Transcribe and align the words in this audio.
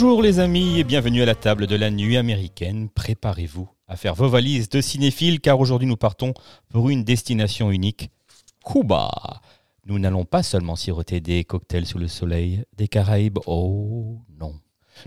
Bonjour 0.00 0.22
les 0.22 0.38
amis 0.38 0.78
et 0.78 0.84
bienvenue 0.84 1.22
à 1.22 1.26
la 1.26 1.34
table 1.34 1.66
de 1.66 1.74
la 1.74 1.90
nuit 1.90 2.16
américaine. 2.16 2.88
Préparez-vous 2.88 3.68
à 3.88 3.96
faire 3.96 4.14
vos 4.14 4.28
valises 4.28 4.68
de 4.68 4.80
cinéphiles 4.80 5.40
car 5.40 5.58
aujourd'hui 5.58 5.88
nous 5.88 5.96
partons 5.96 6.34
pour 6.68 6.88
une 6.88 7.02
destination 7.02 7.72
unique, 7.72 8.08
Cuba. 8.64 9.10
Nous 9.86 9.98
n'allons 9.98 10.24
pas 10.24 10.44
seulement 10.44 10.76
siroter 10.76 11.20
des 11.20 11.42
cocktails 11.42 11.84
sous 11.84 11.98
le 11.98 12.06
soleil 12.06 12.62
des 12.76 12.86
Caraïbes, 12.86 13.40
oh 13.46 14.20
non. 14.38 14.54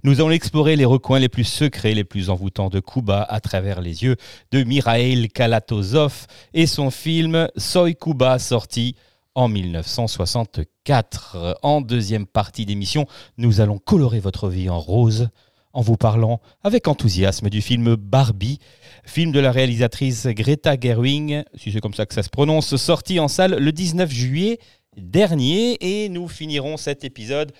Nous 0.03 0.19
allons 0.19 0.31
explorer 0.31 0.75
les 0.75 0.83
recoins 0.83 1.19
les 1.19 1.29
plus 1.29 1.45
secrets, 1.45 1.93
les 1.93 2.03
plus 2.03 2.29
envoûtants 2.29 2.67
de 2.67 2.81
Cuba 2.81 3.23
à 3.23 3.39
travers 3.39 3.79
les 3.79 4.03
yeux 4.03 4.17
de 4.51 4.61
Mirail 4.65 5.29
Kalatozov 5.29 6.27
et 6.53 6.67
son 6.67 6.91
film 6.91 7.47
Soy 7.55 7.95
Cuba 7.95 8.39
sorti 8.39 8.97
en 9.35 9.47
1964. 9.47 11.59
En 11.61 11.81
deuxième 11.81 12.25
partie 12.25 12.65
d'émission, 12.65 13.05
nous 13.37 13.61
allons 13.61 13.77
colorer 13.77 14.19
votre 14.19 14.49
vie 14.49 14.69
en 14.69 14.79
rose 14.79 15.29
en 15.73 15.81
vous 15.81 15.97
parlant 15.97 16.41
avec 16.63 16.87
enthousiasme 16.87 17.49
du 17.49 17.61
film 17.61 17.95
Barbie, 17.95 18.59
film 19.05 19.31
de 19.31 19.39
la 19.39 19.51
réalisatrice 19.51 20.27
Greta 20.27 20.79
Gerwig, 20.79 21.43
si 21.55 21.71
c'est 21.71 21.79
comme 21.79 21.93
ça 21.93 22.05
que 22.05 22.13
ça 22.13 22.23
se 22.23 22.29
prononce, 22.29 22.75
sorti 22.75 23.19
en 23.19 23.27
salle 23.27 23.57
le 23.57 23.71
19 23.71 24.11
juillet 24.11 24.59
dernier. 24.97 25.77
Et 25.79 26.09
nous 26.09 26.27
finirons 26.27 26.77
cet 26.77 27.03
épisode 27.03 27.51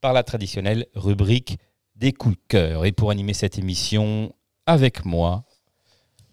par 0.00 0.12
la 0.12 0.22
traditionnelle 0.22 0.86
rubrique 0.94 1.58
des 1.96 2.12
coups 2.12 2.36
de 2.36 2.42
cœur. 2.48 2.84
Et 2.84 2.92
pour 2.92 3.10
animer 3.10 3.34
cette 3.34 3.58
émission 3.58 4.32
avec 4.66 5.04
moi, 5.04 5.44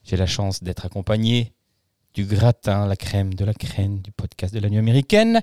j'ai 0.03 0.17
la 0.17 0.27
chance 0.27 0.61
d'être 0.61 0.85
accompagné 0.85 1.54
du 2.15 2.23
gratin, 2.23 2.87
la 2.87 2.95
crème 2.95 3.33
de 3.33 3.43
la 3.43 3.53
crème 3.53 3.99
du 3.99 4.11
podcast 4.11 4.53
de 4.53 4.59
la 4.59 4.69
nuit 4.69 4.77
américaine. 4.77 5.41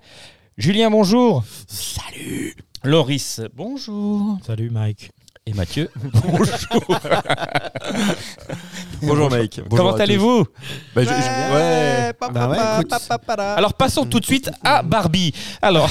Julien, 0.57 0.91
bonjour. 0.91 1.45
Salut 1.67 2.57
Loris, 2.83 3.43
bonjour. 3.55 4.39
Salut 4.43 4.71
Mike. 4.71 5.11
Et 5.45 5.55
Mathieu, 5.55 5.91
bonjour. 6.25 6.47
Bonjour 9.03 9.29
Mike. 9.31 9.61
Comment 9.69 9.93
allez-vous 9.95 10.45
bah, 10.95 11.03
je- 11.03 11.09
je- 11.09 11.55
Ouais. 11.55 12.13
Bah 12.33 12.49
ouais, 12.49 12.57
écoute. 12.81 12.93
Alors 13.39 13.75
passons 13.75 14.07
tout 14.07 14.21
de 14.21 14.25
suite 14.25 14.51
à 14.63 14.85
Barbie. 14.85 15.35
Alors, 15.61 15.91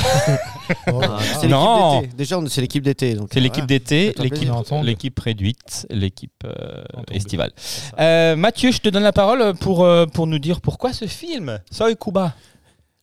Ah, 0.88 1.17
c'est 1.41 1.49
Non. 1.49 1.99
l'équipe 1.99 2.11
d'été. 2.11 2.17
Déjà, 2.17 2.39
on- 2.39 2.47
c'est 2.47 2.61
l'équipe 2.61 2.83
d'été. 2.83 3.13
donc, 3.16 3.27
c'est 3.33 3.39
euh, 3.39 3.44
l'équipe 3.44 3.66
d'été, 3.66 4.13
réduite, 5.19 5.85
l'équipe 5.89 6.31
euh, 6.45 6.83
estivale. 7.12 7.51
Euh, 8.00 8.38
Mathieu, 8.38 8.72
je 8.72 8.79
te 8.79 8.88
donne 8.88 9.03
la 9.03 9.12
parole 9.12 9.53
pour, 9.56 9.83
euh, 9.83 10.06
pour 10.06 10.28
nous 10.28 10.39
dire 10.39 10.62
pourquoi 10.62 10.94
ce 10.94 11.07
film, 11.07 11.59
Soy 11.69 11.97
Cuba. 11.97 12.33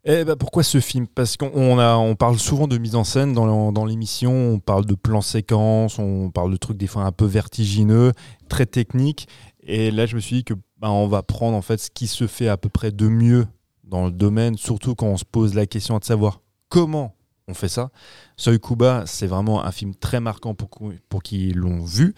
Eh 0.04 0.24
ben, 0.24 0.36
pourquoi 0.36 0.62
ce 0.62 0.80
film? 0.80 1.06
Parce 1.06 1.36
qu'on 1.36 1.50
on 1.54 2.14
parle 2.14 2.38
souvent 2.38 2.68
de 2.68 2.78
mise 2.78 2.94
en 2.94 3.04
scène 3.04 3.32
dans, 3.32 3.84
l'émission, 3.84 4.32
on 4.32 4.58
parle 4.60 4.86
de 4.86 4.94
plans 4.94 5.20
séquences, 5.20 5.98
on 5.98 6.30
parle 6.30 6.52
de 6.52 6.56
trucs 6.56 6.76
des 6.76 6.86
fois 6.86 7.02
un 7.02 7.12
peu 7.12 7.24
vertigineux, 7.24 8.12
très 8.48 8.64
techniques. 8.64 9.28
Et 9.62 9.90
là, 9.90 10.06
je 10.06 10.14
me 10.14 10.20
suis 10.20 10.36
dit 10.36 10.44
que 10.44 10.54
ben, 10.78 10.88
on 10.88 11.08
va 11.08 11.22
prendre 11.22 11.56
en 11.56 11.62
fait 11.62 11.78
ce 11.78 11.90
qui 11.90 12.06
se 12.06 12.26
fait 12.26 12.48
à 12.48 12.56
peu 12.56 12.68
près 12.68 12.92
de 12.92 13.08
mieux 13.08 13.46
dans 13.84 14.06
le 14.06 14.12
domaine, 14.12 14.56
surtout 14.56 14.94
quand 14.94 15.06
on 15.06 15.16
se 15.16 15.24
pose 15.24 15.54
la 15.54 15.66
question 15.66 15.98
de 15.98 16.04
savoir 16.04 16.40
comment 16.68 17.16
on 17.48 17.54
fait 17.54 17.68
ça. 17.68 17.90
Soy 18.36 18.60
Cuba, 18.60 19.04
c'est 19.06 19.26
vraiment 19.26 19.64
un 19.64 19.72
film 19.72 19.94
très 19.94 20.20
marquant 20.20 20.54
pour 20.54 21.22
qui 21.22 21.52
l'ont 21.52 21.84
vu. 21.84 22.14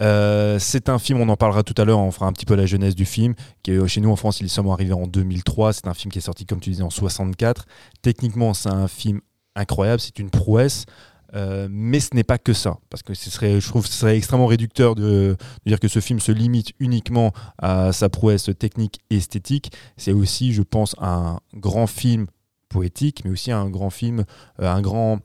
Euh, 0.00 0.58
c'est 0.58 0.88
un 0.88 0.98
film, 0.98 1.20
on 1.20 1.28
en 1.28 1.36
parlera 1.36 1.62
tout 1.62 1.74
à 1.80 1.84
l'heure, 1.84 1.98
on 2.00 2.10
fera 2.10 2.26
un 2.26 2.32
petit 2.32 2.46
peu 2.46 2.54
la 2.54 2.66
jeunesse 2.66 2.94
du 2.94 3.04
film, 3.04 3.34
qui 3.62 3.72
est, 3.72 3.88
chez 3.88 4.00
nous 4.00 4.10
en 4.10 4.16
France, 4.16 4.40
il 4.40 4.46
est 4.46 4.48
seulement 4.48 4.72
arrivé 4.72 4.92
en 4.92 5.06
2003. 5.06 5.72
C'est 5.72 5.86
un 5.86 5.94
film 5.94 6.10
qui 6.10 6.18
est 6.18 6.22
sorti, 6.22 6.46
comme 6.46 6.60
tu 6.60 6.70
disais, 6.70 6.82
en 6.82 6.90
64. 6.90 7.66
Techniquement, 8.02 8.54
c'est 8.54 8.70
un 8.70 8.88
film 8.88 9.20
incroyable, 9.54 10.00
c'est 10.00 10.18
une 10.18 10.30
prouesse. 10.30 10.86
euh, 11.34 11.66
mais 11.70 11.98
ce 11.98 12.14
n'est 12.14 12.22
pas 12.24 12.38
que 12.38 12.52
ça, 12.52 12.78
parce 12.90 13.02
que 13.02 13.12
ce 13.14 13.28
serait, 13.28 13.60
je 13.60 13.68
trouve 13.68 13.82
que 13.82 13.88
ce 13.88 13.94
serait 13.98 14.16
extrêmement 14.16 14.46
réducteur 14.46 14.94
de, 14.94 15.02
de 15.04 15.36
dire 15.66 15.80
que 15.80 15.88
ce 15.88 15.98
film 15.98 16.20
se 16.20 16.30
limite 16.30 16.72
uniquement 16.78 17.32
à 17.58 17.92
sa 17.92 18.08
prouesse 18.08 18.50
technique 18.58 19.00
et 19.10 19.16
esthétique. 19.16 19.72
C'est 19.96 20.12
aussi, 20.12 20.52
je 20.52 20.62
pense, 20.62 20.94
un 21.00 21.40
grand 21.54 21.88
film 21.88 22.26
poétique, 22.68 23.22
mais 23.24 23.30
aussi 23.32 23.50
un 23.52 23.68
grand 23.68 23.90
film, 23.90 24.24
euh, 24.60 24.68
un 24.68 24.80
grand, 24.80 25.18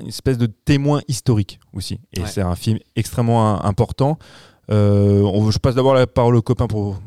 une 0.00 0.08
espèce 0.08 0.38
de 0.38 0.46
témoin 0.46 1.00
historique 1.08 1.58
aussi. 1.72 1.98
Et 2.12 2.20
Ouais. 2.20 2.26
c'est 2.28 2.42
un 2.42 2.54
film 2.56 2.78
extrêmement 2.96 3.64
important. 3.64 4.18
Euh, 4.70 5.22
on, 5.22 5.50
je 5.50 5.58
passe 5.58 5.74
d'abord 5.74 5.94
la 5.94 6.06
parole 6.06 6.36
aux 6.36 6.42
copains 6.42 6.68
pour, 6.68 7.00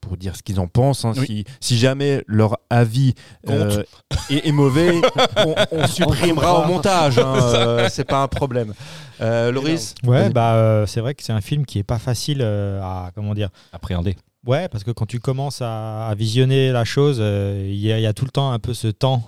pour 0.00 0.16
dire 0.16 0.34
ce 0.36 0.42
qu'ils 0.42 0.58
en 0.60 0.66
pensent. 0.66 1.04
hein. 1.04 1.12
Oui. 1.16 1.26
Si, 1.26 1.44
si 1.60 1.78
jamais 1.78 2.22
leur 2.26 2.56
avis 2.70 3.14
euh, 3.50 3.82
est, 4.30 4.46
est 4.48 4.52
mauvais, 4.52 5.00
on, 5.36 5.54
on 5.72 5.86
supprimera 5.86 6.60
au 6.64 6.66
montage. 6.68 7.18
hein. 7.18 7.34
Euh, 7.56 7.88
c'est 7.90 8.04
pas 8.04 8.22
un 8.22 8.28
problème. 8.28 8.72
Euh, 9.20 9.50
Loris 9.52 9.94
Ouais, 10.04 10.30
bah 10.30 10.54
euh, 10.54 10.86
c'est 10.86 11.00
vrai 11.00 11.14
que 11.14 11.22
c'est 11.22 11.32
un 11.32 11.40
film 11.40 11.66
qui 11.66 11.78
est 11.78 11.82
pas 11.84 11.98
facile 11.98 12.38
euh, 12.40 12.80
à 12.82 13.10
comment 13.14 13.34
dire. 13.34 13.50
Appréhendé. 13.72 14.16
Ouais, 14.46 14.68
parce 14.68 14.84
que 14.84 14.90
quand 14.92 15.06
tu 15.06 15.18
commences 15.20 15.60
à, 15.60 16.06
à 16.08 16.14
visionner 16.14 16.70
la 16.70 16.84
chose, 16.84 17.18
euh, 17.20 17.66
il 17.68 17.76
y, 17.76 17.92
a- 17.92 17.98
il 17.98 18.02
y 18.02 18.06
a 18.06 18.12
tout 18.14 18.24
le 18.24 18.30
temps 18.30 18.52
un 18.52 18.58
peu 18.58 18.72
ce 18.74 18.88
temps 18.88 19.22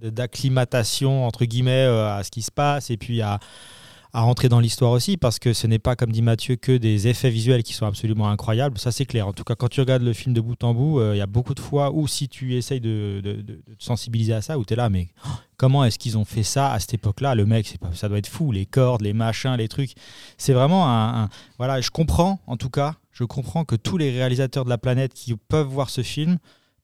d'acclimatation 0.00 1.26
entre 1.26 1.44
guillemets 1.44 1.84
euh, 1.86 2.16
à 2.16 2.24
ce 2.24 2.30
qui 2.30 2.42
se 2.42 2.50
passe 2.50 2.90
et 2.90 2.96
puis 2.96 3.20
à, 3.22 3.38
à 4.12 4.22
rentrer 4.22 4.48
dans 4.48 4.60
l'histoire 4.60 4.92
aussi 4.92 5.16
parce 5.16 5.38
que 5.38 5.52
ce 5.52 5.66
n'est 5.66 5.78
pas 5.78 5.94
comme 5.96 6.12
dit 6.12 6.22
Mathieu 6.22 6.56
que 6.56 6.76
des 6.76 7.08
effets 7.08 7.30
visuels 7.30 7.62
qui 7.62 7.74
sont 7.74 7.86
absolument 7.86 8.28
incroyables. 8.30 8.78
Ça 8.78 8.90
c'est 8.90 9.04
clair. 9.04 9.28
En 9.28 9.32
tout 9.32 9.44
cas 9.44 9.54
quand 9.54 9.68
tu 9.68 9.80
regardes 9.80 10.02
le 10.02 10.12
film 10.12 10.34
de 10.34 10.40
bout 10.40 10.62
en 10.64 10.72
bout 10.74 11.00
euh, 11.00 11.14
il 11.14 11.18
y 11.18 11.22
a 11.22 11.26
beaucoup 11.26 11.54
de 11.54 11.60
fois 11.60 11.92
où 11.92 12.06
si 12.08 12.28
tu 12.28 12.56
essayes 12.56 12.80
de, 12.80 13.20
te 13.22 13.52
sensibiliser 13.78 14.32
à 14.32 14.40
ça 14.42 14.58
où 14.58 14.64
tu 14.64 14.72
es 14.72 14.76
là 14.76 14.88
mais 14.88 15.08
oh, 15.26 15.30
comment 15.56 15.84
est-ce 15.84 15.98
qu'ils 15.98 16.16
ont 16.16 16.24
fait 16.24 16.42
ça 16.42 16.72
à 16.72 16.80
cette 16.80 16.94
époque 16.94 17.20
là 17.20 17.34
le 17.34 17.44
mec 17.44 17.66
c'est 17.66 17.78
pas, 17.80 17.90
ça 17.94 18.08
doit 18.08 18.18
être 18.18 18.28
fou. 18.28 18.50
Les 18.50 18.66
cordes 18.66 19.02
les 19.02 19.12
machins 19.12 19.54
les 19.56 19.68
trucs. 19.68 19.92
C'est 20.38 20.52
vraiment 20.54 20.88
un- 20.88 21.28
voilà 21.58 21.80
je 21.80 21.90
comprends 21.90 22.40
en 22.46 22.56
tout 22.56 22.70
cas 22.70 22.94
je 23.12 23.24
comprends 23.24 23.64
que 23.64 23.74
tous 23.74 23.98
les 23.98 24.10
réalisateurs 24.10 24.64
de 24.64 24.70
la 24.70 24.78
planète 24.78 25.12
qui 25.12 25.34
peuvent 25.34 25.66
voir 25.66 25.90
ce 25.90 26.02
film 26.02 26.38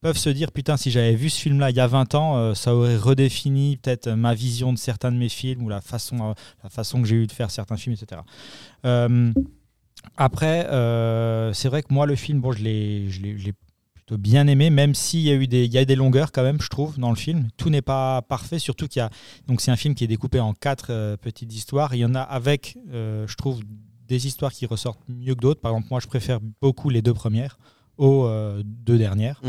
peuvent 0.04 0.19
se 0.19 0.28
dire 0.28 0.53
putain 0.53 0.76
si 0.76 0.91
j'avais 0.91 1.15
vu 1.15 1.31
ce 1.31 1.41
film 1.41 1.59
là 1.59 1.70
il 1.70 1.76
y 1.76 1.81
a 1.81 1.87
20 1.87 2.15
ans 2.15 2.37
euh, 2.37 2.53
ça 2.53 2.76
aurait 2.76 2.98
redéfini 2.98 3.78
peut-être 3.78 4.10
ma 4.10 4.34
vision 4.34 4.70
de 4.75 4.76
certains 4.76 5.10
de 5.10 5.16
mes 5.16 5.31
films 5.31 5.62
ou 5.62 5.70
la 5.70 5.81
façon 5.81 6.16
euh, 6.20 6.34
la 6.62 6.69
façon 6.69 7.00
que 7.00 7.09
j'ai 7.09 7.16
eu 7.16 7.26
de 7.26 7.32
faire 7.32 7.50
certains 7.50 7.78
films 7.78 7.94
etc 7.94 8.20
Euh, 8.84 9.32
après 10.19 10.66
c'est 11.54 11.69
vrai 11.69 11.82
que 11.82 11.94
moi 11.94 12.04
le 12.04 12.16
film 12.16 12.43
bon 12.43 12.53
je 12.53 12.62
l'ai 12.62 13.54
plutôt 13.94 14.19
bien 14.19 14.47
aimé 14.47 14.69
même 14.69 14.94
s'il 14.94 15.20
y 15.20 15.31
a 15.31 15.37
eu 15.37 15.46
des 15.46 15.64
il 15.64 15.73
y 15.73 15.78
a 15.78 15.87
des 15.87 15.96
longueurs 15.96 16.32
quand 16.32 16.43
même 16.43 16.61
je 16.61 16.69
trouve 16.69 16.99
dans 16.99 17.08
le 17.08 17.17
film. 17.17 17.49
Tout 17.56 17.70
n'est 17.70 17.87
pas 17.94 18.20
parfait 18.20 18.58
surtout 18.58 18.88
qu'il 18.88 19.00
y 19.00 19.02
a 19.02 19.11
donc 19.46 19.62
c'est 19.62 19.70
un 19.70 19.76
film 19.76 19.94
qui 19.94 20.05
est 20.05 20.12
découpé 20.17 20.38
en 20.38 20.52
quatre 20.52 21.17
petites 21.23 21.55
histoires. 21.55 21.94
Il 21.94 22.00
y 22.00 22.05
en 22.05 22.14
a 22.14 22.20
avec 22.20 22.76
je 22.93 23.34
trouve 23.37 23.62
des 24.06 24.26
histoires 24.26 24.52
qui 24.52 24.67
ressortent 24.67 25.00
mieux 25.08 25.34
que 25.34 25.40
d'autres. 25.40 25.62
Par 25.62 25.73
exemple 25.73 25.88
moi 25.90 26.00
je 26.00 26.08
préfère 26.08 26.40
beaucoup 26.61 26.90
les 26.90 27.00
deux 27.00 27.14
premières 27.14 27.56
aux 27.96 28.28
deux 28.64 28.99
dernières 28.99 29.40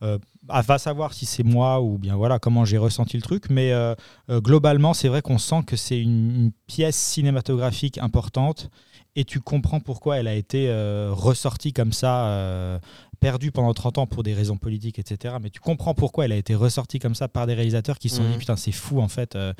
Mhm. 0.00 0.18
ah, 0.48 0.60
va 0.62 0.78
savoir 0.78 1.14
si 1.14 1.24
c'est 1.26 1.42
moi 1.42 1.80
ou 1.80 1.96
bien 1.98 2.16
voilà 2.16 2.38
comment 2.38 2.64
j'ai 2.64 2.78
ressenti 2.78 3.16
le 3.16 3.22
truc, 3.22 3.44
mais 3.48 3.72
euh, 3.72 3.94
euh, 4.30 4.40
globalement, 4.40 4.92
c'est 4.94 5.08
vrai 5.08 5.22
qu'on 5.22 5.38
sent 5.38 5.62
que 5.66 5.76
c'est 5.76 5.98
une, 5.98 6.30
une 6.36 6.52
pièce 6.66 6.96
cinématographique 6.96 7.98
importante 7.98 8.70
et 9.16 9.24
tu 9.24 9.40
comprends 9.40 9.80
pourquoi 9.80 10.18
elle 10.18 10.26
a 10.26 10.34
été 10.34 10.68
euh, 10.68 11.10
ressortie 11.12 11.72
comme 11.72 11.92
ça, 11.92 12.26
euh, 12.26 12.78
perdue 13.20 13.52
pendant 13.52 13.72
30 13.72 13.96
ans 13.98 14.06
pour 14.06 14.22
des 14.22 14.34
raisons 14.34 14.56
politiques, 14.58 14.98
etc. 14.98 15.36
Mais 15.40 15.48
tu 15.48 15.60
comprends 15.60 15.94
pourquoi 15.94 16.26
elle 16.26 16.32
a 16.32 16.36
été 16.36 16.54
ressortie 16.54 16.98
comme 16.98 17.14
ça 17.14 17.26
par 17.28 17.46
des 17.46 17.54
réalisateurs 17.54 17.98
qui 17.98 18.08
se 18.10 18.16
sont 18.16 18.24
Mhm. 18.24 18.32
dit 18.32 18.38
putain, 18.38 18.56
c'est 18.56 18.72
fou 18.72 19.00
en 19.00 19.08
fait, 19.08 19.36
euh, 19.36 19.54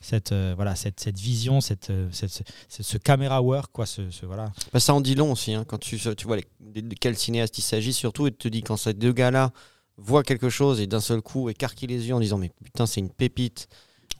cette, 0.00 0.32
euh, 0.32 0.54
voilà, 0.56 0.74
cette, 0.76 1.00
cette 1.00 1.18
vision, 1.18 1.60
cette, 1.60 1.90
euh, 1.90 2.08
cette- 2.12 2.42
ce- 2.68 2.96
caméra 2.98 3.42
work, 3.42 3.70
quoi, 3.72 3.84
ce, 3.84 4.10
ce- 4.10 4.24
voilà. 4.24 4.52
Bah, 4.72 4.80
ça 4.80 4.94
en 4.94 5.00
dit 5.02 5.16
long 5.16 5.32
aussi, 5.32 5.52
hein, 5.52 5.64
quand 5.66 5.78
tu, 5.78 5.98
tu 5.98 6.26
vois 6.26 6.36
les- 6.36 6.46
de, 6.60 6.80
de 6.88 6.94
quel 6.98 7.16
cinéaste 7.16 7.58
il 7.58 7.62
s'agit, 7.62 7.92
surtout, 7.92 8.26
et 8.26 8.30
tu 8.30 8.38
te 8.38 8.48
dis 8.48 8.62
quand 8.62 8.76
ces 8.78 8.94
deux 8.94 9.12
gars-là 9.12 9.50
voient 10.02 10.22
quelque 10.22 10.48
chose 10.48 10.80
et 10.80 10.86
d'un 10.86 11.00
seul 11.00 11.22
coup 11.22 11.48
écarquillent 11.48 11.88
les 11.88 12.08
yeux 12.08 12.14
en 12.14 12.20
disant 12.20 12.38
Mais 12.38 12.50
putain, 12.64 12.86
c'est 12.86 13.00
une 13.00 13.10
pépite. 13.10 13.68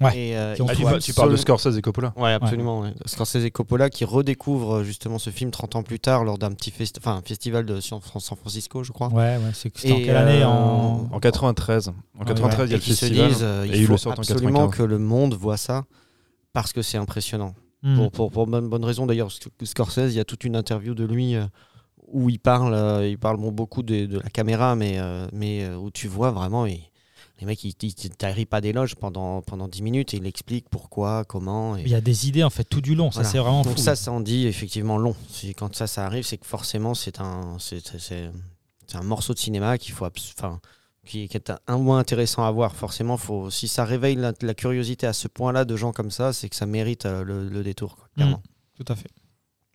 Ouais, 0.00 0.17
Et, 0.17 0.37
euh, 0.37 0.53
Ah, 0.53 0.55
tu, 0.56 0.62
faut 0.62 0.82
parles- 0.88 1.00
tu 1.00 1.12
parles 1.12 1.29
de 1.29 1.35
absolument- 1.35 1.37
Scorsese 1.59 1.77
et 1.77 1.82
Coppola. 1.82 2.15
Ouais, 2.17 2.32
absolument. 2.32 2.81
ouais. 2.81 2.94
Scorsese 3.05 3.44
et 3.44 3.50
Coppola 3.50 3.91
qui 3.91 4.06
redécouvrent 4.06 4.77
euh, 4.77 4.82
justement 4.85 5.19
ce 5.19 5.29
film 5.29 5.50
30 5.50 5.77
ans 5.77 5.82
plus 5.82 6.00
tard 6.00 6.25
lors 6.25 6.38
d'un 6.38 6.53
petit 6.53 6.71
festi- 6.71 6.97
enfin, 6.99 7.17
un 7.17 7.21
festival 7.23 7.67
de 7.67 7.81
San 7.81 8.00
San 8.19 8.38
Francisco, 8.38 8.82
je 8.82 8.93
crois. 8.93 9.09
Ouais, 9.09 9.37
ouais, 9.37 9.41
c'est 9.53 9.77
c'était 9.77 9.93
en 9.93 9.97
Et, 9.99 10.03
quelle 10.05 10.17
année 10.17 10.43
euh, 10.43 10.47
en... 10.49 11.06
En 11.12 11.21
93. 11.21 11.93
En 12.19 12.25
93, 12.25 12.71
il 12.71 12.73
y 12.73 12.75
a 12.75 12.77
et 12.77 12.79
le 12.79 12.82
qui 12.85 12.94
se 12.94 13.00
festival. 13.05 13.29
disent, 13.29 13.38
euh, 13.43 13.65
et 13.65 13.69
il 13.69 13.77
ils 13.77 13.87
faut 13.87 13.93
en 14.09 14.12
absolument 14.12 14.69
95. 14.69 14.77
que 14.79 14.82
le 14.85 14.99
monde 14.99 15.35
voit 15.35 15.59
ça 15.59 15.85
parce 16.55 16.73
que 16.73 16.81
c'est 16.81 16.97
impressionnant. 16.97 17.55
Hmm. 17.82 17.97
Pour, 17.97 18.11
pour, 18.11 18.31
pour 18.31 18.47
bonne, 18.47 18.69
bonne 18.71 18.85
raison 18.85 19.05
d'ailleurs, 19.05 19.29
Sc- 19.29 19.49
Scorsese, 19.65 20.12
il 20.12 20.15
y 20.15 20.21
a 20.21 20.25
toute 20.25 20.44
une 20.44 20.56
interview 20.56 20.94
de 20.94 21.05
lui 21.05 21.35
euh, 21.35 21.44
où 22.12 22.29
il 22.31 22.39
parle, 22.39 22.75
euh, 22.75 23.09
il 23.09 23.19
parle 23.19 23.37
bon, 23.39 23.53
beaucoup 23.53 23.83
de, 23.83 24.07
de 24.07 24.19
la 24.19 24.29
caméra, 24.31 24.75
mais, 24.77 24.99
euh, 24.99 25.27
mais 25.33 25.65
euh, 25.65 25.77
où 25.77 25.91
tu 25.91 26.09
vois 26.09 26.31
vraiment, 26.31 26.67
il- 26.67 26.81
les 27.41 27.47
mecs, 27.47 27.65
ils 27.65 27.75
ils 27.83 28.11
t'arrivent 28.11 28.47
pas 28.47 28.61
d'éloge 28.61 28.97
pendant, 28.97 29.41
pendant 29.41 29.67
10 29.67 29.81
minutes 29.81 30.12
et 30.12 30.19
il 30.19 30.27
explique 30.27 30.69
pourquoi, 30.69 31.25
comment. 31.25 31.75
Et... 31.79 31.83
Il 31.83 31.89
y 31.89 31.95
a 31.95 32.03
des 32.03 32.29
idées 32.29 32.45
en 32.45 32.51
fait 32.51 32.65
tout 32.65 32.83
du 32.83 32.95
long, 32.95 33.11
ça 33.11 33.21
Voilà. 33.21 33.29
c'est 33.31 33.39
vraiment 33.39 33.62
Donc 33.62 33.77
fou. 33.77 33.83
ça, 33.83 33.97
ça 33.97 34.12
en 34.12 34.21
dit 34.21 34.47
effectivement 34.47 34.99
long. 34.99 35.17
Quand 35.57 35.75
ça, 35.75 35.87
ça 35.87 36.05
arrive, 36.05 36.25
c'est 36.25 36.37
que 36.37 36.45
forcément, 36.47 36.93
c'est 36.95 37.19
un, 37.19 37.57
c'est, 37.59 37.81
un 38.93 39.03
morceau 39.03 39.33
de 39.33 39.39
cinéma 39.39 39.79
qu'il 39.79 39.95
faut, 39.95 40.05
enfin, 40.05 40.61
qui, 41.06 41.29
qui 41.29 41.37
est 41.39 41.51
un, 41.67 41.79
moins 41.79 41.99
intéressant 41.99 42.45
à 42.45 42.51
voir. 42.51 42.75
Forcément, 42.77 43.17
faut, 43.17 43.49
si 43.49 43.69
ça 43.69 43.87
réveille 43.87 44.17
la, 44.17 44.33
la 44.43 44.53
curiosité 44.55 45.06
à 45.06 45.15
ce 45.15 45.27
point-là 45.27 45.65
de 45.65 45.77
gens 45.77 45.93
comme 45.93 46.11
ça, 46.11 46.35
c'est 46.35 46.51
que 46.51 46.56
ça 46.56 46.67
mérite 46.67 47.06
le, 47.06 47.49
le 47.49 47.63
détour, 47.63 47.97
quoi, 47.97 48.09
clairement. 48.17 48.43
Tout 48.77 48.85
à 48.93 48.97
fait. 48.97 49.09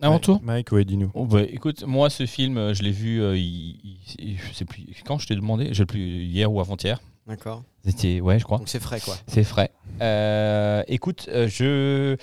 À 0.02 0.10
mon 0.10 0.20
tour 0.20 0.40
Mike, 0.44 0.72
ouais, 0.74 0.84
dis-nous. 0.86 1.10
Oh, 1.14 1.26
bah, 1.26 1.42
écoute, 1.44 1.84
moi, 1.86 2.10
ce 2.10 2.26
film, 2.26 2.58
euh, 2.58 2.74
je 2.74 2.84
l'ai 2.84 2.92
vu, 2.92 3.22
euh, 3.22 3.38
il- 3.38 3.80
il- 4.20 4.38
je 4.38 4.54
sais 4.54 4.66
plus 4.66 4.84
quand 5.06 5.18
je 5.20 5.28
t'ai 5.28 5.36
demandé, 5.36 5.74
je 5.74 5.84
plus 5.84 6.24
hier 6.26 6.52
ou 6.52 6.60
avant-hier. 6.60 7.00
D'accord. 7.28 7.64
C'était, 7.86 8.20
ouais, 8.20 8.38
je 8.38 8.44
crois. 8.44 8.58
Donc 8.60 8.68
c'est 8.70 8.82
frais, 8.82 9.00
quoi. 9.00 9.16
C'est 9.28 9.44
frais. 9.44 9.72
Euh, 10.02 10.84
écoute, 10.88 11.28
euh, 11.30 11.48
je 11.48 12.18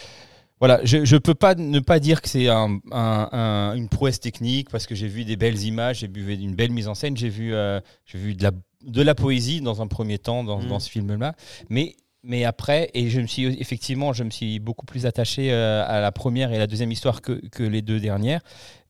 voilà, 0.60 0.80
je, 0.84 1.04
je 1.04 1.16
peux 1.16 1.34
pas 1.34 1.56
ne 1.56 1.80
pas 1.80 1.98
dire 1.98 2.22
que 2.22 2.28
c'est 2.28 2.48
un, 2.48 2.78
un- 2.92 3.28
un- 3.32 3.74
une 3.74 3.88
prouesse 3.88 4.20
technique 4.20 4.70
parce 4.70 4.86
que 4.86 4.94
j'ai 4.94 5.08
vu 5.08 5.24
des 5.24 5.34
belles 5.36 5.60
images, 5.64 6.00
j'ai 6.00 6.08
vu 6.08 6.32
une 6.34 6.54
belle 6.54 6.70
mise 6.70 6.86
en 6.86 6.94
scène, 6.94 7.16
j'ai 7.16 7.30
vu, 7.30 7.52
euh, 7.52 7.80
j'ai 8.06 8.18
vu 8.18 8.34
de 8.36 8.44
la, 8.44 8.52
de 8.84 9.02
la 9.02 9.16
poésie 9.16 9.60
dans 9.60 9.82
un 9.82 9.88
premier 9.88 10.18
temps 10.18 10.44
dans, 10.44 10.60
Mhm. 10.60 10.68
dans 10.68 10.78
ce 10.78 10.88
film-là, 10.88 11.34
mais 11.68 11.96
mais 12.24 12.44
après 12.44 12.90
et 12.94 13.08
je 13.10 13.20
me 13.20 13.26
suis 13.26 13.44
effectivement 13.60 14.12
je 14.12 14.24
me 14.24 14.30
suis 14.30 14.58
beaucoup 14.60 14.86
plus 14.86 15.06
attaché 15.06 15.52
euh, 15.52 15.84
à 15.86 16.00
la 16.00 16.12
première 16.12 16.52
et 16.52 16.58
la 16.58 16.66
deuxième 16.66 16.92
histoire 16.92 17.20
que, 17.20 17.32
que 17.48 17.62
les 17.62 17.82
deux 17.82 17.98
dernières, 18.00 18.40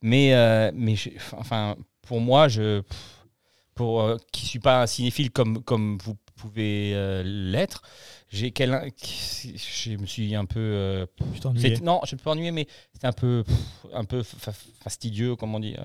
mais 0.02 0.34
euh, 0.34 0.70
mais 0.75 0.94
enfin 1.32 1.76
pour 2.02 2.20
moi 2.20 2.49
je 2.49 2.82
pour 3.75 4.02
euh, 4.02 4.17
qui 4.32 4.44
suis 4.46 4.58
pas 4.58 4.82
un 4.82 4.87
cinéphile 4.87 5.31
comme 5.31 5.62
comme 5.62 5.99
vous 6.02 6.17
pouvez 6.37 6.93
l'être 7.25 7.82
j'ai 8.29 8.50
quel 8.50 8.90
je 9.02 9.96
me 9.96 10.06
suis 10.06 10.34
un 10.34 10.44
peu 10.44 11.06
non 11.82 12.00
je 12.05 12.14
me 12.14 12.19
suis 12.19 12.25
pas 12.25 12.32
ennuyé 12.32 12.50
mais 12.50 12.67
c'était 12.93 13.06
un 13.06 13.12
peu 13.12 13.44
un 13.93 14.05
peu 14.05 14.23
fa- 14.23 14.52
fastidieux 14.81 15.37
comment 15.37 15.58
on 15.58 15.61
dit 15.61 15.76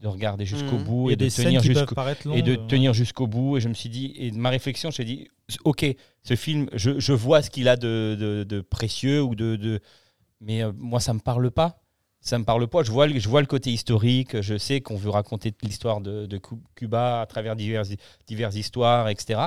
de 0.00 0.08
regarder 0.08 0.44
jusqu'au 0.44 0.76
Mhm. 0.78 0.84
bout 0.84 1.10
et 1.10 1.16
de 1.16 1.28
tenir 1.28 1.62
jusqu'au 1.62 1.94
et 2.32 2.42
de 2.42 2.52
euh, 2.52 2.66
tenir 2.68 2.92
jusqu'au 2.92 3.26
bout. 3.26 3.56
Et 3.56 3.60
je 3.60 3.68
me 3.68 3.74
suis 3.74 3.88
dit, 3.88 4.12
et 4.16 4.30
de 4.30 4.36
ma 4.36 4.50
réflexion, 4.50 4.90
j'ai 4.90 5.04
dit, 5.04 5.28
ok, 5.64 5.86
ce 6.22 6.36
film, 6.36 6.68
je, 6.74 6.98
je 6.98 7.12
vois 7.12 7.40
ce 7.42 7.50
qu'il 7.50 7.68
a 7.68 7.76
de, 7.76 8.16
de- 8.18 8.44
de 8.44 8.60
précieux 8.60 9.22
ou 9.22 9.34
de, 9.34 9.56
de- 9.56 9.80
mais 10.40 10.62
euh, 10.62 10.72
moi 10.76 11.00
ça 11.00 11.14
me 11.14 11.20
parle 11.20 11.50
pas. 11.50 11.80
Ça 12.20 12.38
me 12.38 12.44
parle 12.44 12.66
pas. 12.66 12.82
Je 12.82 12.90
vois, 12.90 13.06
le- 13.06 13.18
je 13.18 13.28
vois 13.28 13.40
le 13.40 13.46
côté 13.46 13.70
historique. 13.72 14.40
Je 14.42 14.58
sais 14.58 14.80
qu'on 14.80 14.96
veut 14.96 15.10
raconter 15.10 15.54
l'histoire 15.62 16.00
de, 16.00 16.26
de 16.26 16.38
Cu- 16.38 16.56
Cuba 16.74 17.20
à 17.22 17.26
travers 17.26 17.56
diverses, 17.56 17.90
diverses 18.26 18.56
histoires, 18.56 19.08
etc. 19.08 19.42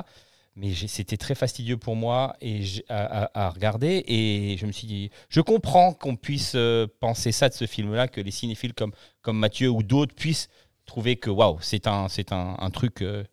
Mais 0.60 0.74
c'était 0.74 1.16
très 1.16 1.34
fastidieux 1.34 1.78
pour 1.78 1.96
moi 1.96 2.36
et 2.42 2.62
à, 2.90 3.22
à- 3.24 3.46
à 3.46 3.50
regarder. 3.50 4.04
Et 4.06 4.56
je 4.58 4.66
me 4.66 4.72
suis 4.72 4.86
dit, 4.86 5.10
je 5.30 5.40
comprends 5.40 5.94
qu'on 5.94 6.16
puisse 6.16 6.52
euh, 6.54 6.86
penser 7.00 7.32
ça 7.32 7.48
de 7.48 7.54
ce 7.54 7.66
film-là, 7.66 8.08
que 8.08 8.20
les 8.20 8.30
cinéphiles 8.30 8.74
comme, 8.74 8.92
comme 9.22 9.38
Mathieu 9.38 9.70
ou 9.70 9.82
d'autres 9.82 10.14
puissent 10.14 10.48
trouver 10.84 11.16
que 11.16 11.30
waouh, 11.30 11.56
c'est 11.62 11.86
un, 11.86 12.08
c'est 12.08 12.32
un, 12.32 12.56
un 12.58 12.70
truc. 12.70 13.00
euh, 13.00 13.24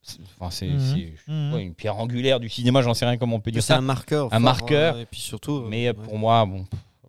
c'est- 0.00 0.20
enfin, 0.38 0.50
c'est 0.50 0.68
Mhm. 0.68 0.80
c'est- 0.80 1.30
Mhm. 1.30 1.52
ouais, 1.54 1.62
une 1.64 1.74
pierre 1.74 1.96
angulaire 1.98 2.40
du 2.40 2.48
cinéma, 2.48 2.80
j'en 2.80 2.94
sais 2.94 3.04
rien 3.04 3.18
comment 3.18 3.36
on 3.36 3.40
peut 3.40 3.50
dire 3.50 3.62
C'est 3.62 3.74
ça. 3.74 3.78
un 3.78 3.82
marqueur. 3.82 4.26
Un 4.28 4.30
fort, 4.30 4.40
marqueur, 4.40 4.94
euh, 4.96 5.02
et 5.02 5.06
puis 5.06 5.20
surtout. 5.20 5.60
Mais 5.68 5.86
euh, 5.86 5.90
euh, 5.90 5.92
pour 5.92 6.16
moi, 6.18 6.46
bon, 6.46 6.64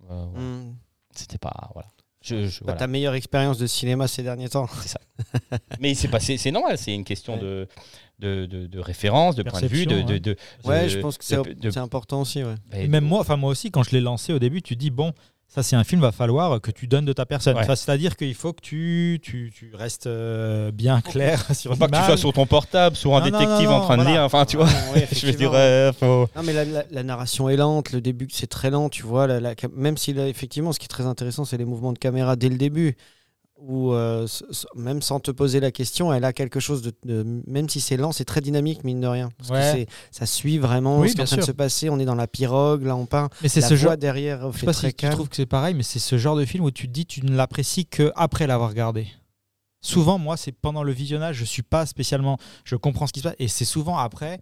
euh. 0.10 0.26
Hmm. 0.36 0.76
c'était 1.16 1.38
pas. 1.38 1.70
Voilà. 1.74 1.88
Je, 2.24 2.48
je- 2.48 2.60
Pas 2.60 2.66
voilà. 2.66 2.80
ta 2.80 2.88
meilleure 2.88 3.16
expérience 3.16 3.58
de 3.58 3.66
cinéma 3.68 4.08
ces 4.08 4.22
derniers 4.22 4.50
temps. 4.50 4.68
Mais 5.80 5.94
c'est 5.96 6.08
pas, 6.08 6.20
c'est 6.20 6.38
c'est 6.38 6.52
normal, 6.52 6.78
c'est 6.78 6.94
une 6.94 7.04
question 7.04 7.34
Ouais. 7.36 7.40
de, 7.40 7.68
de, 8.22 8.46
de, 8.46 8.68
de 8.68 8.80
référence, 8.80 9.36
de 9.36 9.44
point 9.44 9.60
de 9.62 9.68
vue, 9.68 9.86
de. 9.86 9.96
Ouais. 9.96 10.20
de- 10.20 10.36
Ouais, 10.64 10.84
de- 10.84 10.88
je 10.90 11.00
pense 11.00 11.18
que 11.18 11.26
c'est 11.26 11.36
de- 11.42 11.70
c'est 11.72 11.80
important 11.80 12.22
aussi. 12.22 12.44
Ouais. 12.44 12.56
bah, 12.72 12.78
Et 12.80 12.88
même 12.88 13.04
moi, 13.04 13.20
enfin 13.20 13.36
moi 13.36 13.50
aussi, 13.52 13.72
quand 13.72 13.84
je 13.84 13.92
l'ai 13.92 14.02
lancé 14.02 14.32
au 14.34 14.40
début, 14.40 14.62
tu 14.62 14.76
dis 14.76 14.90
bon, 14.92 15.12
ça 15.48 15.64
c'est 15.64 15.76
un 15.76 15.84
film, 15.84 16.00
va 16.00 16.14
falloir 16.14 16.62
que 16.62 16.72
tu 16.72 16.88
donnes 16.88 17.04
de 17.04 17.12
ta 17.12 17.26
personne. 17.26 17.58
Ouais. 17.58 17.66
C'est-à-dire 17.76 18.16
qu'il 18.16 18.34
faut 18.36 18.54
que 18.54 18.62
tu, 18.62 19.20
tu, 19.22 19.52
tu 19.54 19.72
restes 19.76 20.08
euh, 20.08 20.72
bien 20.72 21.02
clair 21.02 21.44
sur 21.54 21.72
Faut 21.72 21.78
pas 21.78 21.88
que 21.90 21.98
tu 21.98 22.04
sois 22.06 22.16
sur 22.18 22.32
ton 22.32 22.46
portable, 22.46 22.96
sur 22.96 23.14
un 23.16 23.20
Non, 23.20 23.32
non, 23.32 23.40
détective 23.40 23.70
non, 23.70 23.76
en 23.76 23.82
train 23.82 23.98
de 23.98 24.06
lire. 24.06 24.22
Enfin, 24.24 24.46
tu 24.46 24.56
vois. 24.56 24.68
Ouais, 24.68 24.72
je 24.94 24.94
veux 24.94 25.04
effectivement. 25.04 25.38
dire, 25.38 25.52
euh, 25.56 25.92
faut- 25.92 26.30
Non, 26.36 26.44
mais 26.44 26.54
la, 26.54 26.64
la- 26.64 26.86
la 26.90 27.04
narration 27.04 27.50
est 27.50 27.58
lente, 27.58 27.92
le 27.92 28.00
début 28.00 28.28
c'est 28.32 28.48
très 28.48 28.70
lent, 28.70 28.88
tu 28.88 29.04
vois. 29.04 29.28
la- 29.28 29.40
la 29.42 29.56
cam- 29.56 29.72
même 29.76 29.98
si 29.98 30.14
là, 30.14 30.28
effectivement, 30.30 30.72
ce 30.72 30.80
qui 30.80 30.86
est 30.86 30.88
très 30.88 31.06
intéressant, 31.06 31.44
c'est 31.44 31.58
les 31.58 31.66
mouvements 31.66 31.92
de 31.92 32.00
caméra 32.00 32.36
dès 32.38 32.48
le 32.50 32.58
début, 32.58 32.96
où 33.64 33.94
euh, 33.94 34.28
même 34.76 35.02
sans 35.02 35.20
te 35.20 35.30
poser 35.32 35.60
la 35.60 35.72
question, 35.72 36.12
elle 36.12 36.24
a 36.26 36.34
quelque 36.34 36.60
chose 36.60 36.82
de, 36.82 36.92
de- 37.06 37.42
même 37.48 37.70
si 37.70 37.80
c'est 37.80 37.96
lent, 37.98 38.12
c'est 38.12 38.26
très 38.26 38.42
dynamique 38.42 38.84
mine 38.84 39.00
de 39.00 39.08
rien. 39.08 39.30
Parce 39.38 39.50
Ouais. 39.52 39.86
que 39.86 39.92
ça 40.12 40.26
suit 40.26 40.58
vraiment 40.58 41.00
Oui, 41.00 41.10
ce 41.10 41.14
qui 41.16 41.20
est 41.22 41.24
en 41.24 41.28
train 41.28 41.38
de 41.38 41.42
se 41.42 41.52
passer. 41.52 41.90
On 41.90 42.00
est 42.00 42.06
dans 42.06 42.16
la 42.16 42.28
pirogue, 42.28 42.84
là 42.84 42.96
on 42.96 43.06
part. 43.06 43.30
Mais 43.44 43.50
c'est 43.50 43.62
ce 43.62 43.76
genre. 43.76 43.96
derrière 43.98 44.52
Je 44.52 44.60
sais 44.60 44.66
pas 44.66 44.74
si 44.74 44.94
tu 44.94 45.10
trouves 45.10 45.30
que 45.30 45.36
c'est 45.36 45.46
pareil, 45.46 45.74
mais 45.76 45.84
c'est 45.84 46.00
ce 46.00 46.18
genre 46.18 46.36
de 46.36 46.46
film 46.46 46.64
où 46.64 46.72
tu 46.72 46.88
te 46.88 46.92
dis 46.92 47.06
tu 47.06 47.24
ne 47.26 47.36
l'apprécies 47.36 47.86
que 47.86 48.12
après 48.16 48.48
l'avoir 48.48 48.70
regardé. 48.70 49.08
Souvent, 49.84 50.18
moi, 50.20 50.38
c'est 50.38 50.52
pendant 50.52 50.84
le 50.84 50.92
visionnage, 50.92 51.38
je 51.38 51.46
suis 51.46 51.64
pas 51.64 51.86
spécialement, 51.88 52.38
je 52.66 52.76
comprends 52.76 53.08
ce 53.08 53.14
qui 53.14 53.20
se 53.22 53.24
passe, 53.24 53.36
et 53.40 53.48
c'est 53.48 53.66
souvent 53.66 53.98
après, 53.98 54.40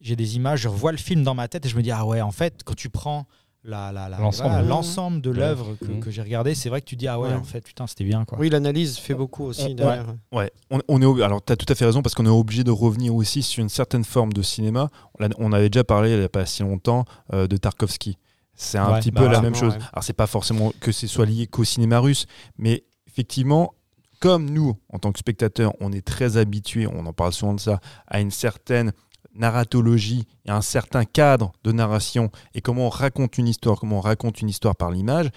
j'ai 0.00 0.16
des 0.16 0.34
images, 0.36 0.62
je 0.62 0.68
revois 0.68 0.90
le 0.90 0.98
film 0.98 1.22
dans 1.22 1.34
ma 1.34 1.46
tête 1.46 1.64
et 1.64 1.68
je 1.68 1.76
me 1.76 1.82
dis 1.82 1.92
ah 1.92 2.04
ouais, 2.04 2.20
en 2.20 2.32
fait, 2.32 2.62
quand 2.64 2.74
tu 2.74 2.88
prends 2.88 3.26
la, 3.62 3.92
la- 3.92 4.08
la- 4.08 4.18
L'ensemble. 4.18 4.50
voilà, 4.50 4.66
l'ensemble 4.66 5.20
de 5.20 5.30
l'œuvre 5.30 5.76
que, 5.80 5.84
Mhm. 5.84 6.00
que 6.00 6.10
j'ai 6.10 6.22
regardé, 6.22 6.54
c'est 6.54 6.68
vrai 6.70 6.80
que 6.80 6.86
tu 6.86 6.96
dis 6.96 7.06
ah 7.08 7.20
ouais, 7.20 7.28
Ouais. 7.28 7.34
en 7.34 7.44
fait, 7.44 7.60
putain, 7.60 7.86
c'était 7.86 8.04
bien 8.04 8.24
quoi. 8.24 8.38
Oui, 8.38 8.48
l'analyse 8.48 8.96
fait 8.98 9.12
beaucoup 9.14 9.44
aussi 9.44 9.64
Ouais. 9.64 9.74
derrière. 9.74 10.06
Ouais, 10.32 10.50
on, 10.70 10.80
on 10.88 11.00
est 11.02 11.22
alors 11.22 11.44
tu 11.44 11.52
as 11.52 11.56
tout 11.56 11.66
à 11.70 11.74
fait 11.74 11.84
raison 11.84 12.00
parce 12.02 12.14
qu'on 12.14 12.24
est 12.26 12.30
obligé 12.30 12.64
de 12.64 12.70
revenir 12.70 13.14
aussi 13.14 13.42
sur 13.42 13.60
une 13.62 13.68
certaine 13.68 14.04
forme 14.04 14.32
de 14.32 14.40
cinéma. 14.42 14.88
On, 15.18 15.22
l'a- 15.22 15.28
on 15.38 15.52
avait 15.52 15.68
déjà 15.68 15.84
parlé 15.84 16.12
il 16.12 16.18
n'y 16.18 16.24
a 16.24 16.28
pas 16.30 16.46
si 16.46 16.62
longtemps 16.62 17.04
euh, 17.34 17.46
de 17.46 17.56
Tarkovsky. 17.58 18.16
C'est 18.54 18.78
un 18.78 18.92
Ouais, 18.92 19.00
petit 19.00 19.10
bah 19.10 19.20
peu 19.22 19.26
la 19.28 19.36
ouais. 19.38 19.42
même 19.42 19.54
chose. 19.54 19.74
Ouais. 19.74 19.80
Alors 19.92 20.04
c'est 20.04 20.12
pas 20.14 20.26
forcément 20.26 20.72
que 20.80 20.90
ce 20.92 21.06
soit 21.06 21.26
lié 21.26 21.46
qu'au 21.46 21.64
cinéma 21.64 21.98
russe, 21.98 22.26
mais 22.58 22.84
effectivement, 23.08 23.74
comme 24.20 24.50
nous, 24.50 24.76
en 24.92 24.98
tant 24.98 25.12
que 25.12 25.18
spectateurs, 25.18 25.72
on 25.80 25.92
est 25.92 26.04
très 26.06 26.36
habitués, 26.36 26.86
on 26.86 27.06
en 27.06 27.12
parle 27.14 27.32
souvent 27.32 27.54
de 27.54 27.60
ça, 27.60 27.80
à 28.06 28.20
une 28.20 28.30
certaine 28.30 28.92
narratologie 29.34 30.26
et 30.44 30.50
un 30.50 30.62
certain 30.62 31.04
cadre 31.04 31.52
de 31.64 31.72
narration 31.72 32.30
et 32.54 32.60
comment 32.60 32.86
on 32.86 32.90
raconte 32.90 33.38
une 33.38 33.48
histoire, 33.48 33.78
comment 33.78 33.98
on 33.98 34.02
raconte 34.02 34.40
une 34.40 34.48
histoire 34.48 34.76
par 34.76 34.90
l'image, 34.90 35.30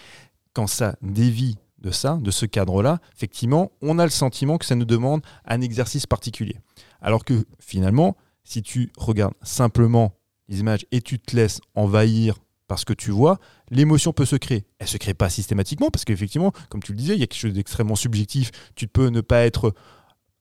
quand 0.54 0.68
ça 0.68 0.96
dévie 1.02 1.58
de 1.80 1.92
ça, 1.92 2.18
de 2.22 2.32
ce 2.32 2.46
cadre-là, 2.46 3.00
effectivement, 3.16 3.72
on 3.82 4.00
a 4.00 4.06
le 4.06 4.10
sentiment 4.10 4.58
que 4.58 4.66
ça 4.66 4.76
nous 4.76 4.86
demande 4.86 5.22
un 5.46 5.62
exercice 5.62 6.08
particulier. 6.08 6.58
Alors 7.02 7.26
que 7.26 7.46
finalement, 7.60 8.16
si 8.44 8.62
tu 8.62 8.92
regardes 8.98 9.34
simplement 9.42 10.14
les 10.48 10.60
images 10.60 10.86
et 10.92 11.02
tu 11.02 11.20
te 11.20 11.36
laisses 11.36 11.60
envahir 11.76 12.36
par 12.68 12.80
ce 12.80 12.86
que 12.86 12.94
tu 12.94 13.12
vois, 13.12 13.40
l'émotion 13.70 14.14
peut 14.14 14.26
se 14.26 14.36
créer. 14.36 14.66
Elle 14.80 14.88
se 14.88 14.98
crée 14.98 15.14
pas 15.14 15.30
systématiquement 15.30 15.90
parce 15.90 16.06
qu'effectivement, 16.06 16.54
comme 16.70 16.82
tu 16.82 16.94
le 16.94 16.98
disais, 16.98 17.16
il 17.16 17.20
y 17.20 17.24
a 17.24 17.28
quelque 17.28 17.40
chose 17.40 17.54
d'extrêmement 17.54 17.96
subjectif. 17.96 18.52
Tu 18.76 18.88
peux 18.88 19.08
ne 19.08 19.22
pas 19.22 19.46
être 19.46 19.74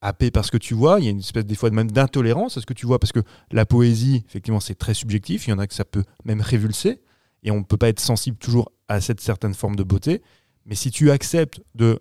happé 0.02 0.30
par 0.30 0.44
ce 0.44 0.50
que 0.50 0.58
tu 0.58 0.74
vois. 0.74 0.98
Il 1.00 1.04
y 1.04 1.08
a 1.08 1.10
une 1.10 1.20
espèce 1.20 1.46
des 1.46 1.54
fois 1.54 1.70
même 1.70 1.90
d'intolérance 1.90 2.56
à 2.58 2.60
ce 2.60 2.66
que 2.66 2.74
tu 2.74 2.84
vois 2.86 2.98
parce 2.98 3.12
que 3.12 3.20
la 3.50 3.64
poésie, 3.64 4.22
effectivement, 4.28 4.60
c'est 4.60 4.74
très 4.74 4.94
subjectif. 4.94 5.46
Il 5.46 5.50
y 5.50 5.52
en 5.54 5.58
a 5.58 5.66
que 5.66 5.74
ça 5.74 5.84
peut 5.84 6.04
même 6.24 6.40
révulser 6.40 7.00
et 7.42 7.50
on 7.50 7.58
ne 7.60 7.64
peut 7.64 7.76
pas 7.78 7.88
être 7.88 8.00
sensible 8.00 8.36
toujours 8.36 8.70
à 8.88 9.00
cette 9.00 9.20
certaine 9.20 9.54
forme 9.54 9.76
de 9.76 9.82
beauté. 9.82 10.22
Mais 10.66 10.74
si 10.74 10.90
tu 10.90 11.10
acceptes 11.10 11.60
de, 11.74 12.00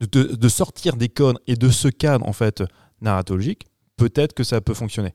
de, 0.00 0.22
de 0.34 0.48
sortir 0.48 0.96
des 0.96 1.08
codes 1.08 1.38
et 1.46 1.56
de 1.56 1.68
ce 1.68 1.88
cadre 1.88 2.26
en 2.28 2.32
fait 2.32 2.62
narratologique, 3.00 3.66
peut-être 3.96 4.32
que 4.32 4.44
ça 4.44 4.60
peut 4.60 4.74
fonctionner. 4.74 5.12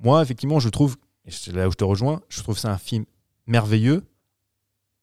Moi, 0.00 0.22
effectivement, 0.22 0.60
je 0.60 0.68
trouve, 0.68 0.96
et 1.24 1.30
c'est 1.30 1.52
là 1.52 1.68
où 1.68 1.70
je 1.70 1.76
te 1.76 1.84
rejoins, 1.84 2.20
je 2.28 2.42
trouve 2.42 2.58
c'est 2.58 2.68
un 2.68 2.78
film 2.78 3.04
merveilleux 3.46 4.04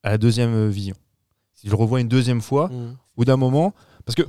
à 0.03 0.10
la 0.12 0.18
deuxième 0.18 0.70
vision. 0.70 0.96
Si 1.53 1.68
je 1.68 1.72
le 1.72 1.77
revois 1.77 2.01
une 2.01 2.08
deuxième 2.08 2.41
fois, 2.41 2.70
Mm. 2.70 2.98
au 3.18 3.25
d'un 3.25 3.38
moment, 3.38 3.74
parce 4.06 4.15
que, 4.15 4.24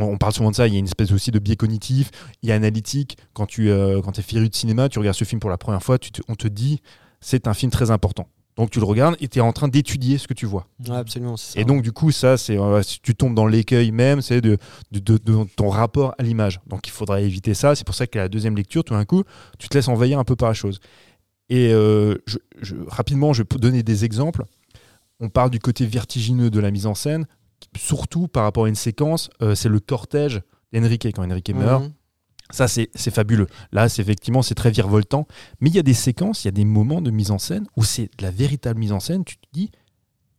on 0.00 0.16
parle 0.18 0.32
souvent 0.32 0.50
de 0.50 0.56
ça, 0.56 0.66
il 0.66 0.72
y 0.72 0.76
a 0.76 0.78
une 0.78 0.86
espèce 0.86 1.12
aussi 1.12 1.30
de 1.30 1.38
biais 1.38 1.56
cognitif, 1.56 2.10
il 2.42 2.48
y 2.48 2.52
a 2.52 2.54
analytique. 2.54 3.16
Quand 3.32 3.46
tu 3.46 3.70
euh, 3.70 4.00
quand 4.02 4.18
es 4.18 4.22
féru 4.22 4.48
de 4.48 4.54
cinéma, 4.54 4.88
tu 4.88 4.98
regardes 4.98 5.16
ce 5.16 5.24
film 5.24 5.40
pour 5.40 5.50
la 5.50 5.58
première 5.58 5.82
fois, 5.82 5.98
tu 5.98 6.10
te- 6.10 6.22
on 6.28 6.34
te 6.34 6.48
dit 6.48 6.80
c'est 7.20 7.46
un 7.46 7.54
film 7.54 7.70
très 7.72 7.90
important. 7.90 8.28
Donc 8.56 8.70
tu 8.70 8.80
le 8.80 8.84
regardes 8.86 9.14
et 9.20 9.28
tu 9.28 9.38
es 9.38 9.42
en 9.42 9.52
train 9.52 9.68
d'étudier 9.68 10.18
ce 10.18 10.26
que 10.26 10.34
tu 10.34 10.44
vois. 10.44 10.66
Ouais, 10.88 10.96
absolument. 10.96 11.36
ça. 11.36 11.60
Et 11.60 11.64
donc, 11.64 11.82
du 11.82 11.92
coup, 11.92 12.10
ça, 12.10 12.36
c'est 12.36 12.58
euh, 12.58 12.82
si 12.82 13.00
tu 13.00 13.14
tombes 13.14 13.34
dans 13.36 13.46
l'écueil 13.46 13.92
même, 13.92 14.20
c'est 14.20 14.40
de, 14.40 14.58
de, 14.90 14.98
de- 14.98 15.18
de 15.18 15.44
ton 15.54 15.68
rapport 15.68 16.12
à 16.18 16.24
l'image. 16.24 16.58
Donc, 16.66 16.88
il 16.88 16.90
faudra 16.90 17.20
éviter 17.20 17.54
ça. 17.54 17.76
C'est 17.76 17.84
pour 17.84 17.94
ça 17.94 18.08
qu'à 18.08 18.18
la 18.18 18.28
deuxième 18.28 18.56
lecture, 18.56 18.82
tout 18.82 18.94
d'un 18.94 19.04
coup, 19.04 19.22
tu 19.60 19.68
te 19.68 19.76
laisses 19.76 19.86
envahir 19.86 20.18
un 20.18 20.24
peu 20.24 20.34
par 20.34 20.48
la 20.48 20.54
chose. 20.54 20.80
Et 21.50 21.72
euh, 21.72 22.16
je- 22.26 22.38
je- 22.60 22.74
rapidement, 22.88 23.32
je 23.32 23.44
peux 23.44 23.60
donner 23.60 23.84
des 23.84 24.04
exemples. 24.04 24.44
On 25.20 25.28
parle 25.28 25.50
du 25.50 25.60
côté 25.60 25.86
vertigineux 25.86 26.50
de 26.50 26.58
la 26.60 26.72
mise 26.72 26.86
en 26.86 26.94
scène, 26.96 27.26
surtout 27.76 28.28
par 28.28 28.44
rapport 28.44 28.64
à 28.64 28.68
une 28.68 28.74
séquence, 28.74 29.30
euh, 29.42 29.54
c'est 29.54 29.68
le 29.68 29.80
cortège 29.80 30.42
d'Enrique 30.72 31.06
quand 31.14 31.22
Enrique 31.30 31.50
meurt. 31.54 31.82
Mhm. 31.84 31.92
Ça, 32.50 32.66
c'est 32.66 32.88
fabuleux. 33.10 33.46
Là, 33.72 33.90
c'est 33.90 34.00
effectivement, 34.00 34.40
c'est 34.40 34.54
très 34.54 34.70
virevoltant. 34.70 35.26
Mais 35.60 35.68
il 35.68 35.76
y 35.76 35.78
a 35.78 35.82
des 35.82 35.92
séquences, 35.92 36.44
il 36.44 36.46
y 36.46 36.48
a 36.48 36.52
des 36.52 36.64
moments 36.64 37.02
de 37.02 37.10
mise 37.10 37.30
en 37.30 37.36
scène 37.38 37.66
où 37.76 37.84
c'est 37.84 38.04
de 38.16 38.22
la 38.22 38.30
véritable 38.30 38.80
mise 38.80 38.92
en 38.92 39.00
scène. 39.00 39.22
Tu 39.24 39.36
te 39.36 39.46
dis, 39.52 39.70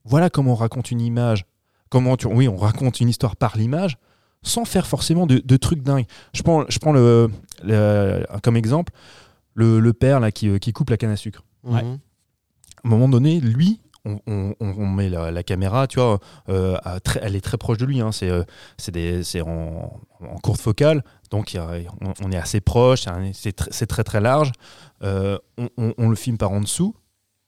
voilà 0.06 0.32
comment 0.32 0.54
on 0.54 0.56
raconte 0.56 0.90
une 0.90 1.02
image. 1.02 1.46
Comment 1.90 2.18
tu, 2.18 2.26
oui, 2.26 2.48
on 2.48 2.56
raconte 2.58 3.00
une 3.00 3.10
histoire 3.10 3.36
par 3.36 3.58
l'image, 3.58 3.98
sans 4.42 4.66
faire 4.66 4.88
forcément 4.88 5.28
de, 5.28 5.38
de 5.44 5.58
trucs 5.58 5.84
dingues. 5.84 6.06
Je 6.34 6.42
prends, 6.42 6.66
je 6.68 6.80
prends 6.80 6.94
le, 6.94 7.30
le- 7.64 8.26
comme 8.42 8.58
exemple 8.58 8.92
le, 9.54 9.80
le 9.80 9.94
père 9.94 10.20
là 10.20 10.32
qui, 10.32 10.50
euh, 10.50 10.58
qui 10.58 10.72
coupe 10.74 10.90
la 10.90 10.98
canne 10.98 11.12
à 11.12 11.16
sucre. 11.16 11.44
Ouais. 11.64 11.84
Mhm. 11.84 12.00
À 12.84 12.88
un 12.88 12.90
moment 12.90 13.10
donné, 13.10 13.40
lui, 13.40 13.82
on, 14.10 14.20
on- 14.28 14.56
on- 14.60 14.76
on 14.78 14.88
met 14.88 15.10
la, 15.10 15.32
la 15.32 15.44
caméra, 15.44 15.88
tu 15.88 16.00
vois, 16.00 16.20
euh, 16.50 16.78
à 16.84 17.00
très- 17.00 17.20
elle 17.24 17.36
est 17.36 17.42
très 17.42 17.58
proche 17.58 17.78
de 17.78 17.86
lui. 17.86 18.02
hein. 18.02 18.12
c'est 18.12 18.30
euh, 18.30 18.44
c'est 19.24 19.42
en, 19.42 20.00
en 20.22 20.38
courte 20.42 20.62
focale, 20.62 21.04
donc 21.32 21.56
a- 21.56 21.70
on, 22.02 22.14
on 22.26 22.32
est 22.32 22.38
assez 22.38 22.62
proche, 22.62 23.02
c'est 23.04 23.10
un- 23.10 23.32
c'est 23.34 23.58
tr- 23.60 23.68
c'est 23.72 23.88
très 23.88 24.04
très 24.04 24.22
large. 24.22 24.52
Euh, 25.04 25.38
on, 25.98 26.10
le 26.10 26.16
filme 26.16 26.38
par 26.38 26.52
en 26.52 26.60
dessous 26.62 26.96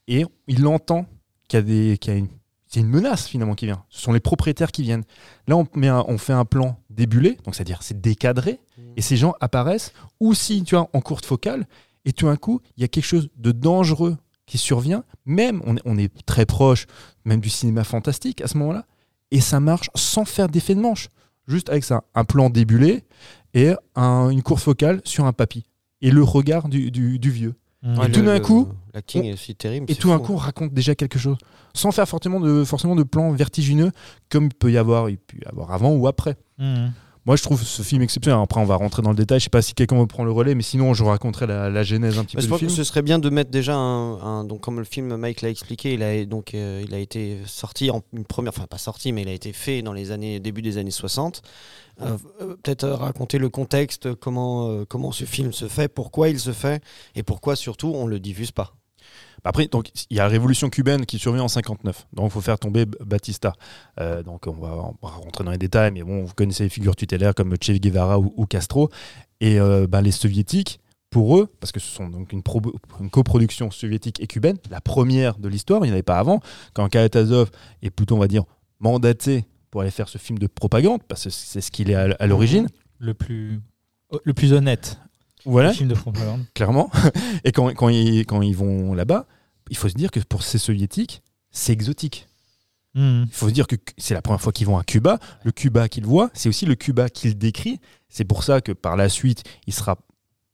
et 0.07 0.25
il 0.47 0.65
entend 0.67 1.05
qu'il 1.47 1.57
y 1.57 1.61
a, 1.61 1.63
des, 1.63 1.97
qu'il 1.97 2.13
y 2.13 2.15
a 2.15 2.19
une, 2.19 2.27
c'est 2.67 2.79
une 2.79 2.87
menace 2.87 3.27
finalement 3.27 3.55
qui 3.55 3.65
vient. 3.65 3.83
Ce 3.89 4.01
sont 4.01 4.13
les 4.13 4.21
propriétaires 4.21 4.71
qui 4.71 4.83
viennent. 4.83 5.03
Là, 5.47 5.57
on, 5.57 5.67
met 5.75 5.89
un- 5.89 6.05
on 6.07 6.17
fait 6.17 6.31
un 6.33 6.45
plan 6.45 6.77
débulé, 6.89 7.37
donc 7.43 7.55
c'est-à-dire 7.55 7.83
c'est 7.83 7.99
décadré, 7.99 8.59
et 8.95 9.01
ces 9.01 9.17
gens 9.17 9.33
apparaissent 9.41 9.91
aussi, 10.21 10.63
tu 10.63 10.75
vois, 10.75 10.89
en 10.93 11.01
courte 11.01 11.25
focale, 11.25 11.67
et 12.05 12.13
tout 12.13 12.25
d'un 12.27 12.35
coup, 12.37 12.61
il 12.77 12.81
y 12.81 12.83
a 12.83 12.87
quelque 12.87 13.05
chose 13.05 13.29
de 13.35 13.51
dangereux 13.51 14.17
qui 14.51 14.57
survient, 14.57 15.03
même, 15.25 15.61
on 15.65 15.77
est, 15.77 15.81
on 15.85 15.97
est 15.97 16.11
très 16.25 16.45
proche, 16.45 16.85
même 17.23 17.39
du 17.39 17.49
cinéma 17.49 17.83
fantastique 17.85 18.41
à 18.41 18.47
ce 18.47 18.57
moment-là, 18.57 18.85
et 19.31 19.39
ça 19.39 19.61
marche 19.61 19.89
sans 19.95 20.25
faire 20.25 20.49
d'effet 20.49 20.75
de 20.75 20.81
manche, 20.81 21.07
juste 21.47 21.69
avec 21.69 21.85
ça, 21.85 22.03
un 22.15 22.25
plan 22.25 22.49
débulé 22.49 23.05
et 23.53 23.71
un- 23.95 24.29
une 24.29 24.43
courte 24.43 24.61
focale 24.61 25.01
sur 25.05 25.23
un 25.25 25.31
papy, 25.31 25.63
et 26.01 26.11
le 26.11 26.21
regard 26.21 26.67
du, 26.67 26.91
du- 26.91 27.17
du 27.17 27.31
vieux. 27.31 27.53
Ouais, 27.83 28.11
tout 28.11 28.21
d'un 28.21 28.39
coup, 28.41 28.67
l'acting 28.93 29.21
on- 29.23 29.25
est 29.25 29.33
aussi 29.33 29.55
terrible. 29.55 29.85
Et 29.89 29.95
tout 29.95 30.09
d'un 30.09 30.19
coup, 30.19 30.33
on 30.33 30.37
raconte 30.37 30.71
déjà 30.73 30.93
quelque 30.95 31.17
chose, 31.17 31.37
sans 31.73 31.91
faire 31.91 32.07
forcément 32.07 32.39
de, 32.41 32.63
forcément 32.65 32.95
de 32.95 33.03
plans 33.03 33.31
vertigineux, 33.31 33.91
comme 34.29 34.45
il 34.47 34.53
peut 34.53 34.71
y 34.71 34.77
avoir, 34.77 35.09
il 35.09 35.17
peut 35.17 35.37
y 35.41 35.45
avoir 35.47 35.71
avant 35.71 35.91
ou 35.93 36.07
après. 36.07 36.35
Mm. 36.59 36.87
Moi, 37.27 37.35
je 37.35 37.43
trouve 37.43 37.61
ce 37.61 37.83
film 37.83 38.01
exceptionnel. 38.01 38.39
Après, 38.41 38.59
on 38.59 38.65
va 38.65 38.75
rentrer 38.77 39.03
dans 39.03 39.11
le 39.11 39.15
détail. 39.15 39.39
Je 39.39 39.43
sais 39.43 39.49
pas 39.51 39.61
si 39.61 39.75
quelqu'un 39.75 39.95
me 39.95 40.07
prend 40.07 40.23
le 40.23 40.31
relais, 40.31 40.55
mais 40.55 40.63
sinon, 40.63 40.95
je 40.95 41.03
raconterai 41.03 41.45
la, 41.45 41.69
la 41.69 41.83
genèse 41.83 42.17
un 42.17 42.23
petit 42.23 42.35
Bah, 42.35 42.41
peu 42.41 42.45
je 42.45 42.49
pense 42.49 42.61
que 42.61 42.69
ce 42.69 42.83
serait 42.83 43.03
bien 43.03 43.19
de 43.19 43.29
mettre 43.29 43.51
déjà 43.51 43.75
un, 43.75 44.19
un- 44.21 44.43
donc 44.43 44.61
comme 44.61 44.79
le 44.79 44.85
film 44.85 45.15
Mike 45.17 45.41
l'a 45.41 45.49
expliqué, 45.49 45.93
il 45.93 46.01
a 46.01 46.25
donc 46.25 46.55
euh, 46.55 46.83
il 46.83 46.93
a 46.95 46.97
été 46.97 47.37
sorti 47.45 47.91
en 47.91 48.01
une 48.13 48.25
première, 48.25 48.53
enfin 48.57 48.65
pas 48.65 48.79
sorti, 48.79 49.11
mais 49.13 49.21
il 49.21 49.27
a 49.29 49.33
été 49.33 49.53
fait 49.53 49.83
dans 49.83 49.93
les 49.93 50.09
années 50.09 50.39
début 50.39 50.63
des 50.63 50.79
années 50.79 50.89
60. 50.89 51.43
Euh, 52.01 52.17
euh, 52.41 52.55
Peut-être 52.63 52.87
raconter 52.89 53.37
le 53.37 53.49
contexte, 53.49 54.15
comment 54.15 54.69
euh, 54.69 54.85
comment 54.89 55.11
ce 55.11 55.25
film 55.25 55.53
se 55.53 55.67
fait, 55.67 55.87
pourquoi 55.89 56.29
il 56.29 56.39
se 56.39 56.53
fait 56.53 56.81
et 57.13 57.21
pourquoi 57.21 57.55
surtout 57.55 57.91
on 57.95 58.07
le 58.07 58.19
diffuse 58.19 58.51
pas. 58.51 58.73
Après, 59.43 59.67
donc, 59.67 59.89
il 60.09 60.17
y 60.17 60.19
a 60.19 60.23
la 60.23 60.29
révolution 60.29 60.69
cubaine 60.69 61.05
qui 61.05 61.17
survient 61.19 61.43
en 61.43 61.47
59. 61.47 62.07
Donc, 62.13 62.27
il 62.27 62.31
faut 62.31 62.41
faire 62.41 62.59
tomber 62.59 62.85
Batista. 62.85 63.53
Euh, 63.99 64.23
donc, 64.23 64.47
on 64.47 64.53
va, 64.53 64.91
rentrer 65.01 65.43
dans 65.43 65.51
les 65.51 65.57
détails, 65.57 65.91
mais 65.91 66.03
bon, 66.03 66.23
vous 66.23 66.33
connaissez 66.33 66.63
les 66.63 66.69
figures 66.69 66.95
tutélaires 66.95 67.33
comme 67.35 67.55
Che 67.61 67.71
Guevara 67.71 68.19
ou, 68.19 68.45
Castro. 68.45 68.89
Et 69.39 69.57
ben, 69.59 70.01
les 70.01 70.11
soviétiques, 70.11 70.79
pour 71.09 71.37
eux, 71.37 71.49
parce 71.59 71.71
que 71.71 71.79
ce 71.79 71.91
sont 71.93 72.07
donc 72.07 72.31
une, 72.31 72.41
pro- 72.41 72.61
une 72.99 73.09
coproduction 73.09 73.69
soviétique 73.69 74.21
et 74.21 74.27
cubaine, 74.27 74.57
la 74.69 74.79
première 74.81 75.37
de 75.37 75.49
l'histoire, 75.49 75.81
il 75.81 75.87
n'y 75.87 75.91
en 75.91 75.93
avait 75.93 76.03
pas 76.03 76.17
avant, 76.17 76.39
quand 76.73 76.87
Kalatazov 76.87 77.51
est 77.83 77.89
plutôt, 77.89 78.15
on 78.15 78.19
va 78.19 78.27
dire, 78.27 78.45
mandaté 78.79 79.45
pour 79.69 79.81
aller 79.81 79.91
faire 79.91 80.07
ce 80.07 80.17
film 80.17 80.39
de 80.39 80.47
propagande, 80.47 81.01
parce 81.07 81.25
que 81.25 81.29
c'est 81.29 81.61
ce 81.61 81.69
qu'il 81.69 81.91
est 81.91 81.95
à, 81.95 82.15
à 82.17 82.27
l'origine. 82.27 82.67
Le 82.97 83.13
plus 83.13 83.59
le 84.25 84.33
plus 84.33 84.51
honnête 84.53 84.99
Voilà. 85.45 85.69
le 85.69 85.75
film 85.75 85.89
de 85.89 85.95
propagande. 85.95 86.45
clairement. 86.53 86.89
Et 87.43 87.51
quand, 87.51 87.67
quand, 87.73 87.89
ils, 87.89 88.25
quand 88.25 88.41
ils 88.41 88.55
vont 88.55 88.93
là-bas, 88.93 89.27
il 89.69 89.77
faut 89.77 89.89
se 89.89 89.95
dire 89.95 90.11
que 90.11 90.19
pour 90.19 90.43
ces 90.43 90.57
soviétiques, 90.57 91.21
c'est 91.51 91.73
exotique. 91.73 92.27
Mm. 92.93 93.23
Il 93.27 93.33
faut 93.33 93.47
se 93.47 93.53
dire 93.53 93.67
que 93.67 93.75
c'est 93.97 94.13
la 94.13 94.21
première 94.21 94.41
fois 94.41 94.51
qu'ils 94.51 94.67
vont 94.67 94.77
à 94.77 94.83
Cuba. 94.83 95.19
Le 95.43 95.51
Cuba 95.51 95.87
qu'ils 95.87 96.05
voient, 96.05 96.29
c'est 96.33 96.49
aussi 96.49 96.65
le 96.65 96.75
Cuba 96.75 97.09
qu'ils 97.09 97.37
décrit. 97.37 97.79
C'est 98.09 98.25
pour 98.25 98.43
ça 98.43 98.61
que 98.61 98.71
par 98.71 98.97
la 98.97 99.09
suite, 99.09 99.43
il 99.67 99.73
sera 99.73 99.97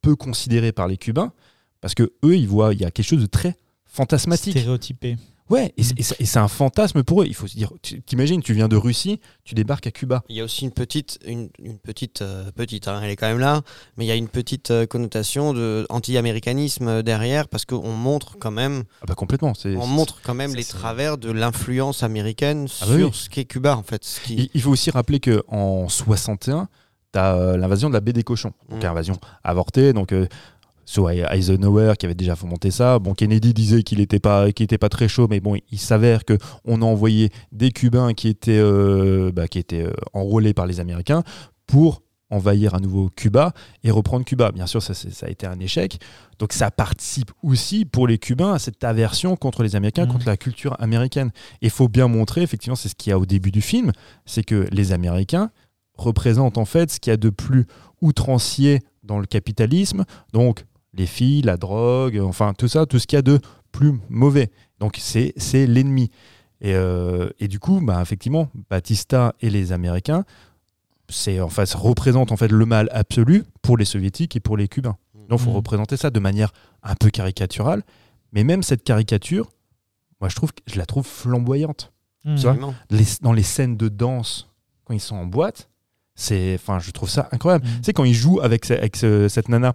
peu 0.02 0.16
considéré 0.16 0.72
par 0.72 0.86
les 0.86 0.96
Cubains, 0.96 1.32
parce 1.80 1.94
que 1.94 2.12
eux, 2.24 2.36
ils 2.36 2.48
voient, 2.48 2.72
il 2.72 2.80
y 2.80 2.84
a 2.84 2.90
quelque 2.90 3.06
chose 3.06 3.20
de 3.20 3.26
très 3.26 3.56
fantasmatique. 3.84 4.56
Stéréotypé. 4.56 5.16
Ouais, 5.50 5.72
et 5.76 5.80
Mm. 5.80 5.84
c'est- 5.84 5.98
et 5.98 6.02
c'est 6.02 6.20
et 6.20 6.24
c'est 6.26 6.38
un 6.38 6.48
fantasme 6.48 7.02
pour 7.02 7.22
eux. 7.22 7.26
Il 7.26 7.34
faut 7.34 7.46
se 7.46 7.56
dire, 7.56 7.72
t'imagines, 8.06 8.42
tu 8.42 8.52
viens 8.54 8.68
de 8.68 8.76
Russie, 8.76 9.20
tu 9.44 9.54
débarques 9.54 9.86
à 9.86 9.90
Cuba. 9.90 10.22
Il 10.28 10.36
y 10.36 10.40
a 10.40 10.44
aussi 10.44 10.64
une 10.64 10.72
petite, 10.72 11.18
une, 11.26 11.48
une 11.62 11.78
petite, 11.78 12.22
euh, 12.22 12.50
petite, 12.54 12.86
hein, 12.88 13.00
elle 13.02 13.10
est 13.10 13.16
quand 13.16 13.28
même 13.28 13.38
là, 13.38 13.62
mais 13.96 14.04
il 14.04 14.08
y 14.08 14.10
a 14.10 14.14
une 14.14 14.28
petite 14.28 14.70
euh, 14.70 14.86
connotation 14.86 15.52
de 15.54 15.86
anti-américanisme 15.88 16.88
euh, 16.88 17.02
derrière 17.02 17.48
parce 17.48 17.64
qu'on 17.64 17.92
montre 17.92 18.36
quand 18.38 18.50
même, 18.50 18.84
Ah 19.02 19.06
bah 19.08 19.14
complètement. 19.14 19.52
on 19.64 19.86
montre 19.86 20.20
quand 20.22 20.34
même 20.34 20.54
les 20.54 20.64
travers 20.64 21.18
de 21.18 21.30
l'influence 21.30 22.02
américaine 22.02 22.66
Ah 22.82 22.86
sur 22.86 22.88
bah 22.88 23.04
oui. 23.04 23.10
ce 23.12 23.28
qu'est 23.30 23.44
Cuba 23.44 23.76
en 23.76 23.82
fait. 23.82 24.04
Ce 24.04 24.20
qui... 24.20 24.34
Il, 24.34 24.50
il 24.54 24.60
faut 24.62 24.70
aussi 24.70 24.90
rappeler 24.90 25.20
qu'en 25.20 25.88
61, 25.88 26.68
tu 27.12 27.18
as 27.18 27.56
l'invasion 27.56 27.88
de 27.88 27.94
la 27.94 28.00
baie 28.00 28.12
des 28.12 28.22
cochons. 28.24 28.52
Donc, 28.68 28.82
Mm. 28.82 28.86
invasion 28.86 29.16
avortée. 29.44 29.92
Donc, 29.94 30.12
euh, 30.12 30.26
sous 30.88 31.06
Eisenhower 31.06 31.92
qui 31.98 32.06
avait 32.06 32.14
déjà 32.14 32.34
fomenté 32.34 32.70
ça. 32.70 32.98
Bon, 32.98 33.12
Kennedy 33.12 33.52
disait 33.52 33.82
qu'il 33.82 33.98
n'était 33.98 34.20
pas, 34.20 34.48
était 34.48 34.78
pas 34.78 34.88
très 34.88 35.06
chaud, 35.06 35.26
mais 35.28 35.38
bon, 35.38 35.54
il 35.70 35.78
s'avère 35.78 36.22
qu'on 36.24 36.80
a 36.80 36.84
envoyé 36.86 37.28
des 37.52 37.72
Cubains 37.72 38.14
qui 38.14 38.28
étaient, 38.28 38.56
euh, 38.58 39.30
bah, 39.30 39.48
qui 39.48 39.58
étaient 39.58 39.82
euh, 39.84 39.92
enrôlés 40.14 40.54
par 40.54 40.64
les 40.66 40.80
Américains 40.80 41.24
pour 41.66 42.00
envahir 42.30 42.74
à 42.74 42.80
nouveau 42.80 43.10
Cuba 43.14 43.52
et 43.84 43.90
reprendre 43.90 44.24
Cuba. 44.24 44.50
Bien 44.50 44.66
sûr, 44.66 44.82
ça, 44.82 44.94
ça 44.94 45.26
a 45.26 45.28
été 45.28 45.46
un 45.46 45.60
échec. 45.60 46.00
Donc 46.38 46.54
ça 46.54 46.70
participe 46.70 47.32
aussi 47.42 47.84
pour 47.84 48.06
les 48.08 48.16
Cubains 48.16 48.54
à 48.54 48.58
cette 48.58 48.82
aversion 48.82 49.36
contre 49.36 49.62
les 49.62 49.76
Américains, 49.76 50.06
Mhm. 50.06 50.12
contre 50.12 50.26
la 50.26 50.38
culture 50.38 50.74
américaine. 50.80 51.32
Et 51.60 51.66
il 51.66 51.70
faut 51.70 51.88
bien 51.88 52.08
montrer, 52.08 52.40
effectivement, 52.40 52.76
c'est 52.76 52.88
ce 52.88 52.94
qu'il 52.94 53.10
y 53.10 53.12
a 53.12 53.18
au 53.18 53.26
début 53.26 53.50
du 53.50 53.60
film, 53.60 53.92
c'est 54.24 54.42
que 54.42 54.66
les 54.72 54.92
Américains 54.92 55.50
représentent 55.98 56.56
en 56.56 56.64
fait 56.64 56.90
ce 56.92 56.98
qu'il 56.98 57.10
y 57.10 57.14
a 57.14 57.18
de 57.18 57.28
plus 57.30 57.66
outrancier 58.00 58.80
dans 59.02 59.18
le 59.18 59.26
capitalisme, 59.26 60.04
donc 60.32 60.64
les 60.98 61.06
filles, 61.06 61.42
la 61.42 61.56
drogue, 61.56 62.18
enfin 62.22 62.52
tout 62.52 62.68
ça, 62.68 62.84
tout 62.86 62.98
ce 62.98 63.06
qu'il 63.06 63.16
y 63.16 63.18
a 63.18 63.22
de 63.22 63.40
plus 63.72 63.94
mauvais. 64.10 64.50
Donc 64.80 64.96
c'est 64.98 65.32
c'est 65.36 65.66
l'ennemi. 65.66 66.10
Et, 66.60 66.74
euh, 66.74 67.30
et 67.38 67.46
du 67.48 67.60
coup, 67.60 67.80
bah, 67.80 68.00
effectivement, 68.02 68.48
Batista 68.68 69.34
et 69.40 69.48
les 69.48 69.70
Américains, 69.72 70.24
c'est 71.08 71.40
en 71.40 71.48
fait, 71.48 71.66
ça 71.66 71.78
représente 71.78 72.32
en 72.32 72.36
fait 72.36 72.48
le 72.50 72.66
mal 72.66 72.88
absolu 72.92 73.44
pour 73.62 73.76
les 73.78 73.84
Soviétiques 73.84 74.36
et 74.36 74.40
pour 74.40 74.56
les 74.56 74.68
Cubains. 74.68 74.96
Donc 75.28 75.40
il 75.40 75.44
faut 75.44 75.50
Mhm. 75.50 75.56
représenter 75.56 75.96
ça 75.96 76.10
de 76.10 76.20
manière 76.20 76.52
un 76.82 76.94
peu 76.94 77.10
caricaturale, 77.10 77.82
mais 78.32 78.44
même 78.44 78.62
cette 78.62 78.82
caricature, 78.82 79.50
moi 80.20 80.28
je 80.28 80.36
trouve 80.36 80.52
que 80.52 80.60
je 80.66 80.76
la 80.78 80.86
trouve 80.86 81.06
flamboyante. 81.06 81.92
Mm. 82.24 82.34
Tu 82.34 82.42
vois 82.42 82.50
Absolument. 82.52 82.74
Les- 82.90 83.04
dans 83.22 83.32
les 83.32 83.42
scènes 83.42 83.76
de 83.76 83.88
danse 83.88 84.48
quand 84.84 84.94
ils 84.94 85.00
sont 85.00 85.16
en 85.16 85.26
boîte, 85.26 85.68
c'est, 86.14 86.54
enfin, 86.56 86.78
je 86.80 86.90
trouve 86.90 87.08
ça 87.08 87.28
incroyable. 87.30 87.64
Mhm. 87.66 87.76
Tu 87.76 87.84
sais 87.84 87.92
quand 87.92 88.04
il 88.04 88.14
joue 88.14 88.40
avec, 88.40 88.68
avec 88.70 88.96
ce- 88.96 89.28
cette 89.28 89.48
nana 89.48 89.74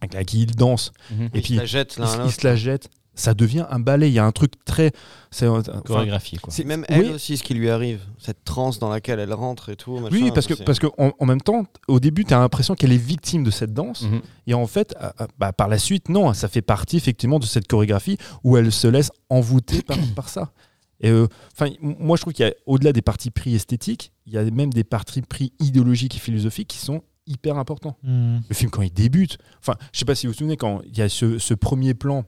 avec 0.00 0.14
la 0.14 0.24
qui 0.24 0.42
il 0.42 0.54
danse, 0.56 0.92
Mhm. 1.10 1.28
et 1.34 1.40
puis 1.40 1.54
se 1.54 1.58
la 1.60 1.66
jette 1.66 1.94
il, 1.96 2.02
à 2.02 2.06
se- 2.06 2.16
il 2.16 2.18
l'autre. 2.20 2.32
se 2.40 2.46
la 2.46 2.56
jette, 2.56 2.88
ça 3.18 3.32
devient 3.32 3.64
un 3.70 3.78
ballet. 3.80 4.10
Il 4.10 4.12
y 4.12 4.18
a 4.18 4.24
un 4.26 4.32
truc 4.32 4.52
très, 4.66 4.92
c'est, 5.30 5.46
Chorégraphié, 5.86 6.36
quoi. 6.38 6.52
C'est 6.52 6.64
même 6.64 6.84
oui. 6.90 6.96
elle 6.96 7.12
aussi 7.12 7.36
ce 7.38 7.42
qui 7.42 7.54
lui 7.54 7.70
arrive, 7.70 8.00
cette 8.18 8.44
transe 8.44 8.78
dans 8.78 8.90
laquelle 8.90 9.18
elle 9.20 9.32
rentre 9.32 9.70
et 9.70 9.76
tout. 9.76 9.92
oui, 9.96 10.00
machin, 10.02 10.16
oui, 10.24 10.30
parce 10.34 10.46
que 10.46 10.54
parce 10.54 10.78
que 10.78 10.86
en, 10.98 11.12
en 11.18 11.24
même 11.26 11.40
temps, 11.40 11.64
au 11.88 11.98
début, 11.98 12.24
tu 12.26 12.34
as 12.34 12.38
l'impression 12.38 12.74
qu'elle 12.74 12.92
est 12.92 12.96
victime 12.98 13.42
de 13.42 13.50
cette 13.50 13.72
danse. 13.72 14.02
Mhm. 14.02 14.20
Et 14.48 14.54
en 14.54 14.66
fait, 14.66 14.94
euh, 15.00 15.08
euh, 15.22 15.26
bah, 15.38 15.52
par 15.54 15.68
la 15.68 15.78
suite, 15.78 16.08
non, 16.10 16.34
ça 16.34 16.48
fait 16.48 16.60
partie 16.62 16.98
effectivement 16.98 17.38
de 17.38 17.46
cette 17.46 17.66
chorégraphie 17.66 18.18
où 18.44 18.56
elle 18.58 18.70
se 18.70 18.86
laisse 18.86 19.10
envoûter 19.30 19.80
par, 19.82 19.96
par 20.14 20.28
ça. 20.28 20.52
Et 21.00 21.08
euh, 21.10 21.26
enfin, 21.52 21.70
moi, 21.80 22.16
je 22.16 22.22
trouve 22.22 22.32
qu'il 22.34 22.44
y 22.46 22.48
a, 22.48 22.52
au-delà 22.66 22.92
des 22.92 23.02
partis 23.02 23.30
pris 23.30 23.54
esthétiques, 23.54 24.12
il 24.26 24.32
y 24.34 24.38
a 24.38 24.44
même 24.44 24.72
des 24.72 24.84
partis 24.84 25.22
pris 25.22 25.52
idéologiques 25.58 26.16
et 26.16 26.18
philosophiques 26.18 26.68
qui 26.68 26.78
sont 26.78 27.02
hyper 27.26 27.56
importants. 27.58 27.96
Mm. 28.02 28.38
Le 28.48 28.54
film, 28.54 28.70
quand 28.70 28.82
il 28.82 28.92
débute, 28.92 29.38
enfin, 29.60 29.74
je 29.92 29.98
sais 29.98 30.04
pas 30.04 30.14
si 30.14 30.26
vous 30.26 30.32
vous 30.32 30.38
souvenez, 30.38 30.56
quand 30.56 30.80
il 30.84 30.96
y 30.96 31.02
a 31.02 31.08
ce, 31.08 31.38
ce 31.38 31.54
premier 31.54 31.94
plan, 31.94 32.24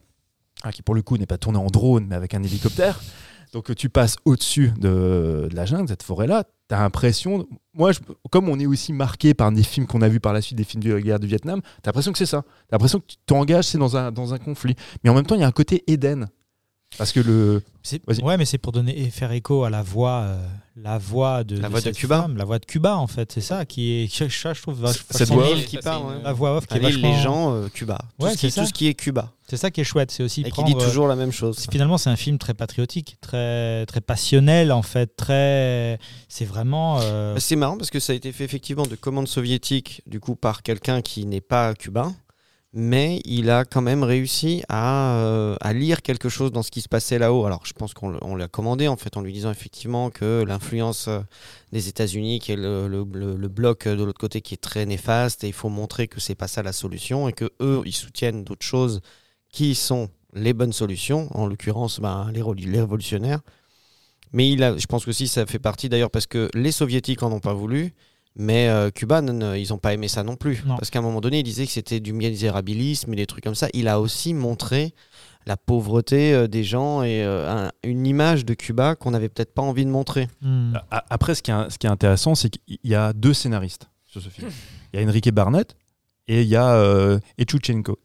ah, 0.63 0.73
qui 0.73 0.83
pour 0.83 0.95
le 0.95 1.03
coup 1.03 1.17
n'est 1.17 1.27
pas 1.27 1.39
tourné 1.39 1.59
en 1.59 1.67
drone, 1.67 2.07
mais 2.09 2.17
avec 2.17 2.35
un 2.35 2.43
hélicoptère, 2.43 3.01
donc 3.53 3.75
tu 3.75 3.89
passes 3.89 4.17
au-dessus 4.25 4.73
de, 4.79 5.49
de 5.51 5.57
la 5.57 5.65
jungle, 5.65 5.85
de 5.85 5.89
cette 5.89 6.03
forêt-là, 6.03 6.45
tu 6.69 6.75
as 6.75 6.81
l'impression, 6.81 7.47
moi, 7.73 7.93
je- 7.93 8.01
comme 8.31 8.49
on 8.49 8.59
est 8.59 8.67
aussi 8.67 8.93
marqué 8.93 9.33
par 9.35 9.51
des 9.53 9.63
films 9.63 9.87
qu'on 9.87 10.03
a 10.03 10.09
vus 10.09 10.21
par 10.21 10.33
la 10.35 10.43
suite, 10.43 10.59
des 10.59 10.65
films 10.65 10.83
de 10.83 10.93
la 10.93 11.01
guerre 11.01 11.21
du 11.21 11.27
Vietnam, 11.27 11.61
tu 11.63 11.69
as 11.69 11.81
l'impression 11.87 12.13
que 12.13 12.19
c'est 12.19 12.27
ça. 12.27 12.43
Tu 12.43 12.49
as 12.73 12.75
l'impression 12.75 12.99
que 13.01 13.07
tu 13.07 13.17
t'engages, 13.25 13.65
c'est 13.67 13.79
dans 13.79 13.97
un, 13.97 14.13
dans 14.13 14.35
un 14.35 14.39
conflit. 14.39 14.75
Mais 15.03 15.09
en 15.11 15.15
même 15.15 15.25
temps, 15.25 15.35
il 15.35 15.41
y 15.41 15.45
a 15.45 15.47
un 15.47 15.53
côté 15.53 15.83
Éden. 15.91 16.29
Parce 16.97 17.13
que 17.13 17.21
le. 17.21 17.63
Ouais, 18.23 18.37
mais 18.37 18.45
c'est 18.45 18.59
pour 18.59 18.73
donner 18.73 18.99
et 18.99 19.11
faire 19.11 19.31
écho 19.33 19.65
à 19.65 19.71
la 19.71 19.83
voix, 19.83 20.21
euh, 20.23 20.47
la 20.77 20.99
voix 20.99 21.45
de, 21.45 21.59
La 21.59 21.69
voix 21.69 21.81
de 21.81 21.91
Cuba. 21.91 22.23
femme, 22.23 22.37
la 22.37 22.45
voix 22.45 22.59
de 22.59 22.65
Cuba 22.65 22.97
en 22.97 23.07
fait. 23.07 23.31
C'est 23.31 23.41
ça 23.43 23.65
qui 23.67 23.93
est, 23.93 24.15
ça, 24.31 24.53
je 24.55 24.63
trouve 24.63 24.85
Cette 25.11 25.29
voix 25.29 25.51
off. 25.51 25.65
qui 25.67 25.77
part, 25.79 26.01
une- 26.03 26.17
ouais. 26.19 26.23
la 26.25 26.33
voix 26.33 26.57
off 26.57 26.67
qui 26.67 26.77
est 26.77 26.81
vachement. 26.81 27.09
les 27.17 27.23
gens, 27.23 27.53
euh, 27.55 27.69
Cuba. 27.69 27.99
Tout, 28.19 28.25
Ouais, 28.27 28.33
ce 28.33 28.39
qui, 28.39 28.51
c'est 28.51 28.61
tout 28.61 28.67
ce 28.67 28.73
qui 28.73 28.89
est 28.89 28.95
Cuba. 28.95 29.33
C'est 29.49 29.57
ça 29.59 29.71
qui 29.71 29.81
est 29.81 29.85
chouette, 29.85 30.11
c'est 30.11 30.23
aussi 30.23 30.41
Et 30.41 30.45
qui 30.45 30.51
prendre. 30.51 30.69
dit 30.69 30.75
euh, 30.83 30.87
toujours 30.87 31.09
la 31.09 31.17
même 31.17 31.33
chose. 31.33 31.67
Finalement, 31.71 31.99
c'est 31.99 32.11
un 32.11 32.17
film 32.17 32.37
très 32.39 32.55
patriotique, 32.55 33.17
très 33.21 33.85
très 33.87 34.01
passionnel 34.01 34.73
en 34.73 34.83
fait, 34.83 35.15
très. 35.17 35.99
C'est 36.29 36.45
vraiment. 36.47 36.99
euh, 37.03 37.37
C'est 37.39 37.57
marrant 37.57 37.77
parce 37.77 37.91
que 37.91 38.01
ça 38.01 38.13
a 38.13 38.17
été 38.17 38.33
fait 38.33 38.45
effectivement 38.45 38.87
de 38.87 38.97
commandes 38.97 39.29
soviétiques, 39.29 40.03
du 40.07 40.21
coup, 40.21 40.37
par 40.37 40.63
quelqu'un 40.63 41.01
qui 41.03 41.25
n'est 41.27 41.41
pas 41.43 41.75
cubain, 41.75 42.15
mais 42.81 43.21
il 43.25 43.51
a 43.51 43.65
quand 43.65 43.83
même 43.83 44.05
réussi 44.05 44.63
à, 44.69 45.17
euh, 45.17 45.57
à 45.61 45.73
lire 45.73 46.01
quelque 46.01 46.29
chose 46.29 46.53
dans 46.53 46.63
ce 46.63 46.71
qui 46.71 46.81
se 46.81 46.89
passait 46.89 47.19
là-haut. 47.19 47.45
Alors, 47.45 47.67
je 47.67 47.73
pense 47.73 47.93
qu'on 47.93 48.37
l'a 48.37 48.47
commandé 48.47 48.87
en 48.87 48.97
fait 48.97 49.17
en 49.17 49.21
lui 49.21 49.33
disant 49.33 49.51
effectivement 49.51 50.11
que 50.11 50.45
l'influence 50.47 51.09
euh, 51.09 51.19
des 51.73 51.89
États-Unis, 51.89 52.39
qui 52.39 52.53
est 52.53 52.57
le, 52.57 52.87
le- 52.87 53.49
bloc 53.49 53.89
euh, 53.89 53.97
de 53.97 54.05
l'autre 54.05 54.21
côté 54.21 54.43
qui 54.43 54.55
est 54.55 54.63
très 54.63 54.87
néfaste, 54.87 55.43
et 55.43 55.49
il 55.49 55.53
faut 55.53 55.71
montrer 55.71 56.07
que 56.07 56.21
c'est 56.21 56.37
pas 56.37 56.47
ça 56.47 56.63
la 56.63 56.73
solution 56.73 57.29
et 57.29 57.33
que 57.33 57.51
eux, 57.61 57.83
ils 57.85 57.93
soutiennent 57.93 58.45
d'autres 58.45 58.65
choses 58.65 59.01
qui 59.51 59.75
sont 59.75 60.09
les 60.33 60.53
bonnes 60.53 60.73
solutions, 60.73 61.27
en 61.37 61.49
l'occurrence 61.49 61.99
ben, 61.99 62.31
les 62.33 62.43
révolutionnaires. 62.43 63.41
Mais 64.33 64.49
il 64.53 64.63
a, 64.63 64.77
je 64.77 64.87
pense 64.87 65.05
que 65.05 65.11
si 65.11 65.27
ça 65.27 65.47
fait 65.47 65.59
partie 65.59 65.89
d'ailleurs 65.89 66.13
parce 66.13 66.29
que 66.29 66.49
les 66.55 66.71
soviétiques 66.71 67.25
en 67.25 67.33
ont 67.33 67.41
pas 67.41 67.55
voulu, 67.55 67.93
mais 68.37 68.69
euh, 68.69 68.91
Cuba, 68.91 69.21
non, 69.21 69.33
non, 69.33 69.55
ils 69.55 69.69
n'ont 69.71 69.79
pas 69.79 69.95
aimé 69.95 70.09
ça 70.09 70.23
non 70.23 70.37
plus. 70.37 70.63
Non. 70.65 70.77
Parce 70.77 70.91
qu'à 70.91 70.99
un 71.01 71.03
moment 71.03 71.21
donné, 71.21 71.41
il 71.41 71.43
disait 71.43 71.67
que 71.67 71.73
c'était 71.73 72.01
du 72.01 72.13
misérabilisme 72.13 73.13
et 73.13 73.17
des 73.17 73.27
trucs 73.27 73.43
comme 73.45 73.55
ça. 73.55 73.69
Il 73.75 73.89
a 73.89 74.01
aussi 74.01 74.33
montré 74.35 74.95
la 75.47 75.57
pauvreté 75.57 76.35
euh, 76.35 76.47
des 76.47 76.63
gens 76.63 77.03
et 77.03 77.25
euh, 77.25 77.51
un- 77.67 77.73
une 77.83 78.07
image 78.07 78.45
de 78.45 78.55
Cuba 78.55 78.95
qu'on 78.97 79.11
n'avait 79.13 79.29
peut-être 79.29 79.55
pas 79.55 79.63
envie 79.63 79.85
de 79.85 79.91
montrer. 79.91 80.29
hmm. 80.43 80.75
Après, 80.91 81.35
ce 81.35 81.43
qui 81.43 81.51
est, 81.51 81.71
ce 81.71 81.79
qui 81.79 81.87
est 81.87 81.91
intéressant, 81.91 82.35
c'est 82.35 82.51
qu'il 82.51 82.79
y 82.85 82.95
a 82.95 83.13
deux 83.13 83.33
scénaristes 83.35 83.89
sur 84.07 84.21
ce 84.23 84.29
film. 84.29 84.51
Il 84.93 85.01
y 85.01 85.03
a 85.03 85.07
Enrique 85.07 85.31
Barnett 85.33 85.75
et 86.27 86.43
il 86.43 86.49
y 86.49 86.57
a 86.57 86.75
euh, 86.75 87.19
Etchouchenko. 87.39 87.99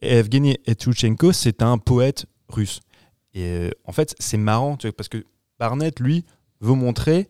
Et 0.00 0.16
Evgeny 0.16 0.58
Etchouchenko, 0.66 1.32
c'est 1.32 1.62
un 1.62 1.78
poète 1.78 2.26
russe. 2.48 2.80
Et 3.34 3.44
euh, 3.44 3.70
en 3.84 3.92
fait, 3.92 4.14
c'est 4.18 4.36
marrant 4.36 4.76
tu 4.76 4.88
vois, 4.88 4.96
parce 4.96 5.08
que 5.08 5.24
Barnett, 5.60 6.00
lui, 6.00 6.24
veut 6.60 6.74
montrer. 6.74 7.28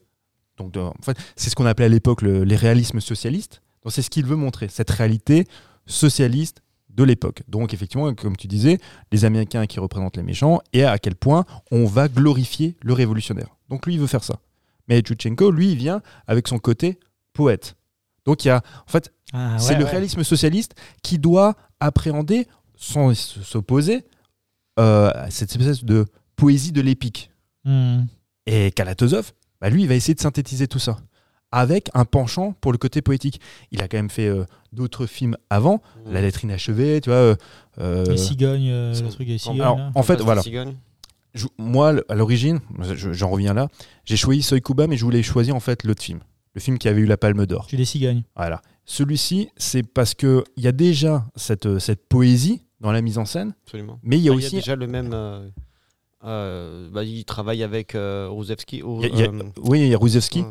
Donc, 0.58 0.72
de- 0.72 0.80
en 0.80 0.94
fait, 1.02 1.16
c'est 1.36 1.50
ce 1.50 1.54
qu'on 1.54 1.66
appelait 1.66 1.86
à 1.86 1.88
l'époque 1.88 2.22
le- 2.22 2.44
les 2.44 2.56
réalismes 2.56 3.00
socialistes. 3.00 3.62
Donc, 3.82 3.92
c'est 3.92 4.02
ce 4.02 4.10
qu'il 4.10 4.26
veut 4.26 4.36
montrer, 4.36 4.68
cette 4.68 4.90
réalité 4.90 5.46
socialiste 5.86 6.62
de 6.90 7.04
l'époque. 7.04 7.42
Donc, 7.48 7.72
effectivement, 7.74 8.12
comme 8.14 8.36
tu 8.36 8.46
disais, 8.46 8.78
les 9.10 9.24
Américains 9.24 9.66
qui 9.66 9.80
représentent 9.80 10.16
les 10.18 10.22
méchants 10.22 10.60
et 10.72 10.84
à 10.84 10.98
quel 10.98 11.14
point 11.16 11.44
on 11.70 11.86
va 11.86 12.08
glorifier 12.08 12.76
le 12.82 12.92
révolutionnaire. 12.92 13.48
Donc, 13.68 13.86
lui, 13.86 13.94
il 13.94 14.00
veut 14.00 14.06
faire 14.06 14.24
ça. 14.24 14.38
Mais 14.88 14.98
Etchouchenko, 14.98 15.50
lui, 15.50 15.72
il 15.72 15.78
vient 15.78 16.02
avec 16.26 16.48
son 16.48 16.58
côté 16.58 16.98
poète. 17.32 17.76
Donc, 18.26 18.44
il 18.44 18.48
y 18.48 18.50
a, 18.50 18.58
en 18.86 18.90
fait, 18.90 19.12
Ah, 19.32 19.56
c'est 19.58 19.72
ouais, 19.72 19.78
le 19.78 19.84
ouais. 19.86 19.90
réalisme 19.90 20.22
socialiste 20.22 20.74
qui 21.02 21.18
doit 21.18 21.56
appréhender, 21.80 22.46
sans 22.76 23.14
s'opposer, 23.14 24.04
euh, 24.78 25.10
à 25.14 25.30
cette 25.30 25.50
espèce 25.52 25.82
de 25.84 26.04
poésie 26.36 26.72
de 26.72 26.82
l'épique. 26.82 27.30
Hmm. 27.64 28.02
Et 28.46 28.70
Kalatozov, 28.72 29.32
bah, 29.62 29.70
lui, 29.70 29.82
il 29.82 29.88
va 29.88 29.94
essayer 29.94 30.14
de 30.14 30.20
synthétiser 30.20 30.66
tout 30.68 30.78
ça 30.78 30.98
avec 31.52 31.88
un 31.94 32.04
penchant 32.04 32.54
pour 32.60 32.72
le 32.72 32.78
côté 32.78 33.00
poétique. 33.02 33.40
Il 33.72 33.80
a 33.82 33.88
quand 33.88 33.96
même 33.98 34.10
fait 34.10 34.26
euh, 34.26 34.44
d'autres 34.72 35.06
films 35.06 35.36
avant, 35.50 35.80
La 36.06 36.20
lettre 36.22 36.44
inachevée, 36.44 37.00
tu 37.00 37.10
vois. 37.10 37.16
euh, 37.18 37.34
euh, 37.78 38.04
Les 38.06 38.16
cigognes, 38.16 38.68
euh, 38.70 38.94
le 39.00 39.08
truc 39.10 39.26
des 39.28 39.38
cigognes. 39.38 39.60
alors, 39.60 39.76
là. 39.78 39.92
en 39.94 40.02
fait, 40.02 40.20
voilà. 40.20 40.42
Je- 41.34 41.46
moi, 41.58 41.94
à 42.08 42.14
l'origine, 42.14 42.60
je- 42.94 43.12
j'en 43.12 43.30
reviens 43.30 43.54
là, 43.54 43.68
j'ai 44.04 44.16
choisi 44.16 44.42
Soy 44.42 44.60
Kuba, 44.60 44.86
mais 44.86 44.96
je 44.98 45.04
voulais 45.04 45.22
choisir 45.22 45.54
en 45.56 45.60
fait 45.60 45.84
l'autre 45.84 46.02
film, 46.02 46.20
le 46.54 46.60
film 46.60 46.76
qui 46.78 46.88
avait 46.88 47.00
eu 47.00 47.06
la 47.06 47.16
Palme 47.16 47.46
d'Or. 47.46 47.66
Tu 47.68 47.76
les 47.76 47.84
cigognes. 47.86 48.22
Voilà. 48.36 48.60
Celui-ci, 48.84 49.48
c'est 49.56 49.82
parce 49.82 50.14
que 50.14 50.44
il 50.56 50.62
y 50.64 50.68
a 50.68 50.72
déjà 50.72 51.24
cette, 51.36 51.78
cette 51.78 52.06
poésie 52.08 52.62
dans 52.80 52.92
la 52.92 53.00
mise 53.00 53.16
en 53.18 53.24
scène, 53.24 53.54
Absolument. 53.66 53.98
mais 54.02 54.16
il 54.18 54.22
y 54.24 54.28
a 54.28 54.32
Ah, 54.32 54.36
aussi 54.36 54.56
déjà 54.56 54.74
le 54.76 54.86
même. 54.86 55.12
Euh, 56.24 56.88
bah, 56.92 57.04
il 57.04 57.24
travaille 57.24 57.62
avec 57.62 57.94
euh, 57.94 58.28
Rouzevski. 58.30 58.82
ou, 58.82 59.02
il 59.02 59.16
y 59.18 59.22
a- 59.22 59.26
euh, 59.26 59.42
oui, 59.64 59.80
il 59.82 59.88
y 59.88 59.94
a 59.94 59.98
Rouzevski. 59.98 60.44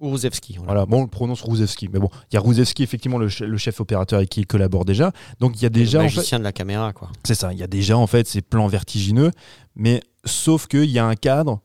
Ou 0.00 0.08
Rouzevski, 0.08 0.54
voilà. 0.56 0.66
Voilà, 0.72 0.86
bon, 0.86 1.00
on 1.00 1.02
le 1.02 1.08
prononce 1.08 1.42
Rouzevski, 1.42 1.88
mais 1.92 1.98
bon, 1.98 2.08
il 2.30 2.34
y 2.34 2.38
a 2.38 2.40
Rouzevski, 2.40 2.82
effectivement, 2.82 3.18
le, 3.18 3.28
che- 3.28 3.44
le 3.44 3.56
chef 3.58 3.80
opérateur 3.80 4.16
avec 4.16 4.30
qui 4.30 4.40
il 4.40 4.46
collabore 4.46 4.86
déjà. 4.86 5.12
Donc 5.40 5.56
il 5.56 5.62
y 5.62 5.66
a 5.66 5.68
déjà, 5.68 5.98
le 5.98 6.06
en 6.06 6.08
fait, 6.08 6.16
magicien 6.16 6.38
de 6.38 6.44
la 6.44 6.52
caméra, 6.52 6.94
quoi. 6.94 7.10
c'est 7.22 7.34
ça, 7.34 7.52
il 7.52 7.58
y 7.58 7.62
a 7.62 7.66
déjà 7.66 7.98
en 7.98 8.06
fait 8.06 8.26
ces 8.26 8.40
plans 8.40 8.66
vertigineux, 8.66 9.30
mais 9.76 10.02
sauf 10.24 10.66
qu'il 10.68 10.88
y 10.90 10.98
a 10.98 11.04
un 11.06 11.16
cadre, 11.16 11.60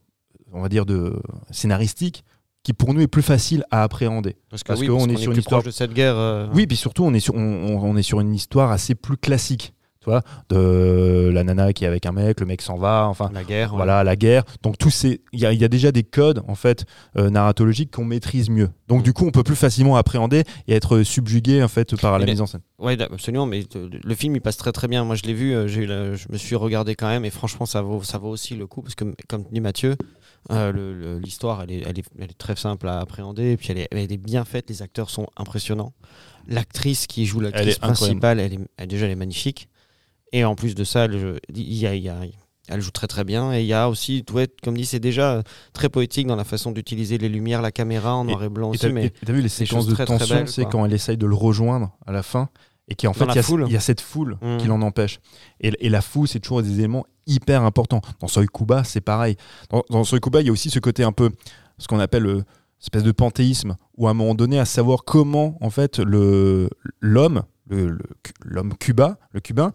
on 0.51 0.61
va 0.61 0.67
dire, 0.67 0.85
de 0.85 1.17
scénaristique 1.51 2.25
qui 2.63 2.73
pour 2.73 2.93
nous 2.93 3.01
est 3.01 3.07
plus 3.07 3.21
facile 3.21 3.63
à 3.71 3.83
appréhender. 3.83 4.35
Parce 4.49 4.63
oui, 4.81 4.87
qu'on 4.87 4.97
parce 5.07 5.11
est 5.11 5.17
sur 5.17 5.31
une 5.31 5.37
histoire- 5.37 5.63
de 5.63 5.71
cette 5.71 5.93
guerre. 5.93 6.15
euh, 6.17 6.47
Oui, 6.53 6.65
puis 6.67 6.75
surtout, 6.75 7.03
on 7.05 7.13
est 7.13 7.19
sur, 7.21 7.35
on 7.35 7.95
est 7.95 8.01
sur 8.03 8.19
une 8.19 8.33
histoire 8.33 8.71
assez 8.71 8.95
plus 8.95 9.17
classique, 9.17 9.73
tu 10.05 10.11
vois, 10.11 10.21
de 10.49 11.31
la 11.33 11.43
nana 11.43 11.73
qui 11.73 11.83
est 11.83 11.87
avec 11.87 12.05
un 12.05 12.11
mec, 12.11 12.39
le 12.39 12.45
mec 12.45 12.61
s'en 12.61 12.77
va, 12.77 13.07
enfin, 13.07 13.31
La 13.33 13.43
guerre. 13.43 13.71
ouais. 13.71 13.77
voilà, 13.77 14.03
la 14.03 14.15
guerre. 14.15 14.43
Donc 14.61 14.77
tous 14.77 14.91
ces, 14.91 15.21
il 15.33 15.39
y, 15.39 15.45
a- 15.45 15.51
il 15.51 15.59
y 15.59 15.65
a 15.65 15.67
déjà 15.67 15.91
des 15.91 16.03
codes 16.03 16.43
en 16.47 16.55
fait 16.55 16.85
euh, 17.17 17.29
narratologiques 17.29 17.91
qu'on 17.91 18.05
maîtrise 18.05 18.49
mieux. 18.49 18.69
Donc 18.87 19.01
du 19.03 19.13
coup, 19.13 19.25
on 19.25 19.31
peut 19.31 19.43
plus 19.43 19.55
facilement 19.55 19.95
appréhender 19.97 20.43
et 20.67 20.73
être 20.75 21.01
subjugué 21.03 21.63
en 21.63 21.67
fait 21.67 21.99
par 21.99 22.19
la 22.19 22.25
mise 22.25 22.41
en 22.41 22.45
scène. 22.45 22.61
Ouais, 22.77 22.95
d- 22.97 23.07
absolument. 23.11 23.45
Mais 23.47 23.63
le 24.03 24.15
film, 24.15 24.35
il 24.35 24.41
passe 24.41 24.57
très 24.57 24.71
très 24.71 24.87
bien. 24.87 25.03
Moi, 25.03 25.15
je 25.15 25.23
l'ai 25.23 25.33
vu. 25.33 25.53
euh, 25.53 25.67
j'ai 25.67 25.81
eu 25.83 25.85
la- 25.87 26.13
je 26.13 26.27
me 26.29 26.37
suis 26.37 26.55
regardé 26.55 26.93
quand 26.95 27.07
même, 27.07 27.25
et 27.25 27.29
franchement, 27.31 27.65
ça 27.65 27.81
vaut, 27.81 28.03
ça 28.03 28.17
vaut 28.19 28.29
aussi 28.29 28.55
le 28.55 28.67
coup 28.67 28.81
parce 28.83 28.93
que, 28.95 29.05
comme 29.27 29.45
dit 29.51 29.61
Mathieu, 29.61 29.95
euh, 30.51 31.19
l'histoire, 31.19 31.63
elle 31.63 31.71
est, 31.71 31.83
elle, 31.87 31.97
est, 31.99 32.03
elle 32.19 32.29
est 32.29 32.37
très 32.37 32.55
simple 32.55 32.87
à 32.87 32.99
appréhender, 32.99 33.51
et 33.53 33.57
puis 33.57 33.69
elle 33.71 33.79
est, 33.79 33.87
elle 33.91 34.11
est 34.11 34.17
bien 34.17 34.45
faite. 34.45 34.69
Les 34.69 34.81
acteurs 34.83 35.09
sont 35.09 35.25
impressionnants. 35.37 35.93
L'actrice 36.47 37.07
qui 37.07 37.25
joue 37.25 37.39
l'actrice 37.39 37.79
principale, 37.79 38.39
elle 38.39 38.53
est, 38.79 38.87
déjà, 38.87 39.05
elle 39.05 39.11
est 39.13 39.15
magnifique. 39.15 39.67
Et 40.35 40.43
en 40.43 40.55
plus 40.55 40.75
de 40.75 40.83
ça, 40.83 41.05
elle, 41.05 41.39
il 41.53 41.73
y 41.73 41.87
a- 41.87 41.95
il 41.95 42.03
y 42.03 42.09
a- 42.09 42.19
elle 42.67 42.81
joue 42.81 42.91
très 42.91 43.07
très 43.07 43.23
bien. 43.23 43.53
Et 43.53 43.61
il 43.61 43.67
y 43.67 43.73
a 43.73 43.89
aussi, 43.89 44.25
comme 44.63 44.75
dit, 44.75 44.85
c'est 44.85 44.99
déjà 44.99 45.43
très 45.71 45.87
poétique 45.87 46.27
dans 46.27 46.35
la 46.35 46.43
façon 46.43 46.71
d'utiliser 46.71 47.17
les 47.17 47.29
lumières, 47.29 47.61
la 47.61 47.71
caméra 47.71 48.15
en 48.15 48.25
noir 48.25 48.43
et 48.43 48.49
blanc 48.49 48.73
Et 48.73 48.75
aussi. 48.75 48.89
Mais 48.91 49.11
t'as 49.25 49.31
vu 49.33 49.41
les 49.41 49.49
séquences 49.49 49.85
de 49.87 49.93
très, 49.93 50.05
tension, 50.05 50.45
c'est 50.47 50.65
quand 50.65 50.85
elle 50.85 50.93
essaye 50.93 51.17
de 51.17 51.25
le 51.25 51.35
rejoindre 51.35 51.95
à 52.05 52.11
la 52.11 52.21
fin 52.23 52.49
et 52.87 52.95
qui 52.95 53.07
en 53.07 53.13
fait 53.13 53.23
il 53.25 53.35
y, 53.35 53.75
a- 53.75 53.77
y 53.77 53.81
cette 53.81 54.01
foule 54.01 54.37
Mm. 54.41 54.57
qui 54.57 54.67
l'en 54.67 54.81
empêche. 54.81 55.19
Et, 55.61 55.71
et 55.79 55.89
la 55.89 56.01
foule, 56.01 56.27
c'est 56.27 56.39
toujours 56.41 56.61
des 56.63 56.73
éléments 56.79 57.05
hyper 57.27 57.63
importants. 57.63 58.01
Dans 58.19 58.27
Soy 58.27 58.45
Kuba, 58.47 58.83
c'est 58.83 59.01
pareil. 59.01 59.37
Dans, 59.69 59.83
dans 59.89 60.03
Soy 60.03 60.19
Kuba, 60.19 60.41
il 60.41 60.47
y 60.47 60.49
a 60.49 60.51
aussi 60.51 60.69
ce 60.69 60.79
côté 60.79 61.03
un 61.03 61.11
peu 61.13 61.29
ce 61.77 61.87
qu'on 61.87 61.99
appelle 61.99 62.23
le 62.23 62.43
espèce 62.81 63.03
de 63.03 63.11
panthéisme 63.11 63.77
où 63.97 64.07
à 64.07 64.11
un 64.11 64.13
moment 64.13 64.35
donné 64.35 64.59
à 64.59 64.65
savoir 64.65 65.05
comment 65.05 65.57
en 65.61 65.69
fait 65.71 65.97
le 65.99 66.69
l'homme 66.99 67.43
l'homme 68.43 68.73
cuba 68.79 69.17
le 69.31 69.39
cubain 69.39 69.71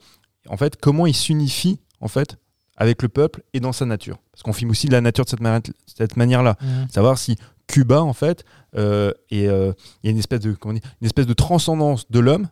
en 0.49 0.57
fait 0.57 0.77
comment 0.77 1.07
il 1.07 1.15
s'unifie 1.15 1.79
en 2.01 2.09
fait 2.09 2.37
avec 2.77 3.03
le 3.03 3.09
peuple 3.09 3.43
et 3.53 3.61
dans 3.61 3.73
sa 3.73 3.85
nature 3.85 4.19
parce 4.33 4.43
qu'on 4.43 4.53
filme 4.53 4.71
aussi 4.71 4.87
de 4.87 4.93
la 4.93 5.01
nature 5.01 5.25
de 5.25 5.31
cette, 5.31 5.41
mani- 5.41 5.73
cette 5.87 6.17
manière 6.17 6.43
là 6.43 6.57
Hmm. 6.61 6.87
savoir 6.91 7.19
si 7.19 7.37
Cuba 7.67 8.03
en 8.03 8.13
fait 8.15 8.45
euh, 8.77 9.13
et 9.31 9.49
euh, 9.49 9.73
il 10.03 10.07
y 10.07 10.09
a 10.09 10.13
une 10.13 10.19
espèce 10.19 10.41
de 10.41 10.53
comment 10.53 10.75
dit, 10.75 10.81
une 11.01 11.07
espèce 11.07 11.27
de 11.27 11.35
transcendance 11.35 12.11
de 12.11 12.19
l'homme 12.21 12.49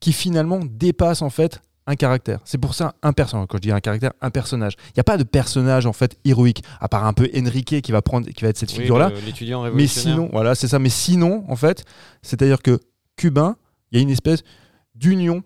qui 0.00 0.12
finalement 0.12 0.60
dépasse 0.64 1.22
en 1.22 1.30
fait 1.30 1.60
un 1.86 1.96
caractère. 1.96 2.40
C'est 2.44 2.58
pour 2.58 2.74
ça 2.74 2.94
un 3.02 3.12
personnage. 3.14 3.46
Quand 3.48 3.56
je 3.56 3.62
dis 3.62 3.72
un 3.72 3.80
caractère, 3.80 4.12
un 4.20 4.28
personnage. 4.30 4.74
Il 4.88 4.92
n'y 4.98 5.00
a 5.00 5.04
pas 5.04 5.16
de 5.16 5.22
personnage 5.24 5.86
en 5.86 5.94
fait 5.94 6.18
héroïque 6.24 6.62
à 6.80 6.88
part 6.88 7.06
un 7.06 7.14
peu 7.14 7.30
Enrique 7.34 7.80
qui 7.80 7.92
va 7.92 8.02
prendre 8.02 8.28
qui 8.28 8.42
va 8.44 8.50
être 8.50 8.58
cette 8.58 8.70
oui, 8.72 8.80
figure 8.80 8.98
là. 8.98 9.08
le- 9.08 9.20
l'étudiant 9.20 9.62
Mais 9.72 9.86
sinon, 9.86 10.28
voilà, 10.30 10.54
c'est 10.54 10.68
ça. 10.68 10.78
Mais 10.78 10.90
sinon, 10.90 11.44
en 11.48 11.56
fait, 11.56 11.84
c'est-à-dire 12.22 12.60
que 12.62 12.78
cubain, 13.16 13.56
il 13.90 13.96
y 13.96 13.98
a 14.00 14.02
une 14.02 14.10
espèce 14.10 14.42
d'union 14.94 15.42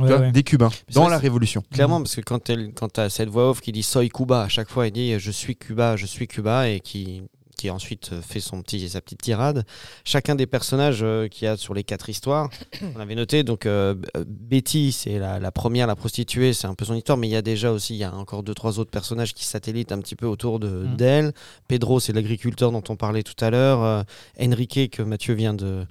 Ouais, 0.00 0.06
vois, 0.08 0.18
ouais. 0.20 0.32
des 0.32 0.42
Cubains 0.42 0.70
Mais 0.88 0.94
dans 0.94 1.04
ça, 1.04 1.10
la 1.10 1.18
révolution. 1.18 1.62
Clairement, 1.70 2.00
parce 2.00 2.16
que 2.16 2.22
quand 2.22 2.48
elle, 2.48 2.72
quand 2.74 2.88
t'as 2.88 3.10
cette 3.10 3.28
voix 3.28 3.50
off 3.50 3.60
qui 3.60 3.72
dit 3.72 3.82
Soy 3.82 4.08
Cuba, 4.08 4.42
à 4.42 4.48
chaque 4.48 4.70
fois, 4.70 4.86
elle 4.86 4.92
dit 4.92 5.18
Je 5.18 5.30
suis 5.30 5.54
Cuba, 5.56 5.96
je 5.96 6.06
suis 6.06 6.26
Cuba, 6.26 6.68
et 6.70 6.80
qui, 6.80 7.22
qui 7.58 7.68
ensuite 7.68 8.10
fait 8.22 8.40
son 8.40 8.62
petit, 8.62 8.88
sa 8.88 9.02
petite 9.02 9.20
tirade. 9.20 9.66
Chacun 10.04 10.34
des 10.34 10.46
personnages 10.46 11.00
euh, 11.02 11.28
qu'il 11.28 11.44
y 11.44 11.48
a 11.48 11.58
sur 11.58 11.74
les 11.74 11.84
quatre 11.84 12.08
histoires, 12.08 12.48
on 12.96 13.00
avait 13.00 13.14
noté, 13.14 13.44
donc 13.44 13.66
euh, 13.66 13.94
euh, 14.16 14.24
Betty, 14.26 14.92
c'est 14.92 15.18
la, 15.18 15.38
la 15.38 15.52
première, 15.52 15.86
la 15.86 15.94
prostituée, 15.94 16.54
c'est 16.54 16.66
un 16.66 16.74
peu 16.74 16.86
son 16.86 16.94
histoire, 16.94 17.18
mais 17.18 17.28
il 17.28 17.32
y 17.32 17.36
a 17.36 17.42
déjà 17.42 17.70
aussi, 17.70 17.92
il 17.94 17.98
y 17.98 18.04
a 18.04 18.14
encore 18.14 18.42
deux, 18.42 18.54
trois 18.54 18.78
autres 18.78 18.90
personnages 18.90 19.34
qui 19.34 19.44
satellitent 19.44 19.92
un 19.92 20.00
petit 20.00 20.16
peu 20.16 20.26
autour 20.26 20.58
de- 20.58 20.68
Mhm. 20.68 20.96
d'elle. 20.96 21.32
Pedro, 21.68 22.00
c'est 22.00 22.14
l'agriculteur 22.14 22.72
dont 22.72 22.82
on 22.88 22.96
parlait 22.96 23.22
tout 23.22 23.44
à 23.44 23.50
l'heure. 23.50 23.82
Euh, 23.82 24.02
Enrique, 24.40 24.90
que 24.96 25.02
Mathieu 25.02 25.34
vient 25.34 25.52
de, 25.54 25.84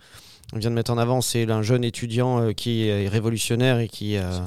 vient 0.60 0.70
de 0.70 0.76
mettre 0.76 0.92
en 0.92 0.98
avant, 0.98 1.22
c'est 1.22 1.50
un 1.50 1.62
jeune 1.62 1.84
étudiant 1.84 2.42
euh, 2.42 2.52
qui 2.54 2.88
est 2.88 3.08
révolutionnaire 3.08 3.80
et 3.80 3.88
qui. 3.88 4.18
euh, 4.18 4.40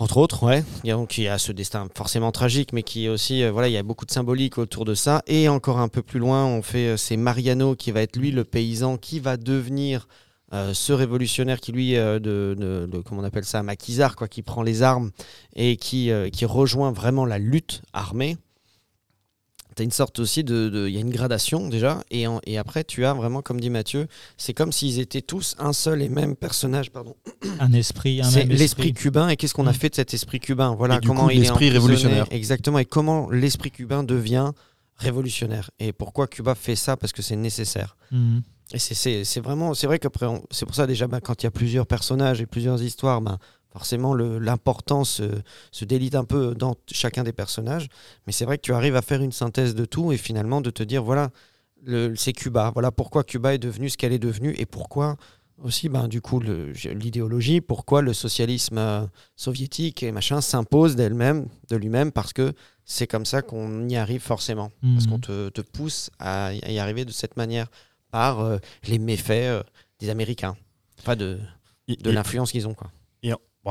entre 0.00 0.18
autres, 0.18 0.44
ouais. 0.44 0.62
Il 0.84 0.88
y 0.88 0.92
a, 0.92 0.94
donc, 0.94 1.18
il 1.18 1.24
y 1.24 1.28
a 1.28 1.38
ce 1.38 1.50
destin 1.50 1.88
forcément 1.96 2.30
tragique, 2.30 2.72
mais 2.72 2.84
qui 2.84 3.06
est 3.06 3.08
aussi, 3.08 3.42
euh, 3.42 3.50
voilà, 3.50 3.68
il 3.68 3.72
y 3.72 3.76
a 3.76 3.82
beaucoup 3.82 4.06
de 4.06 4.12
symbolique 4.12 4.56
autour 4.56 4.84
de 4.84 4.94
ça. 4.94 5.22
Et 5.26 5.48
encore 5.48 5.78
un 5.78 5.88
peu 5.88 6.02
plus 6.02 6.20
loin, 6.20 6.44
on 6.46 6.62
fait, 6.62 6.96
c'est 6.96 7.16
Mariano 7.16 7.74
qui 7.74 7.90
va 7.90 8.02
être 8.02 8.16
lui 8.16 8.30
le 8.30 8.44
paysan 8.44 8.96
qui 8.96 9.18
va 9.18 9.36
devenir 9.36 10.06
euh, 10.52 10.72
ce 10.72 10.92
révolutionnaire 10.92 11.60
qui 11.60 11.72
lui 11.72 11.96
euh, 11.96 12.20
de, 12.20 12.54
de, 12.56 12.86
de- 12.90 13.00
comment 13.00 13.20
on 13.22 13.24
appelle 13.24 13.44
ça 13.44 13.62
maquisard 13.62 14.14
quoi 14.16 14.28
qui 14.28 14.42
prend 14.42 14.62
les 14.62 14.82
armes 14.82 15.10
et 15.56 15.76
qui 15.76 16.10
qui 16.32 16.46
rejoint 16.46 16.90
vraiment 16.90 17.26
la 17.26 17.38
lutte 17.38 17.82
armée 17.92 18.38
T'as 19.78 19.84
une 19.84 19.92
sorte 19.92 20.18
aussi 20.18 20.42
de, 20.42 20.68
de- 20.68 20.88
il 20.88 20.94
y 20.94 20.96
a 20.96 21.00
une 21.00 21.10
gradation 21.10 21.68
déjà 21.68 22.02
et, 22.10 22.26
en- 22.26 22.40
et 22.44 22.58
après 22.58 22.82
tu 22.82 23.04
as 23.04 23.14
vraiment 23.14 23.42
comme 23.42 23.60
dit 23.60 23.70
Mathieu 23.70 24.08
c'est 24.36 24.52
comme 24.52 24.72
s'ils 24.72 24.98
étaient 24.98 25.22
tous 25.22 25.54
un 25.60 25.72
seul 25.72 26.02
et 26.02 26.08
même 26.08 26.34
personnage 26.34 26.90
pardon 26.90 27.14
Un 27.60 27.72
esprit, 27.72 28.20
un 28.20 28.24
c'est 28.24 28.42
l'esprit 28.44 28.88
esprit. 28.88 28.92
cubain 28.92 29.28
et 29.28 29.36
qu'est-ce 29.36 29.54
qu'on 29.54 29.68
a 29.68 29.70
Mm. 29.70 29.74
fait 29.74 29.90
de 29.90 29.94
cet 29.94 30.14
esprit 30.14 30.40
cubain? 30.40 30.74
Voilà 30.76 30.96
Et 30.96 31.00
du 31.00 31.06
comment 31.06 31.26
coup, 31.26 31.30
il 31.30 31.36
est 31.36 31.40
l'esprit 31.42 31.70
révolutionnaire. 31.70 32.26
Exactement. 32.32 32.80
Et 32.80 32.84
comment 32.84 33.30
l'esprit 33.30 33.70
cubain 33.70 34.02
devient 34.02 34.50
révolutionnaire 34.96 35.70
et 35.78 35.92
pourquoi 35.92 36.26
Cuba 36.26 36.54
fait 36.56 36.74
ça? 36.76 36.96
Parce 36.96 37.12
que 37.12 37.22
c'est 37.22 37.36
nécessaire. 37.36 37.96
Mhm. 38.10 38.42
Et 38.74 38.78
c'est- 38.78 39.40
vraiment 39.40 39.72
c'est 39.74 39.86
vrai 39.86 39.98
qu'après 39.98 40.26
c'est 40.50 40.66
pour 40.66 40.74
ça 40.74 40.86
déjà 40.86 41.06
bah, 41.06 41.20
quand 41.22 41.42
il 41.42 41.46
y 41.46 41.48
a 41.48 41.50
plusieurs 41.50 41.86
personnages 41.86 42.40
et 42.42 42.46
plusieurs 42.46 42.82
histoires 42.82 43.20
bah, 43.22 43.38
forcément 43.72 44.14
l'importance 44.14 45.10
se, 45.10 45.24
se 45.72 45.84
délite 45.84 46.14
un 46.14 46.24
peu 46.24 46.54
dans 46.54 46.74
chacun 46.90 47.22
des 47.24 47.32
personnages 47.32 47.88
mais 48.26 48.32
c'est 48.32 48.44
vrai 48.44 48.56
que 48.56 48.62
tu 48.62 48.72
arrives 48.72 48.96
à 48.96 49.02
faire 49.02 49.22
une 49.22 49.32
synthèse 49.32 49.74
de 49.74 49.84
tout 49.84 50.10
et 50.12 50.16
finalement 50.16 50.60
de 50.60 50.70
te 50.70 50.82
dire 50.82 51.02
voilà 51.04 51.30
c'est 52.16 52.32
Cuba 52.32 52.70
voilà 52.72 52.90
pourquoi 52.90 53.24
Cuba 53.24 53.54
est 53.54 53.58
devenue 53.58 53.88
ce 53.90 53.96
qu'elle 53.96 54.12
est 54.12 54.18
devenue 54.18 54.54
et 54.58 54.66
pourquoi 54.66 55.16
aussi 55.62 55.88
ben, 55.88 56.08
du 56.08 56.20
coup 56.20 56.40
l'idéologie 56.40 57.60
pourquoi 57.60 58.02
le 58.02 58.12
socialisme 58.12 58.78
euh, 58.78 59.06
soviétique 59.36 60.02
et 60.02 60.12
machin 60.12 60.40
s'impose 60.40 60.96
d'elle-même 60.96 61.46
de 61.68 61.76
lui-même 61.76 62.10
parce 62.12 62.32
que 62.32 62.52
c'est 62.84 63.06
comme 63.06 63.26
ça 63.26 63.42
qu'on 63.42 63.88
y 63.88 63.96
arrive 63.96 64.20
forcément 64.22 64.70
parce 64.80 65.04
Mhm. 65.04 65.10
qu'on 65.12 65.18
te, 65.18 65.48
te 65.50 65.60
pousse 65.60 66.10
à 66.18 66.52
y 66.54 66.78
arriver 66.78 67.04
de 67.04 67.10
cette 67.12 67.36
manière 67.36 67.66
par 68.10 68.40
euh, 68.40 68.58
les 68.86 68.98
méfaits 68.98 69.30
euh, 69.30 69.62
des 70.00 70.08
Américains, 70.10 70.56
enfin 71.00 71.14
de, 71.16 71.38
de 71.88 72.10
l'influence 72.10 72.50
qu'ils 72.52 72.66
ont. 72.66 72.74
Quoi. 72.74 72.90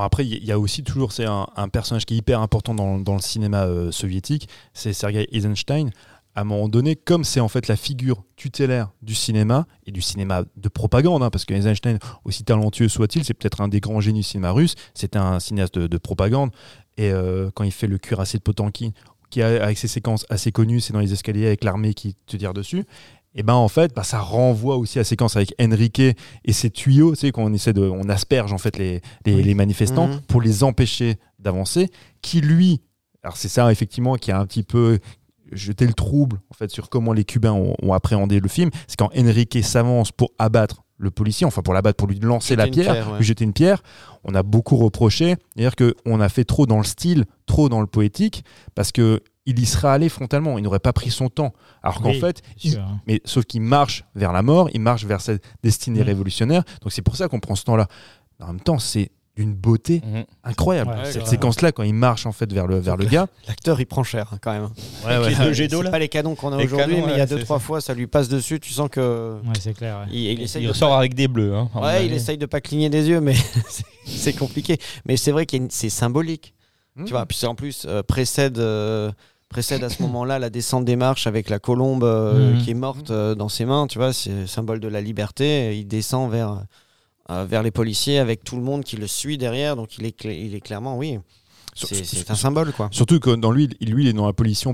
Après, 0.04 0.26
il 0.26 0.44
y 0.44 0.52
a 0.52 0.60
aussi 0.60 0.84
toujours 0.84 1.12
c'est 1.12 1.26
un, 1.26 1.70
personnage 1.72 2.06
qui 2.06 2.16
est 2.16 2.18
hyper 2.18 2.42
important 2.42 2.74
dans, 2.74 3.16
le 3.16 3.22
cinéma 3.22 3.66
euh, 3.66 3.92
soviétique, 3.92 4.48
c'est 4.74 4.94
Sergei 4.94 5.28
Eisenstein. 5.32 5.92
À 6.36 6.42
un 6.42 6.44
moment 6.44 6.70
donné, 6.70 6.96
comme 6.96 7.24
c'est 7.24 7.40
en 7.40 7.48
fait 7.48 7.68
la 7.68 7.76
figure 7.76 8.24
tutélaire 8.36 8.92
du 9.02 9.16
cinéma 9.16 9.66
et 9.88 9.92
du 9.92 10.02
cinéma 10.02 10.44
de 10.56 10.70
propagande, 10.70 11.24
hein, 11.24 11.32
parce 11.32 11.46
que 11.46 11.54
Eisenstein, 11.56 11.98
aussi 12.26 12.44
talentueux 12.44 12.90
soit-il, 12.90 13.24
c'est 13.24 13.34
peut-être 13.34 13.60
un 13.60 13.68
des 13.68 13.80
grands 13.80 14.02
génies 14.02 14.20
du 14.20 14.28
cinéma 14.28 14.52
russe, 14.52 14.76
c'est 14.94 15.16
un 15.16 15.40
cinéaste 15.40 15.80
de, 15.80 15.88
de 15.88 15.98
propagande. 15.98 16.52
Et 16.98 17.12
euh, 17.12 17.50
quand 17.56 17.64
il 17.64 17.72
fait 17.72 17.88
le 17.88 17.98
cuirassé 17.98 18.38
de 18.38 18.44
Potankin, 18.44 18.92
qui 19.30 19.42
a 19.42 19.64
avec 19.64 19.78
ses 19.78 19.88
séquences 19.88 20.26
assez 20.30 20.52
connues, 20.52 20.80
c'est 20.80 20.94
dans 20.94 21.00
les 21.00 21.14
escaliers 21.14 21.48
avec 21.48 21.64
l'armée 21.64 21.94
qui 21.94 22.16
te 22.26 22.38
tire 22.38 22.54
dessus. 22.54 22.86
Et 23.38 23.44
ben 23.44 23.54
en 23.54 23.68
fait, 23.68 23.94
bah, 23.96 24.04
ça 24.04 24.20
renvoie 24.20 24.76
aussi 24.78 24.98
à 24.98 25.02
la 25.02 25.06
séquence 25.06 25.36
avec 25.38 25.54
Enrique 25.62 26.00
et 26.02 26.54
ses 26.54 26.70
tuyaux, 26.72 27.12
tu 27.14 27.20
sais, 27.22 27.32
qu'on 27.32 27.54
essaie 27.54 27.72
de, 27.72 27.82
on 27.84 28.10
asperge 28.10 28.52
en 28.52 28.58
fait 28.58 28.78
les, 28.78 29.02
les, 29.26 29.36
Oui. 29.36 29.44
les 29.44 29.54
manifestants 29.54 30.08
Mhm. 30.08 30.22
pour 30.28 30.42
les 30.42 30.64
empêcher 30.64 31.18
d'avancer, 31.40 31.90
qui 32.22 32.42
lui, 32.42 32.82
alors 33.24 33.38
c'est 33.38 33.48
ça 33.48 33.72
effectivement 33.72 34.16
qui 34.16 34.32
a 34.32 34.40
un 34.40 34.46
petit 34.48 34.64
peu 34.64 34.98
jeté 35.54 35.86
le 35.88 35.94
trouble 35.94 36.42
en 36.50 36.56
fait 36.56 36.70
sur 36.72 36.90
comment 36.90 37.14
les 37.14 37.24
Cubains 37.24 37.54
ont, 37.54 37.76
ont 37.82 37.94
appréhendé 37.94 38.40
le 38.40 38.50
film, 38.50 38.70
c'est 38.88 38.98
quand 38.98 39.12
Enrique 39.18 39.64
s'avance 39.64 40.12
pour 40.12 40.32
abattre 40.40 40.84
le 40.98 41.12
policier, 41.12 41.46
enfin 41.46 41.62
pour 41.62 41.76
l'abattre, 41.76 41.96
pour 41.98 42.08
lui 42.08 42.20
lancer 42.20 42.56
la 42.56 42.66
pierre, 42.68 42.92
pierre, 42.92 43.12
ouais. 43.12 43.18
lui 43.20 43.26
jeter 43.26 43.44
une 43.46 43.54
pierre. 43.54 43.84
On 44.24 44.34
a 44.34 44.42
beaucoup 44.42 44.78
reproché, 44.78 45.36
c'est-à-dire 45.56 45.76
qu'on 45.76 46.20
a 46.20 46.28
fait 46.28 46.44
trop 46.44 46.66
dans 46.66 46.80
le 46.80 46.84
style, 46.84 47.26
trop 47.46 47.70
dans 47.70 47.82
le 47.82 47.86
poétique, 47.88 48.44
parce 48.74 48.92
que 48.92 49.22
il 49.48 49.58
y 49.60 49.66
serait 49.66 49.88
allé 49.88 50.10
frontalement, 50.10 50.58
il 50.60 50.64
n'aurait 50.64 50.78
pas 50.80 50.94
pris 50.94 51.10
son 51.10 51.30
temps. 51.30 51.54
Alors 51.82 52.02
qu'en 52.02 52.10
Oui, 52.10 52.20
fait, 52.20 52.42
hein. 52.78 53.00
mais 53.08 53.22
sauf 53.26 53.46
qu'il 53.46 53.62
marche 53.62 54.04
vers 54.14 54.32
la 54.34 54.44
mort, 54.44 54.70
il 54.74 54.82
marche 54.82 55.06
vers 55.06 55.22
cette 55.22 55.44
destinée 55.64 56.04
révolutionnaire. 56.04 56.64
Donc 56.82 56.92
c'est 56.92 57.02
pour 57.02 57.16
ça 57.16 57.28
qu'on 57.28 57.40
prend 57.40 57.56
ce 57.56 57.64
temps-là. 57.64 57.88
En 58.40 58.48
même 58.48 58.60
temps, 58.60 58.78
c'est 58.78 59.10
d'une 59.38 59.54
beauté 59.54 60.02
Mhm. 60.04 60.24
incroyable. 60.44 60.90
Ouais, 60.92 61.06
cette 61.12 61.24
c'est 61.26 61.30
séquence-là, 61.32 61.72
quand 61.72 61.84
il 61.84 61.94
marche 61.94 62.26
en 62.26 62.32
fait 62.32 62.52
vers 62.52 62.66
le, 62.66 62.80
vers 62.80 62.98
le 62.98 63.06
gars. 63.06 63.28
L'acteur, 63.48 63.80
il 63.80 63.86
prend 63.86 64.04
cher 64.04 64.30
hein, 64.34 64.40
quand 64.42 64.52
même. 64.52 64.68
Avec 65.06 65.30
les 65.38 65.46
deux 65.46 65.54
jets 65.54 65.68
d'eau, 65.68 65.78
C'est 65.78 65.84
là. 65.84 65.90
pas 65.92 66.00
les 66.00 66.10
canons 66.10 66.34
qu'on 66.34 66.52
a 66.54 66.58
aujourd'hui, 66.64 66.96
mais 67.06 67.12
il 67.14 67.18
y 67.18 67.22
a 67.22 67.26
ouais, 67.26 67.26
deux, 67.28 67.40
trois 67.44 67.60
ça. 67.60 67.66
fois, 67.66 67.80
ça 67.80 67.94
lui 67.94 68.08
passe 68.08 68.30
dessus. 68.30 68.60
Tu 68.60 68.74
sens 68.74 68.90
que. 68.90 69.36
Ouais, 69.46 69.54
c'est 69.60 69.74
clair. 69.76 70.00
ouais. 70.00 70.06
Il, 70.12 70.24
il 70.32 70.42
essaye 70.42 70.64
Il 70.64 70.68
de 70.70 70.74
sort 70.74 70.96
avec 70.98 71.14
des 71.14 71.28
bleus. 71.28 71.54
Hein, 71.56 71.70
Ouais, 71.76 72.08
il 72.08 72.14
essaye 72.14 72.40
de 72.40 72.48
pas 72.48 72.62
cligner 72.62 72.90
des 72.90 73.10
yeux, 73.10 73.22
mais 73.22 73.36
c'est- 74.08 74.34
compliqué. 74.38 74.80
Mais 75.06 75.18
c'est 75.18 75.32
vrai 75.32 75.46
que 75.46 75.56
c'est 75.70 75.90
symbolique. 75.90 76.56
Mhm. 76.96 77.06
Tu 77.06 77.12
vois, 77.12 77.26
puis 77.28 77.38
c'est 77.38 77.46
en 77.48 77.54
plus 77.54 77.86
euh, 77.88 78.02
précède, 78.02 78.58
euh, 78.58 79.12
précède 79.50 79.84
à 79.84 79.90
ce 79.90 80.02
moment-là 80.04 80.40
la 80.40 80.50
descente 80.50 80.86
des 80.86 80.96
marches 80.96 81.28
avec 81.28 81.50
la 81.50 81.60
colombe 81.60 82.04
euh, 82.04 82.54
Mhm. 82.54 82.62
qui 82.64 82.72
est 82.72 82.76
morte 82.76 83.12
euh, 83.12 83.34
dans 83.36 83.50
ses 83.50 83.66
mains. 83.66 83.88
Tu 83.88 83.98
vois, 83.98 84.14
c'est 84.14 84.46
symbole 84.48 84.80
de 84.80 84.88
la 84.88 85.02
liberté. 85.02 85.78
Il 85.78 85.88
descend 85.88 86.30
vers, 86.32 86.64
euh, 87.30 87.46
vers 87.46 87.64
les 87.64 87.72
policiers 87.72 88.20
avec 88.20 88.44
tout 88.44 88.56
le 88.58 88.62
monde 88.64 88.84
qui 88.84 88.98
le 88.98 89.08
suit 89.08 89.38
derrière. 89.38 89.76
Donc 89.76 89.98
il 89.98 90.06
est, 90.06 90.24
il 90.26 90.54
est 90.56 90.62
clairement, 90.62 90.98
oui, 90.98 91.20
c'est 91.86 92.32
un 92.32 92.36
symbole 92.36 92.72
quoi. 92.74 92.90
Surtout 92.92 93.20
que 93.20 93.36
dans 93.36 93.52
lui, 93.52 93.70
il- 93.80 93.92
lui, 93.94 94.04
il 94.04 94.10
est 94.10 94.14
dans 94.14 94.26
la 94.28 94.34
position, 94.34 94.74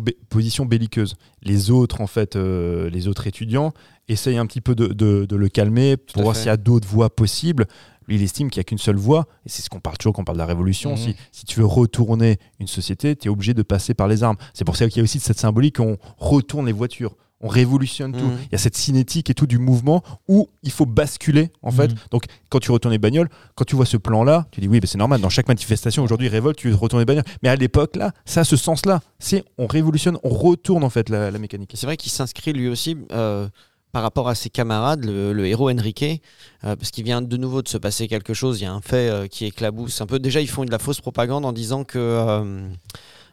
belliqueuse. 0.65 1.15
Les 1.41 1.71
autres, 1.71 2.01
en 2.01 2.07
fait, 2.07 2.35
euh, 2.35 2.89
les 2.89 3.07
autres 3.07 3.27
étudiants 3.27 3.73
essayent 4.07 4.37
un 4.37 4.45
petit 4.45 4.61
peu 4.61 4.75
de, 4.75 4.87
de- 4.87 5.25
de 5.25 5.35
le 5.35 5.49
calmer 5.49 5.97
pour 5.97 6.23
voir 6.23 6.35
s'il 6.35 6.47
y 6.47 6.49
a 6.49 6.57
d'autres 6.57 6.87
voies 6.87 7.09
possibles. 7.13 7.65
Lui, 8.07 8.15
il 8.15 8.23
estime 8.23 8.49
qu'il 8.49 8.59
n'y 8.59 8.61
a 8.61 8.65
qu'une 8.65 8.77
seule 8.77 8.97
voie, 8.97 9.27
et 9.45 9.49
c'est 9.49 9.61
ce 9.61 9.69
qu'on 9.69 9.79
parle 9.79 9.97
toujours 9.97 10.13
quand 10.13 10.21
on 10.23 10.25
parle 10.25 10.37
de 10.37 10.41
la 10.41 10.45
révolution. 10.45 10.91
Mhm. 10.91 10.97
Si, 10.97 11.15
si 11.31 11.45
tu 11.45 11.59
veux 11.61 11.65
retourner 11.65 12.37
une 12.59 12.67
société, 12.67 13.15
tu 13.15 13.27
es 13.27 13.31
obligé 13.31 13.53
de 13.53 13.61
passer 13.63 13.93
par 13.93 14.07
les 14.09 14.23
armes. 14.23 14.35
C'est 14.53 14.65
pour 14.65 14.75
ça 14.75 14.87
qu'il 14.89 14.97
y 14.97 14.99
a 14.99 15.03
aussi 15.03 15.19
cette 15.21 15.39
symbolique 15.39 15.77
qu'on 15.77 15.97
retourne 16.17 16.65
les 16.65 16.73
voitures, 16.73 17.15
on 17.43 17.47
révolutionne 17.47 18.13
tout. 18.13 18.25
Mhm. 18.25 18.37
Il 18.45 18.51
y 18.53 18.55
a 18.55 18.57
cette 18.57 18.75
cinétique 18.75 19.29
et 19.29 19.33
tout 19.33 19.45
du 19.45 19.59
mouvement 19.59 20.01
où 20.27 20.49
il 20.63 20.71
faut 20.71 20.85
basculer, 20.85 21.51
en 21.61 21.71
fait. 21.71 21.89
Mhm. 21.89 21.97
Donc, 22.09 22.23
quand 22.49 22.59
tu 22.59 22.71
retournes 22.71 22.93
les 22.93 22.97
bagnoles, 22.97 23.29
quand 23.55 23.65
tu 23.65 23.75
vois 23.75 23.85
ce 23.85 23.97
plan-là, 23.97 24.47
tu 24.51 24.61
dis 24.61 24.67
oui, 24.67 24.79
bah, 24.79 24.87
c'est 24.89 24.97
normal. 24.97 25.21
Dans 25.21 25.29
chaque 25.29 25.47
manifestation 25.47 26.03
aujourd'hui, 26.03 26.29
révolte, 26.29 26.57
tu 26.57 26.73
retournes 26.73 27.01
les 27.01 27.05
bagnoles. 27.05 27.25
Mais 27.43 27.49
à 27.49 27.55
l'époque, 27.55 27.95
là, 27.95 28.13
ça 28.25 28.41
a 28.41 28.43
ce 28.43 28.55
sens-là. 28.57 29.01
C'est 29.19 29.43
on 29.57 29.67
révolutionne, 29.67 30.17
on 30.23 30.29
retourne 30.29 30.83
en 30.83 30.89
fait 30.89 31.09
la, 31.09 31.29
la 31.29 31.37
mécanique. 31.37 31.71
C'est 31.75 31.85
vrai 31.85 31.97
qu'il 31.97 32.11
s'inscrit 32.11 32.53
lui 32.53 32.69
aussi 32.69 32.97
euh, 33.11 33.47
par 33.93 34.01
rapport 34.01 34.27
à 34.27 34.35
ses 34.35 34.49
camarades, 34.49 35.05
le, 35.05 35.33
le 35.33 35.45
héros 35.45 35.69
Enrique, 35.69 36.03
euh, 36.03 36.75
parce 36.75 36.89
qu'il 36.89 37.03
vient 37.03 37.21
de 37.21 37.37
nouveau 37.37 37.61
de 37.61 37.67
se 37.67 37.77
passer 37.77 38.07
quelque 38.07 38.33
chose. 38.33 38.59
Il 38.59 38.63
y 38.63 38.67
a 38.67 38.73
un 38.73 38.81
fait 38.81 39.07
euh, 39.09 39.27
qui 39.27 39.45
éclabousse 39.45 40.01
un 40.01 40.07
peu. 40.07 40.17
Déjà, 40.17 40.41
ils 40.41 40.49
font 40.49 40.65
de 40.65 40.71
la 40.71 40.79
fausse 40.79 40.99
propagande 40.99 41.45
en 41.45 41.53
disant 41.53 41.83
que 41.83 41.99
euh, 41.99 42.67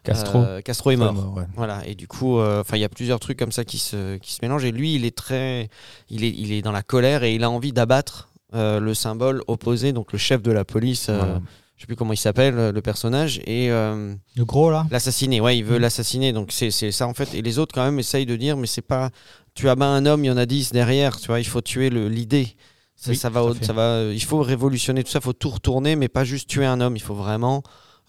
Castro. 0.03 0.39
euh, 0.39 0.61
Castro 0.63 0.91
est 0.91 0.97
mort. 0.97 1.35
Ouais. 1.37 1.45
Voilà, 1.57 1.87
et 1.87 1.95
du 1.95 2.09
coup, 2.09 2.39
euh, 2.39 2.61
enfin, 2.61 2.77
il 2.77 2.81
y 2.81 2.85
a 2.85 2.89
plusieurs 2.89 3.21
trucs 3.21 3.39
comme 3.39 3.53
ça 3.53 3.65
qui 3.65 3.79
se, 3.79 4.17
qui 4.19 4.33
se 4.33 4.39
mélangent. 4.43 4.65
Et 4.65 4.73
lui, 4.73 4.95
il 4.95 5.05
est 5.05 5.17
très, 5.17 5.69
il 6.09 6.25
est, 6.25 6.31
il 6.31 6.53
est 6.53 6.63
dans 6.63 6.73
la 6.73 6.83
colère 6.83 7.23
et 7.23 7.35
il 7.35 7.45
a 7.45 7.51
envie 7.51 7.73
d'abattre 7.73 8.29
euh, 8.55 8.81
le 8.81 8.95
symbole 8.95 9.43
opposé, 9.47 9.93
donc 9.93 10.13
le 10.13 10.19
chef 10.19 10.43
de 10.43 10.53
la 10.53 10.65
police. 10.65 11.09
euh, 11.09 11.17
Voilà. 11.19 11.41
Je 11.77 11.83
sais 11.85 11.87
plus 11.87 11.97
comment 11.97 12.13
il 12.13 12.19
s'appelle, 12.19 12.71
le 12.71 12.83
personnage, 12.83 13.39
et 13.47 13.71
euh, 13.71 14.15
Le 14.37 14.45
gros 14.45 14.71
là? 14.71 14.87
l'assassiner. 14.91 15.41
Ouais, 15.41 15.57
il 15.57 15.65
veut 15.65 15.79
Mm. 15.79 15.83
l'assassiner. 15.83 16.33
Donc 16.35 16.53
c'est 16.53 16.71
ça 16.71 17.07
en 17.07 17.15
fait. 17.15 17.33
Et 17.35 17.41
les 17.41 17.59
autres 17.59 17.75
quand 17.75 17.85
même 17.85 17.99
essayent 17.99 18.27
de 18.27 18.37
dire, 18.37 18.57
mais 18.59 18.67
c'est 18.67 18.83
pas. 18.83 19.09
Tu 19.55 19.67
abats 19.69 19.87
un 19.87 20.05
homme, 20.05 20.23
il 20.25 20.29
y 20.29 20.31
en 20.31 20.37
a 20.37 20.45
dix 20.45 20.73
derrière. 20.73 21.19
Tu 21.19 21.29
vois, 21.29 21.41
il 21.41 21.45
faut 21.47 21.63
tuer 21.63 21.89
le- 21.89 22.09
l'idée. 22.09 22.55
Ça, 22.97 23.11
Oui, 23.13 23.17
ça 23.17 23.31
va, 23.31 23.43
ça 23.63 23.73
va. 23.73 24.03
Il 24.13 24.23
faut 24.23 24.43
révolutionner 24.43 25.03
tout 25.05 25.11
ça. 25.11 25.21
Il 25.21 25.25
faut 25.25 25.33
tout 25.33 25.49
retourner, 25.49 25.97
mais 25.97 26.09
pas 26.09 26.23
juste 26.25 26.51
tuer 26.51 26.67
un 26.67 26.83
homme. 26.83 26.97
Il 26.97 27.01
faut 27.03 27.15
vraiment 27.15 27.63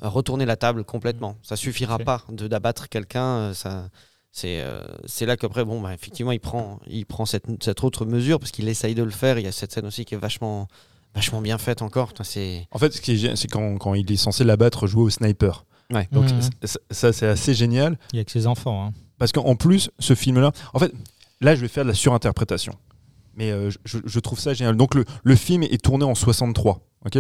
retourner 0.10 0.46
la 0.46 0.56
table 0.58 0.84
complètement. 0.84 1.38
Ça 1.44 1.56
suffira 1.56 1.98
pas 2.06 2.24
de 2.30 2.48
d'abattre 2.48 2.90
quelqu'un. 2.90 3.26
euh, 3.26 3.54
Ça. 3.54 3.90
C'est 4.34 4.62
euh, 4.62 4.82
c'est 5.06 5.26
là 5.26 5.36
qu'après, 5.36 5.66
bon, 5.66 5.82
bah, 5.82 5.94
effectivement, 5.94 6.32
il 6.32 6.40
prend, 6.40 6.80
il 6.88 7.06
prend 7.06 7.26
cette, 7.26 7.44
cette 7.62 7.84
autre 7.84 8.06
mesure 8.06 8.40
parce 8.40 8.52
qu'il 8.52 8.70
essaye 8.70 8.96
de 8.96 9.04
le 9.04 9.10
faire. 9.12 9.38
Il 9.38 9.44
y 9.44 9.48
a 9.48 9.52
cette 9.52 9.74
scène 9.74 9.86
aussi 9.86 10.06
qui 10.06 10.14
est 10.16 10.18
vachement, 10.18 10.68
vachement 11.14 11.42
bien 11.42 11.58
faite 11.58 11.82
encore. 11.82 12.14
C'est 12.24 12.66
En 12.72 12.80
fait, 12.80 12.94
ce 12.94 13.02
qui 13.02 13.12
est 13.12 13.16
génial, 13.18 13.36
c'est 13.38 13.50
quand, 13.50 13.78
quand 13.78 13.94
il 13.94 14.10
est 14.10 14.16
censé 14.16 14.46
l'abattre, 14.46 14.88
jouer 14.88 15.04
au 15.04 15.10
sniper. 15.10 15.66
Ouais. 15.92 16.08
Donc 16.14 16.30
c- 16.30 16.78
ça, 16.92 17.12
c'est 17.12 17.28
assez 17.28 17.54
génial. 17.54 18.00
Il 18.14 18.18
y 18.18 18.20
a 18.22 18.24
que 18.24 18.32
ses 18.32 18.48
enfants. 18.48 18.86
hein. 18.86 18.94
Parce 19.18 19.34
qu'en 19.34 19.56
plus, 19.58 19.90
ce 20.00 20.16
film-là, 20.16 20.54
en 20.74 20.80
fait, 20.80 20.94
là, 21.42 21.54
je 21.54 21.60
vais 21.60 21.68
faire 21.68 21.84
de 21.84 21.90
la 21.90 21.96
surinterprétation. 21.96 22.74
Mais 23.36 23.52
euh, 23.52 23.70
je, 23.84 23.98
je 24.06 24.20
trouve 24.22 24.40
ça 24.40 24.54
génial. 24.54 24.78
Donc, 24.78 24.96
le, 24.96 25.04
le 25.24 25.36
film 25.36 25.64
est 25.64 25.84
tourné 25.84 26.06
en 26.06 26.16
63, 26.16 26.80
ok? 27.06 27.18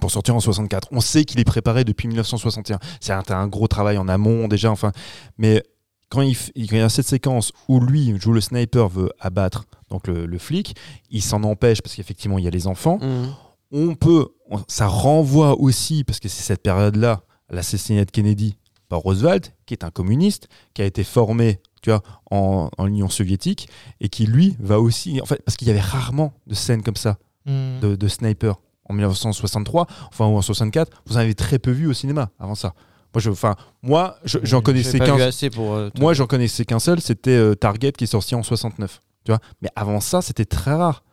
Pour 0.00 0.10
sortir 0.10 0.34
en 0.34 0.40
64. 0.40 0.88
On 0.92 1.00
sait 1.00 1.24
qu'il 1.24 1.40
est 1.40 1.44
préparé 1.44 1.84
depuis 1.84 2.08
1961. 2.08 2.78
C'est 3.00 3.12
un, 3.12 3.22
un 3.28 3.46
gros 3.46 3.68
travail 3.68 3.98
en 3.98 4.08
amont, 4.08 4.48
déjà, 4.48 4.70
enfin. 4.70 4.92
Mais 5.38 5.62
quand 6.08 6.22
il, 6.22 6.34
f- 6.34 6.50
quand 6.54 6.76
il 6.76 6.78
y 6.78 6.80
a 6.80 6.88
cette 6.88 7.06
séquence 7.06 7.52
où 7.68 7.80
lui, 7.80 8.14
joue 8.20 8.32
le 8.32 8.40
sniper, 8.40 8.88
veut 8.88 9.10
abattre 9.20 9.64
donc 9.90 10.06
le, 10.08 10.26
le 10.26 10.38
flic, 10.38 10.74
il 11.10 11.22
s'en 11.22 11.42
empêche 11.44 11.80
parce 11.82 11.94
qu'effectivement, 11.94 12.38
il 12.38 12.44
y 12.44 12.48
a 12.48 12.50
les 12.50 12.66
enfants 12.66 12.98
Mhm. 13.00 13.32
on 13.72 13.94
peut, 13.94 14.28
on- 14.50 14.60
ça 14.68 14.86
renvoie 14.86 15.58
aussi, 15.60 16.04
parce 16.04 16.20
que 16.20 16.28
c'est 16.28 16.42
cette 16.42 16.62
période-là, 16.62 17.22
l'assassinat 17.50 18.04
de 18.04 18.10
Kennedy 18.10 18.56
par 18.88 19.00
Roosevelt, 19.00 19.54
qui 19.66 19.74
est 19.74 19.84
un 19.84 19.90
communiste, 19.90 20.48
qui 20.74 20.82
a 20.82 20.84
été 20.84 21.04
formé 21.04 21.60
tu 21.82 21.90
vois, 21.90 22.02
en, 22.30 22.70
en 22.78 22.86
Union 22.86 23.08
soviétique, 23.10 23.68
et 24.00 24.08
qui 24.08 24.26
lui 24.26 24.56
va 24.58 24.80
aussi, 24.80 25.20
en 25.20 25.26
fait, 25.26 25.42
parce 25.44 25.56
qu'il 25.56 25.68
y 25.68 25.70
avait 25.70 25.80
rarement 25.80 26.32
de 26.46 26.54
scènes 26.54 26.82
comme 26.82 26.96
ça, 26.96 27.18
Mhm. 27.46 27.80
de, 27.80 27.94
de 27.96 28.08
sniper, 28.08 28.58
en 28.86 28.94
1963, 28.94 29.86
enfin, 30.08 30.26
ou 30.26 30.36
en 30.36 30.42
64, 30.42 30.90
vous 31.06 31.16
en 31.16 31.20
avez 31.20 31.34
très 31.34 31.58
peu 31.58 31.70
vu 31.70 31.86
au 31.86 31.92
cinéma 31.92 32.30
avant 32.38 32.54
ça. 32.54 32.74
Moi, 33.14 33.20
je, 33.20 33.30
enfin, 33.30 33.54
moi, 33.82 34.16
je- 34.24 34.38
j'en 34.42 34.60
connaissais 34.60 34.98
qu'un 34.98 35.16
euh, 35.18 35.90
moi, 35.98 36.14
j'en 36.14 36.26
connaissais 36.26 36.64
qu'un 36.64 36.80
seul, 36.80 37.00
c'était 37.00 37.30
euh, 37.30 37.54
Target 37.54 37.92
qui 37.92 38.04
est 38.04 38.08
sorti 38.08 38.34
en 38.34 38.42
69. 38.42 39.00
Tu 39.24 39.30
vois 39.30 39.38
Mais 39.62 39.68
avant 39.76 40.00
ça, 40.00 40.20
c'était 40.20 40.44
très 40.44 40.74
rare. 40.74 41.04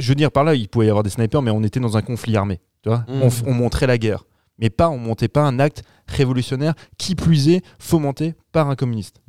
Je 0.00 0.08
veux 0.08 0.14
dire, 0.14 0.32
par 0.32 0.44
là, 0.44 0.54
il 0.54 0.68
pouvait 0.68 0.86
y 0.86 0.88
avoir 0.90 1.02
des 1.04 1.10
snipers, 1.10 1.42
mais 1.42 1.50
on 1.50 1.62
était 1.62 1.80
dans 1.80 1.96
un 1.96 2.02
conflit 2.02 2.36
armé. 2.36 2.60
Tu 2.82 2.88
vois 2.88 3.04
Mhm. 3.08 3.30
on, 3.46 3.54
montrait 3.54 3.86
la 3.86 3.98
guerre. 3.98 4.24
Mais 4.58 4.70
pas, 4.70 4.88
on 4.88 4.98
montait 4.98 5.28
pas 5.28 5.42
un 5.42 5.60
acte 5.60 5.82
révolutionnaire, 6.08 6.74
qui 6.96 7.14
plus 7.14 7.48
est, 7.48 7.62
fomenté 7.78 8.34
par 8.50 8.68
un 8.68 8.74
communiste. 8.74 9.20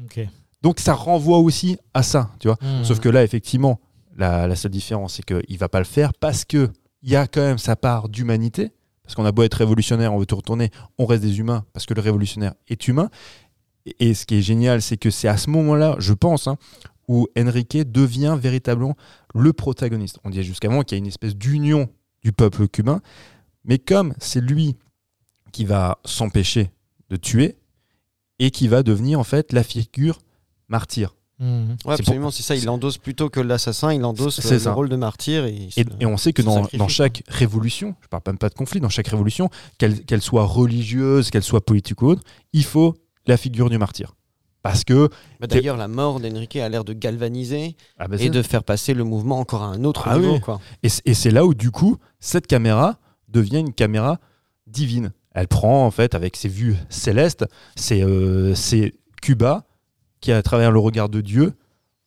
Donc 0.62 0.80
ça 0.80 0.94
renvoie 0.94 1.38
aussi 1.38 1.78
à 1.94 2.02
ça, 2.04 2.32
tu 2.40 2.48
vois. 2.48 2.58
Mhm. 2.62 2.84
Sauf 2.86 3.00
que 3.00 3.10
là, 3.10 3.24
effectivement, 3.24 3.80
la, 4.18 4.48
la 4.48 4.56
seule 4.56 4.72
différence, 4.72 5.14
c'est 5.16 5.24
qu'il 5.24 5.58
va 5.58 5.70
pas 5.70 5.80
le 5.80 5.86
faire 5.86 6.14
parce 6.20 6.44
que 6.46 6.70
il 7.02 7.10
y 7.10 7.16
a 7.16 7.28
quand 7.28 7.42
même 7.42 7.58
sa 7.58 7.76
part 7.76 8.10
d'humanité. 8.10 8.72
Parce 9.04 9.16
qu'on 9.16 9.26
a 9.26 9.32
beau 9.32 9.42
être 9.42 9.56
révolutionnaire, 9.56 10.14
on 10.14 10.20
veut 10.20 10.28
tout 10.28 10.36
retourner, 10.36 10.70
on 11.00 11.08
reste 11.08 11.24
des 11.24 11.40
humains 11.40 11.66
parce 11.74 11.88
que 11.88 11.96
le 11.96 12.02
révolutionnaire 12.02 12.54
est 12.68 12.88
humain. 12.88 13.10
Et, 14.00 14.14
ce 14.14 14.28
qui 14.28 14.36
est 14.36 14.42
génial, 14.44 14.84
c'est 14.84 14.98
que 14.98 15.10
c'est 15.10 15.28
à 15.28 15.38
ce 15.38 15.50
moment-là, 15.50 15.96
je 15.98 16.14
pense, 16.14 16.48
hein, 16.48 16.58
où 17.08 17.28
Enrique 17.36 17.92
devient 17.92 18.38
véritablement 18.40 18.96
le 19.34 19.52
protagoniste. 19.52 20.20
On 20.24 20.30
disait 20.30 20.44
jusqu'avant 20.44 20.84
qu'il 20.84 20.96
y 20.96 21.00
a 21.00 21.04
une 21.04 21.08
espèce 21.08 21.36
d'union 21.36 21.90
du 22.24 22.32
peuple 22.32 22.68
cubain, 22.68 23.02
mais 23.66 23.80
comme 23.80 24.14
c'est 24.20 24.42
lui 24.42 24.76
qui 25.52 25.66
va 25.66 25.98
s'empêcher 26.06 26.70
de 27.10 27.16
tuer 27.16 27.58
et 28.38 28.52
qui 28.52 28.68
va 28.68 28.84
devenir 28.84 29.20
en 29.20 29.24
fait 29.24 29.54
la 29.54 29.64
figure 29.64 30.20
martyr. 30.68 31.16
Ouais, 31.40 31.48
C'est 31.86 31.92
absolument, 31.92 32.32
c'est 32.32 32.44
ça. 32.44 32.56
Il 32.56 32.70
endosse 32.70 32.98
plutôt 32.98 33.30
que 33.30 33.40
l'assassin, 33.40 33.94
il 33.94 34.04
endosse 34.04 34.44
le, 34.44 34.72
rôle 34.72 34.90
de 34.90 34.96
martyr. 34.96 35.46
Et, 35.46 35.70
on 36.06 36.18
sait 36.18 36.34
que 36.34 36.42
dans, 36.42 36.88
chaque 36.88 37.24
révolution, 37.28 37.96
je 38.02 38.08
parle 38.08 38.24
même 38.28 38.38
pas 38.38 38.50
de 38.50 38.56
conflit, 38.56 38.80
dans 38.80 38.90
chaque 38.90 39.08
révolution, 39.08 39.50
qu'elle 39.78 40.22
soit 40.22 40.46
religieuse, 40.46 41.30
qu'elle 41.30 41.44
soit 41.44 41.66
politique 41.66 42.02
ou 42.02 42.08
autre, 42.08 42.24
il 42.54 42.66
faut 42.66 42.96
la 43.26 43.38
figure 43.38 43.70
du 43.70 43.78
martyr. 43.78 44.16
Parce 44.62 44.84
que. 44.84 45.10
Bah, 45.40 45.48
D'ailleurs, 45.48 45.78
la 45.78 45.88
mort 45.88 46.20
d'Enrique 46.20 46.58
a 46.58 46.68
l'air 46.68 46.84
de 46.84 46.92
galvaniser 46.92 47.78
ah 47.98 48.10
bah 48.10 48.18
et 48.20 48.30
de 48.30 48.42
faire 48.42 48.64
passer 48.64 48.94
le 48.94 49.06
mouvement 49.06 49.40
encore 49.40 49.64
à 49.64 49.68
un 49.68 49.86
autre 49.86 50.04
Ah 50.06 50.18
niveau. 50.18 50.34
oui. 50.34 50.42
Quoi. 50.42 50.60
Et 50.84 51.14
c'est 51.14 51.32
là 51.32 51.46
où, 51.46 51.54
du 51.54 51.72
coup, 51.72 51.98
cette 52.20 52.48
caméra 52.48 52.98
devient 53.30 53.60
une 53.60 53.74
caméra 53.74 54.20
divine. 54.68 55.14
Elle 55.34 55.48
prend, 55.48 55.86
en 55.86 55.92
fait, 55.92 56.16
avec 56.16 56.36
ses 56.36 56.50
vues 56.50 56.76
célestes, 56.90 57.46
c'est 57.76 58.02
euh, 58.04 58.54
Cuba 59.22 59.69
qui, 60.22 60.32
à 60.32 60.42
travers 60.42 60.72
le 60.72 60.80
regard 60.80 61.10
de 61.10 61.22
Dieu, 61.22 61.54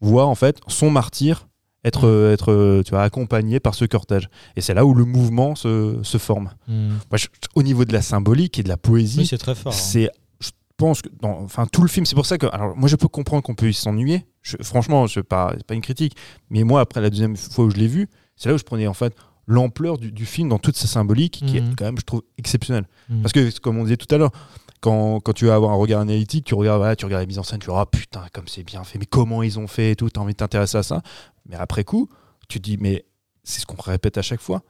voit, 0.00 0.26
en 0.26 0.34
fait, 0.34 0.58
son 0.68 0.90
martyr 0.90 1.48
être, 1.84 2.06
euh, 2.06 2.32
être 2.32 2.52
euh, 2.52 2.82
tu 2.84 2.90
vois, 2.90 3.02
accompagné 3.02 3.58
par 3.60 3.74
ce 3.74 3.84
cortège. 3.84 4.28
Et 4.56 4.60
c'est 4.60 4.74
là 4.74 4.84
où 4.84 4.94
le 4.94 5.04
mouvement 5.04 5.54
se, 5.54 5.98
se 6.02 6.18
forme. 6.18 6.50
Moi, 6.68 6.94
je- 7.16 7.26
au 7.54 7.62
niveau 7.62 7.84
de 7.84 7.92
la 7.92 8.02
symbolique 8.02 8.58
et 8.58 8.62
de 8.62 8.68
la 8.68 8.76
poésie, 8.76 9.20
Oui, 9.20 9.26
c'est 9.26 9.38
très 9.38 9.54
fort. 9.54 9.72
hein. 9.72 10.06
je 10.40 10.48
pense 10.76 11.02
que 11.02 11.08
dans 11.20 11.38
enfin 11.42 11.66
tout 11.70 11.82
le 11.82 11.88
film 11.88 12.06
c'est 12.06 12.16
pour 12.16 12.26
ça 12.26 12.38
que 12.38 12.46
alors 12.46 12.76
moi 12.76 12.88
je 12.88 12.96
peux 12.96 13.06
comprendre 13.06 13.42
qu'on 13.44 13.54
peut 13.54 13.70
s'ennuyer 13.70 14.24
franchement 14.62 15.06
je 15.06 15.20
pas 15.20 15.52
c'est 15.56 15.66
pas 15.66 15.74
une 15.74 15.80
critique 15.82 16.16
mais 16.50 16.64
moi 16.64 16.80
après 16.80 17.00
la 17.00 17.08
deuxième 17.08 17.36
fois 17.36 17.66
où 17.66 17.70
je 17.70 17.76
l'ai 17.76 17.86
vu 17.86 18.08
c'est 18.34 18.48
là 18.48 18.56
où 18.56 18.58
je 18.58 18.64
prenais 18.64 18.88
en 18.88 18.94
fait 18.94 19.14
l'ampleur 19.46 19.96
du, 19.98 20.10
du 20.10 20.26
film 20.26 20.48
dans 20.48 20.58
toute 20.58 20.76
sa 20.76 20.88
symbolique 20.88 21.44
qui 21.46 21.58
est 21.58 21.60
Mhm. 21.60 21.76
quand 21.76 21.84
même 21.84 21.98
je 21.98 22.04
trouve 22.04 22.22
exceptionnelle 22.36 22.86
Mhm. 23.10 23.22
parce 23.22 23.32
que 23.32 23.60
comme 23.60 23.76
on 23.78 23.84
disait 23.84 23.96
tout 23.96 24.12
à 24.12 24.18
l'heure 24.18 24.32
quand, 24.82 25.20
quand 25.20 25.32
tu 25.32 25.46
vas 25.46 25.54
avoir 25.54 25.70
un 25.70 25.76
regard 25.76 26.00
analytique 26.00 26.44
tu 26.44 26.54
regardes 26.54 26.78
voilà, 26.78 26.96
tu 26.96 27.06
regardes 27.06 27.22
la 27.22 27.26
mise 27.26 27.38
en 27.38 27.42
scène 27.42 27.60
tu 27.60 27.68
vas 27.68 27.80
ah 27.80 27.86
putain 27.86 28.26
comme 28.34 28.48
c'est 28.48 28.64
bien 28.64 28.84
fait 28.84 28.98
mais 28.98 29.06
comment 29.06 29.42
ils 29.42 29.58
ont 29.58 29.66
fait 29.66 29.92
et 29.92 29.96
tout 29.96 30.10
t'as 30.10 30.20
envie 30.20 30.34
de 30.34 30.38
t'intéresser 30.38 30.76
à 30.76 30.82
ça 30.82 31.02
mais 31.46 31.56
après 31.56 31.84
coup 31.84 32.08
tu 32.48 32.60
te 32.60 32.64
dis 32.64 32.76
mais 32.76 33.06
c'est 33.44 33.60
ce 33.60 33.66
qu'on 33.66 33.80
répète 33.80 34.18
à 34.18 34.22
chaque 34.22 34.40
fois 34.40 34.62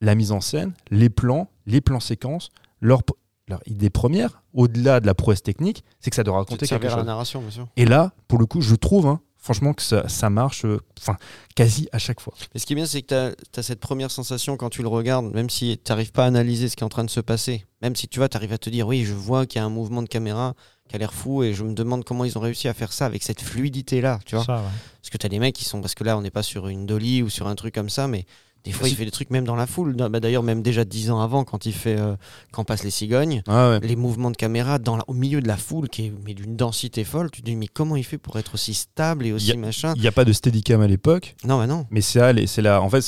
la 0.00 0.16
mise 0.16 0.32
en 0.32 0.40
scène 0.40 0.72
les 0.90 1.10
plans 1.10 1.48
les 1.66 1.80
plans 1.80 2.00
séquences 2.00 2.48
leur 2.80 3.02
leur 3.48 3.60
idée 3.66 3.90
première, 3.90 4.42
au-delà 4.54 5.00
de 5.00 5.06
la 5.06 5.14
prouesse 5.14 5.42
technique, 5.42 5.84
c'est 6.00 6.10
que 6.10 6.16
ça 6.16 6.22
doit 6.22 6.36
raconter 6.36 6.66
quelque 6.66 6.84
la 6.84 6.94
chose. 6.94 7.04
narration, 7.04 7.40
bien 7.40 7.50
sûr. 7.50 7.68
Et 7.76 7.84
là, 7.84 8.12
pour 8.28 8.38
le 8.38 8.46
coup, 8.46 8.60
je 8.60 8.74
trouve, 8.74 9.06
hein, 9.06 9.20
franchement, 9.44 9.74
que 9.74 9.82
ça, 9.82 10.08
ça 10.08 10.30
marche 10.30 10.64
euh, 10.64 10.80
enfin, 10.98 11.18
quasi 11.54 11.86
à 11.92 11.98
chaque 11.98 12.18
fois. 12.18 12.32
Mais 12.54 12.60
ce 12.60 12.64
qui 12.64 12.72
est 12.72 12.76
bien, 12.76 12.86
c'est 12.86 13.02
que 13.02 13.36
tu 13.52 13.60
as, 13.60 13.62
cette 13.62 13.78
première 13.78 14.10
sensation 14.10 14.56
quand 14.56 14.70
tu 14.70 14.80
le 14.80 14.88
regardes, 14.88 15.26
même 15.34 15.50
si 15.50 15.78
tu 15.84 15.92
n'arrives 15.92 16.12
pas 16.12 16.24
à 16.24 16.28
analyser 16.28 16.70
ce 16.70 16.76
qui 16.76 16.82
est 16.82 16.86
en 16.86 16.88
train 16.88 17.04
de 17.04 17.10
se 17.10 17.20
passer, 17.20 17.66
même 17.82 17.94
si 17.94 18.08
tu 18.08 18.20
vois, 18.20 18.30
tu 18.30 18.38
arrives 18.38 18.54
à 18.54 18.58
te 18.58 18.70
dire, 18.70 18.86
oui, 18.86 19.04
je 19.04 19.12
vois 19.12 19.44
qu'il 19.44 19.60
y 19.60 19.62
a 19.62 19.66
un 19.66 19.70
mouvement 19.70 20.02
de 20.02 20.08
caméra 20.08 20.54
qui 20.88 20.96
a 20.96 20.98
l'air 20.98 21.12
fou 21.12 21.42
et 21.42 21.52
je 21.52 21.62
me 21.62 21.74
demande 21.74 22.04
comment 22.04 22.24
ils 22.24 22.38
ont 22.38 22.40
réussi 22.40 22.68
à 22.68 22.74
faire 22.74 22.94
ça 22.94 23.04
avec 23.04 23.22
cette 23.22 23.42
fluidité-là, 23.42 24.18
tu 24.24 24.34
vois. 24.34 24.44
Ça, 24.46 24.56
ouais. 24.56 24.62
Parce 25.02 25.10
que 25.10 25.18
tu 25.18 25.26
as 25.26 25.28
des 25.28 25.38
mecs 25.38 25.54
qui 25.54 25.64
sont, 25.66 25.82
parce 25.82 25.94
que 25.94 26.04
là, 26.04 26.16
on 26.16 26.22
n'est 26.22 26.30
pas 26.30 26.42
sur 26.42 26.68
une 26.68 26.86
dolly 26.86 27.22
ou 27.22 27.28
sur 27.28 27.46
un 27.46 27.54
truc 27.54 27.74
comme 27.74 27.90
ça, 27.90 28.08
mais 28.08 28.24
des 28.64 28.72
fois, 28.72 28.88
il 28.88 28.94
fait 28.96 29.04
des 29.04 29.10
trucs 29.10 29.30
même 29.30 29.44
dans 29.44 29.56
la 29.56 29.66
foule. 29.66 29.94
Bah, 29.94 30.20
D'ailleurs, 30.20 30.42
même 30.42 30.62
déjà 30.62 30.84
dix 30.84 31.10
ans 31.10 31.20
avant, 31.20 31.44
quand 31.44 31.66
il 31.66 31.72
fait 31.72 31.98
euh, 31.98 32.16
Quand 32.52 32.64
passent 32.64 32.84
les 32.84 32.90
cigognes, 32.90 33.42
Ah 33.46 33.70
ouais. 33.70 33.80
les 33.86 33.96
mouvements 33.96 34.30
de 34.30 34.36
caméra 34.36 34.78
dans 34.78 34.96
la- 34.96 35.04
au 35.06 35.12
milieu 35.12 35.40
de 35.40 35.48
la 35.48 35.56
foule 35.56 35.88
qui 35.88 36.06
est 36.06 36.12
mais 36.24 36.34
d'une 36.34 36.56
densité 36.56 37.04
folle, 37.04 37.30
tu 37.30 37.40
te 37.42 37.46
dis, 37.46 37.56
mais 37.56 37.66
comment 37.68 37.96
il 37.96 38.04
fait 38.04 38.18
pour 38.18 38.38
être 38.38 38.54
aussi 38.54 38.74
stable 38.74 39.26
et 39.26 39.32
aussi 39.32 39.48
Y 39.48 39.52
a- 39.52 39.56
machin? 39.56 39.92
Il 39.96 40.02
n'y 40.02 40.08
a 40.08 40.12
pas 40.12 40.24
de 40.24 40.32
steadicam 40.32 40.80
à 40.80 40.86
l'époque, 40.86 41.36
Non, 41.44 41.58
bah 41.58 41.66
non. 41.66 41.86
mais 41.90 42.00
c'est 42.00 42.46
c'est 42.46 42.62
la, 42.62 42.80
en 42.80 42.88
fait, 42.88 43.02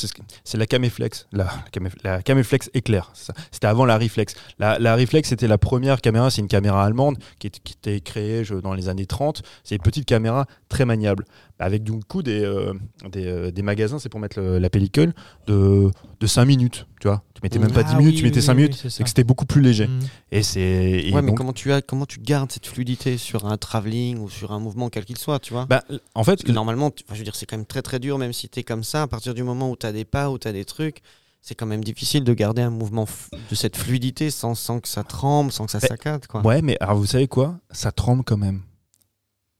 c'est 0.44 0.58
la 0.58 0.66
caméflex, 0.66 1.26
la, 1.32 1.44
la, 1.44 1.50
camé- 1.72 1.90
la 2.04 2.22
caméflex 2.22 2.70
éclair. 2.74 3.12
C'était 3.50 3.66
avant 3.66 3.84
la 3.84 3.98
reflex. 3.98 4.34
La, 4.58 4.78
la 4.78 4.94
reflex, 4.96 5.28
c'était 5.28 5.48
la 5.48 5.58
première 5.58 6.00
caméra, 6.00 6.30
c'est 6.30 6.40
une 6.42 6.48
caméra 6.48 6.84
allemande 6.84 7.16
qui, 7.38 7.46
est- 7.46 7.60
qui 7.62 7.72
était 7.74 8.00
créée 8.00 8.44
je- 8.44 8.54
dans 8.56 8.74
les 8.74 8.88
années 8.88 9.06
30. 9.06 9.42
C'est 9.64 9.76
une 9.76 9.82
petite 9.82 10.04
caméra 10.04 10.46
très 10.68 10.84
maniable. 10.84 11.24
Avec 11.58 11.82
du 11.84 11.92
coup 12.00 12.22
des, 12.22 12.42
euh, 12.44 12.72
des, 13.10 13.26
euh, 13.26 13.50
des 13.50 13.62
magasins, 13.62 13.98
c'est 13.98 14.08
pour 14.08 14.20
mettre 14.20 14.38
le- 14.40 14.58
la 14.58 14.68
pellicule, 14.68 15.14
de, 15.46 15.90
de 16.20 16.26
5 16.26 16.44
minutes. 16.44 16.86
Tu 17.00 17.08
vois, 17.08 17.22
tu 17.34 17.40
mettais 17.42 17.58
même 17.58 17.72
pas 17.72 17.80
Ah 17.80 17.90
10 17.90 17.96
minutes, 17.96 18.12
oui, 18.14 18.18
tu 18.18 18.24
mettais 18.24 18.40
oui, 18.40 18.42
5 18.46 18.52
oui, 18.54 18.62
minutes. 18.62 18.80
oui, 18.84 18.90
c'est 18.90 19.02
que 19.02 19.08
c'était 19.08 19.24
beaucoup 19.24 19.46
plus 19.46 19.60
léger. 19.62 19.86
Mhm. 19.86 20.00
Et 20.32 20.42
c'est. 20.42 20.60
et 20.60 21.12
ouais, 21.14 21.22
mais 21.22 21.34
comment 21.34 21.52
tu, 21.52 21.72
as, 21.72 21.82
comment 21.82 22.04
tu 22.06 22.18
gardes 22.20 22.50
cette 22.52 22.66
fluidité 22.66 23.16
sur 23.16 23.46
un 23.46 23.56
travelling 23.56 24.18
ou 24.18 24.28
sur 24.28 24.52
un 24.52 24.58
mouvement 24.58 24.90
quel 24.90 25.04
qu'il 25.04 25.18
soit, 25.18 25.38
tu 25.38 25.52
vois? 25.52 25.66
Bah, 25.66 25.82
en 26.14 26.24
fait, 26.24 26.32
Parce 26.36 26.42
que 26.44 26.52
normalement, 26.52 26.90
tu- 26.90 27.04
enfin, 27.06 27.14
je 27.14 27.20
veux 27.20 27.24
dire, 27.24 27.36
c'est 27.36 27.46
quand 27.46 27.56
même 27.56 27.66
très 27.66 27.82
très 27.82 27.98
dur, 27.98 28.18
même 28.18 28.32
si 28.32 28.48
tu 28.48 28.60
es 28.60 28.62
comme 28.62 28.84
ça, 28.84 29.02
à 29.02 29.06
partir 29.06 29.32
du 29.34 29.42
moment 29.42 29.70
où 29.70 29.76
tu 29.76 29.86
as 29.86 29.92
des 29.92 30.04
pas, 30.04 30.30
où 30.30 30.38
tu 30.38 30.48
as 30.48 30.52
des 30.52 30.64
trucs, 30.64 30.98
c'est 31.40 31.54
quand 31.54 31.66
même 31.66 31.84
difficile 31.84 32.24
de 32.24 32.34
garder 32.34 32.60
un 32.62 32.70
mouvement 32.70 33.06
de 33.50 33.54
cette 33.54 33.76
fluidité 33.76 34.30
sans, 34.30 34.54
sans 34.56 34.80
que 34.80 34.88
ça 34.88 35.04
tremble, 35.04 35.52
sans 35.52 35.64
que 35.66 35.70
ça 35.70 35.78
saccade. 35.80 36.26
Quoi. 36.26 36.44
ouais, 36.44 36.60
mais 36.60 36.76
alors 36.80 36.96
vous 36.96 37.06
savez 37.06 37.28
quoi? 37.28 37.60
Ça 37.70 37.92
tremble 37.92 38.24
quand 38.24 38.36
même. 38.36 38.62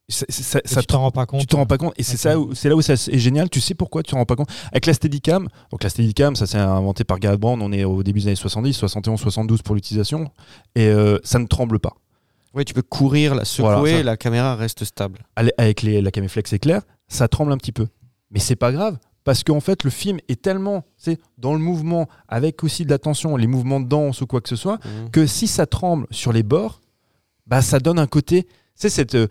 Ça- 0.08 0.60
ça 0.64 0.80
tu 0.80 0.86
t'en 0.86 1.00
rends 1.00 1.10
pas 1.10 1.26
compte. 1.26 1.40
Tu 1.40 1.46
t'en 1.46 1.58
rends 1.58 1.66
pas 1.66 1.78
compte. 1.78 1.92
Et 1.96 2.04
c'est 2.04 2.16
ça, 2.16 2.34
c'est 2.54 2.68
là 2.68 2.76
où 2.76 2.82
ça 2.82 2.92
est 2.92 3.18
génial. 3.18 3.50
Tu 3.50 3.60
sais 3.60 3.74
pourquoi 3.74 4.02
tu 4.04 4.12
t'en 4.12 4.18
rends 4.18 4.24
pas 4.24 4.36
compte? 4.36 4.48
Avec 4.70 4.86
la 4.86 4.94
Steadicam, 4.94 5.48
donc 5.72 5.82
la 5.82 5.88
Steadicam, 5.90 6.36
ça 6.36 6.46
s'est 6.46 6.58
inventé 6.58 7.02
par 7.02 7.18
Gareth 7.18 7.40
Brown. 7.40 7.60
On 7.60 7.72
est 7.72 7.82
au 7.84 8.02
début 8.04 8.20
des 8.20 8.28
années 8.28 8.36
70, 8.36 8.72
71, 8.74 9.18
72 9.20 9.62
pour 9.62 9.74
l'utilisation. 9.74 10.30
Et 10.76 10.86
euh, 10.86 11.18
ça 11.24 11.38
ne 11.40 11.46
tremble 11.46 11.80
pas. 11.80 11.94
Ouais, 12.54 12.64
tu 12.64 12.72
peux 12.72 12.82
courir, 12.82 13.34
la 13.34 13.44
secouer, 13.44 13.68
Voilà, 13.80 13.96
ça. 13.98 14.02
la 14.04 14.16
caméra 14.16 14.54
reste 14.54 14.84
stable. 14.84 15.18
Avec 15.58 15.82
les, 15.82 16.00
la 16.00 16.10
Caméflex 16.12 16.52
éclair, 16.52 16.82
ça 17.08 17.26
tremble 17.28 17.52
un 17.52 17.58
petit 17.58 17.72
peu. 17.72 17.88
Mais 18.30 18.38
c'est 18.38 18.56
pas 18.56 18.70
grave. 18.72 18.98
Parce 19.24 19.42
qu'en 19.42 19.58
fait, 19.60 19.82
le 19.82 19.90
film 19.90 20.18
est 20.28 20.40
tellement 20.40 20.84
c'est 20.96 21.18
dans 21.36 21.52
le 21.52 21.58
mouvement, 21.58 22.08
avec 22.28 22.62
aussi 22.62 22.84
de 22.84 22.90
la 22.90 22.98
tension, 22.98 23.36
les 23.36 23.48
mouvements 23.48 23.80
de 23.80 23.88
danse 23.88 24.20
ou 24.20 24.26
quoi 24.28 24.40
que 24.40 24.48
ce 24.48 24.54
soit, 24.56 24.78
Mhm. 24.84 25.10
que 25.10 25.26
si 25.26 25.48
ça 25.48 25.66
tremble 25.66 26.06
sur 26.12 26.32
les 26.32 26.44
bords, 26.44 26.80
bah 27.48 27.60
ça 27.60 27.80
donne 27.80 27.98
un 27.98 28.06
côté. 28.06 28.46
C'est 28.78 28.90
cette, 28.90 29.14
euh, 29.14 29.26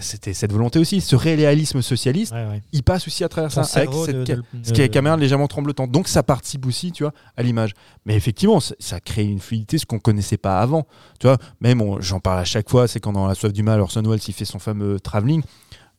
c'était 0.00 0.32
cette 0.32 0.52
volonté 0.52 0.78
aussi, 0.78 1.00
ce 1.00 1.16
réalisme 1.16 1.82
socialiste, 1.82 2.32
Ouais, 2.32 2.46
ouais. 2.46 2.62
il 2.72 2.82
passe 2.84 3.06
aussi 3.08 3.24
à 3.24 3.28
travers 3.28 3.52
Ton 3.52 3.64
ça. 3.64 3.80
Avec 3.80 3.90
cette 4.06 4.14
de- 4.16 4.24
ca- 4.24 4.36
de- 4.36 4.42
ce 4.62 4.72
qui 4.72 4.80
est 4.82 4.88
caméra 4.88 5.16
légèrement 5.16 5.48
tremblotante. 5.48 5.90
Donc 5.90 6.06
ça 6.06 6.22
participe 6.22 6.64
aussi, 6.66 6.92
tu 6.92 7.02
vois, 7.02 7.12
à 7.36 7.42
l'image. 7.42 7.72
Mais 8.06 8.14
effectivement, 8.14 8.60
ça, 8.60 9.00
crée 9.00 9.24
une 9.24 9.40
fluidité, 9.40 9.78
ce 9.78 9.86
qu'on 9.86 9.98
connaissait 9.98 10.36
pas 10.36 10.60
avant. 10.60 10.86
Tu 11.18 11.26
vois, 11.26 11.38
même 11.60 11.80
on- 11.82 12.00
j'en 12.00 12.20
parle 12.20 12.38
à 12.38 12.44
chaque 12.44 12.70
fois, 12.70 12.86
c'est 12.86 13.00
quand 13.00 13.12
dans 13.12 13.26
La 13.26 13.34
Soif 13.34 13.52
du 13.52 13.62
Mal, 13.64 13.80
Orson 13.80 14.02
Welles 14.02 14.20
il 14.28 14.32
fait 14.32 14.44
son 14.44 14.60
fameux 14.60 15.00
travelling. 15.00 15.42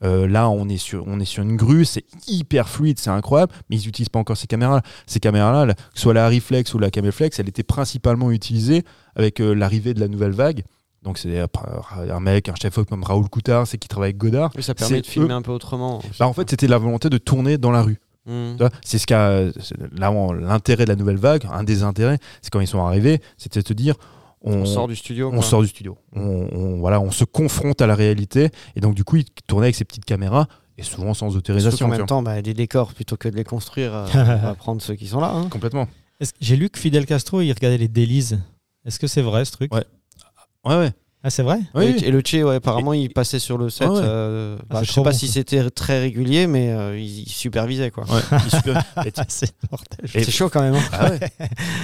Euh, 0.02 0.30
là, 0.30 0.50
on 0.50 0.70
est 0.70 0.78
sur, 0.78 1.04
on 1.08 1.20
est 1.20 1.26
sur 1.26 1.44
une 1.44 1.58
grue, 1.58 1.84
c'est 1.84 2.06
hyper 2.28 2.70
fluide, 2.70 2.98
c'est 2.98 3.10
incroyable, 3.10 3.52
mais 3.70 3.76
ils 3.76 3.86
n'utilisent 3.86 4.08
pas 4.08 4.20
encore 4.20 4.38
ces 4.38 4.48
caméras. 4.48 4.82
Ces 5.06 5.20
caméras-là, 5.20 5.66
là, 5.66 5.74
que 5.74 5.82
ce 5.96 6.04
soit 6.04 6.14
la 6.14 6.30
Reflex 6.30 6.74
ou 6.74 6.80
la 6.80 6.90
Caméflex, 6.90 7.38
elle 7.38 7.50
était 7.50 7.64
principalement 7.64 8.32
utilisée 8.32 8.86
avec 9.18 9.42
euh, 9.42 9.52
l'arrivée 9.54 9.94
de 9.94 10.00
la 10.00 10.08
nouvelle 10.08 10.32
vague. 10.32 10.64
Donc 11.04 11.18
c'est 11.18 11.40
euh, 11.40 11.48
un 12.12 12.20
mec, 12.20 12.50
un 12.50 12.56
chef 12.56 12.80
comme 12.84 13.04
Raoul 13.04 13.30
Coutard, 13.30 13.66
c'est 13.68 13.78
qui 13.78 13.88
travaille 13.88 14.10
avec 14.10 14.18
Godard. 14.18 14.52
Oui, 14.56 14.64
ça 14.64 14.76
permet 14.76 15.02
de 15.02 15.06
filmer 15.06 15.30
eux. 15.30 15.32
un 15.36 15.42
peu 15.42 15.52
autrement. 15.52 16.02
Bah, 16.20 16.28
en 16.28 16.34
fait, 16.34 16.50
c'était 16.50 16.68
la 16.68 16.78
volonté 16.78 17.10
de 17.10 17.18
tourner 17.18 17.58
dans 17.58 17.72
la 17.72 17.82
rue. 17.82 18.00
Vois, 18.26 18.70
C'est 18.84 19.00
ce 19.00 19.08
qu'a 19.08 19.46
l'intérêt 19.98 20.86
de 20.86 20.90
la 20.90 20.96
nouvelle 20.96 21.18
vague, 21.18 21.48
un 21.52 21.64
des 21.64 21.84
intérêts, 21.84 22.20
c'est 22.42 22.52
quand 22.52 22.60
ils 22.60 22.68
sont 22.68 22.84
arrivés, 22.86 23.22
c'était 23.38 23.60
de 23.62 23.66
te 23.66 23.74
dire 23.74 23.96
on, 24.42 24.54
On 24.62 24.66
sort 24.66 24.88
du 24.88 24.96
studio. 24.96 25.30
on 25.30 25.36
quoi. 25.38 25.42
sort 25.42 25.62
du 25.62 25.68
studio, 25.68 25.98
on, 26.16 26.22
on- 26.52 26.80
voilà, 26.80 27.02
on 27.02 27.12
se 27.12 27.24
confronte 27.26 27.82
à 27.82 27.88
la 27.88 27.96
réalité 27.96 28.50
et 28.76 28.80
donc 28.82 28.94
du 28.96 29.04
coup 29.04 29.18
ils 29.18 29.26
tournaient 29.48 29.66
avec 29.66 29.76
ces 29.76 29.84
petites 29.84 30.06
caméras 30.06 30.48
et 30.78 30.84
souvent 30.84 31.14
sans 31.14 31.36
autorisation. 31.36 31.88
tu 31.88 31.92
même 31.98 32.06
temps, 32.06 32.22
bah, 32.22 32.42
des 32.42 32.54
décors, 32.54 32.94
plutôt 32.94 33.18
que 33.18 33.28
de 33.28 33.36
les 33.36 33.44
construire, 33.44 33.94
euh, 33.94 34.06
on 34.14 34.24
va 34.48 34.56
prendre 34.58 34.82
ceux 34.82 34.96
qui 34.96 35.08
sont 35.08 35.20
là. 35.20 35.32
hein. 35.34 35.48
Complètement. 35.50 35.88
Est-ce 36.22 36.32
que- 36.34 36.38
J'ai 36.40 36.56
lu 36.56 36.70
que 36.70 36.80
Fidel 36.80 37.06
Castro, 37.06 37.42
il 37.42 37.52
regardait 37.52 37.78
les 37.78 37.88
délices. 37.90 38.36
Est-ce 38.86 38.98
que 39.00 39.08
c'est 39.08 39.22
vrai 39.22 39.44
ce 39.44 39.52
truc? 39.52 39.74
Ouais. 39.74 39.84
Ouais 40.66 40.76
ouais. 40.76 40.92
Ah, 41.22 41.30
c'est 41.30 41.44
vrai 41.44 41.60
Oui, 41.76 41.98
et, 42.02 42.12
le 42.12 42.22
Che, 42.26 42.36
ouais, 42.36 42.56
apparemment, 42.56 42.94
il 42.94 43.10
passait 43.12 43.40
sur 43.40 43.58
le 43.58 43.70
set. 43.70 43.86
Ah 43.90 43.92
ouais. 43.92 44.00
euh, 44.02 44.58
Ah, 44.70 44.76
bah, 44.76 44.84
je 44.84 44.90
sais 44.94 45.04
pas 45.04 45.12
bon, 45.12 45.18
si 45.18 45.28
c'était 45.28 45.70
très 45.70 46.00
régulier, 46.00 46.48
mais 46.48 46.70
euh, 46.72 46.98
il, 46.98 47.24
il 47.24 47.30
supervisait 47.30 47.92
quoi. 47.92 48.06
Ouais, 48.06 48.22
super- 48.50 48.82
t- 49.04 49.22
C'est 49.28 49.54
mortel. 49.70 50.06
Et- 50.16 50.24
C'est 50.24 50.32
chaud 50.32 50.48
quand 50.48 50.62
même. 50.62 50.76
hein. 50.76 50.82
Ah 50.94 51.10
ouais. 51.10 51.20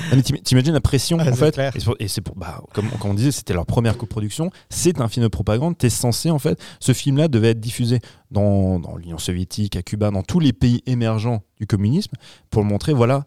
Ah, 0.10 0.16
mais 0.16 0.22
T'imagines 0.22 0.72
la 0.74 0.80
pression 0.80 1.18
Ouais, 1.18 1.30
en 1.30 1.36
fait. 1.36 1.52
clair. 1.52 1.76
Et 1.76 1.80
c'est 1.82 1.86
pour, 1.86 1.96
et 2.00 2.08
c'est 2.08 2.22
pour- 2.22 2.36
bah, 2.38 2.62
comme, 2.74 2.88
comme 2.92 3.12
on 3.12 3.14
disait, 3.14 3.32
c'était 3.34 3.54
leur 3.54 3.66
première 3.66 3.98
coproduction. 3.98 4.52
C'est 4.70 5.02
un 5.02 5.10
film 5.10 5.24
de 5.26 5.28
propagande. 5.30 5.78
T'es 5.78 5.90
censé 5.90 6.32
en 6.32 6.40
fait, 6.40 6.58
ce 6.80 6.94
film-là 6.94 7.28
devait 7.28 7.50
être 7.50 7.60
diffusé 7.60 8.00
dans, 8.32 8.80
dans 8.80 8.96
l'Union 8.96 9.18
soviétique, 9.18 9.76
à 9.76 9.82
Cuba, 9.82 10.12
dans 10.12 10.24
tous 10.24 10.40
les 10.40 10.54
pays 10.54 10.82
émergents 10.86 11.44
du 11.60 11.68
communisme 11.68 12.14
pour 12.52 12.62
le 12.64 12.70
montrer. 12.70 12.94
Voilà, 12.94 13.26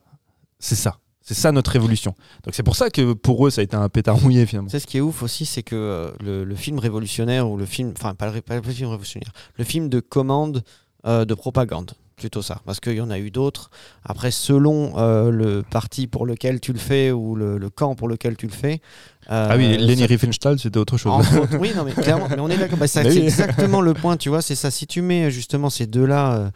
c'est 0.58 0.74
ça. 0.74 0.96
C'est 1.28 1.34
ça 1.34 1.52
notre 1.52 1.70
révolution. 1.72 2.14
Donc 2.44 2.54
c'est 2.54 2.62
pour 2.62 2.74
ça 2.74 2.88
que 2.88 3.12
pour 3.12 3.46
eux 3.46 3.50
ça 3.50 3.60
a 3.60 3.64
été 3.64 3.76
un 3.76 3.90
pétard 3.90 4.18
mouillé 4.18 4.46
finalement. 4.46 4.70
Sais, 4.70 4.80
ce 4.80 4.86
qui 4.86 4.96
est 4.96 5.02
ouf 5.02 5.22
aussi, 5.22 5.44
c'est 5.44 5.62
que 5.62 5.76
euh, 5.76 6.10
le, 6.24 6.42
le 6.44 6.54
film 6.54 6.78
révolutionnaire 6.78 7.50
ou 7.50 7.58
le 7.58 7.66
film, 7.66 7.92
enfin 7.94 8.14
pas 8.14 8.30
le, 8.30 8.40
pas 8.40 8.56
le 8.56 8.62
film 8.62 8.88
révolutionnaire, 8.88 9.32
le 9.58 9.64
film 9.64 9.90
de 9.90 10.00
commande 10.00 10.64
euh, 11.04 11.26
de 11.26 11.34
propagande, 11.34 11.92
plutôt 12.16 12.40
ça, 12.40 12.62
parce 12.64 12.80
qu'il 12.80 12.94
y 12.94 13.00
en 13.02 13.10
a 13.10 13.18
eu 13.18 13.30
d'autres. 13.30 13.68
Après, 14.06 14.30
selon 14.30 14.94
euh, 14.96 15.30
le 15.30 15.62
parti 15.62 16.06
pour 16.06 16.24
lequel 16.24 16.60
tu 16.60 16.72
le 16.72 16.78
fais 16.78 17.12
ou 17.12 17.34
le, 17.36 17.58
le 17.58 17.68
camp 17.68 17.94
pour 17.94 18.08
lequel 18.08 18.34
tu 18.38 18.46
le 18.46 18.52
fais. 18.52 18.80
Ah 19.28 19.54
oui, 19.58 19.76
Leni 19.76 20.06
Riefenstahl 20.06 20.58
c'était 20.58 20.78
autre 20.78 20.96
chose. 20.96 21.12
autres, 21.12 21.58
oui, 21.60 21.72
non, 21.76 21.84
mais 21.84 21.92
clairement, 21.92 22.28
mais 22.30 22.40
on 22.40 22.48
est 22.48 22.56
d'accord. 22.56 22.78
Bah, 22.78 22.88
c'est 22.88 23.06
oui. 23.06 23.18
exactement 23.18 23.82
le 23.82 23.92
point, 23.92 24.16
tu 24.16 24.30
vois. 24.30 24.40
C'est 24.40 24.54
ça. 24.54 24.70
Si 24.70 24.86
tu 24.86 25.02
mets 25.02 25.30
justement 25.30 25.68
ces 25.68 25.86
deux-là 25.86 26.50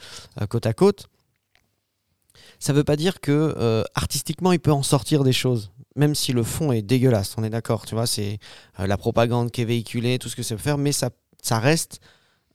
côte 0.49 0.65
à 0.65 0.73
côte, 0.73 1.09
ça 2.63 2.73
veut 2.73 2.85
pas 2.85 2.97
dire 2.97 3.21
que 3.21 3.55
euh, 3.59 3.83
artistiquement 3.95 4.53
il 4.53 4.61
peut 4.61 4.73
en 4.73 4.83
sortir 4.83 5.25
des 5.25 5.33
choses, 5.33 5.71
même 5.97 6.15
si 6.15 6.33
le 6.33 6.43
fond 6.43 6.73
est 6.73 6.83
dégueulasse. 6.83 7.35
On 7.39 7.45
est 7.45 7.51
d'accord, 7.51 7.85
tu 7.87 7.95
vois. 7.95 8.07
C'est 8.07 8.39
euh, 8.81 8.87
la 8.87 8.97
propagande 8.97 9.51
qui 9.51 9.63
est 9.63 9.65
véhiculée, 9.67 10.19
tout 10.19 10.29
ce 10.29 10.37
que 10.37 10.43
ça 10.43 10.55
peut 10.55 10.63
faire, 10.63 10.79
mais 10.79 10.93
ça, 10.93 11.11
ça 11.43 11.59
reste 11.59 12.01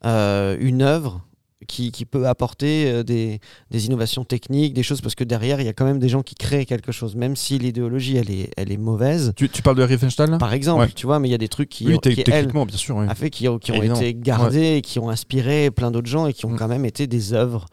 euh, 0.06 0.58
une 0.60 0.82
œuvre. 0.82 1.22
Qui, 1.68 1.92
qui 1.92 2.06
peut 2.06 2.28
apporter 2.28 3.04
des, 3.04 3.40
des 3.72 3.86
innovations 3.88 4.24
techniques, 4.24 4.76
des 4.76 4.84
choses, 4.84 5.02
parce 5.02 5.16
que 5.16 5.24
derrière, 5.24 5.60
il 5.60 5.66
y 5.66 5.70
a 5.70 5.74
quand 5.74 5.86
même 5.86 5.98
des 5.98 6.08
gens 6.08 6.22
qui 6.22 6.36
créent 6.36 6.68
quelque 6.68 6.92
chose, 6.92 7.16
même 7.16 7.36
si 7.36 7.58
l'idéologie, 7.58 8.16
elle 8.16 8.30
est, 8.30 8.52
elle 8.56 8.72
est 8.72 8.78
mauvaise, 8.78 9.34
tu, 9.36 9.50
tu 9.50 9.64
parles 9.64 9.76
de 9.76 9.82
Riefenstahl 9.82 10.30
là? 10.30 10.38
Par 10.38 10.54
exemple, 10.54 10.82
Ouais. 10.84 10.90
tu 10.96 11.08
vois, 11.08 11.18
mais 11.20 11.28
il 11.28 11.32
y 11.32 11.36
a 11.36 11.40
des 11.40 11.48
trucs 11.50 11.70
qui, 11.70 11.88
Oui, 11.88 11.98
te- 12.00 12.10
qui, 12.10 12.20
elles, 12.20 12.26
techniquement 12.26 12.68
bien 12.68 12.78
sûr. 12.78 12.96
oui. 12.98 13.08
a 13.10 13.16
fait 13.16 13.32
qui, 13.32 13.48
ont- 13.50 13.58
qui 13.58 13.72
ont 13.72 13.76
Évidemment. 13.76 14.00
été 14.00 14.14
gardés, 14.14 14.76
et 14.78 14.82
qui 14.84 15.00
ont 15.00 15.10
inspiré 15.10 15.72
plein 15.72 15.90
d'autres 15.90 16.08
gens 16.08 16.28
et 16.28 16.34
qui 16.34 16.46
ont 16.46 16.52
Mm. 16.52 16.58
quand 16.58 16.68
même 16.68 16.86
été 16.86 17.08
des 17.08 17.34
œuvres. 17.34 17.66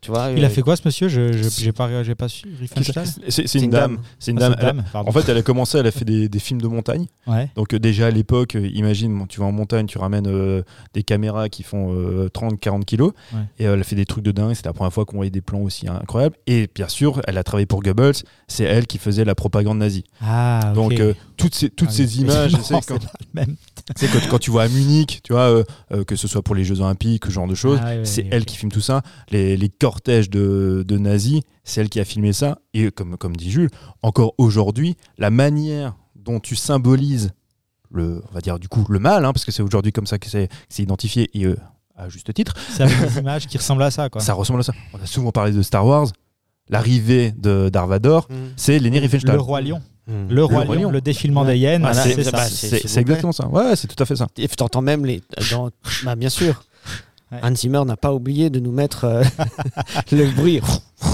Tu 0.00 0.10
vois, 0.10 0.30
Il 0.34 0.42
a 0.42 0.46
euh, 0.46 0.50
fait 0.50 0.62
quoi 0.62 0.76
ce 0.76 0.82
monsieur 0.86 1.08
Je 1.08 1.30
j'ai 1.32 1.72
pas, 1.72 2.02
j'ai 2.02 2.14
pas 2.14 2.26
su. 2.28 2.48
C'est 3.28 3.46
c'est 3.46 3.58
une, 3.58 3.70
dame. 3.70 3.98
C'est 4.18 4.30
une 4.30 4.38
Ah, 4.42 4.48
dame. 4.48 4.56
c'est 4.56 4.62
une 4.62 4.68
Elle- 4.68 4.76
dame, 4.76 4.84
pardon. 4.92 5.10
en 5.10 5.12
fait, 5.12 5.28
elle 5.28 5.36
a 5.36 5.42
commencé, 5.42 5.76
elle 5.78 5.86
a 5.86 5.90
fait 5.90 6.06
des, 6.06 6.28
des 6.28 6.38
films 6.38 6.60
de 6.62 6.68
montagne. 6.68 7.06
Ouais. 7.26 7.50
Donc 7.54 7.74
euh, 7.74 7.78
déjà 7.78 8.06
à 8.06 8.10
l'époque, 8.10 8.54
euh, 8.56 8.66
imagine, 8.72 9.16
bon, 9.18 9.26
tu 9.26 9.40
vas 9.40 9.46
en 9.46 9.52
montagne, 9.52 9.84
tu 9.86 9.98
ramènes 9.98 10.26
euh, 10.26 10.62
des 10.94 11.02
caméras 11.02 11.48
qui 11.50 11.62
font 11.62 11.92
30-40 12.32 12.84
kilos, 12.84 13.12
Ouais. 13.34 13.40
et 13.58 13.66
euh, 13.66 13.74
elle 13.74 13.80
a 13.80 13.84
fait 13.84 13.96
des 13.96 14.06
trucs 14.06 14.24
de 14.24 14.32
dingue, 14.32 14.54
c'était 14.54 14.68
la 14.68 14.72
première 14.72 14.92
fois 14.92 15.04
qu'on 15.04 15.16
voyait 15.16 15.30
des 15.30 15.40
plans 15.42 15.60
aussi 15.60 15.86
incroyables. 15.86 16.36
Et 16.46 16.68
bien 16.74 16.88
sûr, 16.88 17.20
elle 17.26 17.36
a 17.36 17.42
travaillé 17.44 17.66
pour 17.66 17.82
Goebbels, 17.82 18.14
c'est 18.48 18.64
elle 18.64 18.86
qui 18.86 18.96
faisait 18.98 19.24
la 19.24 19.34
propagande 19.34 19.78
nazie. 19.78 20.04
Ah, 20.22 20.60
ok. 20.68 20.74
Donc 20.74 20.92
euh, 21.00 21.12
toutes 21.36 21.54
ces, 21.54 21.68
toutes 21.70 21.88
Ah, 21.90 21.94
ces 21.94 22.20
images, 22.20 22.52
Non, 22.52 22.58
tu 22.58 22.64
sais, 22.64 22.74
c'est 22.80 22.86
quand, 22.88 22.98
pas 23.04 23.12
le 23.20 23.40
même. 23.40 23.56
Tu 23.96 24.06
sais, 24.06 24.12
quand, 24.12 24.28
quand 24.28 24.38
tu 24.38 24.50
vois 24.50 24.64
à 24.64 24.68
Munich, 24.68 25.20
tu 25.22 25.32
vois, 25.32 25.50
euh, 25.50 25.64
euh, 25.92 26.04
que 26.04 26.16
ce 26.16 26.28
soit 26.28 26.42
pour 26.42 26.54
les 26.54 26.64
Jeux 26.64 26.80
Olympiques, 26.80 27.26
ce 27.26 27.30
genre 27.30 27.46
de 27.46 27.54
choses, 27.54 27.78
Ah, 27.82 28.04
c'est 28.04 28.26
elle 28.30 28.44
qui 28.44 28.56
filme 28.56 28.70
tout 28.72 28.80
ça. 28.80 29.02
Les, 29.30 29.56
les 29.56 29.68
cortèges 29.68 30.30
de, 30.30 30.84
de 30.86 30.98
nazis, 30.98 31.40
c'est 31.64 31.80
elle 31.80 31.88
qui 31.88 32.00
a 32.00 32.04
filmé 32.04 32.32
ça. 32.32 32.58
Et 32.74 32.90
comme, 32.90 33.16
comme 33.16 33.36
dit 33.36 33.50
Jules, 33.50 33.70
encore 34.02 34.34
aujourd'hui, 34.38 34.96
la 35.18 35.30
manière 35.30 35.96
dont 36.14 36.40
tu 36.40 36.56
symbolises 36.56 37.30
le, 37.90 38.22
on 38.30 38.34
va 38.34 38.40
dire 38.40 38.58
du 38.58 38.68
coup, 38.68 38.84
le 38.88 38.98
mal, 38.98 39.24
hein, 39.24 39.32
parce 39.32 39.44
que 39.44 39.50
c'est 39.52 39.62
aujourd'hui 39.62 39.90
comme 39.92 40.06
ça 40.06 40.18
que 40.18 40.28
c'est 40.28 40.46
que 40.48 40.54
c'est 40.68 40.82
identifié, 40.82 41.28
et 41.34 41.44
euh, 41.46 41.56
à 41.96 42.08
juste 42.08 42.32
titre, 42.32 42.54
C'est 42.72 42.84
avec 42.84 43.00
des 43.00 43.18
images 43.18 43.46
qui 43.46 43.58
ressemblent 43.58 43.82
à 43.82 43.90
ça, 43.90 44.08
quoi. 44.08 44.20
ça 44.20 44.32
ressemble 44.34 44.60
à 44.60 44.62
ça. 44.62 44.72
On 44.92 45.02
a 45.02 45.06
souvent 45.06 45.32
parlé 45.32 45.50
de 45.52 45.60
Star 45.62 45.84
Wars, 45.84 46.06
l'arrivée 46.68 47.32
de 47.32 47.68
d'Arvador, 47.68 48.28
mm, 48.30 48.34
c'est 48.56 48.78
Leni 48.78 49.00
Riefenstahl. 49.00 49.34
Le 49.34 49.40
roi 49.40 49.60
lion. 49.60 49.82
Mm. 50.06 50.28
Le 50.30 50.44
roi 50.44 50.62
Roi 50.64 50.74
lion, 50.76 50.82
Lion. 50.82 50.90
le 50.90 51.00
défilement 51.00 51.42
Ouais. 51.42 51.52
des 51.54 51.58
hyènes, 51.58 51.84
Ah, 51.84 51.92
voilà, 51.92 52.02
c'est- 52.14 52.22
c'est 52.22 52.30
bah, 52.32 52.44
c'est- 52.44 53.00
exactement 53.00 53.32
ça. 53.32 53.46
Ouais, 53.48 53.76
c'est 53.76 53.86
tout 53.88 54.02
à 54.02 54.06
fait 54.06 54.16
ça. 54.16 54.26
Et 54.38 54.48
t'entends 54.48 54.82
même 54.82 55.04
les. 55.06 55.22
Dans... 55.50 55.70
bah, 56.04 56.16
bien 56.16 56.28
sûr. 56.30 56.62
Ouais. 57.32 57.38
Hans 57.44 57.54
Zimmer 57.54 57.84
n'a 57.86 57.96
pas 57.96 58.12
oublié 58.12 58.50
de 58.50 58.58
nous 58.58 58.72
mettre 58.72 59.04
euh, 59.04 59.22
le 60.12 60.26
bruit 60.34 60.60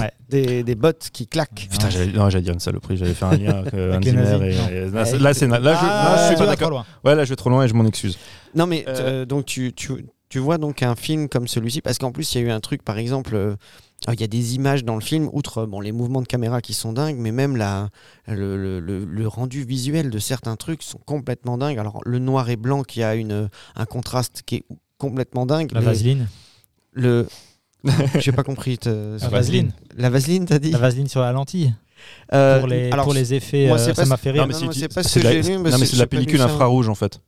Ouais. 0.01 0.11
des, 0.31 0.63
des 0.65 0.75
bottes 0.75 1.11
qui 1.13 1.27
claquent. 1.27 1.69
Putain, 1.71 1.91
j'allais 1.91 2.07
non, 2.11 2.31
j'allais 2.31 2.43
dire 2.45 2.55
une 2.55 2.59
saloperie, 2.61 2.97
j'allais 2.97 3.13
faire 3.15 3.29
un 3.29 3.37
lien 3.37 3.59
avec 3.59 3.75
euh, 3.75 3.97
Hans 3.99 4.03
Zimmer 4.03 4.23
nazis. 4.23 4.41
et, 4.71 4.77
et- 4.77 4.91
là, 4.91 5.05
je, 5.05 5.47
Ah, 5.85 6.17
je 6.19 6.27
suis 6.27 6.35
tu 6.35 6.39
pas 6.41 6.47
d'accord. 6.47 6.57
trop 6.57 6.71
loin. 6.71 6.87
Ouais, 7.05 7.15
là, 7.15 7.25
je 7.25 7.29
vais 7.31 7.37
trop 7.37 7.51
loin 7.51 7.65
et 7.65 7.69
je 7.69 7.75
m'en 7.75 7.85
excuse. 7.87 8.19
Non, 8.55 8.67
mais 8.67 8.85
Euh, 8.89 8.95
euh, 8.99 9.25
donc 9.27 9.45
tu, 9.45 9.73
tu, 9.75 10.07
tu 10.37 10.43
vois 10.43 10.59
donc 10.59 10.83
un 10.83 10.95
film 10.97 11.29
comme 11.31 11.49
celui-ci, 11.49 11.81
parce 11.81 11.97
qu'en 11.97 12.13
plus 12.13 12.35
il 12.35 12.41
y 12.43 12.45
a 12.45 12.47
eu 12.49 12.51
un 12.51 12.61
truc, 12.61 12.83
par 12.83 12.99
exemple, 12.99 13.35
euh, 13.35 13.57
ah, 14.07 14.13
il 14.13 14.21
y 14.21 14.25
a 14.25 14.27
des 14.27 14.55
images 14.55 14.85
dans 14.85 14.95
le 14.95 15.01
film, 15.01 15.31
outre 15.33 15.65
bon, 15.65 15.81
les 15.81 15.93
mouvements 15.93 16.21
de 16.21 16.27
caméra 16.27 16.61
qui 16.61 16.75
sont 16.75 16.93
dingues, 16.93 17.17
mais 17.17 17.33
même 17.33 17.57
la, 17.57 17.89
le, 18.29 18.57
le- 18.59 18.79
le- 18.81 19.07
le 19.07 19.29
rendu 19.29 19.65
visuel 19.65 20.11
de 20.11 20.19
certains 20.19 20.57
trucs 20.57 20.83
sont 20.83 20.99
complètement 21.07 21.57
dingues. 21.57 21.79
Alors 21.79 22.01
le 22.05 22.19
noir 22.19 22.51
et 22.51 22.57
blanc 22.57 22.83
qui 22.83 23.03
a 23.03 23.15
une, 23.15 23.49
un 23.77 23.85
contraste 23.87 24.43
qui 24.45 24.57
est 24.57 24.65
complètement 24.99 25.47
dingue. 25.47 25.73
La 25.73 25.81
vaseline. 25.81 26.29
Le... 26.93 27.27
J'ai 28.19 28.33
pas 28.33 28.43
compris. 28.43 28.79
La 28.85 29.29
vaseline. 29.29 29.73
La 29.97 30.11
vaseline, 30.11 30.45
t'as 30.45 30.59
dit? 30.59 30.73
La 30.73 30.79
vaseline 30.79 31.09
sur 31.09 31.23
la 31.23 31.33
lentille. 31.33 31.73
Euh, 32.35 32.59
Pour 32.59 32.69
les, 32.69 32.91
alors, 32.93 33.07
pour 33.07 33.15
les 33.15 33.33
effets, 33.33 33.69
moi, 33.69 33.79
euh, 33.81 33.95
ça 33.95 34.05
m'a 34.05 34.19
fait 34.19 34.33
rire. 34.33 34.47
Non, 34.47 34.55
mais 34.67 34.73
c'est 34.75 34.93
pas 34.93 35.03
ce 35.03 35.09
c'est 35.09 35.21
que 35.21 35.27
de 35.27 35.33
j'ai 35.33 35.41
la- 35.43 35.49
lu, 35.49 35.57
non, 35.57 35.79
mais 35.79 35.87
c'est- 35.87 36.07
pellicule 36.07 36.43
infrarouge 36.43 36.91
en 36.91 36.95
fait. 36.95 37.21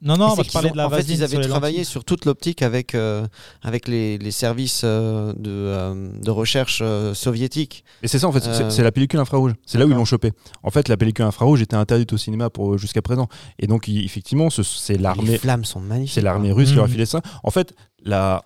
Non, 0.00 0.16
non, 0.16 0.34
moi, 0.34 0.44
je 0.46 0.50
parlais 0.50 0.70
de 0.70 0.76
la 0.76 0.86
en 0.86 0.90
fait, 0.90 1.02
ils 1.08 1.22
avaient 1.22 1.36
les 1.38 1.46
travaillé 1.48 1.76
lentilles. 1.78 1.84
sur 1.90 2.04
toute 2.04 2.24
l'optique 2.24 2.62
avec, 2.62 2.94
euh, 2.94 3.26
avec 3.62 3.86
les, 3.86 4.16
les 4.16 4.30
services 4.30 4.80
euh, 4.84 5.32
de, 5.34 5.50
euh, 5.50 6.08
de 6.22 6.30
recherche 6.30 6.80
euh, 6.82 7.12
soviétiques. 7.12 7.84
Et 8.02 8.08
c'est 8.08 8.18
ça 8.18 8.26
en 8.28 8.32
fait, 8.32 8.40
c'est- 8.40 8.62
Euh, 8.64 8.70
c'est 8.70 8.82
la 8.82 8.92
pellicule 8.92 9.20
infrarouge. 9.20 9.52
C'est 9.66 9.76
là 9.78 9.84
où 9.86 9.90
ils 9.90 9.94
l'ont 9.94 10.04
chopé. 10.06 10.32
En 10.62 10.70
fait, 10.70 10.88
la 10.88 10.96
pellicule 10.96 11.24
infrarouge 11.26 11.60
était 11.60 11.76
interdite 11.76 12.12
au 12.14 12.16
cinéma 12.16 12.48
pour 12.50 12.78
jusqu'à 12.78 13.02
présent. 13.02 13.28
Et 13.58 13.66
donc, 13.66 13.86
il- 13.88 14.04
effectivement, 14.04 14.48
ce- 14.48 14.62
c'est 14.62 14.94
Les 14.94 15.02
l'armée, 15.02 15.36
flammes 15.38 15.64
sont 15.66 15.80
magnifiques. 15.80 16.14
c'est 16.14 16.22
l'armée 16.22 16.52
russe 16.52 16.70
qui 16.70 16.76
leur 16.76 16.84
a 16.84 16.86
Mhm. 16.86 16.92
filé 16.92 17.06
ça. 17.06 17.20
En 17.42 17.50
fait, 17.50 17.74
la, 18.04 18.42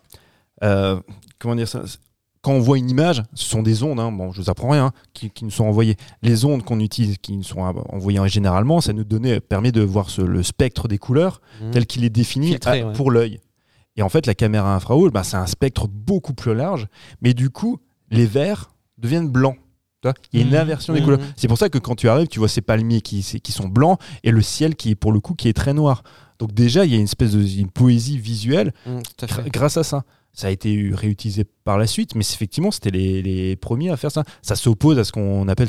euh, 0.64 1.00
comment 1.38 1.54
dire 1.54 1.68
ça 1.68 1.82
quand 2.42 2.52
on 2.52 2.60
voit 2.60 2.78
une 2.78 2.88
image, 2.90 3.22
ce 3.34 3.44
sont 3.44 3.62
des 3.62 3.82
ondes, 3.82 3.98
hein, 4.00 4.12
bon, 4.12 4.32
je 4.32 4.40
vous 4.42 4.50
apprends 4.50 4.70
rien, 4.70 4.86
hein, 4.86 4.92
qui, 5.12 5.30
qui 5.30 5.44
nous 5.44 5.50
sont 5.50 5.64
envoyées. 5.64 5.96
Les 6.22 6.44
ondes 6.44 6.62
qu'on 6.64 6.80
utilise, 6.80 7.18
qui 7.18 7.36
nous 7.36 7.42
sont 7.42 7.60
envoyées 7.60 8.20
généralement, 8.28 8.80
ça 8.80 8.92
nous 8.92 9.04
donnait, 9.04 9.40
permet 9.40 9.72
de 9.72 9.82
voir 9.82 10.08
ce- 10.10 10.22
le 10.22 10.42
spectre 10.42 10.88
des 10.88 10.98
couleurs 10.98 11.40
Mhm. 11.60 11.70
tel 11.72 11.86
qu'il 11.86 12.04
est 12.04 12.10
défini 12.10 12.48
Filtré, 12.48 12.80
à- 12.82 12.86
ouais. 12.88 12.92
pour 12.92 13.10
l'œil. 13.10 13.40
Et 13.96 14.02
en 14.02 14.08
fait, 14.08 14.26
la 14.26 14.34
caméra 14.34 14.74
infrarouge, 14.76 15.10
bah, 15.10 15.24
c'est 15.24 15.36
un 15.36 15.46
spectre 15.46 15.88
beaucoup 15.88 16.32
plus 16.34 16.54
large, 16.54 16.86
mais 17.20 17.34
du 17.34 17.50
coup, 17.50 17.78
les 18.10 18.26
verts 18.26 18.70
deviennent 18.96 19.28
blancs. 19.28 19.56
Il 20.32 20.38
y 20.38 20.42
a 20.42 20.46
une 20.46 20.52
Mhm. 20.52 20.60
inversion 20.60 20.94
des 20.94 21.02
couleurs. 21.02 21.18
C'est 21.36 21.48
pour 21.48 21.58
ça 21.58 21.68
que 21.68 21.78
quand 21.78 21.96
tu 21.96 22.08
arrives, 22.08 22.28
tu 22.28 22.38
vois 22.38 22.46
ces 22.48 22.60
palmiers 22.60 23.00
qui, 23.00 23.20
sont 23.50 23.68
blancs 23.68 23.98
et 24.22 24.30
le 24.30 24.40
ciel 24.42 24.76
qui 24.76 24.90
est 24.90 24.94
pour 24.94 25.10
le 25.10 25.18
coup 25.18 25.34
qui 25.34 25.48
est 25.48 25.52
très 25.52 25.74
noir. 25.74 26.04
Donc 26.38 26.52
déjà, 26.54 26.84
il 26.84 26.92
y 26.92 26.94
a 26.94 26.98
une 26.98 27.02
espèce 27.04 27.32
de 27.32 27.42
une 27.42 27.68
poésie 27.68 28.16
visuelle 28.16 28.72
à 28.86 29.42
grâce 29.50 29.76
à 29.76 29.82
ça. 29.82 30.04
Ça 30.32 30.46
a 30.46 30.50
été 30.50 30.90
réutilisé 30.94 31.44
par 31.64 31.78
la 31.78 31.86
suite, 31.88 32.14
mais 32.14 32.20
effectivement, 32.20 32.70
c'était 32.70 32.90
les, 32.92 33.22
les 33.22 33.56
premiers 33.56 33.90
à 33.90 33.96
faire 33.96 34.12
ça. 34.12 34.22
Ça 34.40 34.54
s'oppose 34.54 34.96
à 34.98 35.02
ce 35.04 35.10
qu'on 35.10 35.48
appelle 35.48 35.66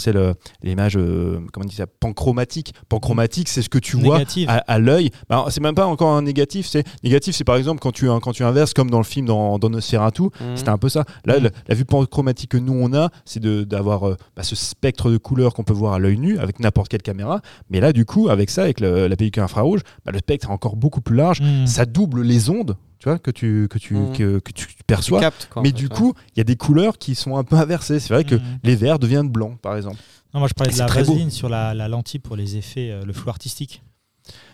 l'image, 0.62 0.96
euh, 0.96 1.40
comment 1.52 1.66
on 1.66 1.68
dit 1.68 1.76
ça, 1.76 1.88
panchromatique. 1.88 2.74
Panchromatique, 2.88 3.50
c'est 3.50 3.62
ce 3.64 3.70
que 3.70 3.80
tu 3.80 3.98
vois 3.98 4.22
à, 4.48 4.58
à 4.58 4.80
l'œil. 4.80 5.10
Bah, 5.28 5.46
c'est 5.50 5.62
même 5.62 5.74
pas 5.76 5.88
encore 5.88 6.12
un 6.12 6.22
négatif. 6.22 6.68
C'est 6.68 6.84
négatif, 7.04 7.36
c'est 7.36 7.44
par 7.44 7.56
exemple 7.56 7.80
quand 7.82 7.92
tu 7.92 8.08
quand 8.22 8.32
tu 8.32 8.44
inverses, 8.44 8.74
comme 8.74 8.92
dans 8.92 9.00
le 9.00 9.04
film 9.04 9.26
dans, 9.26 9.58
dans 9.58 9.70
Nosferatu, 9.70 10.24
Mhm. 10.24 10.56
c'était 10.56 10.70
un 10.70 10.78
peu 10.78 10.90
ça. 10.90 11.04
Là, 11.26 11.40
Mm. 11.40 11.44
la, 11.46 11.50
la 11.70 11.76
vue 11.76 11.86
panchromatique 11.86 12.52
que 12.52 12.58
nous 12.58 12.74
on 12.74 12.94
a, 12.94 13.10
c'est 13.26 13.40
d'avoir 13.44 14.08
euh, 14.08 14.16
bah, 14.36 14.44
ce 14.44 14.56
spectre 14.56 15.10
de 15.10 15.18
couleurs 15.18 15.54
qu'on 15.54 15.64
peut 15.64 15.74
voir 15.74 15.94
à 15.94 16.00
l'œil 16.00 16.18
nu 16.20 16.38
avec 16.38 16.60
n'importe 16.60 16.90
quelle 16.90 17.02
caméra. 17.02 17.42
Mais 17.72 17.80
là, 17.80 17.92
du 17.92 18.06
coup, 18.06 18.30
avec 18.30 18.50
ça, 18.52 18.64
avec 18.64 18.80
le- 18.82 19.08
la 19.08 19.16
pellicule 19.16 19.42
infrarouge, 19.44 19.82
bah, 20.06 20.12
le 20.12 20.20
spectre 20.20 20.48
est 20.48 20.54
encore 20.54 20.76
beaucoup 20.76 21.02
plus 21.02 21.16
large. 21.16 21.42
Mhm. 21.42 21.66
Ça 21.68 21.86
double 21.86 22.22
les 22.22 22.50
ondes, 22.50 22.78
tu 23.00 23.10
vois, 23.10 23.18
que 23.20 23.32
tu 23.32 23.68
que 23.70 23.78
tu 23.80 23.96
Mm. 23.96 24.14
que, 24.14 24.40
que 24.40 24.52
tu 24.52 24.68
Tu 24.68 24.76
perçois. 24.86 25.20
captes, 25.22 25.48
quoi, 25.52 25.62
en 25.62 25.64
mais 25.64 25.70
fait, 25.70 25.76
du 25.76 25.88
ouais. 25.88 25.96
coup, 25.96 26.14
il 26.36 26.38
y 26.38 26.42
a 26.42 26.44
des 26.44 26.56
couleurs 26.58 26.98
qui 26.98 27.16
sont 27.16 27.38
un 27.38 27.44
peu 27.44 27.56
inversées. 27.56 28.00
C'est 28.00 28.14
vrai 28.14 28.24
que 28.26 28.36
Mhm. 28.36 28.60
les 28.64 28.76
verts 28.76 29.00
deviennent 29.00 29.30
blancs, 29.30 29.60
par 29.62 29.76
exemple. 29.78 29.98
Non, 30.34 30.42
moi, 30.42 30.48
je 30.50 30.54
parlais 30.54 30.70
Et 30.70 30.74
de 30.74 30.78
c'est 30.78 30.84
la 30.84 30.88
très 30.90 31.04
beau. 31.04 31.14
vaseline 31.14 31.32
sur 31.32 31.50
la, 31.50 31.74
la 31.74 31.88
lentille 31.88 32.20
pour 32.20 32.36
les 32.36 32.58
effets, 32.58 32.92
euh, 32.92 33.04
le 33.06 33.14
flou 33.14 33.30
artistique. 33.30 33.82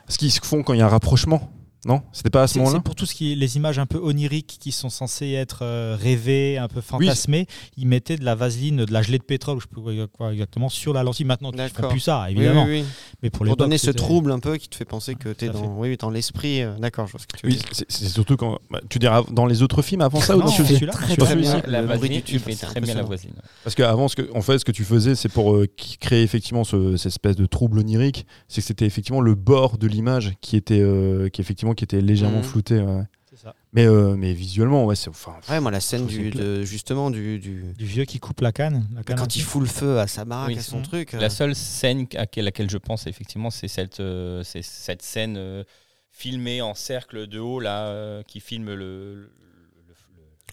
Ce 0.08 0.18
qu'ils 0.18 0.32
font 0.32 0.64
quand 0.64 0.74
il 0.74 0.80
y 0.80 0.82
a 0.82 0.86
un 0.86 0.90
rapprochement, 0.90 1.52
non 1.86 2.02
C'était 2.12 2.30
pas 2.32 2.44
à 2.44 2.48
ce 2.48 2.58
moment-là 2.58 2.78
c'est 2.80 2.84
pour 2.84 2.96
tout 2.96 3.06
ce 3.06 3.14
qui 3.16 3.32
est 3.32 3.36
les 3.36 3.56
images 3.58 3.78
un 3.80 3.86
peu 3.86 4.00
oniriques 4.00 4.58
qui 4.60 4.72
sont 4.72 4.90
censées 4.90 5.32
être 5.34 5.60
euh, 5.62 5.96
rêvées, 6.00 6.58
un 6.58 6.68
peu 6.68 6.82
fantasmées. 6.82 7.46
Ils 7.78 7.88
mettaient 7.88 8.18
de 8.18 8.26
la 8.26 8.34
vaseline, 8.36 8.86
de 8.86 8.92
la 8.92 9.02
gelée 9.02 9.20
de 9.20 9.24
pétrole, 9.24 9.60
je 9.60 9.66
sais 9.66 9.98
pas 9.98 10.08
quoi 10.12 10.34
exactement, 10.34 10.68
sur 10.70 10.94
la 10.94 11.04
lentille. 11.04 11.26
Maintenant, 11.26 11.52
ils 11.54 11.70
font 11.70 11.88
plus 11.90 12.00
ça, 12.00 12.30
évidemment. 12.30 12.66
oui, 12.66 12.80
oui. 12.82 12.86
Mais 13.22 13.30
pour, 13.30 13.46
donner 13.56 13.78
ce 13.78 13.92
trouble 13.92 14.32
un 14.32 14.40
peu 14.40 14.58
qui 14.58 14.68
te 14.68 14.76
fait 14.76 14.84
penser 14.86 15.16
que 15.16 15.30
tu 15.30 15.46
es 15.46 15.50
dans, 15.50 15.78
oui, 15.78 15.90
oui, 15.90 15.98
dans 15.98 16.10
l'esprit. 16.10 16.62
euh, 16.64 16.76
D'accord, 16.80 17.06
je 17.08 17.12
vois 17.14 17.22
ce 17.22 17.28
que 17.28 17.38
tu 17.38 17.46
veux 17.46 17.52
Oui, 17.52 17.58
dire. 17.60 17.68
c'est 17.72 17.86
c'est 17.90 18.08
surtout 18.10 18.36
quand. 18.36 18.58
bah, 18.72 18.82
tu 18.90 18.98
dirais 19.00 19.22
dans 19.32 19.46
les 19.46 19.62
autres 19.62 19.82
films 19.82 20.02
avant 20.02 20.20
ça 20.22 20.36
ou 20.36 20.42
dans 20.42 20.48
celui-là, 20.48 20.92
Très, 20.92 21.16
très 21.16 21.36
bien. 21.36 21.62
La 21.68 21.84
vaseline, 21.84 22.22
tu 22.24 22.40
fais 22.40 22.56
très 22.56 22.82
bien 22.82 22.96
la 22.96 23.04
voisine. 23.04 23.32
Parce 23.64 23.76
qu'avant, 23.76 24.08
ce 24.08 24.16
que, 24.16 24.28
en 24.34 24.42
fait, 24.42 24.58
ce 24.58 24.66
que 24.66 24.72
tu 24.72 24.84
faisais, 24.84 25.14
c'est 25.16 25.30
pour 25.30 25.56
euh, 25.56 25.68
créer 26.00 26.24
effectivement 26.24 26.64
ce- 26.64 26.98
cette 26.98 27.12
espèce 27.12 27.36
de 27.36 27.46
trouble 27.46 27.78
onirique, 27.80 28.26
c'est 28.48 28.62
que 28.62 28.68
c'était 28.68 28.86
effectivement 28.86 29.22
le 29.22 29.36
bord 29.36 29.78
de 29.78 29.86
l'image 29.88 30.34
qui 30.42 30.56
était, 30.58 30.84
qui 31.32 31.42
effectivement, 31.42 31.75
qui 31.76 31.84
était 31.84 32.02
légèrement 32.02 32.38
Mhm. 32.40 32.44
flouté. 32.44 32.80
ouais. 32.82 33.04
C'est 33.30 33.38
ça. 33.44 33.54
Mais, 33.74 33.86
euh, 33.86 34.16
mais 34.16 34.32
visuellement, 34.34 34.86
ouais, 34.86 34.96
c'est. 34.96 35.10
Enfin, 35.10 35.36
Ouais, 35.50 35.60
moi, 35.60 35.70
la 35.70 35.82
scène 35.82 36.06
du, 36.08 36.30
de, 36.30 36.64
justement 36.64 37.12
du. 37.12 37.38
du... 37.40 37.64
Du 37.78 37.86
vieux 37.86 38.06
qui 38.06 38.20
coupe 38.20 38.40
la 38.42 38.52
canne. 38.54 38.88
La 38.96 39.04
canne 39.04 39.18
Quand 39.18 39.36
il 39.36 39.42
fout 39.42 39.62
le 39.62 39.68
feu 39.68 40.00
à 40.00 40.08
sa 40.08 40.24
baraque, 40.26 40.50
Oui, 40.50 40.58
à 40.58 40.62
son 40.62 40.82
truc. 40.82 41.14
euh, 41.14 41.20
La 41.20 41.30
seule 41.30 41.54
scène 41.54 42.08
à 42.16 42.26
laquelle, 42.42 42.70
je 42.70 42.78
pense, 42.78 43.08
effectivement, 43.08 43.50
c'est 43.50 43.68
cette, 43.68 44.00
euh, 44.00 44.42
c'est 44.44 44.62
cette 44.64 45.02
scène 45.02 45.36
euh, 45.38 45.64
filmée 46.10 46.62
en 46.62 46.74
cercle 46.76 47.28
de 47.28 47.40
haut, 47.40 47.60
là, 47.60 47.88
euh, 47.88 48.24
qui 48.24 48.40
filme 48.40 48.74
le. 48.74 49.30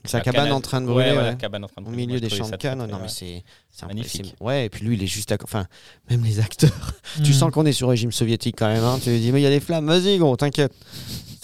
Sa 0.04 0.18
la 0.18 0.24
cabane 0.24 0.52
en 0.52 0.60
train 0.60 0.80
de 0.80 0.86
Ouais, 0.86 0.92
brûler, 0.92 1.10
ouais. 1.16 1.22
la 1.22 1.34
cabane 1.34 1.64
en 1.64 1.68
train 1.68 1.82
de 1.82 1.86
au 1.86 1.90
milieu 1.90 2.18
Moi, 2.18 2.20
des 2.20 2.28
champs 2.28 2.48
de 2.48 2.56
canne. 2.56 2.78
Non, 2.78 2.86
mais 2.86 2.94
ouais. 2.94 3.08
c'est 3.08 3.86
Magnifique. 3.86 4.34
Ouais, 4.40 4.66
et 4.66 4.68
puis 4.68 4.84
lui, 4.84 4.96
il 4.96 5.02
est 5.02 5.06
juste 5.06 5.32
à. 5.32 5.36
Enfin, 5.42 5.66
même 6.10 6.24
les 6.24 6.40
acteurs. 6.40 6.70
Hmm. 7.18 7.22
Tu 7.24 7.32
sens 7.32 7.50
qu'on 7.52 7.64
est 7.66 7.72
sur 7.72 7.88
régime 7.88 8.12
soviétique 8.12 8.56
quand 8.58 8.68
même. 8.68 8.82
Hein. 8.84 8.98
Tu 9.02 9.10
lui 9.10 9.20
dis, 9.20 9.32
mais 9.32 9.40
il 9.40 9.44
y 9.44 9.46
a 9.46 9.50
des 9.50 9.60
flammes, 9.60 9.86
vas-y, 9.86 10.18
gros, 10.18 10.36
t'inquiète. 10.36 10.72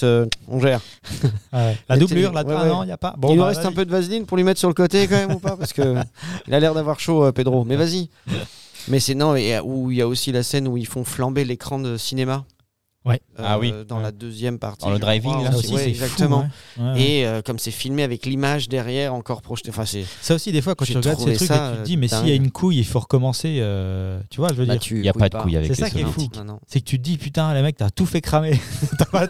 On 0.02 0.60
gère. 0.60 0.80
Ouais. 1.52 1.76
La 1.88 1.96
doublure, 1.96 2.32
là, 2.32 2.44
ouais, 2.44 2.54
ouais. 2.54 2.68
non, 2.68 2.82
il 2.82 2.86
n'y 2.86 2.92
a 2.92 2.98
pas? 2.98 3.14
Bon, 3.16 3.30
il 3.30 3.36
nous 3.36 3.42
bah, 3.42 3.48
reste 3.48 3.64
un 3.64 3.72
peu 3.72 3.86
de 3.86 3.90
vaseline 3.90 4.26
pour 4.26 4.36
lui 4.36 4.44
mettre 4.44 4.60
sur 4.60 4.68
le 4.68 4.74
côté 4.74 5.08
quand 5.08 5.16
même 5.16 5.32
ou 5.32 5.38
pas? 5.38 5.56
Parce 5.56 5.72
que 5.72 5.96
il 6.46 6.54
a 6.54 6.60
l'air 6.60 6.74
d'avoir 6.74 7.00
chaud, 7.00 7.24
euh, 7.24 7.32
Pedro. 7.32 7.64
Mais 7.64 7.76
vas-y. 7.76 8.10
Mais 8.88 9.00
c'est 9.00 9.14
non, 9.14 9.34
et, 9.34 9.56
euh, 9.56 9.62
où 9.62 9.90
il 9.90 9.96
y 9.96 10.02
a 10.02 10.06
aussi 10.06 10.30
la 10.30 10.42
scène 10.42 10.68
où 10.68 10.76
ils 10.76 10.86
font 10.86 11.04
flamber 11.04 11.44
l'écran 11.44 11.78
de 11.78 11.96
cinéma. 11.96 12.44
Ouais. 13.08 13.20
Euh, 13.38 13.42
Ah 13.44 13.58
oui. 13.58 13.72
Dans 13.88 13.96
Ouais. 13.96 14.02
la 14.02 14.12
deuxième 14.12 14.58
partie. 14.58 14.84
Dans 14.84 14.90
le 14.92 14.98
driving, 14.98 15.30
crois, 15.32 15.44
là, 15.44 15.52
Ça 15.52 15.56
aussi, 15.58 15.74
ouais, 15.74 15.82
c'est 15.84 15.88
exactement. 15.90 16.48
fou, 16.76 16.82
ouais. 16.82 16.86
Ouais, 16.88 16.92
ouais. 16.94 17.02
Et 17.02 17.26
euh, 17.26 17.42
comme 17.42 17.58
c'est 17.58 17.70
filmé 17.70 18.02
avec 18.02 18.26
l'image 18.26 18.68
derrière 18.68 19.14
encore 19.14 19.42
projetée. 19.42 19.70
Enfin, 19.70 19.84
c'est. 19.86 20.04
Ça 20.20 20.34
aussi, 20.34 20.52
des 20.52 20.60
fois, 20.62 20.74
quand 20.74 20.84
J'ai 20.84 20.92
tu 20.94 20.98
regardes 20.98 21.16
ces 21.18 21.22
trouvé 21.24 21.36
trucs, 21.36 21.48
ça, 21.48 21.54
et 21.54 21.70
tu 21.70 21.74
te 21.76 21.80
euh, 21.80 21.84
dis, 21.84 21.96
mais 21.96 22.08
s'il 22.08 22.28
y 22.28 22.32
a 22.32 22.34
une 22.34 22.50
couille, 22.50 22.78
il 22.78 22.84
faut 22.86 23.00
recommencer. 23.00 23.58
euh, 23.60 24.20
tu 24.30 24.40
vois, 24.40 24.48
je 24.50 24.54
veux 24.54 24.66
bah, 24.66 24.76
dire. 24.76 24.92
Il 24.92 25.00
n'y 25.00 25.08
a 25.08 25.12
pas 25.12 25.28
de 25.28 25.36
couilles 25.36 25.56
avec 25.56 25.74
C'est 25.74 25.80
ça 25.80 25.90
qui 25.90 26.00
est 26.00 26.04
fou. 26.04 26.28
C'est 26.66 26.80
que 26.80 26.84
tu 26.84 26.98
te 26.98 27.02
dis, 27.02 27.16
putain, 27.18 27.54
les 27.54 27.62
mecs, 27.62 27.76
t'as 27.76 27.90
tout 27.90 28.06
fait 28.06 28.20
cramer. 28.20 28.58
t'as 28.98 29.04
pas 29.06 29.26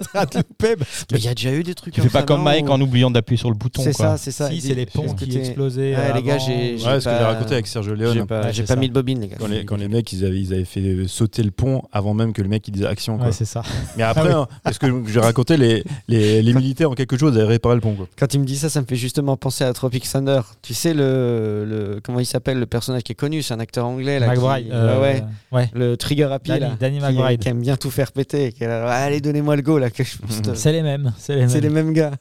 Mais 1.13 1.19
il 1.19 1.25
y 1.25 1.29
a 1.29 1.35
déjà 1.35 1.53
eu 1.53 1.63
des 1.63 1.75
trucs 1.75 1.95
Tu 1.95 2.01
fais 2.01 2.09
pas 2.09 2.23
comme 2.23 2.43
Mike 2.43 2.69
en 2.69 2.81
oubliant 2.81 3.11
d'appuyer 3.11 3.39
sur 3.39 3.51
le 3.51 3.57
bouton. 3.57 3.83
C'est 3.83 3.93
ça, 3.93 4.17
c'est 4.17 4.33
ça. 4.33 4.51
Si, 4.51 4.61
c'est 4.61 4.75
les 4.75 4.87
ponts 4.87 5.15
qui 5.15 5.37
explosaient. 5.37 5.95
Ouais, 5.97 6.15
les 6.15 6.23
gars, 6.23 6.39
j'ai- 6.39 6.75
ouais, 6.75 7.01
ce 7.01 7.05
que 7.05 7.11
j'ai 7.11 7.25
raconté 7.25 7.55
avec 7.55 7.67
Sergio 7.67 7.95
J'ai 7.97 8.03
Leone. 8.03 8.27
pas, 8.27 8.43
Ouais, 8.43 8.53
j'ai 8.53 8.67
c'est 8.67 8.75
pas 8.75 8.81
mis 8.81 8.89
de 8.89 8.95
bobine, 8.95 9.21
les 9.21 9.29
gars. 9.29 9.37
Quand 9.39 9.77
les, 9.77 9.89
mecs, 9.89 10.13
ils 10.13 10.25
avaient, 10.25 10.65
fait 10.65 11.07
sauter 11.07 11.43
le 11.43 11.51
pont 11.51 11.83
avant 11.93 12.15
même 12.15 12.33
que 12.33 12.43
le 12.43 12.49
mec 12.49 12.67
il 12.69 12.73
dise 12.73 12.85
action. 12.85 13.19
Ouais, 13.21 13.33
c'est 13.33 13.45
ça. 13.45 13.63
Mais 13.97 14.03
après, 14.03 14.23
Ah 14.33 14.41
oui. 14.43 14.47
hein, 14.53 14.59
parce 14.63 14.79
que 14.79 14.87
j'ai 15.07 15.21
raconté, 15.21 15.57
les, 15.57 15.83
les, 16.09 16.43
les 16.43 16.55
militaires 16.55 16.91
en 16.91 16.95
quelque 16.95 17.17
chose 17.17 17.37
avaient 17.37 17.47
réparé 17.47 17.75
le 17.75 17.81
pont. 17.81 17.95
Quoi. 17.95 18.07
Quand 18.19 18.33
il 18.35 18.41
me 18.41 18.45
dit 18.45 18.57
ça, 18.57 18.69
ça 18.69 18.81
me 18.81 18.87
fait 18.87 18.97
justement 18.97 19.37
penser 19.37 19.65
à 19.65 19.73
Tropic 19.73 20.09
Thunder. 20.09 20.41
Tu 20.63 20.75
sais, 20.75 20.95
le, 20.95 21.65
le 21.69 22.01
comment 22.03 22.21
il 22.21 22.27
s'appelle, 22.27 22.59
le 22.59 22.67
personnage 22.67 23.03
qui 23.03 23.13
est 23.13 23.17
connu, 23.17 23.43
c'est 23.43 23.55
un 23.55 23.61
acteur 23.61 23.87
anglais. 23.87 24.19
Là, 24.21 24.29
McBride. 24.29 24.67
ouais, 24.67 24.73
euh, 24.73 25.01
ouais. 25.01 25.25
ouais. 25.53 25.71
Le 25.75 25.97
Trigger 25.97 26.25
Happy, 26.33 26.51
Danny- 26.51 26.61
là, 26.61 26.77
Danny 26.79 26.99
qui, 26.99 27.05
McBride. 27.05 27.41
qui 27.41 27.49
aime 27.49 27.61
bien 27.61 27.77
tout 27.77 27.91
faire 27.91 28.13
péter. 28.13 28.53
qui 28.53 28.65
est 28.65 28.69
là, 28.69 28.89
allez, 28.91 29.21
donnez-moi 29.21 29.57
le 29.57 29.63
go, 29.63 29.79
là, 29.79 29.91
que 29.91 30.05
je 30.05 30.17
puisse 30.19 30.43
te- 30.43 30.55
C'est 30.55 30.73
les 30.73 30.83
mêmes. 30.83 31.13
C'est 31.19 31.35
les 31.35 31.41
mêmes. 31.41 31.49
C'est 31.49 31.61
les 31.61 31.71
mêmes 31.71 31.93
gars. 31.93 32.13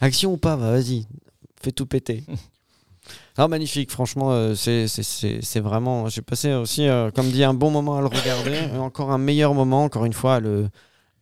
Action 0.00 0.32
ou 0.32 0.36
pas 0.36 0.56
Bah, 0.56 0.70
Vas-y, 0.72 1.06
fais 1.62 1.72
tout 1.72 1.86
péter. 1.86 2.24
Ah, 3.38 3.48
magnifique, 3.48 3.90
franchement, 3.90 4.30
euh, 4.32 4.54
c'est- 4.54 4.86
c'est- 4.88 5.02
c'est 5.02 5.38
c'est 5.42 5.60
vraiment. 5.60 6.08
J'ai 6.08 6.20
passé 6.22 6.52
aussi, 6.52 6.86
euh, 6.86 7.10
comme 7.10 7.30
dit, 7.30 7.44
un 7.44 7.54
bon 7.54 7.70
moment 7.70 7.96
à 7.96 8.00
le 8.00 8.06
regarder, 8.08 8.58
et 8.74 8.78
encore 8.78 9.10
un 9.10 9.18
meilleur 9.18 9.54
moment, 9.54 9.84
encore 9.84 10.04
une 10.04 10.12
fois, 10.12 10.34
à 10.36 10.40
le- 10.40 10.68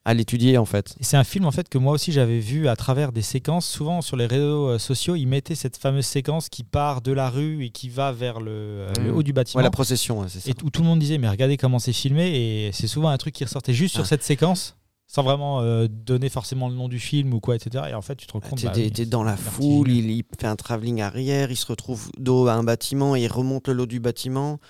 à 0.06 0.14
l'étudier 0.14 0.56
en 0.56 0.64
fait. 0.64 0.94
C'est 1.02 1.18
un 1.18 1.24
film 1.24 1.44
en 1.44 1.50
fait 1.50 1.68
que 1.68 1.76
moi 1.76 1.92
aussi 1.92 2.11
j'avais 2.11 2.38
vu 2.40 2.68
à 2.68 2.74
travers 2.74 3.12
des 3.12 3.20
séquences. 3.20 3.66
Souvent 3.68 4.00
sur 4.00 4.16
les 4.16 4.24
réseaux 4.26 4.70
euh, 4.70 4.78
sociaux, 4.78 5.14
ils 5.14 5.26
mettaient 5.26 5.54
cette 5.54 5.76
fameuse 5.76 6.06
séquence 6.06 6.48
qui 6.48 6.64
part 6.64 7.02
de 7.02 7.12
la 7.12 7.28
rue 7.28 7.66
et 7.66 7.68
qui 7.70 7.90
va 7.90 8.11
vers 8.11 8.40
le, 8.40 8.50
euh, 8.50 8.92
le 9.04 9.12
Mm. 9.12 9.16
haut 9.16 9.22
du 9.22 9.34
bâtiment. 9.34 9.58
Ouais, 9.58 9.62
la 9.64 9.70
procession, 9.70 10.20
ouais, 10.20 10.26
c'est 10.30 10.40
ça. 10.40 10.50
et 10.50 10.54
où 10.64 10.70
tout 10.70 10.80
le 10.80 10.88
monde 10.88 11.00
disait 11.00 11.18
mais 11.18 11.28
regardez 11.28 11.58
comment 11.58 11.78
c'est 11.78 11.92
filmé 11.92 12.28
et 12.34 12.70
c'est 12.72 12.86
souvent 12.86 13.11
un 13.11 13.18
truc 13.18 13.34
qui 13.34 13.44
ressortait 13.44 13.74
juste 13.74 13.92
sur 13.94 14.04
Ah. 14.04 14.06
cette 14.06 14.22
séquence 14.24 14.74
sans 15.12 15.24
vraiment 15.24 15.61
euh, 15.61 15.88
donner 15.90 16.28
forcément 16.28 16.68
le 16.68 16.76
nom 16.76 16.86
du 16.86 17.00
film 17.00 17.34
ou 17.34 17.40
quoi 17.40 17.56
etc. 17.56 17.86
Et 17.90 17.94
en 17.94 18.00
fait 18.02 18.14
tu 18.14 18.28
te 18.28 18.32
rends 18.32 18.38
compte. 18.40 18.61
T'es 18.61 18.66
bah 18.68 18.90
t'es- 18.94 19.06
dans 19.06 19.24
la 19.24 19.36
foule, 19.36 19.90
il, 19.90 20.08
il 20.08 20.22
fait 20.38 20.46
un 20.46 20.54
travelling 20.54 21.00
arrière, 21.00 21.50
il 21.50 21.56
se 21.56 21.66
retrouve 21.66 22.11
dos 22.16 22.46
à 22.46 22.52
un 22.54 22.62
bâtiment 22.62 23.16
et 23.16 23.22
il 23.22 23.26
remonte 23.32 23.66
le 23.66 23.74
lot 23.74 23.86
du 23.86 23.98
bâtiment. 23.98 24.61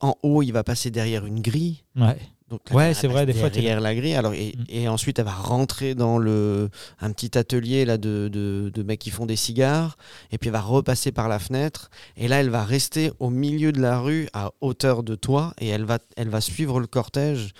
En 0.00 0.14
haut, 0.22 0.42
il 0.42 0.52
va 0.52 0.62
passer 0.62 0.90
derrière 0.90 1.24
une 1.26 1.40
grille. 1.40 1.82
Ouais. 1.96 2.18
Donc 2.50 2.60
Ouais, 2.72 2.94
c'est 2.94 3.08
vrai, 3.08 3.26
des 3.26 3.34
fois, 3.34 3.50
derrière 3.50 3.80
la 3.80 3.94
grille. 3.94 4.14
Alors 4.14 4.32
et, 4.34 4.54
Mm. 4.56 4.64
et 4.68 4.88
ensuite, 4.88 5.18
elle 5.18 5.24
va 5.24 5.32
rentrer 5.32 5.94
dans 5.94 6.18
le 6.18 6.70
un 7.00 7.10
petit 7.12 7.36
atelier 7.36 7.84
là 7.84 7.96
de, 7.98 8.28
de, 8.32 8.70
de 8.72 8.82
mecs 8.82 9.00
qui 9.00 9.10
font 9.10 9.26
des 9.26 9.36
cigares. 9.36 9.96
Et 10.32 10.38
puis 10.38 10.48
elle 10.48 10.52
va 10.54 10.60
repasser 10.60 11.12
par 11.12 11.28
la 11.28 11.38
fenêtre. 11.38 11.90
Et 12.16 12.28
là, 12.28 12.40
elle 12.40 12.50
va 12.50 12.62
rester 12.64 13.10
au 13.20 13.28
milieu 13.30 13.72
de 13.72 13.80
la 13.80 13.98
rue, 14.00 14.28
à 14.34 14.50
hauteur 14.60 15.02
de 15.02 15.14
toi, 15.14 15.52
et 15.60 15.68
elle 15.68 15.84
va 15.84 15.98
elle 16.16 16.28
va 16.28 16.40
suivre 16.42 16.78
le 16.78 16.86
cortège 16.86 17.52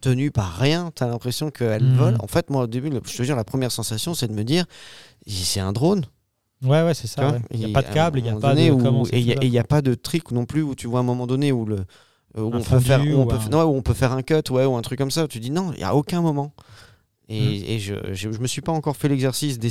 tenu 0.00 0.30
par 0.30 0.56
rien. 0.56 0.90
T'as 0.94 1.06
l'impression 1.06 1.50
qu'elle 1.50 1.82
Mm. 1.84 1.96
vole. 1.96 2.16
En 2.20 2.26
fait, 2.26 2.50
moi 2.50 2.62
au 2.64 2.66
début, 2.66 2.90
je 3.04 3.16
te 3.16 3.22
jure, 3.22 3.36
la 3.36 3.44
première 3.44 3.72
sensation, 3.72 4.14
c'est 4.14 4.28
de 4.28 4.32
me 4.34 4.44
dire, 4.44 4.64
c'est 5.26 5.60
un 5.60 5.72
drone. 5.72 6.04
Ouais 6.62 6.82
ouais 6.82 6.92
c'est 6.94 7.02
Tu 7.06 7.14
ça. 7.14 7.30
ouais. 7.30 7.38
Il 7.52 7.60
n'y 7.60 7.66
a 7.66 7.68
pas 7.68 7.82
de 7.88 7.94
câble, 7.94 8.18
il 8.18 8.22
n'y 8.22 8.30
a 8.30 8.36
pas 8.36 8.54
de 8.54 8.70
où- 8.70 8.78
comment 8.82 9.04
et 9.12 9.20
il 9.20 9.32
a- 9.32 9.36
n'y 9.48 9.58
a 9.58 9.64
pas 9.64 9.80
de 9.80 9.94
trick 9.94 10.32
non 10.32 10.44
plus 10.44 10.62
où 10.62 10.74
tu 10.74 10.88
vois 10.88 10.98
à 10.98 11.02
un 11.02 11.06
moment 11.06 11.26
donné 11.28 11.52
où 11.52 11.64
le 11.64 11.76
où 12.36 12.50
on 12.52 12.60
peut 12.62 12.80
faire 12.80 13.00
où 13.00 13.20
on 13.20 13.26
peut, 13.26 13.36
un- 13.36 13.48
non, 13.48 13.62
où 13.62 13.74
on 13.76 13.82
peut 13.82 13.94
faire 13.94 14.10
un 14.12 14.22
cut 14.22 14.42
ouais 14.50 14.64
ou 14.64 14.74
un 14.76 14.82
truc 14.82 14.98
comme 14.98 15.10
ça 15.12 15.22
où 15.24 15.28
tu 15.28 15.38
dis 15.38 15.50
non 15.52 15.72
il 15.74 15.80
y 15.80 15.84
a 15.84 15.94
aucun 15.94 16.20
moment 16.20 16.52
et, 17.28 17.40
Mm. 17.40 17.64
et 17.64 17.78
je, 17.78 17.94
je 18.12 18.32
je 18.32 18.38
me 18.40 18.48
suis 18.48 18.60
pas 18.60 18.72
encore 18.72 18.96
fait 18.96 19.08
l'exercice 19.08 19.58
de, 19.58 19.68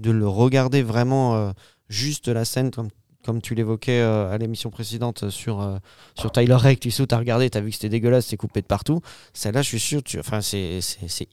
de 0.00 0.10
le 0.12 0.28
regarder 0.28 0.82
vraiment 0.82 1.34
euh, 1.34 1.50
juste 1.88 2.28
la 2.28 2.44
scène 2.44 2.70
comme 2.70 2.88
comme 3.28 3.42
tu 3.42 3.54
l'évoquais 3.54 4.00
euh, 4.00 4.32
à 4.32 4.38
l'émission 4.38 4.70
précédente 4.70 5.28
sur, 5.28 5.60
euh, 5.60 5.76
sur 6.18 6.32
Tyler 6.32 6.54
Rake, 6.54 6.80
tu 6.80 6.90
sais 6.90 7.02
où 7.02 7.06
t'as 7.06 7.18
regardé, 7.18 7.50
t'as 7.50 7.60
vu 7.60 7.68
que 7.68 7.74
c'était 7.74 7.90
dégueulasse, 7.90 8.24
c'est 8.24 8.38
coupé 8.38 8.62
de 8.62 8.66
partout. 8.66 9.02
Celle-là, 9.34 9.60
je 9.60 9.68
suis 9.68 9.78
sûr, 9.78 10.02
tu, 10.02 10.18
enfin, 10.18 10.40
c'est, 10.40 10.80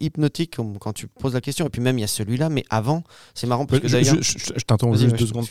hypnotique 0.01 0.57
quand 0.81 0.91
tu 0.91 1.07
poses 1.07 1.33
la 1.33 1.39
question. 1.39 1.65
Et 1.65 1.69
puis 1.69 1.81
même, 1.81 1.97
il 1.97 2.01
y 2.01 2.03
a 2.03 2.07
celui-là, 2.07 2.49
mais 2.49 2.65
avant, 2.69 3.01
c'est 3.33 3.47
marrant 3.47 3.65
parce 3.65 3.79
que 3.81 3.87
je 3.87 3.93
d'ailleurs... 3.93 4.17
je- 4.21 4.37
je- 4.37 4.53
je 4.57 4.65
t'interromps 4.65 4.99
juste 4.99 5.15
deux 5.15 5.25
secondes. 5.27 5.45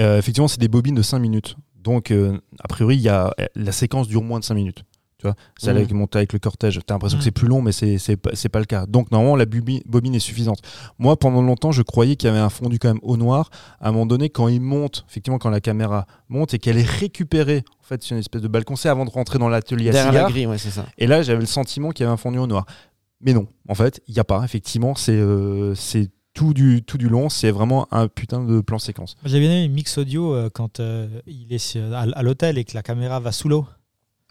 Euh, 0.00 0.18
effectivement, 0.18 0.48
c'est 0.48 0.58
des 0.58 0.66
bobines 0.66 0.96
de 0.96 1.02
5 1.02 1.20
minutes. 1.20 1.54
Donc, 1.84 2.10
euh, 2.10 2.36
a 2.58 2.66
priori, 2.66 2.96
il 2.96 3.02
y 3.02 3.08
a, 3.08 3.32
la 3.54 3.70
séquence 3.70 4.08
dure 4.08 4.24
moins 4.24 4.40
de 4.40 4.44
5 4.44 4.54
minutes. 4.54 4.82
Tu 5.18 5.26
vois, 5.26 5.34
c'est 5.56 5.70
avec 5.70 5.90
monter 5.92 6.18
avec 6.18 6.34
le 6.34 6.38
cortège. 6.38 6.78
T'as 6.84 6.94
l'impression 6.94 7.16
que 7.16 7.24
c'est 7.24 7.30
plus 7.30 7.48
long, 7.48 7.62
mais 7.62 7.72
c'est 7.72 8.16
pas, 8.16 8.30
pas 8.52 8.58
le 8.58 8.66
cas. 8.66 8.84
Donc, 8.86 9.10
normalement, 9.10 9.34
la 9.34 9.46
bobine 9.46 10.14
est 10.14 10.18
suffisante. 10.18 10.60
Moi, 10.98 11.18
pendant 11.18 11.40
longtemps, 11.40 11.72
je 11.72 11.82
croyais 11.82 12.16
qu'il 12.16 12.28
y 12.28 12.30
avait 12.30 12.38
un 12.38 12.50
fondu 12.50 12.78
quand 12.78 12.88
même 12.88 13.00
au 13.02 13.16
noir. 13.16 13.48
À 13.80 13.88
un 13.88 13.92
moment 13.92 14.04
donné, 14.04 14.28
quand 14.28 14.48
il 14.48 14.60
monte, 14.60 15.06
effectivement, 15.08 15.38
quand 15.38 15.48
la 15.48 15.60
caméra 15.60 16.06
monte 16.28 16.52
et 16.52 16.58
qu'elle 16.58 16.76
est 16.76 16.88
récupérée 16.88 17.64
en 17.80 17.84
fait 17.84 18.02
sur 18.02 18.14
une 18.14 18.20
espèce 18.20 18.42
de 18.42 18.48
balcon, 18.48 18.76
c'est 18.76 18.90
avant 18.90 19.06
de 19.06 19.10
rentrer 19.10 19.38
dans 19.38 19.48
l'atelier 19.48 19.88
à 19.88 19.92
Derrière 19.92 20.24
la 20.24 20.30
grille, 20.30 20.46
ouais, 20.46 20.58
c'est 20.58 20.70
ça. 20.70 20.84
Et 20.98 21.06
là, 21.06 21.22
j'avais 21.22 21.40
le 21.40 21.46
sentiment 21.46 21.90
qu'il 21.90 22.04
y 22.04 22.06
avait 22.06 22.14
un 22.14 22.18
fondu 22.18 22.38
au 22.38 22.46
noir. 22.46 22.66
Mais 23.20 23.32
non, 23.32 23.46
en 23.68 23.74
fait, 23.74 24.02
il 24.08 24.14
n'y 24.14 24.20
a 24.20 24.24
pas. 24.24 24.42
Effectivement, 24.44 24.94
c'est 24.94 25.16
euh, 25.16 25.74
tout 26.34 26.52
du, 26.52 26.82
tout 26.82 26.98
du 26.98 27.08
long. 27.08 27.28
C'est 27.28 27.50
vraiment 27.50 27.88
un 27.90 28.08
putain 28.08 28.44
de 28.44 28.60
plan 28.60 28.78
séquence. 28.78 29.16
J'ai 29.24 29.40
bien 29.40 29.50
aimé 29.50 29.68
le 29.68 29.72
mix 29.72 29.96
audio 29.96 30.34
euh, 30.34 30.50
quand 30.52 30.80
euh, 30.80 31.08
il 31.26 31.52
est 31.52 31.76
à 31.76 32.22
l'hôtel 32.22 32.58
et 32.58 32.64
que 32.64 32.74
la 32.74 32.82
caméra 32.82 33.20
va 33.20 33.32
sous 33.32 33.48
l'eau. 33.48 33.66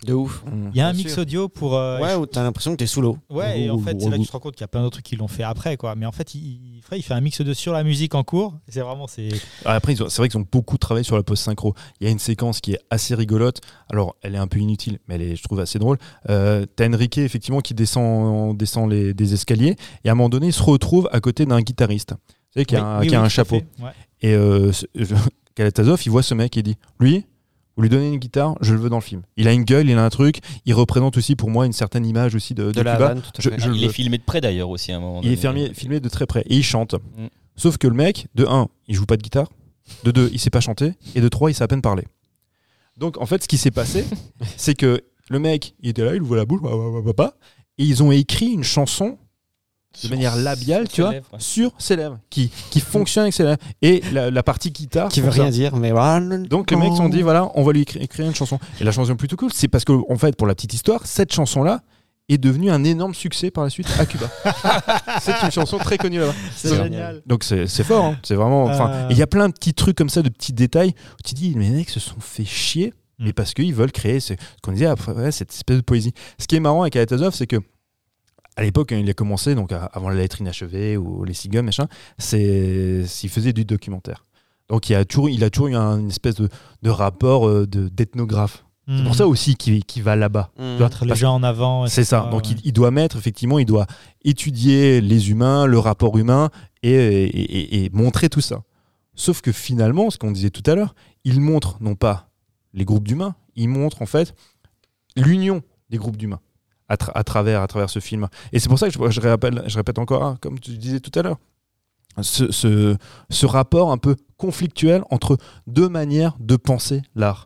De 0.05 0.13
ouf. 0.13 0.43
Il 0.73 0.77
y 0.77 0.81
a 0.81 0.87
un 0.89 0.93
mix 0.93 1.13
sûr. 1.13 1.21
audio 1.21 1.47
pour. 1.47 1.75
euh, 1.75 1.99
Ouais, 2.01 2.13
où 2.15 2.25
t'as 2.25 2.43
l'impression 2.43 2.71
que 2.73 2.75
t'es 2.77 2.85
sous 2.85 3.01
l'eau. 3.01 3.17
Ouais, 3.29 3.61
et 3.61 3.69
en 3.69 3.79
fait, 3.79 3.99
c'est 3.99 4.09
là 4.09 4.17
que 4.17 4.21
tu 4.21 4.27
te 4.27 4.31
rends 4.33 4.39
compte 4.39 4.53
qu'il 4.55 4.61
y 4.61 4.65
a 4.65 4.67
plein 4.67 4.81
d'autres 4.81 4.95
trucs 4.97 5.05
qui 5.05 5.15
l'ont 5.15 5.29
fait 5.29 5.43
après, 5.43 5.77
quoi. 5.77 5.95
Mais 5.95 6.05
en 6.05 6.11
fait, 6.11 6.35
il, 6.35 6.41
il, 6.41 6.81
il 6.91 7.01
fait 7.01 7.13
un 7.13 7.21
mix 7.21 7.39
de 7.41 7.53
sur 7.53 7.71
la 7.71 7.83
musique 7.83 8.13
en 8.13 8.23
cours. 8.23 8.53
C'est 8.67 8.81
vraiment, 8.81 9.07
c'est. 9.07 9.29
Ah, 9.63 9.73
Après, 9.75 9.95
c'est 9.95 10.17
vrai 10.17 10.27
qu'ils 10.27 10.39
ont 10.39 10.45
beaucoup 10.51 10.77
travaillé 10.77 11.05
sur 11.05 11.15
la 11.15 11.23
post-synchro. 11.23 11.73
Il 12.01 12.05
y 12.05 12.07
a 12.07 12.11
une 12.11 12.19
séquence 12.19 12.59
qui 12.59 12.73
est 12.73 12.79
assez 12.89 13.15
rigolote. 13.15 13.61
Alors, 13.89 14.15
elle 14.21 14.35
est 14.35 14.39
un 14.39 14.47
peu 14.47 14.59
inutile, 14.59 14.99
mais 15.07 15.15
elle 15.15 15.21
est, 15.21 15.35
je 15.37 15.43
trouve, 15.43 15.61
assez 15.61 15.79
drôle. 15.79 15.97
Euh, 16.29 16.65
T'as 16.75 16.89
Enrique, 16.89 17.17
effectivement, 17.17 17.61
qui 17.61 17.73
descend, 17.73 18.55
descend 18.57 18.91
les, 18.91 19.13
des 19.13 19.33
escaliers. 19.33 19.77
Et 20.03 20.09
à 20.09 20.11
un 20.11 20.15
moment 20.15 20.29
donné, 20.29 20.47
il 20.47 20.53
se 20.53 20.61
retrouve 20.61 21.07
à 21.13 21.21
côté 21.21 21.45
d'un 21.45 21.61
guitariste. 21.61 22.13
Tu 22.53 22.59
sais, 22.59 22.65
qui 22.65 22.75
a, 22.75 22.79
Oui, 22.81 22.85
un, 22.85 22.99
oui, 22.99 23.07
qui 23.07 23.15
a 23.15 23.19
oui, 23.19 23.25
un 23.25 23.27
tout 23.27 23.27
à 23.27 23.29
chapeau. 23.29 23.55
Ouais. 23.79 23.91
Et 24.21 24.33
euh, 24.33 24.71
Kalatazov, 25.55 26.01
il 26.05 26.09
voit 26.09 26.23
ce 26.23 26.33
mec 26.33 26.57
et 26.57 26.59
il 26.59 26.63
dit 26.63 26.75
Lui, 26.99 27.25
vous 27.75 27.83
lui 27.83 27.89
donnez 27.89 28.07
une 28.09 28.17
guitare, 28.19 28.55
je 28.61 28.73
le 28.73 28.79
veux 28.79 28.89
dans 28.89 28.97
le 28.97 29.01
film. 29.03 29.21
Il 29.37 29.47
a 29.47 29.53
une 29.53 29.63
gueule, 29.63 29.89
il 29.89 29.97
a 29.97 30.05
un 30.05 30.09
truc. 30.09 30.39
Il 30.65 30.73
représente 30.73 31.17
aussi 31.17 31.35
pour 31.35 31.49
moi 31.49 31.65
une 31.65 31.73
certaine 31.73 32.05
image 32.05 32.33
aussi 32.35 32.53
de, 32.53 32.65
de 32.67 32.71
De 32.71 32.81
la 32.81 32.93
Cuba. 32.95 33.07
vanne, 33.09 33.21
tout 33.21 33.31
à 33.37 33.41
Je- 33.41 33.49
fait. 33.49 33.59
je- 33.59 33.69
le 33.69 33.75
Il 33.75 33.83
est 33.83 33.89
filmé 33.89 34.17
de 34.17 34.23
près 34.23 34.39
d'ailleurs 34.41 34.69
aussi 34.69 34.91
à 34.91 34.97
un 34.97 34.99
moment 34.99 35.19
Il 35.23 35.31
est 35.31 35.41
donné. 35.43 35.59
filmé, 35.65 35.73
filmé 35.73 35.99
de 35.99 36.09
très 36.09 36.25
près 36.25 36.41
et 36.47 36.55
il 36.55 36.63
chante. 36.63 36.93
Mm. 37.17 37.27
Sauf 37.57 37.77
que 37.77 37.87
le 37.87 37.93
mec, 37.95 38.27
de 38.35 38.45
1, 38.45 38.67
il 38.87 38.95
joue 38.95 39.05
pas 39.05 39.17
de 39.17 39.21
guitare. 39.21 39.49
De 40.03 40.11
2, 40.11 40.29
il 40.33 40.39
sait 40.39 40.49
pas 40.49 40.61
chanter. 40.61 40.93
Et 41.15 41.21
de 41.21 41.27
3, 41.29 41.51
il 41.51 41.53
sait 41.53 41.63
à 41.63 41.67
peine 41.67 41.81
parler. 41.81 42.03
Donc 42.97 43.19
en 43.21 43.25
fait, 43.25 43.43
ce 43.43 43.47
qui 43.47 43.57
s'est 43.57 43.71
passé, 43.71 44.05
c'est 44.57 44.73
que 44.75 45.01
le 45.29 45.39
mec, 45.39 45.75
il 45.81 45.89
était 45.89 46.03
là, 46.05 46.15
il 46.15 46.21
ouvre 46.21 46.35
la 46.37 46.45
bouche, 46.45 46.61
bah, 46.61 46.69
bah, 46.71 46.77
bah, 46.93 47.01
bah, 47.05 47.13
bah, 47.17 47.33
et 47.77 47.83
ils 47.83 48.01
ont 48.03 48.11
écrit 48.11 48.51
une 48.51 48.63
chanson 48.63 49.17
de 50.03 50.09
manière 50.09 50.35
labiale, 50.35 50.87
tu 50.87 51.01
vois, 51.01 51.11
lèvres, 51.11 51.25
ouais. 51.33 51.39
sur 51.39 51.71
ses 51.77 51.95
lèvres, 51.95 52.19
qui, 52.29 52.51
qui 52.71 52.79
fonctionne 52.79 53.23
avec 53.23 53.33
ses 53.33 53.43
lèvres. 53.43 53.57
Et 53.81 54.01
la, 54.11 54.29
la 54.31 54.43
partie 54.43 54.71
guitare. 54.71 55.09
Qui 55.09 55.21
veut 55.21 55.31
ça. 55.31 55.41
rien 55.43 55.51
dire, 55.51 55.75
mais 55.75 55.91
voilà. 55.91 56.19
Donc 56.37 56.71
les 56.71 56.77
mecs 56.77 56.91
se 56.91 56.97
sont 56.97 57.09
dit 57.09 57.21
voilà, 57.21 57.49
on 57.55 57.63
va 57.63 57.71
lui 57.73 57.83
écri- 57.83 58.01
écrire 58.01 58.25
une 58.27 58.35
chanson. 58.35 58.59
Et 58.79 58.83
la 58.83 58.91
chanson 58.91 59.15
plutôt 59.15 59.35
cool, 59.35 59.51
c'est 59.53 59.67
parce 59.67 59.83
que 59.85 59.93
en 60.11 60.17
fait, 60.17 60.35
pour 60.35 60.47
la 60.47 60.55
petite 60.55 60.73
histoire, 60.73 61.05
cette 61.05 61.33
chanson-là 61.33 61.81
est 62.27 62.37
devenu 62.39 62.71
un 62.71 62.83
énorme 62.83 63.13
succès 63.13 63.51
par 63.51 63.63
la 63.63 63.69
suite 63.69 63.87
à 63.99 64.05
Cuba. 64.07 64.27
c'est 65.21 65.33
une 65.43 65.51
chanson 65.51 65.77
très 65.77 65.97
connue 65.97 66.19
là-bas. 66.19 66.33
C'est 66.55 66.69
Donc- 66.69 66.83
génial. 66.83 67.21
Donc 67.25 67.43
c'est 67.43 67.67
c'est 67.67 67.83
fort, 67.83 68.05
hein. 68.05 68.17
c'est 68.23 68.35
vraiment. 68.35 68.63
enfin, 68.63 68.89
Euh. 68.89 69.07
Il 69.11 69.17
y 69.17 69.21
a 69.21 69.27
plein 69.27 69.47
de 69.47 69.53
petits 69.53 69.73
trucs 69.73 69.95
comme 69.97 70.09
ça, 70.09 70.21
de 70.21 70.29
petits 70.29 70.53
détails 70.53 70.89
où 70.89 71.21
tu 71.23 71.35
dis, 71.35 71.53
mais 71.55 71.65
les 71.69 71.75
mecs 71.75 71.89
se 71.89 71.99
sont 71.99 72.19
fait 72.19 72.45
chier, 72.45 72.93
Mm. 73.17 73.25
mais 73.27 73.33
parce 73.33 73.53
qu'ils 73.53 73.73
veulent 73.73 73.93
créer 73.93 74.19
ce 74.19 74.33
ce 74.33 74.37
qu'on 74.61 74.73
disait 74.73 74.87
après, 74.87 75.31
cette 75.31 75.53
espèce 75.53 75.77
de 75.77 75.81
poésie. 75.81 76.13
Ce 76.37 76.47
qui 76.47 76.55
est 76.57 76.59
marrant 76.59 76.81
avec 76.81 76.93
Kalatazov, 76.93 77.33
c'est 77.33 77.47
que 77.47 77.55
à 78.55 78.63
l'époque, 78.63 78.89
quand 78.89 78.95
il 78.97 79.09
a 79.09 79.13
commencé, 79.13 79.53
donc 79.55 79.71
avant 79.71 80.09
la 80.09 80.15
lettre 80.15 80.39
inachevée 80.41 80.97
ou 80.97 81.23
les 81.25 81.33
cigognes, 81.33 81.65
machin, 81.65 81.87
c'est 82.17 83.03
il 83.23 83.29
faisait 83.29 83.53
du 83.53 83.65
documentaire. 83.65 84.25
Donc 84.69 84.89
il 84.89 84.95
a 84.95 85.05
toujours, 85.05 85.29
il 85.29 85.43
a 85.43 85.49
toujours 85.49 85.67
eu 85.67 85.75
un- 85.75 85.99
une 85.99 86.07
espèce 86.09 86.35
de, 86.35 86.49
de 86.81 86.89
rapport 86.89 87.47
euh, 87.47 87.67
de 87.67 87.87
d'ethnographe. 87.89 88.63
C'est 88.87 89.03
pour 89.03 89.15
ça 89.15 89.25
aussi 89.27 89.55
qu'il 89.55 89.83
qu'il 89.83 90.03
va 90.03 90.15
là-bas. 90.15 90.51
Mm. 90.59 90.75
Vois, 90.77 90.85
Mettre 90.85 91.05
les 91.05 91.15
gens 91.15 91.33
en 91.33 91.41
avant. 91.41 91.87
c'est 91.87 92.03
ça. 92.03 92.29
Donc 92.31 92.43
ouais. 92.45 92.51
il, 92.51 92.67
il 92.67 92.71
doit 92.71 92.91
mettre, 92.91 93.17
effectivement, 93.17 93.57
il 93.57 93.65
doit 93.65 93.87
étudier 94.23 95.01
les 95.01 95.31
humains, 95.31 95.65
le 95.65 95.79
rapport 95.79 96.15
humain 96.19 96.49
et, 96.83 96.91
et- 96.91 97.25
et- 97.83 97.85
et 97.85 97.89
montrer 97.93 98.29
tout 98.29 98.41
ça. 98.41 98.61
Sauf 99.15 99.41
que 99.41 99.51
finalement, 99.51 100.11
ce 100.11 100.17
qu'on 100.19 100.31
disait 100.31 100.51
tout 100.51 100.61
à 100.69 100.75
l'heure, 100.75 100.93
il 101.23 101.41
montre 101.41 101.77
non 101.81 101.95
pas 101.95 102.29
les 102.75 102.85
groupes 102.85 103.07
d'humains, 103.07 103.33
il 103.55 103.69
montre 103.69 104.03
en 104.03 104.05
fait 104.05 104.35
l'union 105.15 105.63
des 105.89 105.97
groupes 105.97 106.17
d'humains 106.17 106.39
à, 106.89 106.95
tra- 106.95 107.11
à 107.15 107.23
travers, 107.23 107.61
à 107.61 107.67
travers 107.67 107.89
ce 107.89 107.99
film. 107.99 108.27
Et 108.51 108.59
c'est 108.59 108.69
pour 108.69 108.79
ça 108.79 108.89
que 108.89 108.93
je, 108.93 109.09
je 109.11 109.21
rappelle, 109.27 109.63
je 109.67 109.75
répète 109.77 109.99
encore, 109.99 110.23
hein, 110.23 110.37
comme 110.41 110.59
tu 110.59 110.77
disais 110.77 110.99
tout 110.99 111.17
à 111.17 111.23
l'heure, 111.23 111.37
ce, 112.21 112.51
ce- 112.51 112.95
ce 113.29 113.45
rapport 113.45 113.91
un 113.91 113.97
peu 113.97 114.15
conflictuel 114.37 115.03
entre 115.09 115.37
deux 115.67 115.89
manières 115.89 116.35
de 116.39 116.55
penser 116.55 117.01
l'art 117.15 117.45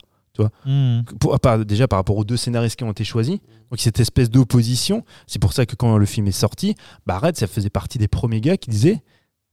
Mm. 0.66 1.02
pour- 1.20 1.38
par- 1.42 1.66
déjà 1.66 1.90
par 1.90 2.00
rapport 2.00 2.16
aux 2.16 2.24
deux 2.24 2.38
scénaristes 2.38 2.78
qui 2.78 2.86
ont 2.86 2.92
été 2.92 3.04
choisis. 3.04 3.40
Donc 3.72 3.80
cette 3.80 4.00
espèce 4.00 4.30
d'opposition, 4.30 5.04
c'est 5.28 5.38
pour 5.40 5.52
ça 5.52 5.66
que 5.66 5.76
quand 5.76 5.98
le 5.98 6.06
film 6.06 6.28
est 6.28 6.32
sorti, 6.32 6.76
Red, 7.10 7.36
ça 7.36 7.46
faisait 7.46 7.70
partie 7.70 7.98
des 7.98 8.08
premiers 8.08 8.40
gars 8.40 8.56
qui 8.56 8.70
disaient 8.70 9.02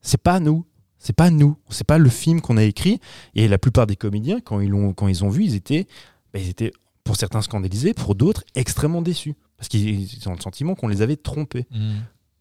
c'est 0.01 0.21
pas 0.23 0.39
nous, 0.39 0.65
c'est 0.99 1.13
pas 1.17 1.31
nous, 1.31 1.57
c'est 1.71 1.87
pas 1.87 1.99
le 1.99 2.09
film 2.09 2.41
qu'on 2.41 2.57
a 2.57 2.63
écrit. 2.63 3.01
Et 3.35 3.49
la 3.49 3.59
plupart 3.59 3.89
des 3.89 3.97
comédiens, 3.97 4.39
quand 4.41 4.61
ils 4.61 4.69
l'ont, 4.71 4.93
quand 4.93 5.09
ils 5.09 5.25
ont 5.25 5.29
vu, 5.29 5.43
ils 5.43 5.57
étaient, 5.57 5.89
bah, 6.33 6.39
ils 6.39 6.49
étaient 6.51 6.71
pour 7.07 7.17
certains 7.17 7.41
scandalisés, 7.41 7.95
pour 7.95 8.15
d'autres 8.15 8.43
extrêmement 8.55 9.01
déçus 9.01 9.35
parce 9.57 9.69
qu'ils 9.69 9.89
ils 10.13 10.29
ont 10.29 10.35
le 10.35 10.41
sentiment 10.41 10.75
qu'on 10.75 10.89
les 10.89 11.01
avait 11.01 11.17
trompés. 11.17 11.67
Mm. 11.71 11.95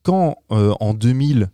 Quand 0.03 0.37
euh, 0.51 0.73
en 0.81 0.93
2000, 0.93 1.49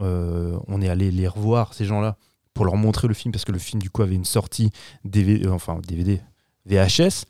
euh, 0.00 0.58
on 0.66 0.82
est 0.82 0.88
allé 0.88 1.10
les 1.12 1.28
revoir 1.28 1.74
ces 1.74 1.84
gens-là 1.84 2.16
pour 2.54 2.64
leur 2.64 2.76
montrer 2.76 3.06
le 3.06 3.14
film 3.14 3.30
parce 3.32 3.44
que 3.44 3.52
le 3.52 3.58
film 3.58 3.80
du 3.80 3.90
coup 3.90 4.02
avait 4.02 4.14
une 4.16 4.24
sortie 4.24 4.70
DVD, 5.04 5.46
euh, 5.46 5.52
enfin 5.52 5.78
DVD, 5.86 6.20
VHS. 6.66 7.26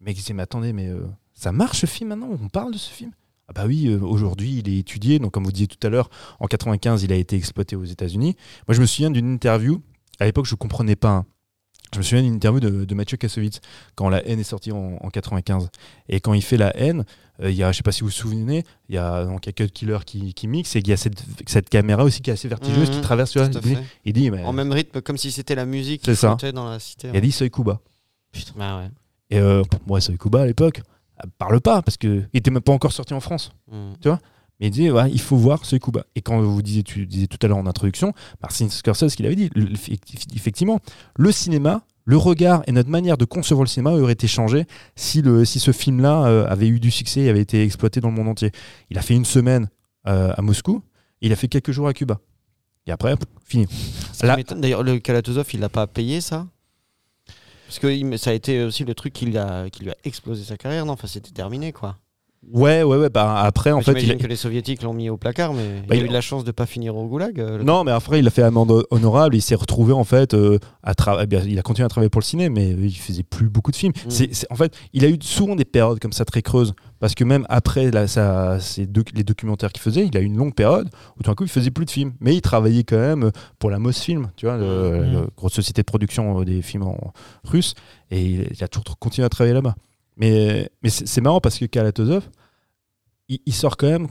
Mais 0.00 0.12
ils 0.12 0.14
disaient 0.14 0.32
mais 0.34 0.42
attendez 0.42 0.72
mais 0.72 0.86
euh, 0.88 1.06
ça 1.34 1.52
marche 1.52 1.80
ce 1.80 1.86
film 1.86 2.10
maintenant 2.10 2.28
On 2.42 2.48
parle 2.48 2.72
de 2.72 2.78
ce 2.78 2.90
film? 2.90 3.10
Ah 3.48 3.52
bah 3.52 3.64
oui, 3.66 3.92
aujourd'hui 3.96 4.58
il 4.64 4.68
est 4.68 4.78
étudié. 4.78 5.18
Donc 5.18 5.32
comme 5.32 5.44
vous 5.44 5.52
disiez 5.52 5.66
tout 5.66 5.84
à 5.84 5.90
l'heure, 5.90 6.08
en 6.38 6.46
95 6.46 7.02
il 7.02 7.12
a 7.12 7.16
été 7.16 7.36
exploité 7.36 7.74
aux 7.74 7.84
États-Unis. 7.84 8.36
Moi 8.68 8.74
je 8.76 8.80
me 8.80 8.86
souviens 8.86 9.10
d'une 9.10 9.32
interview. 9.34 9.82
À 10.20 10.24
l'époque 10.26 10.46
je 10.46 10.54
comprenais 10.54 10.96
pas. 10.96 11.10
hein. 11.10 11.26
Je 11.92 11.98
me 11.98 12.02
souviens 12.04 12.22
d'une 12.22 12.34
interview 12.34 12.60
de, 12.60 12.84
de 12.84 12.94
Mathieu 12.94 13.16
Kassovitz 13.16 13.60
quand 13.96 14.08
La 14.08 14.24
haine 14.26 14.38
est 14.38 14.44
sortie 14.44 14.70
en, 14.72 14.96
en 15.00 15.10
95. 15.10 15.68
Et 16.08 16.20
quand 16.20 16.34
il 16.34 16.42
fait 16.42 16.56
La 16.56 16.76
haine, 16.76 17.04
euh, 17.42 17.50
il 17.50 17.56
y 17.56 17.62
a, 17.64 17.72
je 17.72 17.78
sais 17.78 17.82
pas 17.82 17.90
si 17.92 18.00
vous 18.02 18.06
vous 18.06 18.12
souvenez, 18.12 18.64
il 18.88 18.94
y 18.94 18.98
a 18.98 19.24
donc 19.24 19.46
y 19.46 19.48
a 19.48 19.52
Cut 19.52 19.68
Killer 19.70 19.98
qui, 20.06 20.32
qui 20.34 20.46
mixe 20.46 20.76
et 20.76 20.80
il 20.80 20.88
y 20.88 20.92
a 20.92 20.96
cette, 20.96 21.22
cette 21.46 21.68
caméra 21.68 22.04
aussi 22.04 22.20
qui 22.22 22.30
est 22.30 22.34
assez 22.34 22.46
vertigineuse 22.48 22.90
Mhm. 22.90 22.94
qui 22.96 23.00
traverse. 23.00 23.30
tu 23.32 23.38
vois, 23.38 23.48
Tout 23.48 23.58
à 23.58 23.60
il 23.64 23.78
il 24.04 24.12
dit 24.12 24.30
mais 24.30 24.44
En 24.44 24.52
même 24.52 24.70
rythme, 24.72 25.00
comme 25.00 25.16
si 25.16 25.30
c'était 25.32 25.54
la 25.56 25.66
musique 25.66 26.02
qui 26.02 26.14
ça. 26.14 26.36
dans 26.54 26.70
la 26.70 26.78
cité. 26.78 27.08
il 27.12 27.16
a 27.16 27.20
dit 27.20 27.32
Soy 27.32 27.50
Kuba. 27.50 27.80
Putain, 28.32 28.52
bah 28.56 28.78
ouais. 28.78 28.90
Et 29.30 29.38
euh, 29.38 29.62
moi 29.86 30.00
Soy 30.00 30.16
Kuba 30.16 30.42
à 30.42 30.46
l'époque, 30.46 30.82
elle 31.22 31.30
parle 31.38 31.60
pas 31.60 31.82
parce 31.82 31.96
que 31.96 32.22
il 32.32 32.38
était 32.38 32.50
même 32.52 32.62
pas 32.62 32.72
encore 32.72 32.92
sorti 32.92 33.14
en 33.14 33.20
France. 33.20 33.50
Mm. 33.70 33.92
Mais 34.60 34.66
il 34.66 34.70
disait, 34.70 34.90
ouais, 34.90 35.10
il 35.10 35.20
faut 35.20 35.36
voir 35.36 35.64
ce 35.64 35.76
Kuba. 35.76 36.04
Et 36.14 36.20
quand 36.20 36.40
vous 36.40 36.62
disiez, 36.62 36.82
tu 36.82 37.06
disais 37.06 37.26
tout 37.26 37.38
à 37.42 37.48
l'heure 37.48 37.56
en 37.56 37.66
introduction, 37.66 38.12
Martin 38.42 38.68
Scorsese, 38.68 39.14
qu'il 39.14 39.26
avait 39.26 39.36
dit, 39.36 39.50
effectivement, 40.34 40.80
le 41.16 41.32
cinéma, 41.32 41.82
le 42.04 42.16
regard 42.16 42.62
et 42.66 42.72
notre 42.72 42.90
manière 42.90 43.16
de 43.16 43.24
concevoir 43.24 43.64
le 43.64 43.68
cinéma 43.68 43.92
auraient 43.92 44.12
été 44.12 44.26
changés 44.26 44.66
si, 44.96 45.22
le, 45.22 45.44
si 45.44 45.60
ce 45.60 45.70
film-là 45.70 46.24
euh, 46.24 46.46
avait 46.48 46.68
eu 46.68 46.80
du 46.80 46.90
succès 46.90 47.20
et 47.20 47.28
avait 47.28 47.40
été 47.40 47.62
exploité 47.62 48.00
dans 48.00 48.08
le 48.08 48.14
monde 48.14 48.28
entier. 48.28 48.50
Il 48.90 48.98
a 48.98 49.02
fait 49.02 49.14
une 49.14 49.24
semaine 49.24 49.68
euh, 50.06 50.32
à 50.36 50.42
Moscou, 50.42 50.82
et 51.22 51.26
il 51.26 51.32
a 51.32 51.36
fait 51.36 51.48
quelques 51.48 51.72
jours 51.72 51.88
à 51.88 51.92
Cuba. 51.92 52.20
Et 52.86 52.90
après, 52.90 53.16
pff, 53.16 53.28
fini. 53.44 53.66
Là-. 54.22 54.36
D'ailleurs, 54.56 54.82
le 54.82 54.98
Kalatozov, 54.98 55.46
il 55.52 55.60
l'a 55.60 55.68
pas 55.68 55.86
payé 55.86 56.20
ça? 56.20 56.46
Parce 57.66 57.78
que 57.78 58.16
ça 58.16 58.30
a 58.30 58.32
été 58.32 58.64
aussi 58.64 58.84
le 58.84 58.94
truc 58.94 59.12
qui, 59.12 59.26
qui 59.26 59.84
lui 59.84 59.90
a 59.90 59.96
explosé 60.04 60.42
sa 60.42 60.56
carrière, 60.56 60.84
non? 60.84 60.94
Enfin, 60.94 61.06
c'était 61.06 61.30
terminé, 61.30 61.72
quoi. 61.72 61.96
Ouais, 62.52 62.82
ouais, 62.82 62.96
ouais. 62.96 63.10
Bah, 63.10 63.42
après, 63.42 63.70
en 63.70 63.78
Mais 63.78 63.82
fait, 63.84 64.02
il 64.02 64.16
que 64.16 64.26
les 64.26 64.34
soviétiques 64.34 64.82
l'ont 64.82 64.94
mis 64.94 65.10
au 65.10 65.16
placard, 65.18 65.52
mais 65.52 65.82
Bah, 65.86 65.94
il 65.94 66.00
a 66.02 66.04
eu 66.04 66.08
de 66.08 66.12
la 66.12 66.22
chance 66.22 66.42
de 66.42 66.50
pas 66.52 66.64
finir 66.66 66.96
au 66.96 67.06
goulag. 67.06 67.38
euh, 67.38 67.62
Non, 67.62 67.84
mais 67.84 67.90
après, 67.92 68.18
il 68.18 68.26
a 68.26 68.30
fait 68.30 68.42
amende 68.42 68.84
honorable. 68.90 69.36
Il 69.36 69.42
s'est 69.42 69.54
retrouvé 69.54 69.92
en 69.92 70.04
fait 70.04 70.32
euh, 70.32 70.58
à 70.82 70.94
travailler. 70.94 71.28
Il 71.46 71.58
a 71.58 71.62
continué 71.62 71.84
à 71.84 71.88
travailler 71.90 72.08
pour 72.08 72.20
le 72.20 72.24
ciné, 72.24 72.48
mais 72.48 72.70
il 72.70 72.96
faisait 72.96 73.22
plus 73.22 73.48
beaucoup 73.50 73.70
de 73.70 73.76
films. 73.76 73.92
Mm. 74.06 74.24
En 74.50 74.56
fait, 74.56 74.74
il 74.94 75.04
a 75.04 75.08
eu 75.08 75.18
souvent 75.20 75.54
des 75.54 75.66
périodes 75.66 76.00
comme 76.00 76.12
ça 76.14 76.24
très 76.24 76.40
creuses, 76.40 76.72
parce 76.98 77.14
que 77.14 77.24
même 77.24 77.44
après 77.50 77.90
la- 77.90 78.06
doc- 78.88 79.10
les 79.14 79.22
documentaires 79.22 79.70
qu'il 79.70 79.82
faisait, 79.82 80.06
il 80.06 80.16
a 80.16 80.20
eu 80.20 80.24
une 80.24 80.36
longue 80.38 80.54
période 80.54 80.88
où 81.18 81.22
tout 81.22 81.30
d'un 81.30 81.34
coup, 81.34 81.44
il 81.44 81.50
faisait 81.50 81.70
plus 81.70 81.84
de 81.84 81.90
films, 81.90 82.14
mais 82.20 82.34
il 82.34 82.40
travaillait 82.40 82.84
quand 82.84 82.98
même 82.98 83.30
pour 83.58 83.70
la 83.70 83.78
Mosfilm, 83.78 84.30
tu 84.36 84.46
vois, 84.46 84.56
le- 84.56 85.00
Mm. 85.06 85.12
la 85.12 85.20
grosse 85.36 85.52
société 85.52 85.82
de 85.82 85.86
production 85.86 86.40
euh, 86.40 86.44
des 86.46 86.62
films 86.62 86.84
en 86.84 87.12
russe, 87.44 87.74
et 88.10 88.22
il 88.24 88.64
a 88.64 88.68
toujours 88.68 88.98
continué 88.98 89.26
à 89.26 89.28
travailler 89.28 89.54
là-bas. 89.54 89.74
Mais, 90.20 90.70
c'est, 90.84 91.20
marrant 91.22 91.40
parce 91.40 91.58
que 91.58 91.64
Kalatozov, 91.64 92.28
il, 93.28 93.54
sort 93.54 93.78
quand 93.78 93.88
même 93.88 94.06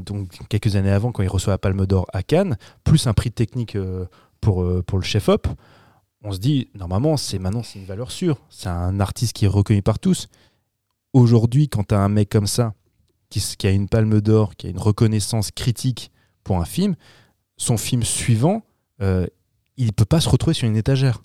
donc 0.00 0.30
quelques 0.48 0.74
années 0.74 0.90
avant, 0.90 1.12
quand 1.12 1.22
il 1.22 1.28
reçoit 1.28 1.52
la 1.52 1.58
Palme 1.58 1.84
d'Or 1.86 2.06
à 2.14 2.22
Cannes, 2.22 2.56
plus 2.82 3.06
un 3.06 3.12
prix 3.12 3.30
technique 3.30 3.76
euh, 3.76 4.06
pour, 4.40 4.62
euh, 4.62 4.82
pour 4.82 4.98
le 4.98 5.04
chef-op. 5.04 5.46
On 6.24 6.32
se 6.32 6.38
dit, 6.38 6.70
normalement, 6.74 7.18
c'est 7.18 7.38
maintenant 7.38 7.62
c'est 7.62 7.78
une 7.78 7.84
valeur 7.84 8.10
sûre. 8.10 8.38
C'est 8.48 8.70
un 8.70 9.00
artiste 9.00 9.34
qui 9.34 9.44
est 9.44 9.48
reconnu 9.48 9.82
par 9.82 9.98
tous. 9.98 10.28
Aujourd'hui, 11.12 11.68
quand 11.68 11.88
tu 11.88 11.94
as 11.94 12.00
un 12.00 12.08
mec 12.08 12.30
comme 12.30 12.46
ça, 12.46 12.72
qui, 13.28 13.66
a 13.66 13.70
une 13.70 13.88
palme 13.88 14.22
d'or, 14.22 14.56
qui 14.56 14.66
a 14.66 14.70
une 14.70 14.78
reconnaissance 14.78 15.50
critique 15.50 16.10
pour 16.42 16.58
un 16.58 16.64
film, 16.64 16.96
son 17.58 17.76
film 17.76 18.02
suivant, 18.02 18.62
euh, 19.02 19.26
il 19.76 19.92
peut 19.92 20.06
pas 20.06 20.20
se 20.20 20.28
retrouver 20.30 20.54
sur 20.54 20.66
une 20.66 20.76
étagère. 20.76 21.20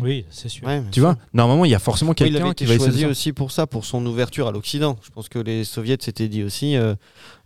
Oui, 0.00 0.24
c'est 0.30 0.48
sûr. 0.48 0.66
Ouais, 0.66 0.82
Tu 0.90 1.00
sûr. 1.00 1.02
vois 1.04 1.16
Normalement, 1.32 1.64
il 1.64 1.70
y 1.70 1.74
a 1.74 1.78
forcément 1.78 2.12
quelqu'un 2.14 2.44
avait 2.46 2.54
qui 2.54 2.64
va 2.64 2.76
choisi 2.76 3.04
aussi 3.06 3.32
pour 3.32 3.50
ça, 3.50 3.66
pour 3.66 3.84
son 3.84 4.04
ouverture 4.06 4.46
à 4.48 4.52
l'Occident. 4.52 4.96
Je 5.02 5.10
pense 5.10 5.28
que 5.28 5.38
les 5.38 5.64
soviets 5.64 5.96
s'étaient 6.00 6.28
dit 6.28 6.42
aussi, 6.42 6.76
euh, 6.76 6.94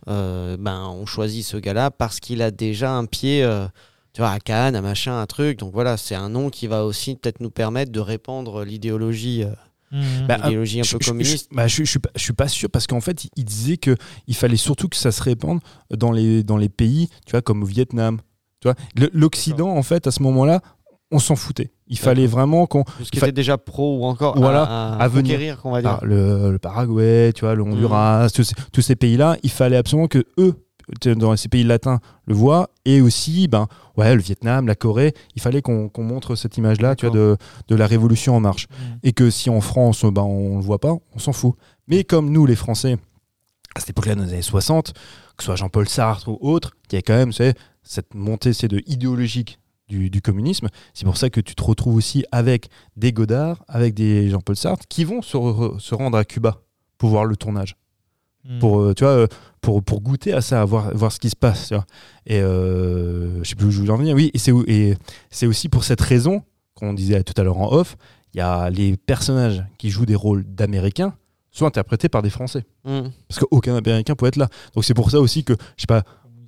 euh, 0.07 0.57
ben, 0.59 0.87
on 0.89 1.05
choisit 1.05 1.45
ce 1.45 1.57
gars-là 1.57 1.91
parce 1.91 2.19
qu'il 2.19 2.41
a 2.41 2.51
déjà 2.51 2.91
un 2.93 3.05
pied, 3.05 3.43
euh, 3.43 3.67
tu 4.13 4.21
vois, 4.21 4.31
à 4.31 4.39
Cannes, 4.39 4.75
à 4.75 4.81
machin, 4.81 5.19
un 5.19 5.25
truc. 5.25 5.59
Donc 5.59 5.73
voilà, 5.73 5.97
c'est 5.97 6.15
un 6.15 6.29
nom 6.29 6.49
qui 6.49 6.67
va 6.67 6.85
aussi 6.85 7.15
peut-être 7.15 7.39
nous 7.39 7.51
permettre 7.51 7.91
de 7.91 7.99
répandre 7.99 8.63
l'idéologie, 8.63 9.43
euh, 9.43 9.51
Mhm. 9.93 10.25
Bah, 10.27 10.37
l'idéologie 10.37 10.79
un 10.79 10.83
Je- 10.83 10.95
peu 10.95 11.03
je- 11.03 11.09
communiste. 11.09 11.47
Je, 11.51 11.55
bah, 11.57 11.67
je, 11.67 11.83
je 11.83 11.89
suis 11.89 11.99
pas, 11.99 12.09
je 12.15 12.21
suis 12.21 12.31
pas 12.33 12.47
sûr 12.47 12.69
parce 12.69 12.87
qu'en 12.87 13.01
fait, 13.01 13.25
il, 13.25 13.29
il 13.35 13.43
disait 13.43 13.75
que 13.75 13.97
il 14.25 14.35
fallait 14.35 14.55
surtout 14.55 14.87
que 14.87 14.95
ça 14.95 15.11
se 15.11 15.21
répande 15.21 15.59
dans 15.89 16.13
les, 16.13 16.43
dans 16.43 16.55
les 16.55 16.69
pays, 16.69 17.09
tu 17.25 17.31
vois, 17.31 17.41
comme 17.41 17.61
au 17.63 17.65
Vietnam. 17.65 18.21
Tu 18.61 18.69
vois, 18.69 18.75
l'Occident, 19.11 19.67
en 19.69 19.83
fait, 19.83 20.07
à 20.07 20.11
ce 20.11 20.23
moment-là, 20.23 20.61
on 21.11 21.19
s'en 21.19 21.35
foutait. 21.35 21.71
Il 21.87 21.97
fallait 21.99 22.27
vraiment 22.27 22.65
qu'on 22.67 22.83
Ce 23.03 23.11
qui 23.11 23.19
fa- 23.19 23.27
était 23.27 23.33
déjà 23.33 23.57
pro 23.57 23.99
ou 23.99 24.05
encore 24.05 24.37
Voilà, 24.37 24.63
à, 24.63 24.95
à 24.95 25.07
venir. 25.07 25.33
conquérir, 25.35 25.61
qu'on 25.61 25.71
va 25.71 25.81
dire. 25.81 25.91
ah, 25.91 26.05
le, 26.05 26.51
le 26.51 26.59
Paraguay, 26.59 27.31
tu 27.33 27.41
vois, 27.41 27.53
le 27.55 27.63
Honduras, 27.63 28.29
tous 28.33 28.43
ces, 28.43 28.55
tous 28.71 28.81
ces 28.81 28.95
pays-là, 28.95 29.37
il 29.43 29.49
fallait 29.51 29.77
absolument 29.77 30.07
que 30.07 30.25
eux, 30.37 30.55
dans 31.15 31.35
ces 31.37 31.47
pays 31.47 31.63
latins, 31.63 31.99
le 32.25 32.33
voient 32.33 32.69
et 32.85 33.01
aussi, 33.01 33.47
ben, 33.47 33.67
ouais, 33.97 34.13
le 34.15 34.21
Vietnam, 34.21 34.67
la 34.67 34.75
Corée, 34.75 35.13
il 35.35 35.41
fallait 35.41 35.61
qu'on 35.61 35.89
montre 35.97 36.35
cette 36.35 36.57
image-là, 36.57 36.95
tu 36.95 37.05
vois, 37.05 37.15
de, 37.15 37.37
de 37.67 37.75
la 37.75 37.87
révolution 37.87 38.35
en 38.35 38.39
marche. 38.39 38.67
Mhm. 38.69 38.99
et 39.03 39.13
que 39.13 39.29
si 39.29 39.49
en 39.49 39.61
France, 39.61 40.03
ben, 40.05 40.21
on 40.23 40.57
le 40.57 40.63
voit 40.63 40.79
pas, 40.79 40.93
on 41.13 41.19
s'en 41.19 41.33
fout. 41.33 41.53
Mais 41.87 42.03
comme 42.03 42.29
nous, 42.31 42.45
les 42.45 42.55
Français, 42.55 42.97
à 43.75 43.79
cette 43.79 43.91
époque-là, 43.91 44.15
dans 44.15 44.23
les 44.23 44.33
années 44.33 44.41
60, 44.41 44.93
que 44.93 45.43
ce 45.43 45.45
soit 45.45 45.55
Jean-Paul 45.55 45.87
Sartre 45.87 46.27
ou 46.29 46.37
autre, 46.41 46.71
qui 46.89 46.97
a 46.97 47.01
quand 47.01 47.15
même 47.15 47.31
c'est, 47.31 47.53
cette 47.83 48.13
montée 48.13 48.51
c'est 48.53 48.67
de 48.67 48.81
idéologique 48.85 49.59
du, 49.91 50.09
du 50.09 50.21
communisme, 50.21 50.67
c'est 50.93 51.05
pour 51.05 51.17
ça 51.17 51.29
que 51.29 51.41
tu 51.41 51.53
te 51.53 51.63
retrouves 51.63 51.95
aussi 51.95 52.23
avec 52.31 52.69
des 52.95 53.11
Godard, 53.13 53.63
avec 53.67 53.93
des 53.93 54.29
Jean-Paul 54.29 54.55
Sartre, 54.55 54.85
qui 54.89 55.03
vont 55.03 55.21
se, 55.21 55.37
re- 55.37 55.77
se 55.79 55.93
rendre 55.93 56.17
à 56.17 56.23
Cuba 56.25 56.61
pour 56.97 57.09
voir 57.09 57.25
le 57.25 57.35
tournage 57.35 57.75
Mhm. 58.43 58.57
pour 58.57 58.79
euh, 58.81 58.93
tu 58.95 59.03
vois 59.03 59.13
euh, 59.13 59.27
pour, 59.61 59.83
pour 59.83 60.01
goûter 60.01 60.33
à 60.33 60.41
ça 60.41 60.63
à 60.63 60.65
voir, 60.65 60.89
voir 60.97 61.11
ce 61.11 61.19
qui 61.19 61.29
se 61.29 61.35
passe 61.35 61.67
tu 61.67 61.75
vois. 61.75 61.85
et 62.25 62.41
euh, 62.41 63.43
je 63.43 63.49
sais 63.49 63.53
plus 63.55 63.67
où 63.67 63.71
je 63.71 63.77
voulais 63.79 63.91
en 63.91 63.97
venir 63.97 64.15
oui 64.15 64.31
et 64.33 64.95
c'est 65.29 65.45
aussi 65.45 65.69
pour 65.69 65.83
cette 65.83 66.01
raison 66.01 66.41
qu'on 66.73 66.93
disait 66.95 67.21
tout 67.23 67.39
à 67.39 67.43
l'heure 67.43 67.59
en 67.59 67.71
off 67.71 67.97
il 68.33 68.37
y 68.39 68.41
a 68.41 68.71
les 68.71 68.97
personnages 68.97 69.63
qui 69.77 69.91
jouent 69.91 70.07
des 70.07 70.15
rôles 70.15 70.43
d'américains 70.43 71.13
sont 71.51 71.67
interprétés 71.67 72.09
par 72.09 72.23
des 72.23 72.31
français 72.31 72.65
Mm. 72.83 73.09
parce 73.27 73.39
qu'aucun 73.39 73.75
américain 73.75 74.15
peut 74.15 74.25
être 74.25 74.37
là 74.37 74.47
donc 74.73 74.85
c'est 74.85 74.95
pour 74.95 75.11
ça 75.11 75.19
aussi 75.19 75.43
que 75.43 75.53
je 75.77 75.81
sais 75.81 75.85
pas 75.87 76.01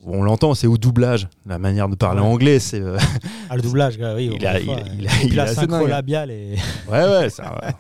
on 0.06 0.24
l'entend 0.24 0.54
c'est 0.54 0.68
au 0.68 0.78
doublage 0.78 1.28
la 1.46 1.60
manière 1.60 1.88
de 1.90 1.96
parler 1.96 2.22
Ouais. 2.22 2.28
anglais 2.28 2.60
c'est 2.60 2.82
euh, 2.82 2.98
Ah, 3.50 3.56
le 3.56 3.62
doublage, 3.62 3.98
oui. 4.16 4.32
il 4.36 4.46
a- 4.48 4.60
il 4.60 4.70
a- 4.70 4.74
fois, 4.74 4.84
il 5.00 5.08
a- 5.08 5.22
Et 5.22 5.26
il 5.28 5.40
a 5.40 5.48
synchro 5.48 5.88
labiale 5.88 6.32
et 6.32 6.56
ouais 6.90 7.04
ouais 7.10 7.30
ça 7.30 7.58
ouais. 7.64 7.74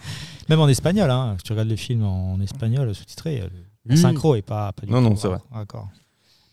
même 0.49 0.59
en 0.59 0.67
espagnol, 0.67 1.09
hein, 1.09 1.35
si 1.37 1.43
tu 1.43 1.51
regardes 1.53 1.69
les 1.69 1.77
films 1.77 2.03
en 2.03 2.39
espagnol 2.41 2.93
sous-titré, 2.93 3.41
euh, 3.41 3.47
La 3.85 3.95
Oui. 3.95 4.01
synchro 4.01 4.35
est 4.35 4.41
pas, 4.41 4.71
pas 4.73 4.85
du 4.85 4.91
Non, 4.91 5.01
non, 5.01 5.15
c'est 5.15 5.27
vrai. 5.27 5.39
D'accord. 5.53 5.87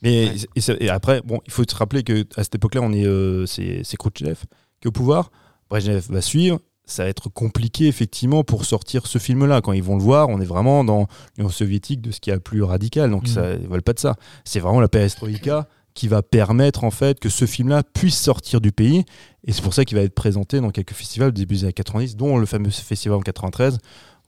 Mais 0.03 0.31
Ouais. 0.31 0.37
et, 0.79 0.85
et 0.85 0.91
après, 0.91 1.21
bon, 1.25 1.41
il 1.47 1.53
faut 1.53 1.63
se 1.69 1.75
rappeler 1.77 2.03
que 2.03 2.25
à 2.37 2.43
cette 2.43 2.55
époque-là, 2.57 2.81
on 2.83 2.93
est, 2.93 3.05
euh, 3.07 3.47
c'est, 3.47 3.83
c'est 3.85 3.97
Khrouchtchev 3.97 4.35
qui 4.81 4.87
est 4.87 4.89
au 4.89 4.93
pouvoir. 4.93 5.31
Brejnev 5.69 6.07
va 6.09 6.21
suivre. 6.23 6.59
Ça 6.91 7.05
va 7.05 7.09
être 7.09 7.29
compliqué 7.29 7.87
effectivement 7.87 8.43
pour 8.45 8.65
sortir 8.65 9.07
ce 9.07 9.19
film-là. 9.19 9.61
Quand 9.61 9.73
ils 9.73 9.83
vont 9.83 9.97
le 9.97 10.03
voir, 10.03 10.29
on 10.29 10.41
est 10.41 10.45
vraiment 10.45 10.85
dans 10.85 11.07
l'Union 11.39 11.51
soviétique 11.51 12.01
de 12.01 12.11
ce 12.11 12.21
qui 12.21 12.31
est 12.31 12.35
le 12.35 12.41
plus 12.41 12.63
radical. 12.63 13.11
Donc 13.11 13.23
Mhm. 13.23 13.29
ça, 13.35 13.53
ils 13.55 13.69
veulent 13.69 13.83
pas 13.83 13.93
de 13.93 13.99
ça. 14.01 14.17
C'est 14.45 14.61
vraiment 14.61 14.81
la 14.81 14.89
perestroïka 14.89 15.67
qui 15.95 16.09
va 16.09 16.23
permettre 16.23 16.85
en 16.85 16.91
fait 16.91 17.19
que 17.21 17.29
ce 17.29 17.47
film-là 17.47 17.83
puisse 17.83 18.19
sortir 18.19 18.61
du 18.61 18.73
pays. 18.73 19.05
Et 19.45 19.53
c'est 19.53 19.63
pour 19.63 19.75
ça 19.75 19.85
qu'il 19.85 19.97
va 19.99 20.03
être 20.05 20.15
présenté 20.15 20.61
dans 20.61 20.71
quelques 20.71 20.93
festivals 20.95 21.33
du 21.33 21.43
début 21.43 21.57
des 21.57 21.65
années 21.65 21.73
90, 21.73 22.17
dont 22.17 22.39
le 22.39 22.47
fameux 22.47 22.71
festival 22.71 23.19
en 23.19 23.23
93 23.23 23.79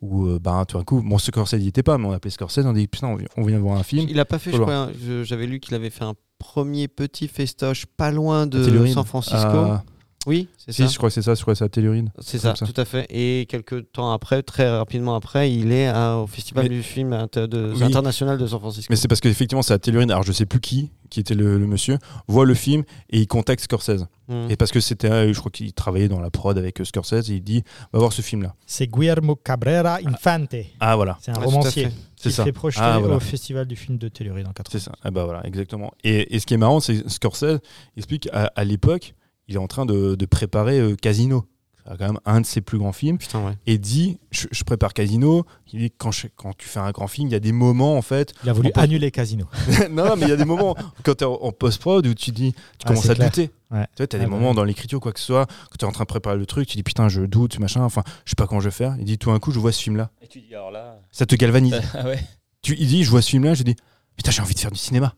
où 0.01 0.27
euh, 0.27 0.39
bah, 0.41 0.65
tout 0.67 0.77
d'un 0.77 0.83
coup, 0.85 1.01
bon, 1.01 1.17
Scorsese 1.19 1.55
n'y 1.59 1.69
était 1.69 1.85
pas, 1.85 1.97
mais 1.97 2.07
on 2.07 2.13
appelait 2.13 2.33
Scorsese, 2.33 2.67
on 2.67 2.73
dit 2.73 2.89
putain, 2.89 3.07
on 3.07 3.15
vient- 3.17 3.29
vient 3.39 3.59
voir 3.61 3.79
un 3.79 3.85
film. 3.85 4.07
Il 4.11 4.19
a 4.19 4.25
pas 4.25 4.41
fait, 4.41 4.51
je 4.51 4.57
crois, 4.59 4.91
je- 5.07 5.23
j'avais 5.23 5.47
lu 5.47 5.61
qu'il 5.61 5.75
avait 5.77 5.91
fait 5.91 6.03
un 6.03 6.15
premier 6.39 6.89
petit 6.89 7.29
festoche 7.29 7.87
pas 7.87 8.11
loin 8.11 8.49
de. 8.49 8.87
San 8.89 9.05
Francisco. 9.05 9.37
Ah, 9.39 9.85
Oui, 10.27 10.47
c'est 10.57 10.71
si, 10.73 10.83
ça. 10.83 10.89
je 10.89 10.97
crois 10.99 11.09
que 11.09 11.15
c'est 11.15 11.23
ça, 11.23 11.35
je 11.35 11.43
crois 11.43 11.55
que 11.55 11.59
c'est 11.59 11.65
à 11.65 11.69
Telluride. 11.69 12.09
C'est 12.21 12.39
ça, 12.39 12.55
ça. 12.55 12.65
tout 12.65 12.81
à 12.81 12.85
fait. 12.85 13.07
Et 13.11 13.47
quelques 13.49 13.91
temps 13.91 14.13
après, 14.13 14.43
très 14.45 14.71
rapidement 14.71 15.17
après, 15.17 15.53
il 15.53 15.73
est 15.73 15.89
à- 15.89 16.19
au 16.19 16.29
Festival 16.29 16.65
Mais- 16.65 16.69
du 16.77 16.83
film 16.85 17.13
inter- 17.13 17.49
de- 17.49 17.73
Oui. 17.75 17.83
international 17.83 18.39
de 18.39 18.47
San 18.47 18.61
Francisco. 18.61 18.87
Mais 18.89 18.95
c'est 18.97 19.09
parce 19.09 19.21
qu'effectivement, 19.21 19.63
c'est 19.63 19.75
à 19.75 19.79
Telluride. 19.81 20.13
Alors, 20.13 20.23
je 20.23 20.31
sais 20.31 20.47
plus 20.47 20.61
qui, 20.61 20.91
qui 21.11 21.19
était 21.19 21.35
le, 21.35 21.59
le 21.59 21.67
monsieur, 21.67 21.99
voit 22.29 22.45
le 22.45 22.55
film 22.55 22.85
et 23.11 23.19
il 23.21 23.27
contacte 23.27 23.63
Scorsese. 23.65 24.07
Mm. 24.29 24.47
Et 24.51 24.57
parce 24.57 24.71
que 24.71 24.79
c'était, 24.79 25.11
euh, 25.11 25.33
je 25.33 25.39
crois 25.41 25.51
qu'il 25.51 25.73
travaillait 25.73 26.09
dans 26.09 26.21
la 26.21 26.31
prod 26.31 26.57
avec 26.57 26.81
euh, 26.81 26.85
Scorsese, 26.85 27.29
et 27.31 27.35
il 27.35 27.43
dit 27.43 27.65
va 27.93 27.99
voir 27.99 28.13
ce 28.13 28.23
film-là. 28.23 28.55
C'est 28.65 28.87
Guillermo 28.87 29.35
Cabrera 29.35 29.99
Infante. 30.07 30.55
Ah, 30.79 30.95
voilà, 30.95 31.19
C'est 31.21 31.33
un 31.33 31.35
Ouais, 31.35 31.43
à 31.43 31.47
romancier 31.47 31.85
fait. 31.87 31.93
c'est 32.15 32.31
ça. 32.31 32.45
s'est 32.45 32.53
projeté 32.53 32.81
Ah, 32.85 33.01
voilà. 33.01 33.17
au 33.17 33.21
Festival 33.21 33.67
du 33.67 33.75
film 33.75 33.99
de 33.99 34.07
Telluride 34.07 34.47
en 34.47 34.53
80. 34.53 34.79
C'est 34.79 34.85
ça. 34.85 34.93
Ah, 35.03 35.11
bah 35.11 35.25
voilà, 35.25 35.45
exactement. 35.47 35.91
Et, 36.05 36.35
et 36.37 36.39
ce 36.39 36.47
qui 36.47 36.55
est 36.55 36.59
marrant, 36.59 36.79
c'est 36.79 37.03
que 37.03 37.09
Scorsese 37.11 37.59
il 37.97 38.01
explique 38.01 38.29
à, 38.33 38.53
à 38.55 38.63
l'époque, 38.65 39.15
il 39.53 39.57
est 39.57 39.59
en 39.59 39.67
train 39.69 39.87
de, 39.87 40.15
de 40.15 40.27
préparer 40.27 40.79
euh, 40.81 40.97
Casino. 40.97 41.45
C'est 41.85 41.99
quand 41.99 42.07
même 42.07 42.21
un 42.27 42.41
de 42.41 42.47
ses 42.47 42.61
plus 42.61 42.79
grands 42.79 42.93
films. 42.93 43.19
Putain, 43.19 43.45
ouais. 43.45 43.55
Et 43.67 43.77
dit 43.77 44.19
je, 44.31 44.47
je 44.53 44.63
prépare 44.63 44.95
Casino. 44.95 45.45
Il 45.73 45.81
dit 45.81 45.91
quand, 45.91 46.13
je- 46.13 46.29
quand 46.37 46.57
tu 46.57 46.69
fais 46.69 46.79
un 46.79 46.93
grand 46.93 47.09
film, 47.09 47.27
il 47.29 47.33
y 47.33 47.35
a 47.35 47.41
des 47.41 47.51
moments 47.51 47.97
en 47.99 48.03
fait 48.03 48.33
Il 48.45 48.51
a 48.51 48.53
voulu 48.53 48.71
annuler 48.77 49.11
Casino. 49.11 49.47
non, 49.91 50.05
non, 50.07 50.17
mais 50.17 50.23
il 50.27 50.29
y 50.29 50.33
a 50.33 50.37
des 50.37 50.45
moments 50.45 50.77
quand 51.05 51.17
tu 51.17 51.25
es 51.25 51.27
en, 51.27 51.51
post-prod 51.51 52.07
où 52.07 52.15
tu 52.15 52.31
dis, 52.31 52.53
tu 52.53 52.59
Ah, 52.85 52.89
commences 52.89 53.11
à 53.11 53.17
clair. 53.17 53.29
douter. 53.31 53.51
Ouais. 53.73 53.85
Tu 53.97 54.03
vois, 54.03 54.05
as 54.05 54.15
Ah, 54.15 54.19
des 54.19 54.25
bah 54.25 54.27
moments 54.31 54.55
dans 54.55 54.63
l'écriture, 54.63 55.01
quoi 55.01 55.13
que 55.13 55.19
ce 55.19 55.27
soit, 55.27 55.47
quand 55.47 55.77
tu 55.81 55.85
es 55.85 55.89
en 55.89 55.93
train 55.93 56.05
de 56.05 56.09
préparer 56.09 56.37
le 56.37 56.47
truc, 56.47 56.69
tu 56.69 56.77
dis 56.77 56.85
putain, 56.85 57.09
je 57.09 57.23
doute, 57.23 57.59
machin, 57.59 57.83
enfin, 57.83 58.05
je 58.25 58.31
sais 58.31 58.37
pas 58.37 58.47
comment 58.47 58.61
je 58.61 58.69
vais 58.69 58.75
faire. 58.75 58.95
Il 59.01 59.05
dit 59.05 59.19
tout 59.19 59.33
d'un 59.33 59.41
coup, 59.41 59.51
je 59.51 59.59
vois 59.59 59.73
ce 59.73 59.83
film-là. 59.83 60.11
Et 60.23 60.29
tu 60.29 60.41
dis 60.41 60.55
alors 60.55 60.71
là. 60.71 61.01
Ça 61.11 61.27
te 61.27 61.35
galvanise. 61.35 61.81
ah 61.95 62.05
ouais. 62.07 62.21
tu, 62.63 62.77
il 62.79 62.87
dit, 62.87 63.03
je 63.03 63.11
vois 63.11 63.23
ce 63.23 63.31
film-là, 63.31 63.55
je 63.55 63.65
dis, 63.65 63.75
putain, 64.17 64.31
j'ai 64.31 64.41
envie 64.41 64.55
de 64.55 64.61
faire 64.61 64.71
du 64.71 64.79
cinéma. 64.79 65.15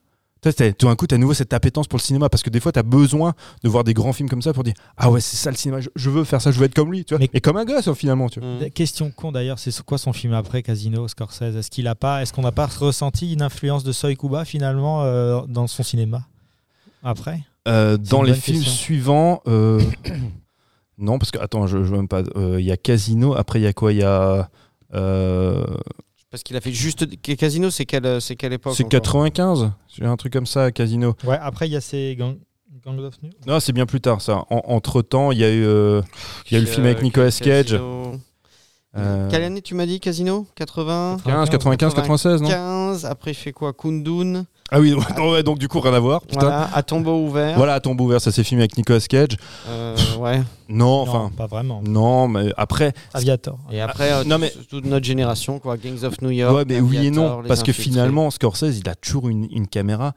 Tout 0.52 0.86
d'un 0.86 0.96
coup, 0.96 1.06
tu 1.06 1.14
as 1.14 1.16
à 1.16 1.18
nouveau 1.18 1.34
cette 1.34 1.52
appétence 1.52 1.86
pour 1.88 1.96
le 1.98 2.02
cinéma 2.02 2.28
parce 2.28 2.42
que 2.42 2.50
des 2.50 2.60
fois, 2.60 2.70
tu 2.72 2.78
as 2.78 2.82
besoin 2.82 3.34
de 3.62 3.68
voir 3.68 3.84
des 3.84 3.94
grands 3.94 4.12
films 4.12 4.28
comme 4.28 4.42
ça 4.42 4.52
pour 4.52 4.62
dire 4.64 4.74
Ah 4.96 5.10
ouais, 5.10 5.20
c'est 5.20 5.36
ça 5.36 5.50
le 5.50 5.56
cinéma, 5.56 5.80
je, 5.80 5.88
je 5.96 6.10
veux 6.10 6.24
faire 6.24 6.40
ça, 6.42 6.50
je 6.50 6.58
veux 6.58 6.66
être 6.66 6.74
comme 6.74 6.92
lui. 6.92 7.04
Tu 7.04 7.14
vois. 7.14 7.18
Mais- 7.20 7.30
Et 7.32 7.40
comme 7.40 7.56
un 7.56 7.64
gosse, 7.64 7.90
finalement. 7.94 8.28
Tu 8.28 8.40
vois. 8.40 8.48
Mm. 8.48 8.70
Question 8.70 9.10
con 9.10 9.32
d'ailleurs, 9.32 9.58
c'est 9.58 9.74
quoi 9.82 9.98
son 9.98 10.12
film 10.12 10.34
après 10.34 10.62
Casino, 10.62 11.08
Scorsese? 11.08 11.56
Est-ce 11.56 11.70
qu'il 11.70 11.86
a 11.88 11.94
pas, 11.94 12.22
est-ce 12.22 12.32
qu'on 12.32 12.42
n'a 12.42 12.52
pas 12.52 12.66
ressenti 12.66 13.32
une 13.32 13.42
influence 13.42 13.84
de 13.84 13.92
Soy 13.92 14.16
Kuba 14.16 14.44
finalement 14.44 15.02
euh, 15.04 15.40
dans 15.48 15.66
son 15.66 15.82
cinéma 15.82 16.26
après? 17.02 17.40
Euh, 17.66 17.96
dans 17.96 18.22
les 18.22 18.34
films 18.34 18.58
question. 18.58 18.72
suivants, 18.76 19.40
euh, 19.46 19.80
non, 20.98 21.18
parce 21.18 21.30
que, 21.30 21.38
attends, 21.38 21.66
je, 21.66 21.78
je 21.82 21.88
vois 21.88 21.96
même 21.98 22.08
pas. 22.08 22.22
Euh, 22.36 22.60
Il 22.60 22.66
y 22.66 22.72
a 22.72 22.76
Casino, 22.76 23.34
après, 23.34 23.60
il 23.60 23.62
y 23.62 23.66
a 23.66 23.72
quoi? 23.72 23.92
Il 23.92 23.98
y 24.00 24.02
a. 24.02 24.50
euh, 26.34 26.36
Parce 26.36 26.42
qu'il 26.42 26.56
a 26.56 26.60
fait 26.60 26.72
juste. 26.72 27.06
Casino, 27.36 27.70
c'est 27.70 27.86
quelle, 27.86 28.20
c'est 28.20 28.36
quelle 28.36 28.52
époque 28.52 28.74
c'est 28.76 28.84
encore 28.84 29.00
95 29.00 29.70
J'ai 29.88 30.04
un 30.04 30.16
truc 30.16 30.32
comme 30.32 30.46
ça, 30.46 30.72
Casino. 30.72 31.14
Ouais, 31.24 31.38
après 31.40 31.68
il 31.68 31.72
y 31.72 31.76
a 31.76 31.80
ces 31.80 32.16
Gang, 32.18 32.36
Gang 32.84 32.98
of 32.98 33.22
New. 33.22 33.30
Non, 33.46 33.60
c'est 33.60 33.72
bien 33.72 33.86
plus 33.86 34.00
tard, 34.00 34.20
ça. 34.20 34.44
entre 34.50 35.02
temps, 35.02 35.32
il 35.32 35.38
y 35.38 35.44
a 35.44 35.50
eu. 35.52 35.64
euh, 35.64 36.02
il 36.50 36.54
y 36.54 36.56
a 36.56 36.58
eu 36.58 36.62
le 36.64 36.68
film 36.68 36.86
avec 36.86 37.02
Nicolas 37.02 37.30
Cage. 37.30 37.66
Casino. 37.66 38.12
euh, 38.96 39.30
Quelle 39.30 39.42
année 39.42 39.62
tu 39.62 39.74
m'as 39.74 39.86
dit 39.86 40.00
Casino? 40.00 40.46
80 40.56 41.18
15, 41.24 41.50
95, 41.50 41.94
96, 41.94 42.42
non? 42.42 42.48
15, 42.48 43.04
après 43.06 43.30
il 43.30 43.34
fait 43.34 43.52
quoi? 43.52 43.72
Kundun, 43.72 44.44
Ah 44.76 44.80
oui, 44.80 44.92
non, 45.16 45.30
ouais, 45.30 45.44
donc 45.44 45.58
du 45.60 45.68
coup, 45.68 45.78
rien 45.78 45.94
à 45.94 46.00
voir. 46.00 46.22
Putain. 46.22 46.40
Voilà, 46.40 46.56
voilà, 46.56 46.76
à 46.76 46.82
tombeau 46.82 47.24
ouvert. 47.24 47.60
à 47.70 47.78
tombeau 47.80 48.04
ouvert, 48.06 48.20
ça 48.20 48.32
s'est 48.32 48.42
filmé 48.42 48.62
avec 48.64 48.76
Nicolas 48.76 48.98
Cage. 48.98 49.36
Euh, 49.68 49.96
ouais. 50.18 50.38
Non, 50.68 50.84
Non, 50.86 51.00
enfin. 51.02 51.30
pas 51.36 51.46
vraiment. 51.46 51.80
Non, 51.86 52.26
mais 52.26 52.52
après, 52.56 52.92
Aviator. 53.12 53.56
Et 53.70 53.80
après, 53.80 54.12
euh, 54.12 54.24
non, 54.24 54.38
mais- 54.38 54.52
toute 54.68 54.84
notre 54.86 55.06
génération, 55.06 55.60
quoi, 55.60 55.76
Gangs 55.76 56.02
of 56.02 56.20
New 56.22 56.30
York. 56.30 56.56
ouais, 56.56 56.64
mais 56.66 56.80
oui 56.80 57.06
et 57.06 57.10
non, 57.12 57.42
parce 57.46 57.62
que 57.62 57.72
finalement, 57.72 58.32
Scorsese, 58.32 58.76
il 58.80 58.88
a 58.88 58.96
toujours 58.96 59.28
une, 59.28 59.46
une 59.52 59.68
caméra 59.68 60.12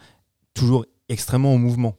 toujours 0.55 0.86
extrêmement 1.08 1.53
en 1.53 1.60
mouvement. 1.60 1.93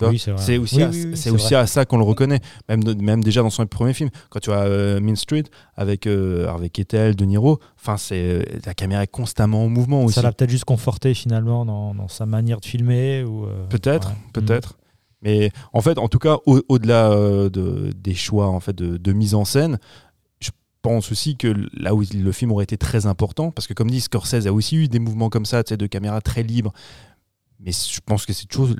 Vois, 0.00 0.10
Oui, 0.10 0.18
c'est 0.18 0.56
aussi, 0.58 0.76
Oui, 0.76 0.82
à, 0.82 0.88
oui, 0.90 0.96
oui, 1.04 1.10
c'est 1.10 1.16
c'est 1.16 1.30
aussi 1.30 1.46
vrai. 1.54 1.56
à 1.62 1.66
ça 1.66 1.84
qu'on 1.84 1.98
le 1.98 2.04
reconnaît, 2.04 2.40
même, 2.68 2.82
déjà 3.22 3.42
dans 3.42 3.50
son 3.50 3.66
premier 3.66 3.92
film. 3.94 4.10
Quand 4.30 4.40
tu 4.40 4.50
as 4.52 4.60
euh, 4.62 5.00
Mean 5.00 5.16
Street 5.16 5.44
avec 5.76 6.06
euh, 6.06 6.46
Harvey 6.48 6.68
Keitel, 6.70 7.14
De 7.16 7.24
Niro, 7.24 7.58
c'est 7.98 8.14
euh, 8.18 8.42
la 8.66 8.74
caméra 8.74 9.02
est 9.02 9.06
constamment 9.06 9.64
en 9.64 9.68
mouvement 9.68 10.04
aussi. 10.04 10.14
Ça 10.14 10.22
l'a 10.22 10.32
peut-être 10.32 10.50
juste 10.50 10.64
conforté 10.64 11.14
finalement 11.14 11.64
dans, 11.64 11.94
dans 11.94 12.08
sa 12.08 12.26
manière 12.26 12.60
de 12.60 12.66
filmer 12.66 13.22
ou 13.24 13.44
euh, 13.46 13.66
Peut-être, 13.68 14.08
ouais. 14.08 14.14
peut-être. 14.32 14.76
Mais 15.22 15.50
en 15.74 15.82
fait, 15.82 15.98
en 15.98 16.08
tout 16.08 16.18
cas, 16.18 16.38
au- 16.46 16.62
au-delà 16.68 17.10
euh, 17.10 17.50
de, 17.50 17.90
des 17.94 18.14
choix 18.14 18.48
en 18.48 18.58
fait 18.60 18.74
de, 18.74 18.96
de 18.96 19.12
mise 19.12 19.34
en 19.34 19.44
scène, 19.44 19.78
je 20.40 20.48
pense 20.80 21.12
aussi 21.12 21.36
que 21.36 21.54
là 21.74 21.94
où 21.94 22.02
le 22.14 22.32
film 22.32 22.52
aurait 22.52 22.64
été 22.64 22.78
très 22.78 23.04
important, 23.04 23.50
parce 23.50 23.66
que 23.66 23.74
comme 23.74 23.90
dit 23.90 24.00
Scorsese 24.00 24.46
a 24.46 24.52
aussi 24.54 24.76
eu 24.76 24.88
des 24.88 24.98
mouvements 24.98 25.28
comme 25.28 25.44
ça, 25.44 25.62
de 25.62 25.86
caméra 25.86 26.22
très 26.22 26.42
libre. 26.42 26.72
Mais 27.62 27.72
je 27.72 28.00
pense 28.06 28.24
que 28.24 28.32
c'est 28.32 28.46
toujours, 28.46 28.74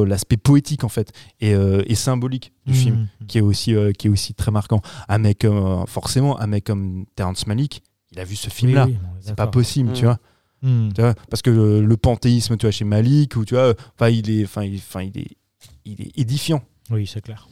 euh, 0.00 0.04
l'aspect 0.06 0.38
poétique 0.38 0.82
en 0.84 0.88
fait 0.88 1.12
et, 1.40 1.52
euh, 1.54 1.82
et 1.86 1.94
symbolique 1.94 2.52
du 2.64 2.72
Mhm. 2.72 2.78
film 2.78 3.08
qui 3.28 3.38
est 3.38 3.42
aussi 3.42 3.74
euh, 3.74 3.92
qui 3.92 4.06
est 4.06 4.10
aussi 4.10 4.32
très 4.34 4.50
marquant. 4.50 4.80
Un 5.08 5.18
mec 5.18 5.44
euh, 5.44 5.84
forcément 5.86 6.40
un 6.40 6.46
mec 6.46 6.64
comme 6.64 7.04
Terrence 7.16 7.46
Malick, 7.46 7.82
il 8.12 8.20
a 8.20 8.24
vu 8.24 8.34
ce 8.36 8.48
film 8.48 8.72
là. 8.74 8.86
Oui, 8.86 8.92
oui, 8.92 8.98
non, 9.02 9.08
c'est 9.20 9.34
pas 9.36 9.46
possible, 9.48 9.92
tu 9.92 10.02
Mm. 10.02 10.06
vois. 10.06 10.18
Mhm. 10.62 10.92
Tu 10.94 11.00
vois, 11.02 11.14
parce 11.30 11.42
que 11.42 11.50
le, 11.50 11.84
le 11.84 11.96
panthéisme, 11.98 12.56
tu 12.56 12.64
vois, 12.64 12.70
chez 12.70 12.86
Malik, 12.86 13.36
ou 13.36 13.44
tu 13.44 13.54
vois, 13.54 13.74
enfin, 13.94 14.08
il 14.08 14.30
est, 14.30 14.44
enfin, 14.44 14.64
il, 14.64 14.76
enfin, 14.78 15.02
il 15.02 15.18
est, 15.18 15.36
il 15.84 16.00
est 16.00 16.18
édifiant. 16.18 16.62
Oui, 16.90 17.06
c'est 17.06 17.20
clair. 17.20 17.46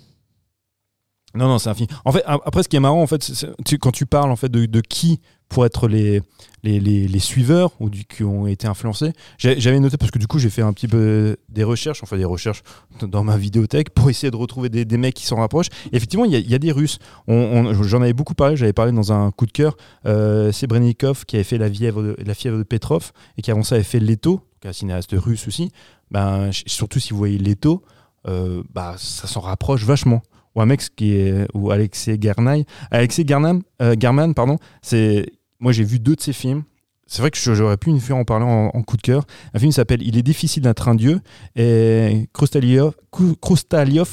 Non, 1.34 1.48
non, 1.48 1.58
c'est 1.58 1.68
un 1.68 1.74
film. 1.74 1.88
En 2.04 2.12
fait, 2.12 2.22
après, 2.26 2.62
ce 2.62 2.68
qui 2.68 2.76
est 2.76 2.80
marrant, 2.80 3.02
en 3.02 3.06
fait, 3.06 3.32
quand 3.80 3.90
tu 3.90 4.06
parles 4.06 4.30
en 4.30 4.36
fait 4.36 4.50
de, 4.50 4.80
qui 4.80 5.20
pour 5.48 5.66
être 5.66 5.88
les, 5.88 6.22
les, 6.62 6.80
les, 6.80 7.06
les 7.06 7.18
suiveurs 7.18 7.72
ou 7.80 7.90
qui 7.90 8.22
ont 8.24 8.46
été 8.46 8.66
influencés, 8.66 9.12
j'avais 9.38 9.80
noté 9.80 9.96
parce 9.96 10.10
que 10.10 10.18
du 10.18 10.26
coup, 10.26 10.38
j'ai 10.38 10.50
fait 10.50 10.62
un 10.62 10.72
petit 10.72 10.88
peu 10.88 11.36
des 11.48 11.64
recherches, 11.64 12.02
enfin 12.02 12.16
des 12.16 12.24
recherches 12.24 12.62
dans 13.02 13.24
ma 13.24 13.36
vidéothèque 13.36 13.90
pour 13.90 14.10
essayer 14.10 14.30
de 14.30 14.36
retrouver 14.36 14.68
des, 14.68 14.96
mecs 14.96 15.14
qui 15.14 15.26
s'en 15.26 15.36
rapprochent. 15.36 15.70
Effectivement, 15.92 16.24
il 16.24 16.32
y, 16.32 16.54
a- 16.54 16.58
des 16.58 16.72
Russes. 16.72 16.98
J'en 17.28 18.00
avais 18.00 18.12
beaucoup 18.12 18.34
parlé. 18.34 18.56
J'avais 18.56 18.72
parlé 18.72 18.92
dans 18.92 19.12
un 19.12 19.32
coup 19.32 19.46
de 19.46 19.52
cœur. 19.52 19.76
Euh, 20.06 20.52
c'est 20.52 20.66
Brennikov 20.68 21.24
qui 21.24 21.36
avait 21.36 21.44
fait 21.44 21.58
la 21.58 21.70
fièvre 21.70 22.02
de, 22.02 22.16
la 22.24 22.34
fièvre 22.34 22.58
de 22.58 22.62
Petrov 22.62 23.12
et 23.36 23.42
qui 23.42 23.50
avant 23.50 23.64
ça 23.64 23.74
avait 23.74 23.84
fait 23.84 24.00
Leto, 24.00 24.40
un 24.64 24.72
cinéaste 24.72 25.14
russe 25.14 25.46
aussi. 25.48 25.70
Ben, 26.10 26.50
surtout 26.66 27.00
si 27.00 27.10
vous 27.10 27.18
voyez 27.18 27.38
Leto, 27.38 27.82
euh, 28.28 28.62
bah, 28.72 28.94
ça 28.98 29.26
s'en 29.26 29.40
rapproche 29.40 29.84
vachement. 29.84 30.22
Ou 30.54 30.60
un 30.60 30.66
mec 30.66 30.80
qui 30.94 31.14
est 31.14 31.46
ou 31.54 31.70
Alexei 31.70 32.18
Garnay, 32.18 32.64
Alexei 32.90 33.24
Garnam, 33.24 33.62
euh, 33.82 33.96
pardon. 34.34 34.58
C'est 34.82 35.26
moi 35.60 35.72
j'ai 35.72 35.84
vu 35.84 35.98
deux 35.98 36.16
de 36.16 36.20
ses 36.20 36.32
films. 36.32 36.62
C'est 37.06 37.20
vrai 37.20 37.30
que 37.30 37.38
j'aurais 37.54 37.76
pu 37.76 37.90
une 37.90 38.00
fois 38.00 38.16
en 38.16 38.24
parler 38.24 38.46
en, 38.46 38.82
coup 38.82 38.96
de 38.96 39.02
cœur. 39.02 39.24
Un 39.52 39.58
film 39.58 39.72
s'appelle 39.72 40.02
Il 40.02 40.16
est 40.16 40.22
difficile 40.22 40.62
d'être 40.62 40.88
un 40.88 40.94
dieu 40.94 41.20
et 41.54 42.28
Krustaliov, 42.32 42.94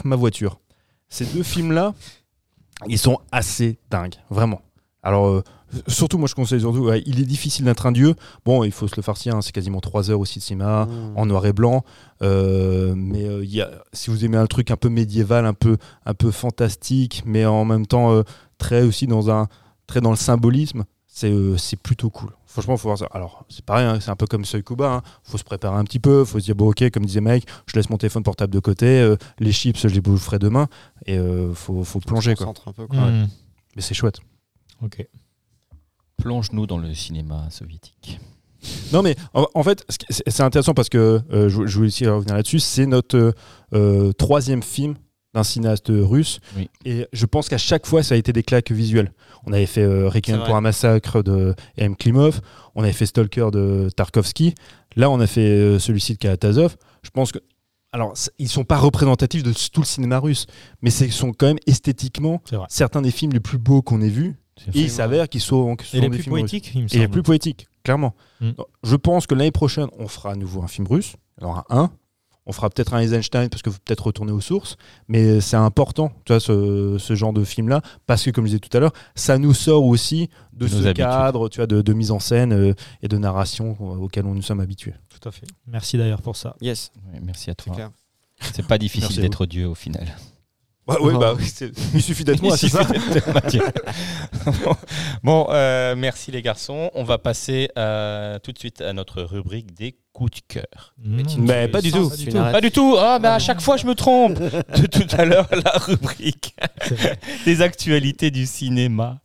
ma 0.04 0.16
voiture. 0.16 0.60
Ces 1.08 1.26
deux 1.26 1.44
films 1.44 1.72
là, 1.72 1.94
ils 2.88 2.98
sont 2.98 3.20
assez 3.32 3.80
dingues, 3.90 4.16
vraiment. 4.30 4.62
Alors 5.04 5.28
euh, 5.28 5.44
surtout 5.88 6.18
moi 6.18 6.28
je 6.28 6.36
conseille 6.36 6.60
surtout. 6.60 6.80
ouais, 6.86 7.02
il 7.06 7.20
est 7.20 7.26
difficile 7.26 7.66
d'être 7.66 7.86
un 7.86 7.92
dieu. 7.92 8.16
Bon, 8.46 8.64
il 8.64 8.72
faut 8.72 8.88
se 8.88 8.96
le 8.96 9.02
farcir. 9.02 9.36
hein, 9.36 9.42
c'est 9.42 9.52
quasiment 9.52 9.80
trois 9.80 10.10
heures 10.12 10.20
aussi 10.20 10.40
de 10.40 10.44
cinéma 10.44 10.86
Mm. 10.86 11.18
en 11.18 11.26
noir 11.26 11.46
et 11.46 11.54
blanc. 11.54 11.84
Euh, 12.22 12.94
mais 12.96 13.26
euh, 13.26 13.44
il 13.44 13.54
y 13.54 13.62
a, 13.62 13.70
si 13.94 14.10
vous 14.10 14.24
aimez 14.26 14.38
un 14.38 14.48
truc 14.48 14.72
un 14.72 14.78
peu 14.78 14.90
médiéval, 14.90 15.46
un 15.46 15.54
peu, 15.54 15.78
un 16.06 16.14
peu 16.14 16.32
fantastique, 16.32 17.24
mais 17.26 17.46
en 17.46 17.66
même 17.66 17.86
temps 17.88 18.12
euh, 18.14 18.24
très 18.58 18.84
aussi 18.84 19.08
dans 19.08 19.30
un 19.32 19.48
très 19.88 20.02
dans 20.02 20.12
le 20.12 20.16
symbolisme, 20.18 20.84
c'est 21.08 21.32
euh, 21.32 21.58
c'est 21.58 21.78
plutôt 21.78 22.10
cool. 22.10 22.30
Franchement, 22.46 22.76
faut 22.76 22.90
voir 22.90 22.98
ça. 22.98 23.08
Alors, 23.12 23.46
c'est 23.50 23.64
pareil, 23.64 23.86
hein, 23.86 24.00
c'est 24.02 24.12
un 24.12 24.16
peu 24.18 24.28
comme 24.28 24.44
Seuil 24.44 24.62
Kuba. 24.64 24.96
Hein. 24.96 25.02
Faut 25.24 25.38
se 25.38 25.44
préparer 25.46 25.78
un 25.78 25.86
petit 25.86 26.00
peu. 26.00 26.26
Faut 26.26 26.38
se 26.40 26.44
dire 26.46 26.56
bon, 26.56 26.70
ok, 26.70 26.90
comme 26.92 27.06
disait 27.06 27.22
Mike, 27.22 27.48
je 27.66 27.76
laisse 27.78 27.90
mon 27.90 27.96
téléphone 27.98 28.24
portable 28.24 28.54
de 28.54 28.60
côté. 28.60 28.86
euh, 29.02 29.16
les 29.40 29.54
chips, 29.54 29.80
je 29.80 29.88
les 29.88 30.02
boufferai 30.02 30.38
demain. 30.38 30.68
Et 31.06 31.18
euh, 31.18 31.54
faut, 31.54 31.84
faut 31.86 32.00
plonger 32.02 32.36
quoi. 32.36 32.48
Un 32.66 32.72
peu, 32.74 32.88
quoi. 32.88 33.00
Mhm. 33.00 33.30
Mais 33.78 33.82
c'est 33.82 33.94
chouette. 33.94 34.18
Ok. 34.84 35.08
Plonge-nous 36.22 36.68
dans 36.68 36.78
le 36.78 36.94
cinéma 36.94 37.48
soviétique. 37.50 38.20
Non, 38.94 39.02
mais 39.02 39.16
en, 39.34 39.48
en 39.56 39.64
fait, 39.64 39.86
c'est 40.10 40.42
intéressant 40.42 40.74
parce 40.74 40.90
que 40.90 41.22
euh, 41.32 41.50
je, 41.50 41.66
je 41.66 41.76
voulais 41.76 41.88
aussi 41.88 42.06
revenir 42.08 42.36
là-dessus. 42.36 42.60
C'est 42.60 42.86
notre 42.86 43.34
euh, 43.74 44.12
troisième 44.14 44.62
film 44.62 44.96
d'un 45.34 45.44
cinéaste 45.44 45.88
russe. 45.90 46.40
Oui. 46.58 46.70
Et 46.86 47.08
je 47.12 47.26
pense 47.26 47.50
qu'à 47.50 47.58
chaque 47.58 47.88
fois, 47.88 48.04
ça 48.04 48.16
a 48.16 48.18
été 48.18 48.34
des 48.34 48.44
claques 48.44 48.72
visuelles. 48.72 49.14
On 49.46 49.54
avait 49.54 49.66
fait 49.66 49.82
euh, 49.82 50.10
Requiem 50.10 50.44
pour 50.44 50.56
un 50.56 50.62
massacre 50.62 51.24
de 51.24 51.56
M. 51.78 51.96
Klimov, 51.96 52.42
on 52.76 52.84
avait 52.84 52.94
fait 52.94 53.06
Stalker 53.08 53.48
de 53.52 53.90
Tarkovsky. 53.96 54.54
Là, 54.96 55.10
on 55.10 55.20
a 55.20 55.28
fait 55.28 55.42
euh, 55.42 55.80
celui-ci 55.80 56.14
de 56.14 56.18
Karatazov. 56.20 56.76
Je 57.02 57.10
pense 57.10 57.32
que. 57.32 57.40
Alors, 57.94 58.14
ils 58.40 58.48
sont 58.48 58.64
pas 58.64 58.78
représentatifs 58.78 59.44
de 59.44 59.52
tout 59.52 59.82
le 59.82 59.86
cinéma 59.86 60.20
russe, 60.20 60.46
mais 60.82 60.90
ce 60.92 61.10
sont 61.10 61.34
quand 61.34 61.48
même 61.48 61.60
esthétiquement 61.68 62.42
certains 62.70 63.02
des 63.02 63.12
films 63.12 63.34
les 63.34 63.42
plus 63.42 63.58
beaux 63.58 63.82
qu'on 63.82 64.02
ait 64.02 64.08
vus. 64.08 64.38
Et 64.74 64.82
il 64.82 64.90
s'avère 64.92 65.28
qu'ils 65.30 65.42
sont, 65.42 65.76
qu'ils 65.76 65.88
sont 65.88 65.98
Et 65.98 66.02
les 66.02 66.08
des 66.10 66.16
plus 66.18 66.24
films 66.24 66.34
russes. 66.36 66.42
poétiques, 66.44 66.72
il 66.76 66.82
me 66.84 66.88
Et 66.88 66.92
les 66.94 66.98
semble. 67.00 67.10
plus 67.12 67.24
poétiques, 67.24 67.68
clairement. 67.84 68.14
Mm. 68.42 68.52
Donc, 68.52 68.68
Je 68.84 68.96
pense 68.96 69.26
que 69.28 69.34
l'année 69.36 69.52
prochaine, 69.52 69.88
on 69.98 70.08
fera 70.08 70.32
à 70.32 70.36
nouveau 70.36 70.62
un 70.62 70.68
film 70.68 70.88
russe. 70.88 71.16
Il 71.40 71.44
y 71.44 71.46
en 71.48 71.50
aura 71.52 71.66
un. 71.70 71.92
On 72.48 72.54
fera 72.54 72.70
peut-être 72.72 72.94
un 72.96 73.00
Eisenstein 73.00 73.50
parce 73.50 73.62
qu'il 73.62 73.72
faut 73.72 73.78
peut-être 73.86 74.08
retourner 74.08 74.32
aux 74.32 74.42
sources. 74.42 74.76
Mais 75.08 75.42
c'est 75.42 75.56
important, 75.58 76.12
tu 76.26 76.34
vois, 76.34 76.40
ce, 76.40 76.98
ce 77.00 77.16
genre 77.16 77.34
de 77.34 77.44
film-là. 77.44 77.82
Parce 78.08 78.24
que, 78.26 78.32
comme 78.32 78.46
je 78.46 78.50
disais 78.50 78.60
tout 78.60 78.76
à 78.76 78.80
l'heure, 78.80 78.94
ça 79.16 79.38
nous 79.38 79.54
sort 79.54 79.86
aussi 79.86 80.28
de, 80.54 80.66
De 80.66 80.68
ce 80.68 80.76
habitudes. 80.78 80.96
cadre 80.96 81.50
tu 81.50 81.58
vois, 81.60 81.68
de, 81.68 81.82
de 81.82 81.94
mise 81.94 82.10
en 82.12 82.20
scène 82.20 82.52
euh, 82.52 82.74
et 83.04 83.08
de 83.08 83.18
narration 83.18 83.78
auquel 83.80 84.26
on 84.26 84.34
nous 84.34 84.42
sommes 84.42 84.60
habitués. 84.60 84.94
Tout 85.10 85.30
à 85.30 85.32
fait. 85.32 85.46
Merci 85.68 85.98
d'ailleurs 85.98 86.22
pour 86.24 86.36
ça. 86.36 86.56
Yes, 86.62 86.92
Ouais, 87.14 87.20
merci 87.24 87.52
à 87.52 87.56
toi. 87.56 87.76
C'est 88.54 88.66
pas 88.68 88.78
difficile 88.80 89.22
d'être 89.22 89.46
Dieu 89.46 89.68
au 89.68 89.76
final. 89.76 90.08
Ouais, 90.88 91.00
ouais, 91.00 91.14
bah, 91.14 91.36
il 91.94 92.02
suffit 92.02 92.24
d'être 92.24 92.42
moi, 92.42 92.58
c'est 92.58 92.70
ça 92.70 92.84
bon, 94.46 94.76
Bon, 95.24 95.48
euh, 95.50 95.96
merci 95.96 96.32
les 96.32 96.42
garçons. 96.42 96.90
On 96.96 97.04
va 97.04 97.18
passer 97.18 97.70
euh, 97.78 98.40
tout 98.40 98.52
de 98.52 98.58
suite 98.58 98.82
à 98.82 98.92
notre 98.92 99.22
rubrique 99.22 99.74
des 99.76 99.96
coups 100.12 100.42
de 100.42 100.56
cœur. 100.56 100.94
Non, 101.04 101.24
Mais 101.38 101.68
pas 101.68 101.82
du 101.82 101.92
tout. 101.92 102.10
Pas 102.10 102.16
du 102.16 102.26
tout. 102.26 102.32
n'arrêtes 102.36 102.54
Pas 102.54 102.62
du 102.62 102.72
tout. 102.72 102.96
Ah, 102.98 103.20
mais 103.22 103.28
à 103.28 103.40
chaque 103.40 103.62
fois 103.62 103.78
je 103.78 103.86
me 103.86 103.96
trompe. 103.96 104.40
De 104.40 104.88
tout 104.88 105.08
à 105.16 105.26
l'heure, 105.26 105.48
la 105.52 105.72
rubrique 105.78 106.56
des 107.46 107.62
actualités 107.62 108.32
du 108.32 108.46
cinéma. 108.46 109.20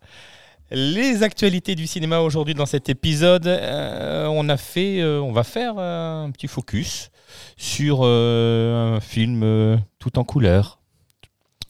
Les 0.70 1.22
actualités 1.22 1.74
du 1.74 1.86
cinéma 1.86 2.20
aujourd'hui 2.20 2.54
dans 2.54 2.66
cet 2.66 2.88
épisode, 2.88 3.46
euh, 3.46 4.26
on 4.26 4.48
a 4.48 4.56
fait, 4.56 5.00
euh, 5.00 5.20
on 5.20 5.32
va 5.32 5.44
faire 5.44 5.74
euh, 5.78 6.24
un 6.24 6.30
petit 6.32 6.48
focus 6.48 7.10
sur 7.56 8.00
euh, 8.02 8.96
un 8.96 9.00
film 9.00 9.42
euh, 9.44 9.76
tout 10.00 10.18
en 10.18 10.24
couleur. 10.24 10.80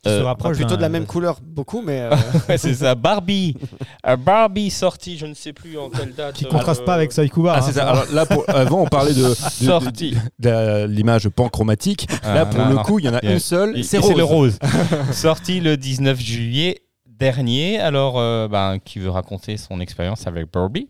Qui 0.06 0.12
se 0.12 0.20
Euh, 0.20 0.24
rapproche 0.24 0.56
plutôt 0.56 0.70
d'un- 0.70 0.76
de 0.76 0.82
la 0.82 0.88
même 0.88 1.06
couleur, 1.06 1.38
beaucoup, 1.42 1.82
mais 1.82 2.00
euh, 2.00 2.10
Ouais, 2.48 2.58
c'est 2.58 2.74
ça, 2.74 2.94
Barbie. 2.94 3.54
Euh, 4.06 4.16
Barbie 4.16 4.70
sorti, 4.70 5.18
je 5.18 5.26
ne 5.26 5.34
sais 5.34 5.52
plus 5.52 5.76
en 5.78 5.90
quelle 5.90 6.14
date. 6.14 6.36
Qui 6.36 6.44
euh, 6.44 6.48
contraste 6.48 6.84
pas 6.84 6.94
avec 6.94 7.10
Saïkouba. 7.10 7.54
Ah, 7.56 7.62
c'est 7.62 7.72
ça. 7.72 7.88
Alors 7.90 8.04
là, 8.12 8.24
pour- 8.24 8.44
avant, 8.48 8.82
on 8.82 8.86
parlait 8.86 9.12
de, 9.14 9.22
de- 9.22 9.28
de- 9.30 9.34
Sorti. 9.34 10.16
de 10.38 10.48
la- 10.48 10.86
l'image 10.86 11.28
panchromatique. 11.28 12.06
Ah, 12.22 12.34
là, 12.34 12.46
pour 12.46 12.60
non, 12.60 12.68
le 12.68 12.74
non. 12.76 12.82
coup, 12.84 12.98
il 13.00 13.06
y 13.06 13.08
en 13.08 13.14
a 13.14 13.24
une 13.24 13.40
seule. 13.40 13.82
C'est 13.82 13.98
le 13.98 14.22
rose. 14.22 14.58
sorti 15.12 15.60
le 15.60 15.76
19 15.76 16.20
juillet 16.20 16.82
dernier. 17.06 17.80
Alors, 17.80 18.18
euh, 18.20 18.46
ben, 18.48 18.78
qui 18.84 18.98
veut 19.00 19.10
raconter 19.10 19.56
son 19.56 19.80
expérience 19.80 20.26
avec 20.28 20.52
Barbie? 20.52 20.88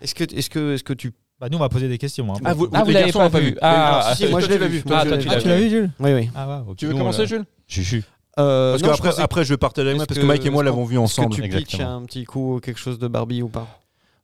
Est-ce 0.00 0.14
que, 0.14 0.24
est-ce 0.24 0.50
que, 0.50 0.74
est-ce 0.74 0.82
que 0.84 0.92
tu. 0.92 1.12
Bah, 1.40 1.48
nous, 1.50 1.56
on 1.58 1.60
va 1.60 1.68
poser 1.68 1.88
des 1.88 1.98
questions. 1.98 2.32
hein. 2.32 2.38
Ah, 2.44 2.54
vous, 2.54 2.68
Ah, 2.72 2.80
vous 2.82 2.88
les 2.88 2.94
l'avez 2.94 3.04
garçons 3.06 3.18
pas 3.20 3.30
pas 3.30 3.40
vu. 3.40 3.46
vu. 3.50 3.58
Ah, 3.60 3.86
Alors, 3.98 4.10
si, 4.10 4.16
si, 4.16 4.24
ah, 4.24 4.30
moi 4.30 4.40
toi, 4.40 4.48
je 4.48 4.54
l'ai 4.58 4.68
vu. 4.68 4.78
vu. 4.78 4.84
Ah, 4.90 5.04
toi, 5.06 5.16
tu 5.18 5.22
vu. 5.24 5.28
l'as 5.28 5.34
Ah, 5.36 5.40
tu 5.40 5.48
l'as 5.48 5.56
vu, 5.56 5.68
Jules 5.70 5.90
Oui, 6.00 6.12
oui. 6.14 6.30
Ah. 6.34 6.62
Tu 6.76 6.86
veux 6.86 6.94
commencer, 6.94 7.26
Jules? 7.26 7.44
Juju. 7.68 8.02
Euh, 8.38 8.72
Parce 8.72 8.82
non, 8.82 8.88
que 8.88 8.94
je 8.94 8.98
après, 8.98 9.10
pensais- 9.10 9.22
après, 9.22 9.44
je 9.44 9.48
vais 9.54 9.56
partager 9.58 9.88
avec 9.88 9.96
moi 9.98 10.06
parce 10.06 10.18
que 10.18 10.26
Mike 10.26 10.44
et 10.44 10.50
moi 10.50 10.64
l'avons 10.64 10.84
vu 10.84 10.94
est-ce 10.96 11.02
ensemble. 11.02 11.36
que 11.36 11.42
tu 11.42 11.48
pitches 11.48 11.80
un 11.80 12.02
petit 12.04 12.24
coup 12.24 12.58
quelque 12.62 12.80
chose 12.80 12.98
de 12.98 13.06
Barbie 13.08 13.42
ou 13.42 13.48
pas? 13.48 13.66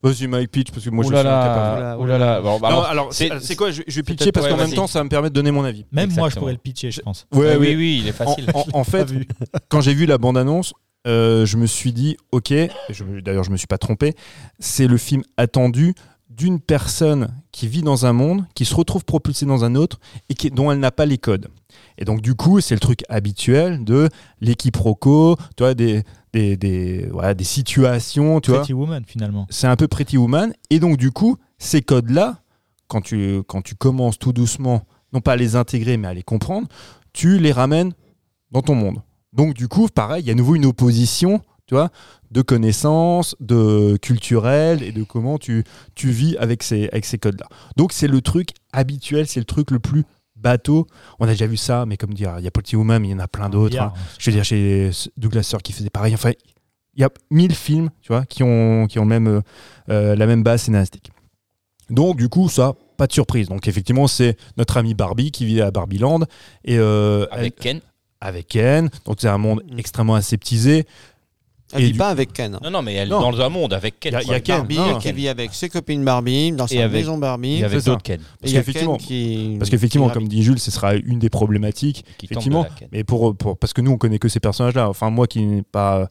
Vas-y, 0.02 0.26
Mike 0.28 0.50
Pitch, 0.50 0.70
parce 0.70 0.82
que 0.84 0.90
moi 0.90 1.04
je 1.04 1.11
Ouh 1.11 1.14
suis 1.14 1.22
là. 1.24 2.40
Bon, 2.40 2.58
bah, 2.58 2.70
Non, 2.70 2.76
alors, 2.80 2.86
alors, 2.86 3.12
c'est- 3.12 3.54
quoi? 3.54 3.70
Je, 3.70 3.82
je 3.86 3.96
vais 3.96 4.02
pitcher 4.02 4.32
parce 4.32 4.48
qu'en 4.48 4.56
même 4.56 4.72
temps, 4.72 4.86
ça 4.86 5.00
va 5.00 5.04
me 5.04 5.11
permettre 5.11 5.34
de 5.34 5.38
donner 5.38 5.50
mon 5.50 5.62
avis. 5.64 5.84
Même 5.92 6.11
moi, 6.14 6.28
je 6.30 6.36
pourrais 6.36 6.52
le 6.52 6.58
pitcher, 6.58 6.90
je 6.90 7.00
pense. 7.02 7.26
Ouais, 7.32 7.52
Ah 7.54 7.58
oui, 7.58 7.74
oui, 7.76 8.00
il 8.02 8.08
est 8.08 8.11
En, 8.11 8.14
facile. 8.14 8.46
en- 8.54 8.64
en 8.80 8.84
fait, 8.84 9.06
quand 9.68 9.80
j'ai 9.82 9.92
vu 9.94 10.06
la 10.06 10.16
bande-annonce, 10.18 10.72
euh, 11.06 11.44
je 11.46 11.56
me 11.58 11.66
suis 11.66 11.92
dit, 11.92 12.16
ok, 12.32 12.52
je 12.88 13.04
d'ailleurs 13.20 13.44
je 13.44 13.50
me 13.50 13.56
suis 13.56 13.66
pas 13.66 13.78
trompé, 13.78 14.14
c'est 14.58 14.86
le 14.86 14.96
film 14.96 15.22
attendu 15.36 15.94
d'une 16.41 16.59
personne 16.59 17.28
qui 17.53 17.68
vit 17.68 17.82
dans 17.82 18.07
un 18.07 18.14
monde, 18.14 18.47
qui 18.55 18.64
se 18.64 18.74
retrouve 18.74 19.05
propulsée 19.05 19.45
dans 19.45 19.62
un 19.62 19.74
autre 19.74 20.01
et 20.30 20.34
qui, 20.34 20.51
dont 20.51 20.72
elle 20.72 20.78
n'a 20.78 20.91
pas 20.91 21.05
les 21.05 21.18
codes. 21.18 21.49
Et 21.99 22.07
donc 22.07 22.22
du 22.22 22.34
coup, 22.34 22.61
c'est 22.62 22.74
le 22.74 22.80
truc 22.80 23.05
habituel 23.11 23.84
de 23.84 24.09
l'équipe 24.41 24.74
Rocco, 24.74 25.36
tu 25.59 25.64
vois, 25.64 25.74
des, 25.74 26.03
des, 26.32 26.57
des, 26.57 27.07
voilà, 27.12 27.34
des 27.34 27.45
situations, 27.45 28.41
tu 28.41 28.53
vois. 28.53 28.61
Pretty 28.61 28.72
Woman, 28.72 29.05
finalement. 29.07 29.47
c'est 29.51 29.66
un 29.66 29.76
peu 29.76 29.86
Pretty 29.86 30.16
Woman. 30.16 30.55
Et 30.70 30.80
donc, 30.80 30.97
du 30.97 31.11
coup, 31.11 31.36
ces 31.59 31.82
codes-là, 31.82 32.41
quand 32.88 33.03
tu, 33.03 33.43
quand 33.47 33.61
tu 33.61 33.74
commences 33.74 34.18
tout 34.18 34.32
doucement, 34.32 34.86
non 35.12 35.20
pas 35.20 35.32
à 35.32 35.36
les 35.36 35.57
intégrer, 35.57 35.99
mais 35.99 36.09
à 36.09 36.14
les 36.14 36.22
comprendre, 36.22 36.68
tu 37.12 37.38
les 37.38 37.53
ramènes 37.53 37.93
dans 38.51 38.62
ton 38.62 38.74
monde. 38.74 39.03
Donc, 39.34 39.53
du 39.53 39.68
coup, 39.68 39.88
pareil, 39.88 40.22
il 40.24 40.26
y 40.26 40.30
a 40.30 40.32
à 40.32 40.36
nouveau 40.36 40.55
une 40.55 40.64
opposition, 40.64 41.43
tu 41.70 41.74
vois, 41.76 41.90
de 42.32 42.42
connaissances, 42.42 43.36
de 43.38 43.96
culturel 44.02 44.82
et 44.82 44.90
de 44.90 45.04
comment 45.04 45.38
tu, 45.38 45.62
tu 45.94 46.10
vis 46.10 46.36
avec 46.38 46.64
ces, 46.64 46.88
avec 46.88 47.04
ces 47.04 47.16
codes-là. 47.16 47.46
Donc, 47.76 47.92
c'est 47.92 48.08
le 48.08 48.20
truc 48.20 48.48
habituel, 48.72 49.28
c'est 49.28 49.38
le 49.38 49.44
truc 49.46 49.70
le 49.70 49.78
plus 49.78 50.02
bateau. 50.34 50.88
On 51.20 51.26
a 51.26 51.30
déjà 51.30 51.46
vu 51.46 51.56
ça, 51.56 51.86
mais 51.86 51.96
comme 51.96 52.12
dire, 52.12 52.34
il 52.38 52.44
y 52.44 52.48
a 52.48 52.50
Pretty 52.50 52.74
Woman, 52.74 53.04
il 53.04 53.12
y 53.12 53.14
en 53.14 53.20
a 53.20 53.28
plein 53.28 53.48
d'autres. 53.48 53.80
hein. 53.80 53.92
Je 54.18 54.30
veux 54.30 54.34
dire, 54.34 54.42
chez 54.44 54.90
Douglas 55.16 55.44
Sir 55.44 55.58
qui 55.62 55.72
faisait 55.72 55.90
pareil. 55.90 56.12
Enfin, 56.12 56.32
il 56.96 57.02
y 57.02 57.04
a 57.04 57.10
mille 57.30 57.54
films, 57.54 57.90
tu 58.02 58.08
vois, 58.08 58.24
qui 58.26 58.42
ont, 58.42 58.88
qui 58.88 58.98
ont 58.98 59.04
même, 59.04 59.28
euh, 59.28 59.40
euh, 59.90 60.16
la 60.16 60.26
même 60.26 60.42
base 60.42 60.62
scénaristique. 60.62 61.12
Donc, 61.88 62.16
du 62.16 62.28
coup, 62.28 62.48
ça, 62.48 62.72
pas 62.96 63.06
de 63.06 63.12
surprise. 63.12 63.46
Donc, 63.48 63.68
effectivement, 63.68 64.08
c'est 64.08 64.36
notre 64.56 64.76
ami 64.76 64.94
Barbie 64.94 65.30
qui 65.30 65.46
vit 65.46 65.60
à 65.60 65.70
Barbieland. 65.70 66.18
Et, 66.64 66.78
euh, 66.78 67.26
Avec 67.30 67.54
Ken. 67.60 67.80
avec 68.20 68.48
Ken. 68.48 68.90
Donc, 69.04 69.18
c'est 69.20 69.28
un 69.28 69.38
monde 69.38 69.62
Mm. 69.70 69.78
extrêmement 69.78 70.16
aseptisé. 70.16 70.84
Elle 71.72 71.82
Et 71.82 71.86
vit 71.86 71.92
du- 71.92 71.98
pas 71.98 72.08
avec 72.08 72.32
Ken. 72.32 72.58
Non, 72.62 72.70
non, 72.70 72.82
mais 72.82 72.94
elle 72.94 73.08
est 73.08 73.10
dans 73.10 73.40
un 73.40 73.48
monde 73.48 73.72
avec 73.72 74.00
Ken. 74.00 74.12
Y 74.12 74.16
a- 74.16 74.22
y 74.22 74.34
a. 74.34 74.40
Ken. 74.40 74.56
Barbie 74.58 74.76
non, 74.76 74.98
qui 74.98 75.12
vit 75.12 75.28
avec 75.28 75.54
ses 75.54 75.68
copines 75.68 76.04
Barbie 76.04 76.52
dans 76.52 76.66
sa 76.66 76.74
avec- 76.84 76.92
maison 76.92 77.16
Barbie. 77.18 77.58
Et 77.60 77.64
avec 77.64 77.84
d'autres 77.84 78.02
Ken. 78.02 78.18
Parce 78.40 78.50
il 78.50 78.54
y 78.54 78.56
a 78.56 78.60
qu'effectivement- 78.60 78.96
Ken 78.96 79.06
qui. 79.06 79.56
Parce 79.58 79.70
qu'effectivement, 79.70 80.08
qui 80.08 80.14
comme 80.14 80.28
dit 80.28 80.42
Jules, 80.42 80.58
ce 80.58 80.70
sera 80.70 80.94
une 80.94 81.18
des 81.18 81.30
problématiques. 81.30 82.04
Qui 82.18 82.26
Effectivement, 82.26 82.64
tombe 82.64 82.68
de 82.72 82.74
la 82.74 82.78
Ken. 82.80 82.88
Mais 82.92 83.04
pour, 83.04 83.36
pour- 83.36 83.56
parce 83.58 83.72
que 83.72 83.80
nous, 83.80 83.92
on 83.92 83.98
connaît 83.98 84.18
que 84.18 84.28
ces 84.28 84.40
personnages-là. 84.40 84.88
Enfin, 84.88 85.10
moi 85.10 85.26
qui 85.26 85.42
n'ai 85.44 85.62
pas 85.62 86.08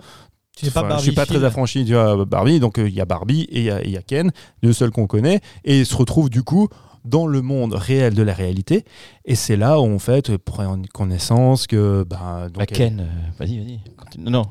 Tu 0.58 0.66
n'es 0.66 0.72
pas 0.72 0.82
Enfin, 0.82 0.90
Barbie. 0.90 1.04
je 1.06 1.10
suis 1.12 1.16
pas 1.16 1.26
très 1.26 1.42
affranchi 1.46 1.86
vois, 1.94 2.26
Barbie, 2.26 2.60
donc 2.60 2.80
euh, 2.80 2.90
il 2.90 2.94
y 2.94 3.00
a 3.00 3.06
Barbie 3.06 3.44
et 3.44 3.60
il 3.60 3.64
y 3.64 3.72
a- 3.72 3.82
il 3.82 3.92
y, 3.92 4.00
Ken, 4.04 4.30
les 4.62 4.68
deux 4.68 4.74
seuls 4.74 4.92
qu'on 4.92 5.08
connaît, 5.08 5.40
et 5.64 5.80
ils 5.80 5.86
se 5.86 5.96
retrouvent 5.96 6.30
du 6.30 6.44
coup 6.44 6.68
dans 7.06 7.28
le 7.28 7.42
monde 7.42 7.74
réel 7.76 8.14
de 8.14 8.22
la 8.24 8.34
réalité, 8.34 8.84
et 9.24 9.36
c'est 9.36 9.56
là 9.56 9.80
où 9.80 9.86
en 9.90 10.00
fait 10.00 10.36
prend 10.36 10.82
connaissance 10.94 11.66
que 11.66 12.04
ben, 12.04 12.48
donc, 12.50 12.58
Bah, 12.58 12.66
Ken, 12.66 13.00
euh, 13.00 13.06
vas-y, 13.40 13.58
vas-y. 13.58 13.80
non. 14.18 14.44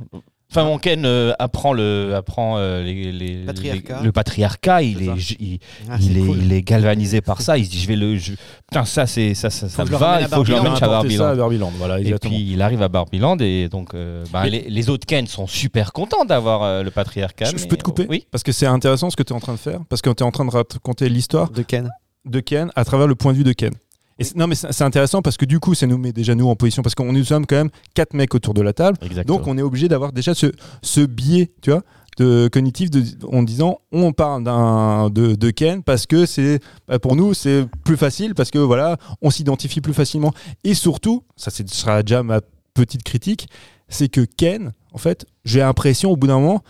Enfin, 0.50 0.64
mon 0.64 0.78
Ken 0.78 1.04
euh, 1.04 1.34
apprend 1.38 1.74
le, 1.74 2.14
apprend 2.14 2.56
euh, 2.56 2.82
les, 2.82 3.12
les- 3.12 3.44
Patriarcat. 3.44 3.98
les- 4.00 4.06
le 4.06 4.12
patriarcat. 4.12 4.82
Il 4.82 5.02
est, 5.02 5.36
il, 5.38 5.58
Ah, 5.90 5.96
il 6.00 6.16
est, 6.16 6.20
cool. 6.22 6.38
il 6.42 6.52
est 6.54 6.62
galvanisé 6.62 7.20
par 7.20 7.42
ça. 7.42 7.58
Il 7.58 7.66
se 7.66 7.70
dit, 7.70 7.78
je 7.78 7.86
vais 7.86 7.96
le, 7.96 8.16
je- 8.16 8.32
putain, 8.66 8.86
ça, 8.86 9.06
c'est, 9.06 9.34
ça, 9.34 9.50
ça, 9.50 9.68
ça 9.68 9.84
me 9.84 9.90
va. 9.90 10.20
Il 10.20 10.24
à 10.24 10.28
faut 10.28 10.40
que 10.40 10.48
je 10.48 10.52
l'emmène 10.52 10.72
apporté 10.72 11.10
ça 11.18 11.30
à. 11.30 11.34
Barbieland, 11.34 11.70
voilà, 11.76 11.98
Et 11.98 12.02
exactement. 12.02 12.32
puis 12.34 12.50
il 12.50 12.62
arrive 12.62 12.80
à 12.80 12.88
Barbieland 12.88 13.36
et 13.40 13.68
donc 13.68 13.92
euh, 13.92 14.24
bah, 14.32 14.40
Mais- 14.44 14.50
les, 14.50 14.60
les 14.70 14.88
autres 14.88 15.04
Ken 15.06 15.26
sont 15.26 15.46
super 15.46 15.92
contents 15.92 16.24
d'avoir 16.24 16.62
euh, 16.62 16.82
le 16.82 16.90
patriarcat. 16.90 17.44
je, 17.54 17.66
peux 17.66 17.76
te 17.76 17.82
couper 17.84 18.06
Oui. 18.08 18.24
Parce 18.30 18.42
que 18.42 18.52
c'est 18.52 18.64
intéressant 18.66 19.10
ce 19.10 19.16
que 19.16 19.22
tu 19.22 19.34
es 19.34 19.36
en 19.36 19.40
train 19.40 19.52
de 19.52 19.58
faire, 19.58 19.80
parce 19.90 20.00
que 20.00 20.08
tu 20.08 20.22
es 20.22 20.26
en 20.26 20.30
train 20.30 20.46
de 20.46 20.50
raconter 20.50 21.10
l'histoire 21.10 21.50
De 21.50 21.60
Ken. 21.60 21.90
de 22.24 22.40
Ken 22.40 22.70
à 22.74 22.86
travers 22.86 23.06
le 23.06 23.14
point 23.16 23.32
de 23.34 23.36
vue 23.38 23.44
de 23.44 23.52
Ken. 23.52 23.74
Et 24.18 24.24
non 24.34 24.48
mais 24.48 24.56
c'est 24.56 24.82
intéressant 24.82 25.22
parce 25.22 25.36
que 25.36 25.44
du 25.44 25.60
coup 25.60 25.74
ça 25.74 25.86
nous 25.86 25.98
met 25.98 26.12
déjà 26.12 26.34
nous 26.34 26.48
en 26.48 26.56
position 26.56 26.82
parce 26.82 26.94
qu'on 26.94 27.12
nous 27.12 27.24
sommes 27.24 27.46
quand 27.46 27.56
même 27.56 27.70
quatre 27.94 28.14
mecs 28.14 28.34
autour 28.34 28.52
de 28.52 28.62
la 28.62 28.72
table. 28.72 28.98
Exactement. 29.02 29.38
Donc 29.38 29.46
on 29.46 29.56
est 29.56 29.62
obligé 29.62 29.88
d'avoir 29.88 30.12
déjà 30.12 30.34
ce, 30.34 30.52
ce 30.82 31.00
biais, 31.02 31.52
tu 31.62 31.70
vois, 31.70 31.82
de 32.16 32.48
cognitif 32.52 32.90
de, 32.90 33.02
en 33.32 33.44
disant 33.44 33.78
on 33.92 34.12
parle 34.12 34.42
d'un 34.42 35.08
de, 35.08 35.36
de 35.36 35.50
Ken 35.50 35.84
parce 35.84 36.06
que 36.06 36.26
c'est 36.26 36.58
bah, 36.88 36.98
pour 36.98 37.14
nous 37.14 37.32
c'est 37.32 37.66
plus 37.84 37.96
facile 37.96 38.34
parce 38.34 38.50
que 38.50 38.58
voilà 38.58 38.96
on 39.22 39.30
s'identifie 39.30 39.80
plus 39.80 39.94
facilement. 39.94 40.32
Et 40.64 40.74
surtout 40.74 41.22
ça 41.36 41.50
ce 41.50 41.62
sera 41.66 42.02
déjà 42.02 42.24
ma 42.24 42.40
petite 42.74 43.04
critique 43.04 43.48
c'est 43.88 44.08
que 44.08 44.22
Ken 44.22 44.72
en 44.92 44.98
fait 44.98 45.26
j'ai 45.44 45.60
l'impression 45.60 46.10
au 46.10 46.16
bout 46.16 46.26
d'un 46.26 46.40
moment 46.40 46.62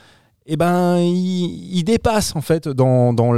eh 0.44 0.56
ben 0.56 0.98
il, 0.98 1.78
il 1.78 1.84
dépasse 1.84 2.36
en 2.36 2.42
fait 2.42 2.68
dans, 2.68 3.14
dans 3.14 3.32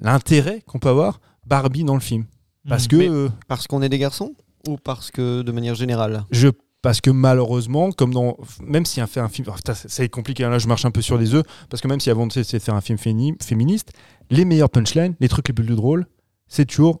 l'intérêt 0.00 0.62
qu'on 0.66 0.78
peut 0.78 0.88
avoir 0.88 1.20
Barbie 1.46 1.84
dans 1.84 1.94
le 1.94 2.00
film 2.00 2.26
parce 2.68 2.84
Mhm. 2.84 2.88
que 2.88 2.96
Mais- 2.96 3.08
euh, 3.08 3.28
Parce 3.48 3.66
qu'on 3.66 3.82
est 3.82 3.88
des 3.88 3.98
garçons 3.98 4.34
Ou 4.68 4.76
parce 4.76 5.10
que 5.10 5.42
de 5.42 5.52
manière 5.52 5.74
générale? 5.74 6.24
Je 6.30 6.48
parce 6.82 7.00
que 7.02 7.10
malheureusement, 7.10 7.92
comme 7.92 8.12
dans 8.14 8.38
même 8.62 8.86
si 8.86 9.02
on 9.02 9.06
fait 9.06 9.20
un 9.20 9.28
film, 9.28 9.46
oh, 9.50 9.54
putain, 9.54 9.74
c'est- 9.74 9.88
c'est 9.88 10.08
compliqué. 10.08 10.44
hein, 10.44 10.50
Là, 10.50 10.58
je 10.58 10.66
marche 10.66 10.84
un 10.86 10.90
peu 10.90 11.02
sur 11.02 11.18
les 11.18 11.34
œufs 11.34 11.44
parce 11.68 11.82
que 11.82 11.88
même 11.88 12.00
si 12.00 12.08
avant 12.10 12.26
de 12.26 12.32
c'est 12.32 12.56
de 12.56 12.62
faire 12.62 12.74
un 12.74 12.80
film 12.80 12.98
féni- 12.98 13.36
féministe, 13.42 13.92
les 14.30 14.44
meilleurs 14.46 14.70
punchlines, 14.70 15.14
les 15.20 15.28
trucs 15.28 15.48
les 15.48 15.54
plus 15.54 15.64
drôles, 15.76 16.06
c'est 16.48 16.64
toujours 16.64 17.00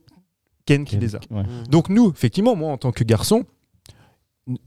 Ken 0.66 0.84
qui 0.84 0.96
les 0.98 1.16
a. 1.16 1.20
Ouais. 1.30 1.44
Donc 1.70 1.88
nous, 1.88 2.10
effectivement, 2.10 2.54
moi 2.56 2.70
en 2.72 2.76
tant 2.78 2.92
que 2.92 3.04
garçon, 3.04 3.44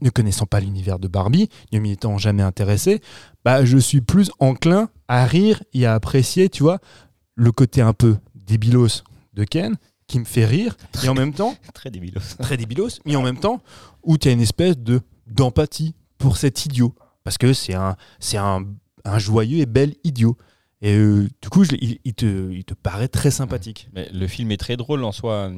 ne 0.00 0.10
connaissant 0.10 0.46
pas 0.46 0.60
l'univers 0.60 0.98
de 0.98 1.08
Barbie, 1.08 1.48
ne 1.72 1.78
m'y 1.78 1.92
étant 1.92 2.16
jamais 2.18 2.42
intéressé, 2.42 3.00
bah 3.44 3.64
je 3.64 3.76
suis 3.78 4.00
plus 4.00 4.30
enclin 4.40 4.88
à 5.08 5.26
rire 5.26 5.62
et 5.74 5.84
à 5.86 5.94
apprécier, 5.94 6.48
tu 6.48 6.62
vois, 6.62 6.78
le 7.34 7.52
côté 7.52 7.82
un 7.82 7.92
peu 7.92 8.16
débilos 8.34 9.02
de 9.34 9.44
Ken 9.44 9.76
qui 10.06 10.18
me 10.20 10.24
fait 10.24 10.44
rire 10.46 10.76
et 11.04 11.08
en 11.08 11.14
même 11.14 11.32
temps 11.32 11.54
Très 11.74 11.90
débilos. 11.90 12.20
très 12.40 12.56
débilos, 12.56 13.00
mais 13.04 13.16
en 13.16 13.22
même 13.22 13.38
temps, 13.38 13.62
où 14.02 14.18
tu 14.18 14.28
as 14.28 14.32
une 14.32 14.40
espèce 14.40 14.78
de 14.78 15.00
d'empathie 15.26 15.94
pour 16.18 16.36
cet 16.36 16.66
idiot. 16.66 16.94
Parce 17.24 17.38
que 17.38 17.52
c'est 17.54 17.74
un, 17.74 17.96
c'est 18.20 18.36
un, 18.36 18.66
un 19.04 19.18
joyeux 19.18 19.58
et 19.60 19.66
bel 19.66 19.94
idiot. 20.04 20.36
Et 20.82 20.94
euh, 20.94 21.26
du 21.40 21.48
coup, 21.48 21.64
je 21.64 21.72
il, 21.80 21.98
il 22.04 22.12
te, 22.12 22.50
il 22.52 22.64
te 22.64 22.74
paraît 22.74 23.08
très 23.08 23.30
sympathique. 23.30 23.88
Mais 23.94 24.08
le 24.12 24.26
film 24.26 24.50
est 24.50 24.58
très 24.58 24.76
drôle 24.76 25.02
en 25.04 25.12
soi. 25.12 25.50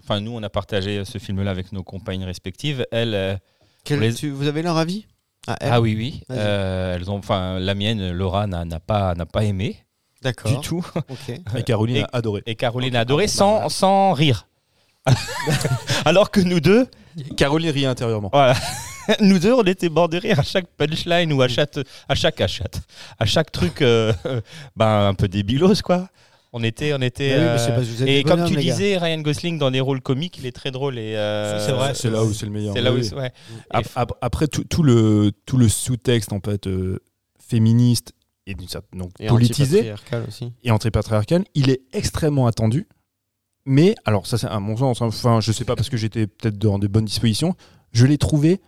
Enfin, 0.00 0.20
nous, 0.20 0.32
on 0.32 0.42
a 0.42 0.50
partagé 0.50 1.04
ce 1.04 1.18
film-là 1.18 1.52
avec 1.52 1.70
nos 1.70 1.84
compagnes 1.84 2.24
respectives. 2.24 2.84
Elles, 2.90 3.14
euh, 3.14 3.36
Quel- 3.84 4.00
les- 4.00 4.12
tu- 4.14 4.30
vous 4.30 4.48
avez 4.48 4.62
leur 4.62 4.76
avis? 4.76 5.06
Ah, 5.46 5.56
ah 5.60 5.80
oui, 5.80 5.94
oui. 5.96 6.22
Euh, 6.32 6.96
elles 6.96 7.08
ont, 7.10 7.16
enfin, 7.18 7.60
la 7.60 7.74
mienne, 7.76 8.10
Laura, 8.10 8.48
n'a 8.48 8.64
n'a 8.64 8.80
pas, 8.80 9.14
n'a 9.14 9.26
pas 9.26 9.44
aimé 9.44 9.76
D'accord. 10.22 10.50
du 10.52 10.66
tout. 10.66 10.84
Ok. 10.96 11.40
Et 11.56 11.62
Caroline 11.62 11.96
Et- 11.96 12.02
a 12.02 12.08
adoré. 12.12 12.42
Et 12.46 12.54
Caroline 12.54 12.96
a 12.96 13.00
adoré 13.00 13.24
Ah, 13.24 13.26
bah, 13.26 13.32
sans, 13.32 13.52
voilà. 13.54 13.68
sans 13.70 14.12
rire. 14.12 14.46
Alors 16.04 16.30
que 16.30 16.40
nous 16.40 16.60
deux, 16.60 16.86
Caroline 17.36 17.70
rit 17.70 17.86
intérieurement. 17.86 18.30
voilà, 18.32 18.54
nous 19.20 19.38
deux, 19.38 19.52
on 19.52 19.64
était 19.64 19.88
morts 19.88 20.08
de 20.08 20.18
rire 20.18 20.38
à 20.38 20.42
chaque 20.42 20.66
punchline 20.76 21.32
ou 21.32 21.42
à 21.42 21.48
chaque, 21.48 21.76
à 22.08 22.14
chaque, 22.14 22.40
à 22.40 22.46
chaque, 22.46 22.74
à 23.18 23.26
chaque 23.26 23.52
truc, 23.52 23.82
euh, 23.82 24.12
ben, 24.76 25.08
un 25.08 25.14
peu 25.14 25.28
débilos 25.28 25.82
quoi. 25.82 26.08
On 26.54 26.62
était, 26.62 26.92
on 26.92 27.00
était. 27.00 27.30
Bah 27.38 27.56
oui, 27.56 27.72
mais 27.76 28.02
euh, 28.02 28.02
et 28.02 28.04
des 28.18 28.22
comme 28.24 28.40
bonhommes, 28.40 28.50
tu 28.54 28.60
disais, 28.60 28.98
Ryan 28.98 29.18
Gosling 29.22 29.58
dans 29.58 29.70
les 29.70 29.80
rôles 29.80 30.02
comiques, 30.02 30.36
il 30.38 30.44
est 30.44 30.52
très 30.52 30.70
drôle 30.70 30.98
et. 30.98 31.16
euh, 31.16 31.58
c'est 31.64 31.72
vrai, 31.72 31.94
C'est 31.94 32.10
là 32.10 32.22
où 32.22 32.32
c'est 32.34 32.44
le 32.44 32.52
meilleur. 32.52 32.74
C'est 32.74 32.82
là 32.82 32.92
où, 32.92 32.96
Oui, 32.96 33.04
c'est- 33.06 33.14
ouais. 33.14 33.32
Ap- 33.70 33.86
ap- 33.96 34.12
Après, 34.20 34.48
tout, 34.48 34.62
tout 34.64 34.82
le, 34.82 35.32
tout 35.46 35.56
le 35.56 35.68
sous-texte 35.70 36.30
en 36.32 36.40
fait, 36.40 36.66
euh, 36.66 36.98
féministe 37.40 38.12
et 38.46 38.54
d'une 38.54 38.68
certaine- 38.68 39.00
donc, 39.00 39.10
Et 39.20 39.26
politisé 39.28 39.92
aussi. 40.28 40.52
et 40.62 40.70
antipatriarcal, 40.70 41.44
il 41.54 41.70
est 41.70 41.82
extrêmement 41.92 42.46
attendu. 42.46 42.86
Mais, 43.64 43.94
alors 44.04 44.26
ça 44.26 44.38
c'est 44.38 44.48
à 44.48 44.58
mon 44.58 44.76
sens, 44.76 45.00
enfin 45.02 45.40
je 45.40 45.52
sais 45.52 45.64
pas 45.64 45.76
parce 45.76 45.88
que 45.88 45.96
j'étais 45.96 46.26
peut-être 46.26 46.58
dans 46.58 46.78
de 46.78 46.88
bonnes 46.88 47.04
dispositions, 47.04 47.54
je 47.92 48.06
l'ai 48.06 48.18
trouvé 48.18 48.60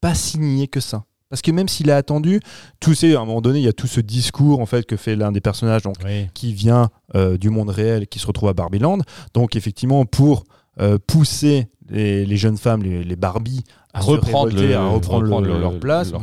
pas 0.00 0.14
signé 0.14 0.68
que 0.68 0.80
ça. 0.80 1.04
Parce 1.28 1.42
que 1.42 1.50
même 1.50 1.68
s'il 1.68 1.90
est 1.90 1.92
attendu, 1.92 2.40
tout 2.80 2.94
c'est 2.94 3.14
à 3.14 3.20
un 3.20 3.26
moment 3.26 3.42
donné, 3.42 3.58
il 3.58 3.64
y 3.64 3.68
a 3.68 3.74
tout 3.74 3.86
ce 3.86 4.00
discours 4.00 4.60
en 4.60 4.66
fait 4.66 4.86
que 4.86 4.96
fait 4.96 5.14
l'un 5.16 5.30
des 5.32 5.42
personnages, 5.42 5.82
donc 5.82 5.96
Oui. 6.02 6.28
qui 6.32 6.54
vient 6.54 6.88
euh, 7.14 7.36
du 7.36 7.50
monde 7.50 7.68
réel, 7.68 8.06
qui 8.06 8.18
se 8.18 8.26
retrouve 8.26 8.48
à 8.48 8.54
Barbieland. 8.54 9.00
Donc 9.34 9.54
effectivement, 9.54 10.06
pour 10.06 10.44
euh, 10.80 10.96
pousser 11.06 11.68
les, 11.90 12.24
les 12.24 12.36
jeunes 12.38 12.56
femmes, 12.56 12.82
les, 12.82 13.04
les 13.04 13.16
Barbies, 13.16 13.64
à 13.92 14.00
se 14.00 14.06
reprendre, 14.06 14.46
révolter, 14.52 14.68
le, 14.68 14.76
à 14.76 14.86
reprendre, 14.88 15.24
le- 15.24 15.28
reprendre 15.34 15.46
le- 15.54 15.60
leur 15.60 15.78
place, 15.80 16.10
leur. 16.12 16.22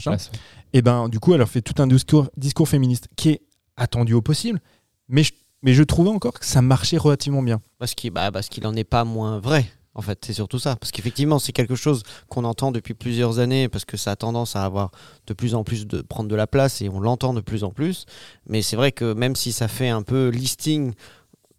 Et 0.75 0.81
ben 0.81 1.07
du 1.09 1.19
coup, 1.19 1.31
elle 1.33 1.39
leur 1.39 1.49
fait 1.49 1.61
tout 1.61 1.81
un 1.81 1.87
discours, 1.87 2.29
discours 2.37 2.67
féministe 2.67 3.07
qui 3.15 3.29
est 3.29 3.41
attendu 3.77 4.13
au 4.13 4.21
possible, 4.21 4.59
mais 5.07 5.23
je, 5.23 5.31
mais 5.63 5.73
je 5.73 5.83
trouvais 5.83 6.09
encore 6.09 6.33
que 6.39 6.45
ça 6.45 6.61
marchait 6.61 6.97
relativement 6.97 7.41
bien. 7.41 7.61
Parce 7.79 7.93
qu'il 7.95 8.11
bah, 8.11 8.29
parce 8.31 8.49
qu'il 8.49 8.67
en 8.67 8.75
est 8.75 8.83
pas 8.83 9.05
moins 9.05 9.39
vrai. 9.39 9.65
En 9.97 10.01
fait, 10.01 10.19
c'est 10.25 10.33
surtout 10.33 10.59
ça. 10.59 10.75
Parce 10.75 10.91
qu'effectivement, 10.91 11.39
c'est 11.39 11.53
quelque 11.53 11.75
chose 11.75 12.03
qu'on 12.27 12.43
entend 12.43 12.73
depuis 12.73 12.93
plusieurs 12.93 13.39
années, 13.39 13.69
parce 13.69 13.85
que 13.85 13.95
ça 13.95 14.11
a 14.11 14.15
tendance 14.17 14.57
à 14.57 14.65
avoir 14.65 14.91
de 15.27 15.33
plus 15.33 15.55
en 15.55 15.63
plus 15.63 15.87
de 15.87 16.01
prendre 16.01 16.27
de 16.27 16.35
la 16.35 16.47
place 16.47 16.81
et 16.81 16.89
on 16.89 16.99
l'entend 16.99 17.33
de 17.33 17.39
plus 17.39 17.63
en 17.63 17.69
plus. 17.71 18.05
Mais 18.49 18.61
c'est 18.61 18.75
vrai 18.75 18.91
que 18.91 19.13
même 19.13 19.37
si 19.37 19.53
ça 19.53 19.69
fait 19.69 19.87
un 19.87 20.01
peu 20.03 20.27
listing, 20.27 20.91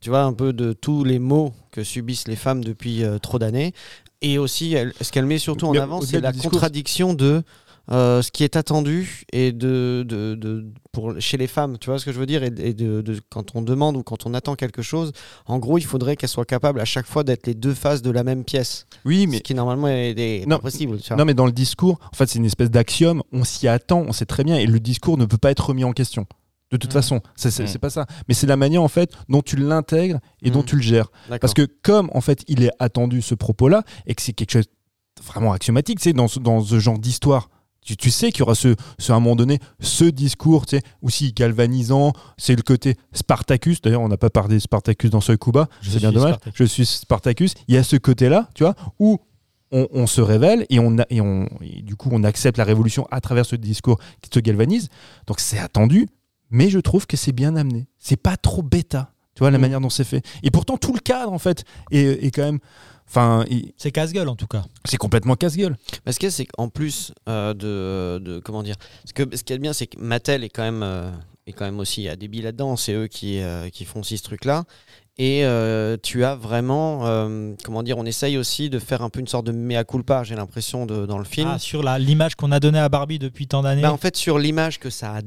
tu 0.00 0.10
vois, 0.10 0.24
un 0.24 0.34
peu 0.34 0.52
de 0.52 0.74
tous 0.74 1.02
les 1.02 1.18
maux 1.18 1.54
que 1.72 1.82
subissent 1.82 2.28
les 2.28 2.36
femmes 2.36 2.62
depuis 2.62 3.04
euh, 3.04 3.18
trop 3.18 3.38
d'années, 3.38 3.72
et 4.20 4.36
aussi, 4.36 4.74
elle- 4.74 4.92
ce 5.00 5.10
qu'elle 5.12 5.24
met 5.24 5.38
surtout 5.38 5.66
en 5.68 5.72
Mais 5.72 5.78
avant, 5.78 6.02
c'est 6.02 6.20
la 6.20 6.30
discours, 6.32 6.50
contradiction 6.50 7.14
de 7.14 7.42
euh, 7.92 8.20
ce 8.22 8.30
qui 8.32 8.42
est 8.44 8.56
attendu 8.56 9.22
et 9.32 9.52
de, 9.52 10.04
de, 10.08 10.34
de- 10.34 10.66
pour 10.92 11.14
chez 11.20 11.36
les 11.36 11.46
femmes, 11.46 11.78
tu 11.78 11.88
vois 11.90 11.98
ce 11.98 12.04
que 12.04 12.12
je 12.12 12.18
veux 12.18 12.26
dire, 12.26 12.42
et, 12.42 12.52
et 12.58 12.74
de, 12.74 13.00
de- 13.00 13.20
quand 13.30 13.54
on 13.54 13.62
demande 13.62 13.96
ou 13.96 14.02
quand 14.02 14.26
on 14.26 14.34
attend 14.34 14.54
quelque 14.56 14.82
chose, 14.82 15.12
en 15.46 15.58
gros, 15.58 15.78
il 15.78 15.84
faudrait 15.84 16.16
qu'elle 16.16 16.28
soit 16.28 16.44
capable 16.44 16.80
à 16.80 16.84
chaque 16.84 17.06
fois 17.06 17.22
d'être 17.22 17.46
les 17.46 17.54
deux 17.54 17.74
faces 17.74 18.02
de 18.02 18.10
la 18.10 18.24
même 18.24 18.44
pièce, 18.44 18.86
Oui, 19.04 19.22
ce 19.24 19.28
mais 19.28 19.40
qui 19.40 19.54
normalement 19.54 19.88
est, 19.88 20.14
est 20.18 20.46
Non, 20.46 20.56
pas 20.56 20.62
possible. 20.62 20.98
tu 20.98 21.08
vois. 21.08 21.16
non, 21.16 21.24
mais 21.24 21.34
dans 21.34 21.46
le 21.46 21.52
discours, 21.52 21.98
en 22.12 22.16
fait, 22.16 22.26
c'est 22.28 22.38
une 22.38 22.44
espèce 22.44 22.70
d'axiome. 22.70 23.22
On 23.32 23.44
s'y 23.44 23.68
attend, 23.68 24.04
on 24.08 24.12
sait 24.12 24.26
très 24.26 24.42
bien, 24.44 24.56
et 24.56 24.66
le 24.66 24.80
discours 24.80 25.16
ne 25.18 25.24
peut 25.26 25.38
pas 25.38 25.50
être 25.50 25.66
remis 25.68 25.84
en 25.84 25.92
question. 25.92 26.26
De 26.72 26.76
toute 26.78 26.90
Mhm. 26.90 26.94
façon, 27.00 27.20
c'est 27.36 27.52
c'est- 27.52 27.68
c'est 27.68 27.78
pas 27.78 27.90
ça. 27.90 28.06
Mais 28.26 28.34
c'est 28.34 28.48
la 28.48 28.56
manière 28.56 28.82
en 28.82 28.88
fait 28.88 29.12
dont 29.28 29.40
tu 29.40 29.54
l'intègres 29.54 30.18
et 30.42 30.50
dont 30.50 30.60
Mhm. 30.60 30.64
tu 30.64 30.76
le 30.76 30.82
gères. 30.82 31.10
Parce 31.40 31.54
que 31.54 31.62
comme 31.82 32.10
en 32.12 32.20
fait 32.20 32.42
il 32.48 32.64
est 32.64 32.72
attendu 32.80 33.22
ce 33.22 33.36
propos-là 33.36 33.84
et 34.08 34.16
que 34.16 34.22
c'est 34.22 34.32
quelque 34.32 34.50
chose 34.50 34.64
de 34.66 35.22
vraiment 35.22 35.52
axiomatique, 35.52 35.98
tu 36.00 36.04
sais, 36.04 36.12
dans 36.12 36.26
ce, 36.26 36.40
dans 36.40 36.60
ce 36.60 36.80
genre 36.80 36.98
d'histoire, 36.98 37.50
tu, 37.86 37.96
tu 37.96 38.10
sais 38.10 38.30
qu'il 38.32 38.40
y 38.40 38.42
aura 38.42 38.54
ce, 38.54 38.74
ce, 38.98 39.12
à 39.12 39.14
un 39.14 39.20
moment 39.20 39.36
donné 39.36 39.58
ce 39.80 40.04
discours, 40.04 40.66
tu 40.66 40.76
sais, 40.76 40.82
aussi 41.02 41.32
galvanisant. 41.32 42.12
C'est 42.36 42.56
le 42.56 42.62
côté 42.62 42.96
Spartacus. 43.12 43.80
D'ailleurs, 43.80 44.02
on 44.02 44.08
n'a 44.08 44.16
pas 44.16 44.30
parlé 44.30 44.56
de 44.56 44.60
Spartacus 44.60 45.10
dans 45.10 45.20
Soy 45.20 45.38
Kuba. 45.38 45.68
Je 45.80 45.90
C'est 45.90 45.98
bien 45.98 46.12
dommage. 46.12 46.30
Spartacus. 46.34 46.58
Je 46.58 46.64
suis 46.64 46.86
Spartacus. 46.86 47.54
Il 47.68 47.74
y 47.74 47.78
a 47.78 47.82
ce 47.82 47.96
côté-là, 47.96 48.48
tu 48.54 48.64
vois, 48.64 48.74
où 48.98 49.18
on, 49.72 49.88
on 49.92 50.06
se 50.06 50.20
révèle 50.20 50.66
et, 50.70 50.78
on, 50.78 50.98
a- 50.98 51.06
et, 51.10 51.20
on, 51.20 51.48
et 51.60 51.82
du 51.82 51.96
coup 51.96 52.08
on 52.12 52.22
accepte 52.22 52.56
la 52.58 52.62
révolution 52.64 53.06
à 53.10 53.20
travers 53.20 53.44
ce 53.46 53.56
discours 53.56 53.98
qui 54.20 54.30
te 54.30 54.38
galvanise. 54.38 54.88
Donc 55.26 55.40
c'est 55.40 55.58
attendu, 55.58 56.08
mais 56.50 56.68
je 56.70 56.78
trouve 56.78 57.06
que 57.06 57.16
c'est 57.16 57.32
bien 57.32 57.56
amené. 57.56 57.88
C'est 57.98 58.16
pas 58.16 58.36
trop 58.36 58.62
bêta, 58.62 59.12
tu 59.34 59.40
vois, 59.40 59.50
la 59.50 59.58
Mm. 59.58 59.60
manière 59.60 59.80
dont 59.80 59.90
c'est 59.90 60.04
fait. 60.04 60.24
Et 60.44 60.52
pourtant 60.52 60.76
tout 60.76 60.92
le 60.92 61.00
cadre 61.00 61.32
en 61.32 61.38
fait 61.40 61.64
est, 61.90 62.24
est 62.24 62.30
quand 62.30 62.42
même, 62.44 62.60
enfin, 63.08 63.44
il- 63.50 63.72
C'est 63.76 63.90
casse-gueule 63.92 64.28
en 64.28 64.36
tout 64.36 64.46
cas. 64.46 64.64
c'est 64.84 64.96
complètement 64.96 65.34
casse-gueule. 65.36 65.76
Mais 66.04 66.12
ce 66.12 66.18
qu'il 66.18 66.26
y 66.26 66.28
a, 66.28 66.32
c'est 66.32 66.46
qu'en 66.46 66.68
plus 66.68 67.12
euh, 67.28 67.54
de, 67.54 68.18
de- 68.24 68.38
Comment 68.40 68.62
dire 68.62 68.76
Ce 69.04 69.12
que- 69.12 69.36
ce 69.36 69.42
qui 69.42 69.52
est 69.52 69.58
bien, 69.58 69.72
c'est 69.72 69.86
que 69.86 69.98
Mattel 70.00 70.44
est 70.44 70.48
quand 70.48 70.62
même, 70.62 70.82
euh, 70.82 71.10
est 71.46 71.52
quand 71.52 71.64
même 71.64 71.78
aussi 71.80 72.08
à 72.08 72.16
débit 72.16 72.42
là-dedans. 72.42 72.76
C'est 72.76 72.92
eux 72.94 73.06
qui, 73.06 73.40
euh, 73.40 73.68
qui 73.70 73.84
font 73.84 74.00
aussi 74.00 74.18
ce 74.18 74.22
truc-là. 74.24 74.64
Et 75.18 75.46
euh, 75.46 75.96
tu 76.02 76.24
as 76.24 76.34
vraiment. 76.34 77.06
euh, 77.06 77.54
comment 77.64 77.82
dire 77.82 77.96
On 77.96 78.04
essaye 78.04 78.36
aussi 78.36 78.68
de 78.68 78.78
faire 78.78 79.00
un 79.00 79.08
peu 79.08 79.18
une 79.20 79.26
sorte 79.26 79.46
de 79.46 79.52
mea 79.52 79.82
culpa, 79.84 80.22
j'ai 80.24 80.34
l'impression, 80.36 80.84
de- 80.84 81.06
dans 81.06 81.16
le 81.18 81.24
film. 81.24 81.48
Ah, 81.54 81.58
sur 81.58 81.82
la- 81.82 81.98
l'image 81.98 82.34
qu'on 82.34 82.52
a 82.52 82.60
donnée 82.60 82.78
à 82.80 82.90
Barbie 82.90 83.18
depuis 83.18 83.46
tant 83.46 83.62
d'années. 83.62 83.80
Bah, 83.80 83.92
en 83.92 83.96
fait, 83.96 84.14
sur 84.16 84.38
l'image 84.38 84.78
que 84.78 84.90
ça 84.90 85.16
a 85.16 85.20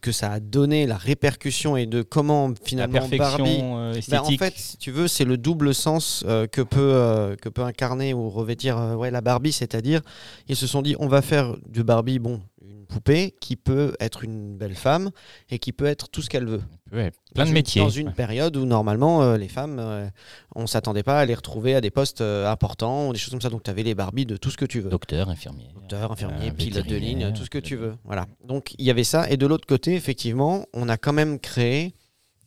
que 0.00 0.12
ça 0.12 0.32
a 0.32 0.40
donné, 0.40 0.86
la 0.86 0.96
répercussion 0.96 1.76
et 1.76 1.86
de 1.86 2.02
comment 2.02 2.48
La 2.48 2.54
finalement 2.64 3.08
Barbie 3.08 3.60
euh, 3.62 4.00
ben, 4.08 4.20
en 4.20 4.30
fait, 4.30 4.54
si 4.56 4.76
tu 4.76 4.90
veux, 4.90 5.08
c'est 5.08 5.24
le 5.24 5.36
double 5.36 5.74
sens 5.74 6.24
euh, 6.26 6.46
que, 6.46 6.60
peut, 6.60 6.80
euh, 6.80 7.36
que 7.36 7.48
peut 7.48 7.62
incarner 7.62 8.14
ou 8.14 8.30
revêtir 8.30 8.76
ouais, 8.96 9.10
la 9.10 9.20
Barbie, 9.20 9.52
c'est-à-dire, 9.52 10.00
ils 10.48 10.56
se 10.56 10.66
sont 10.66 10.82
dit, 10.82 10.96
on 10.98 11.08
va 11.08 11.22
faire 11.22 11.56
de 11.68 11.82
Barbie, 11.82 12.18
bon, 12.18 12.40
une 12.68 12.86
poupée 12.86 13.34
qui 13.40 13.56
peut 13.56 13.94
être 14.00 14.24
une 14.24 14.56
belle 14.56 14.74
femme 14.74 15.10
et 15.50 15.58
qui 15.58 15.72
peut 15.72 15.86
être 15.86 16.08
tout 16.08 16.22
ce 16.22 16.30
qu'elle 16.30 16.46
veut. 16.46 16.62
Ouais, 16.92 17.10
plein 17.34 17.44
de 17.46 17.50
métiers. 17.50 17.82
Dans 17.82 17.88
une 17.88 18.08
Ouais. 18.08 18.14
période 18.14 18.56
où 18.56 18.64
normalement, 18.64 19.22
euh, 19.22 19.36
les 19.36 19.48
femmes, 19.48 19.78
euh, 19.78 20.08
on 20.54 20.66
s'attendait 20.66 21.02
pas 21.02 21.20
à 21.20 21.24
les 21.24 21.34
retrouver 21.34 21.74
à 21.74 21.80
des 21.80 21.90
postes 21.90 22.20
euh, 22.20 22.50
importants 22.50 23.08
ou 23.08 23.12
des 23.12 23.18
choses 23.18 23.30
comme 23.30 23.40
ça. 23.40 23.48
Donc, 23.50 23.62
tu 23.62 23.70
avais 23.70 23.82
les 23.82 23.94
Barbies 23.94 24.26
de 24.26 24.36
tout 24.36 24.50
ce 24.50 24.56
que 24.56 24.64
tu 24.66 24.80
veux. 24.80 24.90
Docteur, 24.90 25.28
infirmier. 25.28 25.68
Docteur, 25.74 26.12
infirmier, 26.12 26.50
euh, 26.50 26.52
pilote 26.54 26.86
de 26.86 26.96
ligne, 26.96 27.32
tout 27.32 27.44
ce 27.44 27.50
que 27.50 27.58
tu 27.58 27.76
veux. 27.76 27.94
Voilà. 28.04 28.26
Donc 28.44 28.74
il 28.78 28.84
y 28.84 28.90
avait 28.90 29.04
ça. 29.04 29.28
Et 29.30 29.36
de 29.36 29.46
l'autre 29.46 29.66
côté, 29.66 29.94
effectivement, 29.94 30.66
on 30.74 30.88
a 30.88 30.96
quand 30.96 31.12
même 31.12 31.38
créé 31.38 31.94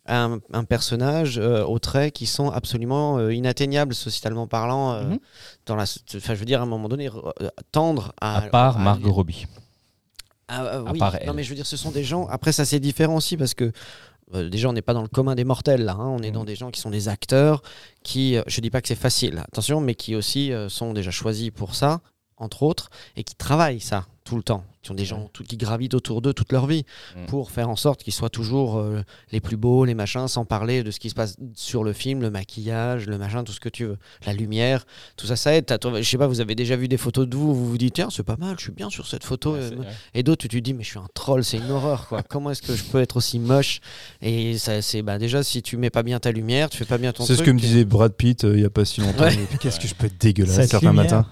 un, 0.07 0.37
un 0.53 0.63
personnage 0.65 1.39
euh, 1.39 1.63
aux 1.65 1.79
traits 1.79 2.13
qui 2.13 2.27
sont 2.27 2.51
absolument 2.51 3.17
euh, 3.17 3.33
inatteignables 3.33 3.95
socialement 3.95 4.45
parlant. 4.45 4.93
euh, 4.93 5.03
Mhm. 5.05 5.19
dans 5.65 5.75
la, 5.75 5.85
je 5.85 6.33
veux 6.33 6.45
dire, 6.45 6.59
à 6.59 6.63
un 6.63 6.67
moment 6.67 6.87
donné, 6.87 7.09
re- 7.09 7.33
tendre 7.71 8.13
à. 8.21 8.37
À 8.37 8.41
part 8.49 8.77
à- 8.77 8.81
Margot 8.81 9.11
Robbie. 9.11 9.47
Ah, 10.47 10.63
euh, 10.65 10.83
oui. 10.91 10.99
Non, 11.25 11.33
mais 11.33 11.43
je 11.43 11.49
veux 11.49 11.55
dire, 11.55 11.65
ce 11.65 11.77
sont 11.77 11.91
des 11.91 12.03
gens. 12.03 12.27
Après, 12.27 12.51
ça 12.51 12.65
c'est 12.65 12.79
différent 12.79 13.15
aussi 13.15 13.35
parce 13.37 13.53
que. 13.53 13.71
euh, 14.33 14.49
déjà, 14.49 14.69
on 14.69 14.73
n'est 14.73 14.81
pas 14.81 14.93
dans 14.93 15.01
le 15.03 15.07
commun 15.07 15.35
des 15.35 15.43
mortels 15.43 15.83
là. 15.85 15.93
hein. 15.93 16.07
On 16.07 16.19
est 16.23 16.27
Mhm. 16.29 16.33
dans 16.33 16.43
des 16.45 16.55
gens 16.55 16.71
qui 16.71 16.79
sont 16.81 16.89
des 16.89 17.07
acteurs, 17.09 17.61
qui, 18.03 18.35
euh, 18.37 18.43
je 18.47 18.59
dis 18.61 18.69
pas 18.71 18.81
que 18.81 18.87
c'est 18.87 18.95
facile, 18.95 19.37
attention, 19.39 19.81
mais 19.81 19.95
qui 19.95 20.15
aussi 20.15 20.51
euh, 20.51 20.67
sont 20.69 20.93
déjà 20.93 21.11
choisis 21.11 21.51
pour 21.51 21.75
ça, 21.75 22.01
entre 22.37 22.63
autres, 22.63 22.89
et 23.15 23.23
qui 23.23 23.35
travaillent 23.35 23.79
ça 23.79 24.05
tout 24.23 24.35
le 24.35 24.43
temps, 24.43 24.63
qui 24.85 24.91
ont 24.91 24.95
des 24.95 25.03
gens 25.05 25.29
tout- 25.33 25.43
qui 25.43 25.57
gravitent 25.57 25.95
autour 25.95 26.21
d'eux 26.21 26.33
toute 26.33 26.51
leur 26.53 26.67
vie 26.67 26.85
Mhm. 27.15 27.25
pour 27.25 27.49
faire 27.51 27.69
en 27.69 27.75
sorte 27.75 28.03
qu'ils 28.03 28.13
soient 28.13 28.29
toujours 28.29 28.77
euh, 28.77 29.01
les 29.31 29.39
plus 29.41 29.57
beaux, 29.57 29.83
les 29.83 29.95
machins, 29.95 30.27
sans 30.27 30.45
parler 30.45 30.83
de 30.83 30.91
ce 30.91 30.99
qui 30.99 31.09
se 31.09 31.15
passe 31.15 31.35
sur 31.55 31.83
le 31.83 31.91
film, 31.91 32.21
le 32.21 32.29
maquillage, 32.29 33.07
le 33.07 33.17
machin, 33.17 33.43
tout 33.43 33.51
ce 33.51 33.59
que 33.59 33.69
tu 33.69 33.85
veux, 33.85 33.97
la 34.25 34.33
lumière, 34.33 34.85
tout 35.17 35.25
ça, 35.27 35.35
ça 35.35 35.55
aide. 35.55 35.65
Je 35.95 36.01
sais 36.03 36.17
pas, 36.17 36.27
vous 36.27 36.39
avez 36.39 36.55
déjà 36.55 36.75
vu 36.75 36.87
des 36.87 36.97
photos 36.97 37.27
de 37.27 37.35
vous, 37.35 37.53
vous 37.55 37.67
vous 37.69 37.77
dites 37.77 37.95
tiens 37.95 38.09
c'est 38.11 38.23
pas 38.23 38.37
mal, 38.37 38.55
je 38.57 38.63
suis 38.63 38.71
bien 38.71 38.89
sur 38.89 39.07
cette 39.07 39.23
photo. 39.23 39.53
Ouais, 39.55 39.59
euh, 39.61 39.83
et 40.13 40.21
d'autres, 40.23 40.41
tu 40.47 40.47
te 40.49 40.57
dis, 40.57 40.73
mais 40.73 40.83
je 40.83 40.89
suis 40.89 40.99
un 40.99 41.07
troll, 41.13 41.43
c'est 41.43 41.57
une 41.57 41.71
horreur, 41.71 42.07
quoi. 42.07 42.21
Comment 42.29 42.51
est-ce 42.51 42.61
que 42.61 42.75
je 42.75 42.83
peux 42.83 43.01
être 43.01 43.17
aussi 43.17 43.39
moche? 43.39 43.79
Et 44.21 44.57
ça, 44.57 44.81
c'est 44.81 45.01
bah, 45.01 45.17
déjà, 45.17 45.41
si 45.43 45.61
tu 45.63 45.77
mets 45.77 45.89
pas 45.89 46.03
bien 46.03 46.19
ta 46.19 46.31
lumière, 46.31 46.69
tu 46.69 46.77
fais 46.77 46.85
pas 46.85 46.97
bien 46.99 47.11
ton 47.11 47.25
C'est 47.25 47.35
ce 47.35 47.43
que 47.43 47.51
me 47.51 47.59
disait 47.59 47.85
Brad 47.85 48.13
Pitt 48.13 48.43
euh, 48.43 48.53
il 48.55 48.61
y 48.61 48.65
a 48.65 48.69
pas 48.69 48.85
si 48.85 49.01
longtemps. 49.01 49.23
Ouais. 49.23 49.35
Qu'est-ce 49.59 49.79
que 49.79 49.87
je 49.87 49.95
peux 49.95 50.05
être 50.05 50.19
dégueulasse 50.19 50.67
certains 50.69 50.93
matins. 50.93 51.25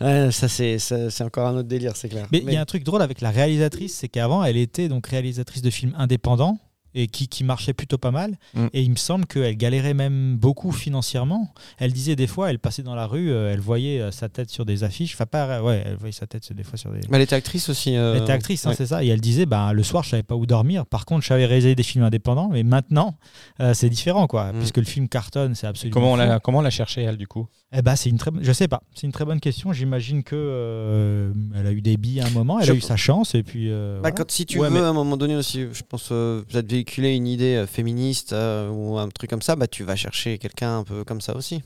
Ouais, 0.00 0.30
ça, 0.32 0.48
c'est 0.48 1.22
encore 1.22 1.46
un 1.48 1.56
autre 1.56 1.68
délire, 1.68 1.96
c'est 1.96 2.08
clair. 2.08 2.26
Mais 2.32 2.38
il 2.46 2.52
y 2.52 2.56
a 2.56 2.60
un 2.60 2.64
truc 2.64 2.84
drôle 2.84 3.02
avec 3.02 3.20
la 3.20 3.30
réalisatrice, 3.30 3.94
c'est 3.94 4.08
qu'avant, 4.08 4.42
elle 4.44 4.56
était 4.56 4.88
donc 4.88 5.06
réalisatrice 5.06 5.62
de 5.62 5.70
films 5.70 5.94
indépendants. 5.98 6.58
et 6.92 7.06
qui, 7.06 7.28
qui 7.28 7.44
marchait 7.44 7.72
plutôt 7.72 7.98
pas 7.98 8.10
mal. 8.10 8.36
Mm. 8.54 8.66
Et 8.72 8.82
il 8.82 8.90
me 8.90 8.96
semble 8.96 9.24
qu'elle 9.26 9.56
galérait 9.56 9.94
même 9.94 10.36
beaucoup 10.36 10.72
financièrement. 10.72 11.54
Elle 11.78 11.92
disait 11.92 12.16
des 12.16 12.26
fois, 12.26 12.50
elle 12.50 12.58
passait 12.58 12.82
dans 12.82 12.96
la 12.96 13.06
rue, 13.06 13.30
euh, 13.30 13.52
elle 13.52 13.60
voyait 13.60 14.00
euh, 14.00 14.10
sa 14.10 14.28
tête 14.28 14.50
sur 14.50 14.64
des 14.64 14.82
affiches. 14.82 15.14
Enfin, 15.14 15.26
pas, 15.26 15.62
ouais, 15.62 15.84
elle 15.86 15.94
voyait 15.94 16.10
sa 16.12 16.26
tête 16.26 16.52
des 16.52 16.64
fois 16.64 16.76
sur 16.76 16.90
des. 16.90 16.98
Mais 17.08 17.18
elle 17.18 17.22
était 17.22 17.36
actrice 17.36 17.68
aussi. 17.68 17.94
euh, 17.96 18.16
Elle 18.16 18.22
était 18.24 18.32
actrice, 18.32 18.66
hein, 18.66 18.70
ouais. 18.70 18.74
c'est 18.74 18.86
ça. 18.86 19.04
Et 19.04 19.06
elle 19.08 19.20
disait, 19.20 19.46
bah, 19.46 19.72
le 19.72 19.84
soir, 19.84 20.02
je 20.02 20.08
savais 20.10 20.24
pas 20.24 20.34
où 20.34 20.46
dormir. 20.46 20.84
Par 20.84 21.04
contre, 21.04 21.22
je 21.22 21.28
savais 21.28 21.46
réaliser 21.46 21.76
des 21.76 21.84
films 21.84 22.02
indépendants. 22.02 22.48
Mais 22.50 22.64
maintenant, 22.64 23.14
euh, 23.60 23.72
c'est 23.72 23.88
différent, 23.88 24.26
quoi. 24.26 24.52
Mm. 24.52 24.58
Puisque 24.58 24.78
le 24.78 24.84
film 24.84 25.08
cartonne, 25.08 25.54
c'est 25.54 25.68
absolument. 25.68 25.94
Comment 25.94 26.12
on 26.14 26.16
fou. 26.16 26.22
l'a 26.28 26.40
comment 26.40 26.58
on 26.58 26.62
l'a 26.62 26.70
cherché, 26.70 27.02
elle, 27.02 27.18
du 27.18 27.28
coup? 27.28 27.46
Eh 27.72 27.82
ben, 27.82 27.94
c'est 27.94 28.10
une 28.10 28.18
très, 28.18 28.32
je 28.40 28.52
sais 28.52 28.66
pas. 28.66 28.82
C'est 28.94 29.06
une 29.06 29.12
très 29.12 29.24
bonne 29.24 29.38
question. 29.38 29.72
J'imagine 29.72 30.24
que 30.24 30.34
euh, 30.34 31.32
elle 31.54 31.66
a 31.68 31.72
eu 31.72 31.80
des 31.82 31.96
billes 31.96 32.20
à 32.20 32.26
un 32.26 32.30
moment. 32.30 32.58
Elle 32.58 32.66
Je- 32.66 32.72
a 32.72 32.74
eu 32.74 32.80
sa 32.80 32.96
chance 32.96 33.36
et 33.36 33.44
puis. 33.44 33.70
euh, 33.70 33.94
Bah, 33.96 34.00
voilà. 34.10 34.16
quand, 34.16 34.30
si 34.30 34.44
tu 34.44 34.58
Ouais, 34.58 34.68
veux, 34.68 34.74
mais- 34.74 34.80
à 34.80 34.88
un 34.88 34.92
moment 34.92 35.16
donné 35.16 35.36
aussi, 35.36 35.66
je 35.72 35.82
pense 35.88 36.08
euh, 36.10 36.42
peut-être 36.42 36.68
véhiculer 36.68 37.14
une 37.14 37.28
idée 37.28 37.54
euh, 37.54 37.66
féministe 37.68 38.32
euh, 38.32 38.68
ou 38.70 38.98
un 38.98 39.08
truc 39.08 39.30
comme 39.30 39.42
ça, 39.42 39.54
bah, 39.54 39.68
tu 39.68 39.84
vas 39.84 39.94
chercher 39.94 40.38
quelqu'un 40.38 40.78
un 40.78 40.84
peu 40.84 41.04
comme 41.04 41.20
ça 41.20 41.36
aussi. 41.36 41.62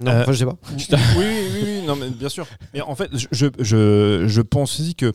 Non, 0.00 0.10
Euh, 0.10 0.22
enfin, 0.22 0.32
je 0.32 0.38
sais 0.38 0.46
pas. 0.46 0.56
oui, 0.72 0.78
oui, 1.16 1.24
oui, 1.54 1.60
oui, 1.64 1.82
non, 1.86 1.94
mais 1.94 2.08
bien 2.10 2.28
sûr. 2.28 2.46
Mais 2.74 2.80
en 2.80 2.96
fait, 2.96 3.10
je, 3.16 3.26
je, 3.30 3.46
je, 3.60 4.24
je 4.26 4.40
pense 4.40 4.80
aussi 4.80 4.96
que 4.96 5.12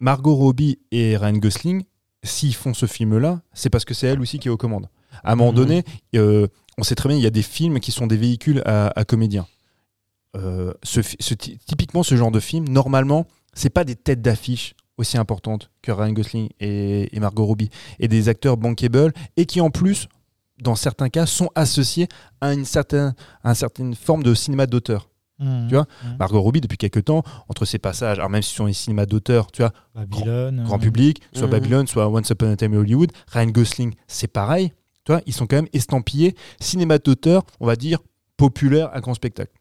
Margot 0.00 0.34
Robbie 0.34 0.78
et 0.90 1.16
Ryan 1.16 1.36
Gosling, 1.36 1.84
s'ils 2.24 2.54
font 2.56 2.74
ce 2.74 2.86
film-là, 2.86 3.42
c'est 3.52 3.70
parce 3.70 3.84
que 3.84 3.94
c'est 3.94 4.08
elle 4.08 4.20
aussi 4.20 4.38
qui 4.40 4.48
est 4.48 4.50
aux 4.50 4.56
commandes. 4.56 4.88
À 5.24 5.32
un 5.32 5.36
moment 5.36 5.50
Mhm. 5.50 5.56
donné, 5.56 5.84
euh, 6.16 6.46
on 6.78 6.82
sait 6.82 6.94
très 6.94 7.08
bien, 7.08 7.18
il 7.18 7.22
y 7.22 7.26
a 7.26 7.30
des 7.30 7.42
films 7.42 7.80
qui 7.80 7.92
sont 7.92 8.06
des 8.06 8.16
véhicules 8.16 8.62
à, 8.64 8.88
à 8.98 9.04
comédiens. 9.04 9.46
Euh, 10.36 10.72
ce, 10.82 11.00
ce 11.02 11.34
typiquement, 11.34 12.02
ce 12.02 12.14
genre 12.16 12.30
de 12.30 12.40
film, 12.40 12.68
normalement, 12.68 13.26
c'est 13.52 13.70
pas 13.70 13.84
des 13.84 13.96
têtes 13.96 14.22
d'affiche 14.22 14.74
aussi 14.96 15.18
importantes 15.18 15.70
que 15.82 15.90
Ryan 15.92 16.12
Gosling 16.12 16.48
et, 16.60 17.14
et 17.16 17.20
Margot 17.20 17.44
Robbie, 17.44 17.70
et 17.98 18.06
des 18.06 18.28
acteurs 18.28 18.56
bankable, 18.56 19.12
et 19.36 19.46
qui 19.46 19.60
en 19.60 19.70
plus, 19.70 20.08
dans 20.62 20.74
certains 20.76 21.08
cas, 21.08 21.26
sont 21.26 21.48
associés 21.54 22.06
à 22.40 22.52
une 22.52 22.64
certaine, 22.66 23.14
à 23.42 23.48
une 23.48 23.54
certaine 23.54 23.94
forme 23.94 24.22
de 24.22 24.34
cinéma 24.34 24.66
d'auteur. 24.66 25.08
Mhm. 25.42 25.68
tu 25.68 25.74
vois, 25.74 25.86
Mhm. 26.04 26.16
Margot 26.18 26.42
Robbie, 26.42 26.60
depuis 26.60 26.76
quelques 26.76 27.06
temps, 27.06 27.22
entre 27.48 27.64
ses 27.64 27.78
passages, 27.78 28.18
alors 28.18 28.28
même 28.28 28.42
si 28.42 28.50
ce 28.50 28.56
sont 28.56 28.66
des 28.66 28.74
cinémas 28.74 29.06
d'auteur, 29.06 29.50
tu 29.50 29.62
vois, 29.62 29.72
Babylone. 29.94 30.64
grand 30.66 30.78
public, 30.78 31.22
soit 31.32 31.46
Mhm. 31.46 31.50
Babylone, 31.50 31.86
soit 31.86 32.08
Once 32.10 32.28
Upon 32.28 32.50
a 32.52 32.56
Time 32.56 32.74
in 32.74 32.76
Hollywood, 32.80 33.10
Ryan 33.32 33.46
Gosling, 33.46 33.94
c'est 34.06 34.28
pareil, 34.28 34.70
ils 35.26 35.32
sont 35.32 35.46
quand 35.46 35.56
même 35.56 35.68
estampillés 35.72 36.34
cinéma 36.60 36.98
d'auteur, 36.98 37.44
on 37.60 37.66
va 37.66 37.76
dire, 37.76 38.00
populaire 38.36 38.90
à 38.94 39.00
grand 39.00 39.14
spectacle. 39.14 39.52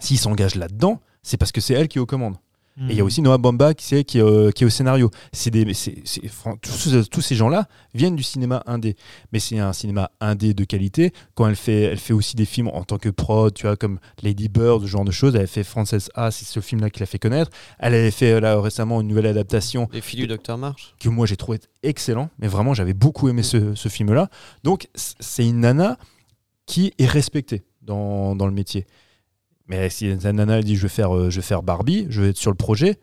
S'ils 0.00 0.18
s'engagent 0.18 0.56
là-dedans, 0.56 1.00
c'est 1.22 1.36
parce 1.36 1.52
que 1.52 1.60
c'est 1.60 1.74
elle 1.74 1.88
qui 1.88 1.98
est 1.98 2.00
aux 2.00 2.06
commandes. 2.06 2.36
Et 2.78 2.92
il 2.92 2.96
y 2.96 3.00
a 3.02 3.04
aussi 3.04 3.20
Noah 3.20 3.36
Bamba 3.36 3.74
qui, 3.74 3.84
c'est- 3.84 4.02
qui, 4.02 4.16
est, 4.18 4.22
euh, 4.22 4.50
qui 4.50 4.64
est 4.64 4.66
au 4.66 4.70
scénario. 4.70 5.10
C'est 5.32 5.50
des, 5.50 5.74
c'est- 5.74 6.00
c'est- 6.06 6.26
fran- 6.28 6.56
tous, 6.56 7.06
tous 7.10 7.20
ces 7.20 7.34
gens-là 7.34 7.68
viennent 7.92 8.16
du 8.16 8.22
cinéma 8.22 8.62
indé. 8.66 8.96
Mais 9.30 9.40
c'est 9.40 9.58
un 9.58 9.74
cinéma 9.74 10.10
indé 10.22 10.54
de 10.54 10.64
qualité. 10.64 11.12
Quand 11.34 11.46
elle 11.46 11.56
fait, 11.56 11.82
elle 11.82 11.98
fait 11.98 12.14
aussi 12.14 12.34
des 12.34 12.46
films 12.46 12.68
en 12.68 12.82
tant 12.84 12.96
que 12.96 13.10
prod, 13.10 13.52
tu 13.52 13.66
vois, 13.66 13.76
comme 13.76 13.98
Lady 14.22 14.48
Bird, 14.48 14.80
ce 14.82 14.86
genre 14.86 15.04
de 15.04 15.10
choses. 15.10 15.34
Elle 15.36 15.42
a 15.42 15.46
fait 15.46 15.64
Frances 15.64 15.94
A, 16.14 16.30
c'est 16.30 16.46
ce 16.46 16.60
film-là 16.60 16.88
qui 16.88 17.00
l'a 17.00 17.06
fait 17.06 17.18
connaître. 17.18 17.50
Elle 17.78 17.92
avait 17.92 18.10
fait 18.10 18.40
là, 18.40 18.58
récemment 18.58 19.02
une 19.02 19.08
nouvelle 19.08 19.26
adaptation 19.26 19.88
Les 19.92 20.00
filles 20.00 20.20
du 20.20 20.26
Docteur 20.26 20.56
March. 20.56 20.94
que 20.98 21.10
moi 21.10 21.26
j'ai 21.26 21.36
trouvé 21.36 21.60
excellent. 21.82 22.30
Mais 22.38 22.48
vraiment, 22.48 22.72
j'avais 22.72 22.94
beaucoup 22.94 23.28
aimé 23.28 23.42
ce, 23.42 23.74
ce 23.74 23.88
film-là. 23.90 24.30
Donc, 24.64 24.88
c'est 24.94 25.46
une 25.46 25.60
nana 25.60 25.98
qui 26.64 26.94
est 26.98 27.06
respectée 27.06 27.64
dans, 27.82 28.34
dans 28.34 28.46
le 28.46 28.52
métier. 28.52 28.86
Mais 29.66 29.88
si 29.90 30.14
nana 30.14 30.62
dit 30.62 30.76
je 30.76 30.82
vais 30.82 30.88
faire, 30.88 31.16
euh, 31.16 31.30
je 31.30 31.36
vais 31.36 31.46
faire 31.46 31.62
Barbie, 31.62 32.06
je 32.08 32.22
vais 32.22 32.30
être 32.30 32.36
sur 32.36 32.50
le 32.50 32.56
projet, 32.56 32.98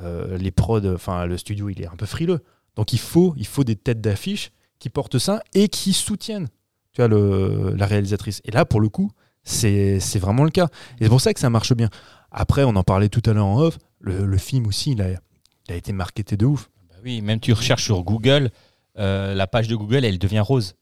euh, 0.00 0.38
les 0.38 0.50
prods, 0.50 0.94
enfin 0.94 1.26
le 1.26 1.36
studio 1.36 1.68
il 1.68 1.80
est 1.82 1.86
un 1.86 1.96
peu 1.96 2.06
frileux. 2.06 2.40
Donc 2.76 2.92
il 2.92 3.00
faut, 3.00 3.34
il 3.36 3.46
faut 3.46 3.64
des 3.64 3.76
têtes 3.76 4.00
d'affiche 4.00 4.52
qui 4.78 4.88
portent 4.88 5.18
ça 5.18 5.42
et 5.54 5.68
qui 5.68 5.92
soutiennent 5.92 6.48
tu 6.92 7.02
la 7.02 7.86
réalisatrice. 7.86 8.40
Et 8.44 8.50
là, 8.50 8.64
pour 8.64 8.80
le 8.80 8.88
coup, 8.88 9.10
c'est 9.42 10.18
vraiment 10.18 10.44
le 10.44 10.50
cas. 10.50 10.68
Et 10.98 11.04
c'est 11.04 11.08
pour 11.08 11.20
ça 11.20 11.32
que 11.32 11.40
ça 11.40 11.50
marche 11.50 11.72
bien. 11.74 11.88
Après, 12.30 12.64
on 12.64 12.76
en 12.76 12.82
parlait 12.82 13.08
tout 13.08 13.22
à 13.26 13.32
l'heure 13.32 13.46
en 13.46 13.60
off, 13.60 13.78
le, 14.00 14.36
film 14.38 14.66
aussi, 14.66 14.92
il 14.92 15.02
a, 15.02 15.10
il 15.10 15.72
a 15.72 15.74
été 15.74 15.92
marketé 15.92 16.36
de 16.36 16.46
ouf. 16.46 16.70
Bah 16.88 16.96
Oui, 17.04 17.20
même 17.22 17.40
tu 17.40 17.52
recherches 17.52 17.84
sur 17.84 18.02
Google, 18.02 18.50
euh, 18.98 19.34
la 19.34 19.46
page 19.46 19.68
de 19.68 19.76
Google, 19.76 20.04
elle 20.04 20.18
devient 20.18 20.40
rose. 20.40 20.74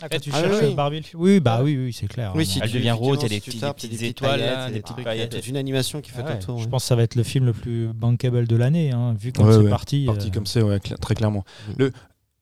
Ah, 0.00 0.08
quand 0.08 0.20
tu 0.20 0.30
Ah, 0.32 0.40
cherches 0.40 0.62
oui. 0.62 0.74
Barbie, 0.74 0.98
le 0.98 1.02
film. 1.02 1.20
Oui, 1.22 1.40
bah 1.40 1.60
oui, 1.62 1.76
oui, 1.76 1.92
c'est 1.92 2.06
clair. 2.06 2.32
Oui, 2.34 2.42
hein. 2.42 2.46
si 2.48 2.60
Elle 2.62 2.70
tu- 2.70 2.76
devient 2.76 2.92
rose, 2.92 3.18
il 3.20 3.22
y 3.22 3.26
a 3.36 3.40
des 3.40 3.50
si 3.50 3.58
tapes, 3.58 3.80
des 3.80 3.88
petites 3.88 4.02
étoiles, 4.02 4.38
paillettes, 4.38 4.46
là, 4.56 4.66
il 4.68 4.68
y 4.68 4.70
a 4.70 4.70
des 4.74 4.80
petites 4.82 5.04
paillettes. 5.04 5.30
toute 5.32 5.48
une 5.48 5.56
animation 5.56 6.00
qui 6.00 6.10
fait 6.12 6.18
Ouais, 6.22 6.24
tout 6.32 6.32
le 6.38 6.38
tour. 6.44 6.58
Je 6.58 6.64
ouais. 6.64 6.70
pense 6.70 6.82
que 6.84 6.88
ça 6.88 6.94
va 6.96 7.02
être 7.02 7.16
le 7.16 7.24
film 7.24 7.46
le 7.46 7.52
plus 7.52 7.88
bankable 7.88 8.46
de 8.46 8.56
l'année, 8.56 8.92
hein, 8.92 9.14
vu 9.18 9.32
comme 9.32 9.46
Ouais, 9.48 9.54
c'est 9.54 9.58
ouais. 9.58 9.70
parti. 9.70 10.04
Parti 10.06 10.28
euh, 10.28 10.30
comme 10.30 10.46
ça, 10.46 10.60
ouais, 10.64 10.76
cla- 10.78 10.98
très 10.98 11.14
clairement. 11.16 11.44
Le, 11.78 11.90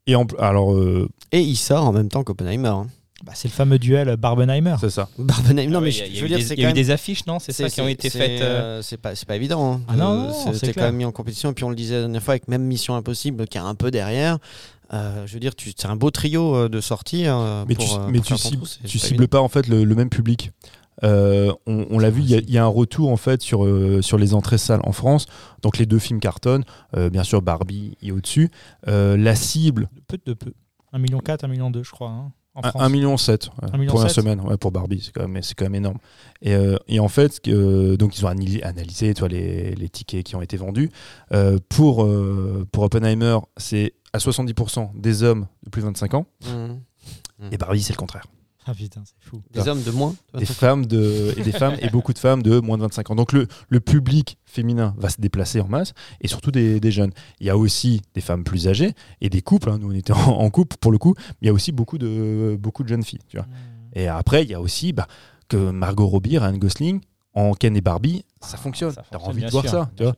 et 0.07 0.15
en, 0.17 0.27
alors, 0.39 0.75
euh, 0.75 1.09
Et 1.33 1.41
il 1.41 1.57
sort 1.57 1.87
en 1.87 1.93
même 1.93 2.09
temps 2.11 2.25
qu'Oppenheimer. 2.25 2.69
hein. 2.69 2.87
bah, 3.25 3.33
c'est 3.35 3.49
le 3.49 3.55
fameux 3.55 3.79
duel 3.79 4.15
Barbenheimer. 4.19 4.77
c'est 4.79 4.91
ça. 4.91 5.09
Barbenheimer, 5.19 5.73
non, 5.73 5.79
Ah 5.79 5.81
mais 5.81 5.87
ouais, 5.87 6.11
je, 6.13 6.21
veux 6.21 6.29
dire, 6.29 6.37
des- 6.37 6.45
c'est 6.45 6.55
il 6.55 6.61
y 6.61 6.67
a 6.67 6.71
eu 6.71 6.75
des 6.75 6.91
affiches, 6.91 7.25
non 7.27 7.39
C'est 7.39 7.53
ça 7.53 7.71
qui 7.71 7.81
ont 7.81 7.89
été 7.89 8.11
c'est, 8.11 8.19
faites. 8.19 8.43
euh, 8.43 8.45
euh, 8.79 8.83
c'est 8.83 8.99
pas, 8.99 9.15
c'est 9.15 9.27
pas 9.27 9.35
évident. 9.35 9.73
hein. 9.73 9.81
Ah 9.89 9.97
non, 9.97 10.31
c'est 10.33 10.53
C'était 10.53 10.75
quand 10.75 10.83
même 10.83 10.97
mis 10.97 11.07
en 11.07 11.11
compétition. 11.13 11.51
Et 11.51 11.55
puis 11.55 11.65
on 11.65 11.71
le 11.71 11.75
disait 11.75 11.95
la 11.95 12.01
dernière 12.03 12.23
fois 12.23 12.33
avec 12.35 12.47
même 12.49 12.63
Mission 12.65 12.95
Impossible 12.95 13.49
qui 13.49 13.57
est 13.57 13.63
un 13.63 13.75
peu 13.75 13.91
derrière. 13.91 14.37
Euh, 14.93 15.27
je 15.27 15.35
veux 15.35 15.41
dire, 15.41 15.53
c'est 15.59 15.87
un 15.87 15.97
beau 15.97 16.11
trio 16.11 16.55
euh, 16.55 16.69
de 16.69 16.81
sorties. 16.81 17.27
euh, 17.27 17.65
Mais 17.69 17.75
pour, 17.75 17.85
tu, 17.85 17.91
euh, 17.95 18.07
mais 18.09 18.19
pour 18.19 18.27
tu 18.27 18.35
faire 18.35 18.43
ton 18.43 18.49
cibles, 18.49 18.63
trou, 18.63 18.75
tu 18.87 18.99
pas 18.99 19.05
cibles 19.05 19.15
évident. 19.23 19.39
pas 19.39 19.41
en 19.43 19.49
fait 19.49 19.67
le, 19.67 19.85
le 19.85 19.95
même 19.95 20.11
public. 20.11 20.51
Euh, 21.05 21.53
on 21.67 21.87
on 21.91 21.99
l'a 21.99 22.09
vu, 22.09 22.23
il 22.23 22.31
y, 22.31 22.35
a- 22.35 22.39
il 22.39 22.51
y 22.51 22.57
a 22.57 22.65
un 22.65 22.69
retour 22.69 23.11
en 23.11 23.19
fait 23.19 23.43
sur, 23.43 23.65
euh, 23.67 24.01
sur 24.01 24.17
les 24.17 24.33
entrées 24.33 24.57
salles 24.59 24.81
en 24.85 24.93
France. 24.93 25.27
Donc 25.63 25.77
les 25.79 25.85
deux 25.87 25.99
films 25.99 26.21
cartonnent. 26.21 26.65
Euh, 26.97 27.11
bien 27.11 27.23
sûr, 27.23 27.43
Barbie 27.43 27.97
est 28.03 28.13
au-dessus. 28.13 28.51
Euh, 28.89 29.17
la 29.17 29.35
cible, 29.35 29.89
De 29.95 30.01
peu 30.07 30.19
de 30.25 30.33
peu. 30.33 30.53
1,4 30.95 30.99
million, 31.01 31.19
1,2 31.21 31.49
million, 31.49 31.73
je 31.83 31.91
crois. 31.91 32.09
hein, 32.09 32.33
en 32.55 32.63
France. 32.63 32.81
1,7 32.83 32.91
million 32.93 33.17
sept, 33.19 33.49
ouais, 33.63 33.69
1,7 33.79 33.87
pour 33.89 34.01
la 34.03 34.09
semaine 34.09 34.41
ouais, 34.41 34.57
pour 34.57 34.71
Barbie, 34.73 35.03
c'est 35.05 35.13
quand 35.13 35.29
même, 35.29 35.43
c'est 35.43 35.55
quand 35.55 35.67
même 35.67 35.75
énorme. 35.75 35.99
Et, 36.41 36.55
euh, 36.55 36.79
et 36.89 36.99
en 37.01 37.09
fait, 37.09 37.41
euh, 37.49 37.99
donc 37.99 38.17
ils 38.19 38.25
ont 38.25 38.29
analysé, 38.29 39.13
vois, 39.19 39.29
les, 39.29 39.75
les 39.75 39.89
tickets 39.91 40.25
qui 40.25 40.35
ont 40.37 40.41
été 40.41 40.57
vendus. 40.57 40.89
Euh, 41.35 41.59
pour, 41.69 42.05
euh, 42.05 42.67
pour 42.73 42.85
Oppenheimer, 42.85 43.37
c'est 43.59 43.93
à 44.13 44.19
70% 44.19 44.91
des 45.01 45.23
hommes 45.23 45.47
de 45.65 45.71
plus 45.71 45.83
de 45.83 45.87
25 45.87 46.15
ans. 46.15 46.27
Mhm. 46.45 46.81
Et 47.53 47.59
Barbie, 47.59 47.83
c'est 47.83 47.93
le 47.93 47.99
contraire. 47.99 48.27
Ah 48.69 48.75
putain, 48.75 49.03
c'est 49.05 49.15
fou. 49.29 49.43
Des 49.53 49.69
hommes 49.69 49.83
de 49.85 49.91
moins. 49.93 50.13
des 50.37 50.45
femmes 50.45 50.87
de, 50.87 51.33
et 51.37 51.43
des 51.45 51.53
femmes 51.53 51.77
et 51.81 51.89
beaucoup 51.89 52.13
de 52.13 52.19
femmes 52.19 52.43
de 52.43 52.59
moins 52.59 52.77
de 52.77 52.83
25 52.83 53.11
ans. 53.13 53.15
Donc 53.15 53.33
le, 53.33 53.47
le 53.69 53.79
public 53.79 54.39
féminin 54.45 54.93
va 54.99 55.09
se 55.09 55.21
déplacer 55.21 55.61
en 55.61 55.69
masse 55.69 55.93
et 56.21 56.27
surtout 56.27 56.51
des, 56.51 56.81
des 56.81 56.91
jeunes. 56.91 57.13
Il 57.39 57.47
y 57.47 57.51
a 57.51 57.57
aussi 57.57 58.03
des 58.15 58.21
femmes 58.21 58.43
plus 58.43 58.67
âgées 58.67 58.95
et 59.21 59.29
des 59.31 59.41
couples. 59.41 59.71
hein. 59.71 59.79
Nous 59.79 59.89
on 59.93 59.95
était 59.95 60.13
en, 60.13 60.19
en 60.41 60.51
couple 60.51 60.79
pour 60.81 60.91
le 60.91 60.99
coup. 60.99 61.15
Mais 61.17 61.37
il 61.43 61.47
y 61.47 61.51
a 61.51 61.53
aussi 61.53 61.71
beaucoup 61.71 61.97
de, 61.97 62.57
beaucoup 62.59 62.83
de 62.83 62.89
jeunes 62.89 63.05
filles. 63.05 63.21
Tu 63.29 63.37
vois. 63.37 63.47
Et 63.93 64.09
après 64.09 64.43
il 64.43 64.51
y 64.51 64.55
a 64.55 64.61
aussi 64.61 64.93
bah, 64.93 65.07
que 65.49 65.71
Margot 65.71 66.09
Robbie, 66.09 66.37
Ryan 66.39 66.57
Gosling 66.59 67.01
en 67.35 67.53
Ken 67.53 67.77
et 67.77 67.81
Barbie, 67.83 68.25
ça 68.41 68.57
fonctionne. 68.57 68.91
ça 68.93 69.05
T'as 69.09 69.19
envie 69.19 69.45
de 69.45 69.51
voir 69.51 69.63
sûr, 69.63 69.71
ça. 69.71 69.91
Tu 69.95 70.03
bien 70.03 70.07
vois. 70.07 70.17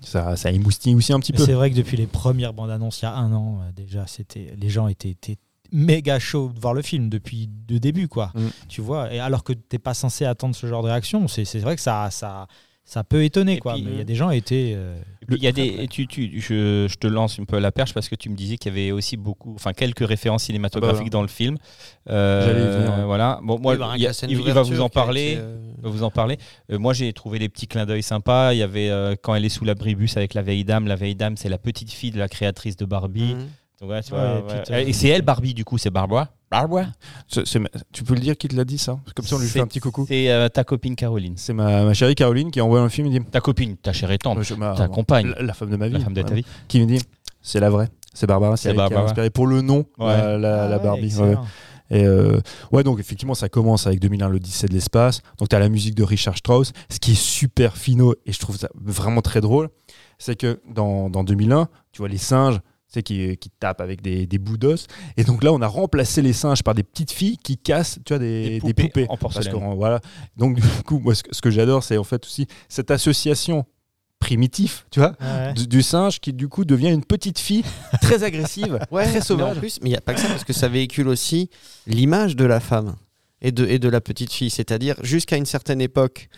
Ça, 0.00 0.36
ça 0.36 0.50
émoustille 0.50 0.94
aussi 0.94 1.12
un 1.12 1.20
petit 1.20 1.32
Mais 1.32 1.38
peu. 1.38 1.44
c'est 1.44 1.52
vrai 1.52 1.70
que 1.70 1.76
depuis 1.76 1.96
les 1.96 2.06
premières 2.06 2.52
bandes 2.52 2.70
annonces, 2.70 3.02
il 3.02 3.04
y 3.04 3.08
a 3.08 3.14
un 3.14 3.32
an, 3.32 3.60
euh, 3.62 3.72
déjà, 3.72 4.06
c'était 4.06 4.54
les 4.56 4.68
gens 4.70 4.88
étaient, 4.88 5.10
étaient 5.10 5.36
méga 5.72 6.18
chauds 6.18 6.50
de 6.54 6.58
voir 6.58 6.74
le 6.74 6.82
film 6.82 7.08
depuis 7.08 7.48
le 7.68 7.78
début, 7.78 8.08
quoi. 8.08 8.32
Mm. 8.34 8.48
Tu 8.68 8.80
vois, 8.80 9.12
et 9.12 9.20
alors 9.20 9.44
que 9.44 9.52
t'es 9.52 9.78
pas 9.78 9.94
censé 9.94 10.24
attendre 10.24 10.54
ce 10.54 10.66
genre 10.66 10.82
de 10.82 10.88
réaction, 10.88 11.28
c'est 11.28 11.44
c'est 11.44 11.60
vrai 11.60 11.76
que 11.76 11.82
ça, 11.82 12.08
ça, 12.10 12.46
ça 12.90 13.04
peut 13.04 13.22
étonner, 13.22 13.54
Et 13.54 13.58
quoi. 13.58 13.74
puis, 13.74 13.82
Mais 13.84 13.90
il 13.90 13.94
y 13.94 13.98
a 13.98 14.00
euh, 14.00 14.04
des 14.04 14.14
gens 14.16 14.30
étaient. 14.30 14.72
euh, 14.74 15.00
Il 15.30 15.42
y 15.42 15.46
a 15.46 15.52
des, 15.52 15.86
tu, 15.88 16.08
tu, 16.08 16.40
je, 16.40 16.86
je 16.88 16.94
te 16.96 17.06
lance 17.06 17.38
un 17.38 17.44
peu 17.44 17.58
la 17.60 17.70
perche 17.70 17.94
parce 17.94 18.08
que 18.08 18.16
tu 18.16 18.28
me 18.30 18.34
disais 18.34 18.56
qu'il 18.56 18.72
y 18.72 18.74
avait 18.80 18.90
aussi 18.90 19.16
beaucoup, 19.16 19.54
enfin 19.54 19.72
quelques 19.72 20.04
références 20.06 20.42
cinématographiques 20.44 21.02
Ah 21.02 21.04
bah 21.04 21.10
dans 21.10 21.22
le 21.22 21.28
film. 21.28 21.56
Euh, 22.08 22.44
J'allais 22.44 22.66
venir. 22.90 23.06
Voilà. 23.06 23.38
Bon, 23.44 23.58
moi, 23.60 23.76
bah, 23.76 23.92
il, 23.94 24.02
y 24.02 24.06
a- 24.08 24.24
il- 24.28 24.40
il 24.40 24.52
va 24.52 24.62
vous 24.62 24.80
en 24.80 24.88
parler. 24.88 25.32
été, 25.34 25.40
euh, 25.40 25.56
vous 25.84 26.02
en 26.02 26.10
parler. 26.10 26.36
Euh, 26.72 26.78
moi, 26.80 26.92
j'ai 26.92 27.12
trouvé 27.12 27.38
des 27.38 27.48
petits 27.48 27.68
clins 27.68 27.86
d'œil 27.86 28.02
sympas. 28.02 28.54
Il 28.54 28.58
y 28.58 28.62
avait 28.62 28.90
euh, 28.90 29.14
quand 29.22 29.34
elle 29.36 29.44
est 29.44 29.48
sous 29.50 29.64
l'abribus 29.64 30.16
avec 30.16 30.34
la 30.34 30.42
vieille 30.42 30.64
dame. 30.64 30.88
La 30.88 30.96
vieille 30.96 31.14
dame, 31.14 31.36
c'est 31.36 31.48
la 31.48 31.58
petite 31.58 31.92
fille 31.92 32.10
de 32.10 32.18
la 32.18 32.28
créatrice 32.28 32.76
de 32.76 32.84
Barbie. 32.84 33.34
mhm. 33.36 33.48
Donc, 33.80 33.90
ouais, 33.90 34.02
tu 34.02 34.12
Ouais, 34.12 34.18
vois, 34.18 34.28
et 34.30 34.34
ouais. 34.34 34.42
puis, 34.48 34.58
t'as- 34.64 34.80
Et 34.82 34.92
c'est 34.92 35.08
elle 35.08 35.22
Barbie 35.22 35.54
du 35.54 35.64
coup, 35.64 35.78
c'est 35.78 35.90
Barbara. 35.90 36.28
Barbara. 36.50 36.86
C'est- 37.28 37.46
c'est- 37.46 37.60
tu 37.92 38.02
peux 38.04 38.14
le 38.14 38.20
dire 38.20 38.36
qui 38.36 38.48
te 38.48 38.56
l'a 38.56 38.64
dit 38.64 38.78
ça 38.78 38.98
Comme 39.14 39.24
ça 39.24 39.36
on 39.36 39.38
lui 39.38 39.46
fait 39.46 39.52
C'est- 39.54 39.60
un 39.60 39.66
petit 39.66 39.80
coucou. 39.80 40.04
C'est 40.08 40.30
euh, 40.30 40.48
ta 40.48 40.64
copine 40.64 40.96
Caroline. 40.96 41.34
C'est 41.36 41.52
ma, 41.52 41.84
ma 41.84 41.94
chérie 41.94 42.14
Caroline 42.14 42.50
qui 42.50 42.60
envoie 42.60 42.80
un 42.80 42.88
film. 42.88 43.06
Il 43.06 43.18
dit 43.20 43.24
Ta 43.30 43.40
copine, 43.40 43.76
ta 43.76 43.92
et 43.92 43.94
Je- 43.94 44.54
ma- 44.54 44.74
ta 44.74 44.88
compagne, 44.88 45.28
la, 45.36 45.42
la 45.42 45.52
femme 45.54 45.70
de 45.70 45.76
ma 45.76 45.86
vie. 45.88 45.94
la 45.94 46.00
femme 46.00 46.14
de 46.14 46.22
ta 46.22 46.34
vie. 46.34 46.44
qui 46.68 46.80
me 46.80 46.86
dit 46.86 47.00
c'est 47.42 47.60
la 47.60 47.70
vraie 47.70 47.88
c'est 48.12 48.26
Barbara 48.26 48.56
C'est 48.56 48.64
c'est 48.64 48.68
elle 48.70 48.74
qui 48.74 48.80
a 48.80 48.84
Barbara. 48.88 49.04
inspiré 49.06 49.30
pour 49.30 49.46
le 49.46 49.62
nom 49.62 49.86
Ouais. 49.98 50.06
la, 50.08 50.36
la- 50.38 50.64
ah 50.64 50.68
la 50.68 50.76
ouais, 50.78 50.82
Barbie 50.82 51.16
ouais. 51.16 51.36
et 51.90 52.04
euh, 52.04 52.40
ouais 52.72 52.82
donc 52.82 52.98
effectivement 52.98 53.34
ça 53.34 53.48
commence 53.48 53.86
avec 53.86 54.00
2001 54.00 54.28
l'Odyssée 54.28 54.66
de 54.66 54.72
l'espace 54.74 55.22
donc 55.38 55.48
tu 55.48 55.56
as 55.56 55.60
la 55.60 55.68
musique 55.68 55.94
de 55.94 56.02
Richard 56.02 56.36
Strauss 56.36 56.72
ce 56.90 56.98
qui 56.98 57.12
est 57.12 57.14
super 57.20 57.76
fino 57.76 58.14
et 58.26 58.32
je 58.32 58.38
trouve 58.40 58.56
ça 58.58 58.68
vraiment 58.74 59.22
très 59.22 59.40
drôle 59.40 59.68
c'est 60.18 60.34
que 60.36 60.60
dans, 60.68 61.08
dans 61.08 61.22
2001 61.24 61.68
tu 61.92 61.98
vois 61.98 62.08
les 62.08 62.18
singes 62.18 62.60
c'est 62.92 63.02
qui, 63.02 63.36
qui 63.38 63.48
tapent 63.50 63.80
avec 63.80 64.02
des, 64.02 64.26
des 64.26 64.38
bouts 64.38 64.58
d'os 64.58 64.86
et 65.16 65.24
donc 65.24 65.42
là 65.44 65.52
on 65.52 65.62
a 65.62 65.66
remplacé 65.66 66.20
les 66.22 66.32
singes 66.32 66.62
par 66.62 66.74
des 66.74 66.82
petites 66.82 67.12
filles 67.12 67.38
qui 67.38 67.56
cassent 67.56 67.98
tu 68.04 68.12
vois 68.12 68.18
des, 68.18 68.58
Des 68.58 68.60
des 68.60 68.74
poupées 68.74 69.04
en 69.08 69.16
Parce 69.16 69.34
porcelaine. 69.36 69.52
que, 69.54 69.74
voilà 69.76 70.00
donc 70.36 70.56
du 70.60 70.66
coup 70.84 70.98
moi 70.98 71.14
ce 71.14 71.22
que, 71.22 71.34
ce 71.34 71.40
que 71.40 71.50
j'adore 71.50 71.84
c'est 71.84 71.96
en 71.96 72.04
fait 72.04 72.24
aussi 72.26 72.46
cette 72.68 72.90
association 72.90 73.64
primitif, 74.18 74.84
tu 74.90 75.00
vois, 75.00 75.16
Ouais. 75.20 75.54
du, 75.54 75.66
du 75.66 75.82
singe 75.82 76.20
qui 76.20 76.34
du 76.34 76.46
coup 76.48 76.66
devient 76.66 76.90
une 76.90 77.04
petite 77.04 77.38
fille 77.38 77.64
très 78.02 78.22
agressive, 78.22 78.78
Ouais, 78.90 79.04
très 79.04 79.12
Mais 79.14 79.18
en 79.20 79.24
sauvage. 79.24 79.58
plus, 79.58 79.78
mais 79.80 79.88
il 79.88 79.92
n'y 79.92 79.96
a 79.96 80.02
pas 80.02 80.12
que 80.12 80.20
ça, 80.20 80.28
parce 80.28 80.44
que 80.44 80.52
ça 80.52 80.68
véhicule 80.68 81.08
aussi 81.08 81.48
l'image 81.86 82.36
de 82.36 82.44
la 82.44 82.60
femme 82.60 82.96
et 83.40 83.50
de, 83.50 83.64
et 83.66 83.78
de 83.78 83.88
la 83.88 84.02
petite 84.02 84.30
fille. 84.30 84.50
C'est-à-dire, 84.50 84.96
jusqu'à 85.02 85.38
une 85.38 85.46
certaine 85.46 85.80
époque, 85.80 86.28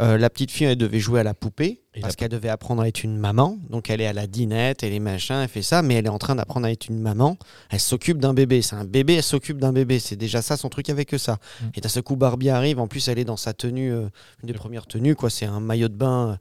euh, 0.00 0.18
la 0.18 0.28
petite 0.28 0.50
fille, 0.50 0.66
elle 0.66 0.76
devait 0.76 0.98
jouer 0.98 1.20
à 1.20 1.22
la 1.22 1.34
poupée, 1.34 1.82
Et 1.94 2.00
parce 2.00 2.16
qu'elle 2.16 2.28
devait 2.28 2.48
apprendre 2.48 2.82
à 2.82 2.88
être 2.88 3.04
une 3.04 3.16
maman. 3.16 3.58
Donc, 3.70 3.90
elle 3.90 4.00
est 4.00 4.06
à 4.06 4.12
la 4.12 4.26
dinette, 4.26 4.82
elle 4.82 4.92
est 4.92 4.98
machin, 4.98 5.42
elle 5.42 5.48
fait 5.48 5.62
ça, 5.62 5.82
mais 5.82 5.94
elle 5.94 6.06
est 6.06 6.10
en 6.10 6.18
train 6.18 6.34
d'apprendre 6.34 6.66
à 6.66 6.72
être 6.72 6.88
une 6.88 6.98
maman. 6.98 7.38
Elle 7.70 7.80
s'occupe 7.80 8.18
d'un 8.18 8.34
bébé. 8.34 8.60
C'est 8.60 8.74
un 8.74 8.84
bébé, 8.84 9.14
elle 9.14 9.22
s'occupe 9.22 9.58
d'un 9.58 9.72
bébé. 9.72 10.00
C'est 10.00 10.16
déjà 10.16 10.42
ça, 10.42 10.56
son 10.56 10.68
truc 10.68 10.90
avec 10.90 11.14
ça. 11.18 11.34
Mm. 11.34 11.64
Et 11.76 11.80
d'un 11.80 11.88
seul 11.88 12.02
coup, 12.02 12.16
Barbie 12.16 12.50
arrive. 12.50 12.80
En 12.80 12.88
plus, 12.88 13.06
elle 13.06 13.20
est 13.20 13.24
dans 13.24 13.36
sa 13.36 13.52
tenue, 13.52 13.92
euh, 13.92 14.08
une 14.42 14.48
des 14.48 14.54
premières 14.54 14.86
tenues, 14.86 15.14
quoi. 15.14 15.30
C'est 15.30 15.46
un 15.46 15.60
maillot 15.60 15.88
de 15.88 15.94
bain 15.94 16.30
euh, 16.30 16.36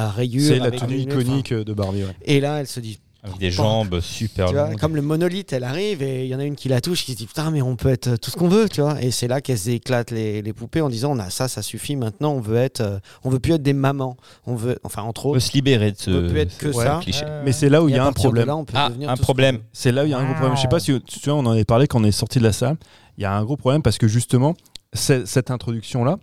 à 0.00 0.10
rayures. 0.10 0.42
C'est 0.42 0.58
la 0.58 0.70
tenue 0.70 0.96
iconique 0.96 1.52
de 1.52 1.72
Barbie. 1.74 2.04
ouais. 2.04 2.16
Et 2.22 2.40
là, 2.40 2.60
elle 2.60 2.66
se 2.66 2.80
dit, 2.80 3.00
Avec 3.24 3.38
des 3.38 3.50
jambes 3.50 4.00
super 4.00 4.48
tu 4.48 4.52
vois, 4.54 4.68
longues. 4.68 4.78
comme 4.78 4.94
le 4.96 5.00
monolithe, 5.02 5.52
elle 5.54 5.64
arrive 5.64 6.02
et 6.02 6.24
il 6.24 6.28
y 6.28 6.34
en 6.34 6.38
a 6.38 6.44
une 6.44 6.56
qui 6.56 6.68
la 6.68 6.82
touche, 6.82 7.04
qui 7.06 7.12
se 7.12 7.16
dit 7.16 7.26
putain, 7.26 7.50
mais 7.50 7.62
on 7.62 7.74
peut 7.74 7.88
être 7.88 8.16
tout 8.16 8.30
ce 8.30 8.36
qu'on 8.36 8.48
veut, 8.48 8.68
tu 8.68 8.82
vois. 8.82 9.00
Et 9.02 9.10
c'est 9.10 9.28
là 9.28 9.40
qu'elles 9.40 9.70
éclatent 9.70 10.10
les, 10.10 10.42
les 10.42 10.52
poupées 10.52 10.82
en 10.82 10.90
disant 10.90 11.12
on 11.12 11.18
a 11.18 11.30
ça, 11.30 11.48
ça 11.48 11.62
suffit. 11.62 11.96
Maintenant, 11.96 12.32
on 12.32 12.40
veut 12.40 12.56
être, 12.56 12.82
euh, 12.82 12.98
on 13.24 13.30
veut 13.30 13.38
plus 13.40 13.54
être 13.54 13.62
des 13.62 13.72
mamans. 13.72 14.18
On 14.46 14.54
veut, 14.54 14.78
enfin 14.84 15.02
entre 15.02 15.26
On 15.26 15.30
peut 15.30 15.36
autres, 15.38 15.46
se 15.46 15.52
libérer 15.54 15.92
de 15.92 15.96
ce, 15.98 16.10
on 16.10 16.20
peut 16.20 16.28
plus 16.28 16.38
être 16.40 16.58
que 16.58 16.70
ça. 16.72 17.00
cliché. 17.02 17.24
Mais 17.44 17.52
c'est 17.52 17.70
là 17.70 17.82
où 17.82 17.88
il 17.88 17.94
y 17.94 17.98
a 17.98 18.04
un 18.04 18.12
problème. 18.12 18.46
là, 18.46 18.56
on 18.56 18.64
peut 18.66 18.74
Ah, 18.76 18.90
devenir 18.90 19.08
un 19.08 19.16
problème. 19.16 19.60
C'est 19.72 19.90
là 19.90 20.02
où 20.02 20.06
il 20.06 20.10
y 20.10 20.14
a 20.14 20.18
un 20.18 20.24
gros 20.24 20.34
problème. 20.34 20.56
Je 20.56 20.60
sais 20.62 20.68
pas 20.68 20.80
si 20.80 20.92
tu 21.02 21.18
souviens, 21.18 21.34
on 21.34 21.46
en 21.46 21.52
avait 21.52 21.64
parlé 21.64 21.86
quand 21.86 22.00
on 22.00 22.04
est 22.04 22.12
sorti 22.12 22.38
de 22.38 22.44
la 22.44 22.52
salle. 22.52 22.76
Il 23.16 23.22
y 23.22 23.24
a 23.24 23.32
un 23.34 23.42
gros 23.44 23.56
problème 23.56 23.82
parce 23.82 23.96
que 23.96 24.06
justement, 24.06 24.54
cette 24.92 25.50
introduction-là 25.50 26.18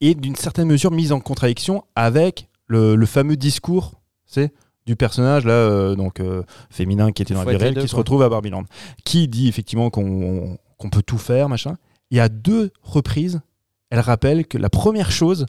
est 0.00 0.14
d'une 0.14 0.36
certaine 0.36 0.68
mesure 0.68 0.92
mise 0.92 1.10
en 1.12 1.20
contradiction 1.20 1.84
avec 1.96 2.48
le, 2.68 2.94
le 2.96 3.06
fameux 3.06 3.36
discours 3.36 3.92
c'est, 4.24 4.52
du 4.86 4.96
personnage 4.96 5.44
là, 5.44 5.52
euh, 5.52 5.94
donc 5.94 6.20
euh, 6.20 6.42
féminin 6.70 7.12
qui 7.12 7.22
était 7.22 7.34
dans 7.34 7.44
la 7.44 7.52
vie 7.52 7.56
réelle, 7.56 7.78
qui 7.78 7.88
se 7.88 7.96
retrouve 7.96 8.22
à 8.22 8.28
Barbieland, 8.28 8.64
qui 9.04 9.28
dit 9.28 9.48
effectivement 9.48 9.90
qu'on 9.90 10.58
peut 10.90 11.02
tout 11.02 11.18
faire, 11.18 11.48
machin. 11.48 11.76
Y 12.10 12.20
a 12.20 12.28
deux 12.28 12.70
reprises, 12.82 13.40
elle 13.90 14.00
rappelle 14.00 14.46
que 14.46 14.58
la 14.58 14.70
première 14.70 15.10
chose, 15.10 15.46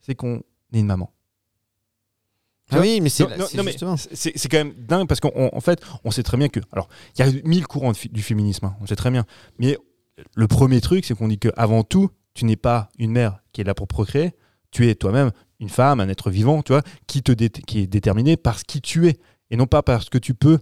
c'est 0.00 0.14
qu'on 0.14 0.42
est 0.72 0.80
une 0.80 0.86
maman. 0.86 1.12
Ah 2.70 2.80
oui, 2.80 3.00
mais 3.00 3.08
c'est 3.08 3.24
c'est 4.12 4.48
quand 4.48 4.58
même 4.58 4.74
dingue 4.74 5.08
parce 5.08 5.20
qu'en 5.20 5.30
en 5.34 5.60
fait, 5.60 5.82
on 6.04 6.10
sait 6.10 6.22
très 6.22 6.36
bien 6.36 6.48
que. 6.48 6.60
Alors, 6.72 6.88
il 7.16 7.24
y 7.24 7.28
a 7.28 7.32
mille 7.44 7.66
courants 7.66 7.92
de 7.92 8.08
du 8.08 8.22
féminisme, 8.22 8.66
hein, 8.66 8.76
on 8.82 8.86
sait 8.86 8.96
très 8.96 9.10
bien. 9.10 9.24
Mais 9.58 9.78
le 10.34 10.46
premier 10.48 10.80
truc, 10.82 11.06
c'est 11.06 11.14
qu'on 11.14 11.28
dit 11.28 11.38
que 11.38 11.48
avant 11.56 11.82
tout, 11.82 12.10
tu 12.34 12.44
n'es 12.44 12.56
pas 12.56 12.90
une 12.98 13.12
mère 13.12 13.40
qui 13.52 13.62
est 13.62 13.64
là 13.64 13.74
pour 13.74 13.88
procréer. 13.88 14.32
Tu 14.70 14.88
es 14.88 14.94
toi-même 14.94 15.30
une 15.60 15.68
femme, 15.68 16.00
un 16.00 16.08
être 16.08 16.30
vivant, 16.30 16.62
tu 16.62 16.72
vois, 16.72 16.82
qui, 17.06 17.22
te 17.22 17.32
dé- 17.32 17.50
qui 17.50 17.80
est 17.80 17.86
déterminé 17.86 18.36
par 18.36 18.58
ce 18.58 18.64
qui 18.64 18.80
tu 18.80 19.08
es 19.08 19.18
et 19.50 19.56
non 19.56 19.66
pas 19.66 19.82
parce 19.82 20.08
que 20.08 20.18
tu 20.18 20.34
peux 20.34 20.58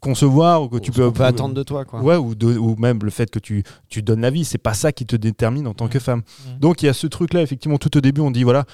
concevoir 0.00 0.62
ou 0.62 0.68
que 0.68 0.78
tu 0.78 0.92
Ce 0.92 0.96
peux, 0.96 1.12
peut 1.12 1.24
attendre 1.24 1.54
de 1.54 1.62
toi, 1.62 1.84
quoi. 1.84 2.00
Ouais, 2.02 2.16
ou, 2.16 2.34
de- 2.34 2.56
ou 2.56 2.76
même 2.76 2.98
le 3.02 3.10
fait 3.10 3.30
que 3.30 3.38
tu, 3.38 3.64
tu 3.88 4.02
donnes 4.02 4.20
la 4.20 4.30
vie, 4.30 4.44
c'est 4.44 4.58
pas 4.58 4.74
ça 4.74 4.92
qui 4.92 5.06
te 5.06 5.16
détermine 5.16 5.66
en 5.66 5.74
tant 5.74 5.88
que 5.88 5.98
femme. 5.98 6.22
Mhm. 6.46 6.58
Donc 6.60 6.82
il 6.82 6.86
y 6.86 6.88
a 6.88 6.92
ce 6.94 7.06
truc-là, 7.06 7.42
effectivement, 7.42 7.78
tout 7.78 7.96
au 7.96 8.00
début, 8.00 8.20
on 8.20 8.30
dit 8.30 8.44
voilà, 8.44 8.64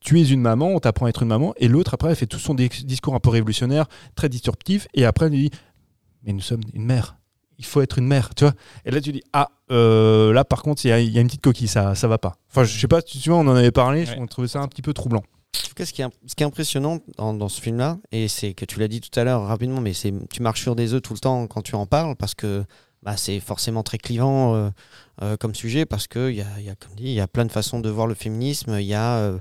tu 0.00 0.20
es 0.20 0.24
une 0.28 0.40
maman, 0.40 0.68
on 0.68 0.80
t'apprend 0.80 1.06
à 1.06 1.08
être 1.10 1.22
une 1.22 1.28
maman, 1.28 1.52
et 1.56 1.68
l'autre, 1.68 1.94
après, 1.94 2.10
elle 2.10 2.16
fait 2.16 2.26
tout 2.26 2.40
son 2.40 2.54
dis- 2.54 2.68
discours 2.84 3.14
un 3.14 3.20
peu 3.20 3.30
révolutionnaire, 3.30 3.86
très 4.16 4.28
disruptif, 4.28 4.88
et 4.94 5.04
après, 5.04 5.26
elle 5.26 5.32
lui 5.32 5.50
dit 5.50 5.56
mais 6.24 6.32
nous 6.32 6.40
sommes 6.40 6.62
une 6.74 6.84
mère. 6.84 7.16
Il 7.58 7.64
faut 7.64 7.80
être 7.82 7.98
une 7.98 8.06
mère, 8.06 8.34
tu 8.34 8.44
vois. 8.44 8.54
Et 8.84 8.90
là, 8.90 9.00
tu 9.00 9.12
dis 9.12 9.22
ah, 9.32 9.48
euh, 9.70 10.32
là, 10.32 10.44
par 10.44 10.62
contre, 10.62 10.84
il 10.84 10.88
y, 10.88 10.92
a- 10.92 11.00
il 11.00 11.10
y 11.12 11.18
a 11.18 11.20
une 11.20 11.26
petite 11.28 11.42
coquille, 11.42 11.68
ça, 11.68 11.94
ça 11.94 12.08
va 12.08 12.18
pas. 12.18 12.34
Enfin, 12.50 12.64
je 12.64 12.78
sais 12.78 12.88
pas, 12.88 13.02
tu 13.02 13.18
vois, 13.28 13.38
on 13.38 13.46
en 13.46 13.54
avait 13.56 13.70
parlé, 13.70 14.02
Ouais. 14.04 14.16
on 14.18 14.26
trouvait 14.26 14.48
ça 14.48 14.60
un 14.60 14.68
petit 14.68 14.82
peu 14.82 14.92
troublant. 14.92 15.20
En 15.20 15.68
tout 15.68 15.74
cas, 15.74 15.86
ce 15.86 15.92
qui 15.92 16.02
est, 16.02 16.06
ce 16.26 16.34
qui 16.34 16.42
est 16.42 16.46
impressionnant 16.46 16.98
dans, 17.18 17.34
dans 17.34 17.48
ce 17.48 17.60
film-là, 17.60 17.98
et 18.10 18.26
c'est 18.28 18.54
que 18.54 18.64
tu 18.64 18.78
l'as 18.80 18.88
dit 18.88 19.00
tout 19.00 19.18
à 19.18 19.24
l'heure 19.24 19.42
rapidement, 19.46 19.80
mais 19.80 19.92
c'est 19.92 20.12
tu 20.30 20.42
marches 20.42 20.62
sur 20.62 20.74
des 20.76 20.92
œufs 20.94 21.02
tout 21.02 21.12
le 21.12 21.18
temps 21.18 21.46
quand 21.46 21.62
tu 21.62 21.74
en 21.74 21.86
parles, 21.86 22.16
parce 22.16 22.34
que 22.34 22.64
bah, 23.02 23.16
c'est 23.16 23.38
forcément 23.40 23.82
très 23.82 23.98
clivant 23.98 24.54
euh, 24.54 24.70
euh, 25.22 25.36
comme 25.36 25.54
sujet, 25.54 25.84
parce 25.86 26.06
qu'il 26.08 26.34
y 26.34 26.40
a, 26.40 26.46
il 26.58 26.64
y, 26.64 26.70
a, 26.70 26.74
comme 26.74 26.94
dit, 26.94 27.04
il 27.04 27.12
y 27.12 27.20
a 27.20 27.26
plein 27.28 27.44
de 27.44 27.52
façons 27.52 27.80
de 27.80 27.90
voir 27.90 28.06
le 28.06 28.14
féminisme. 28.14 28.76
Il 28.78 28.86
y 28.86 28.94
a 28.94 29.32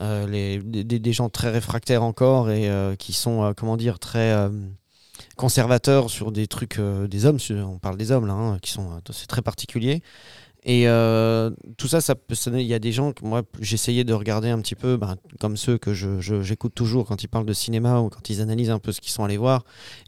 les, 0.00 0.58
des, 0.58 0.84
des 0.98 1.12
gens 1.12 1.28
très 1.30 1.50
réfractaires 1.50 2.02
encore 2.02 2.50
et 2.50 2.68
euh, 2.68 2.96
qui 2.96 3.12
sont, 3.12 3.42
euh, 3.44 3.52
comment 3.56 3.76
dire, 3.76 3.98
très 3.98 4.32
euh, 4.32 4.50
conservateurs 5.36 6.10
sur 6.10 6.32
des 6.32 6.46
trucs 6.46 6.78
euh, 6.78 7.06
des 7.06 7.26
hommes. 7.26 7.38
on 7.50 7.78
parle 7.78 7.96
des 7.96 8.10
hommes 8.10 8.26
là, 8.26 8.32
hein, 8.34 8.58
qui 8.60 8.70
sont, 8.72 8.90
euh, 8.92 9.12
c'est 9.12 9.26
très 9.26 9.42
particulier. 9.42 10.02
Et 10.68 10.88
euh, 10.88 11.50
tout 11.76 11.86
ça, 11.86 12.00
ça. 12.00 12.14
Il 12.44 12.60
y 12.62 12.74
a 12.74 12.80
des 12.80 12.90
gens 12.90 13.12
que 13.12 13.24
moi, 13.24 13.42
j'essayais 13.60 14.02
de 14.02 14.12
regarder 14.12 14.48
un 14.50 14.60
petit 14.60 14.74
peu, 14.74 14.96
ben, 14.96 15.14
comme 15.38 15.56
ceux 15.56 15.78
que 15.78 15.94
je- 15.94 16.18
je- 16.20 16.42
j'écoute 16.42 16.74
toujours 16.74 17.06
quand 17.06 17.22
ils 17.22 17.28
parlent 17.28 17.46
de 17.46 17.52
cinéma 17.52 18.00
ou 18.00 18.08
quand 18.08 18.28
ils 18.30 18.40
analysent 18.40 18.70
un 18.70 18.80
peu 18.80 18.90
ce 18.90 19.00
qu'ils 19.00 19.12
sont 19.12 19.22
allés 19.22 19.36
voir. 19.36 19.64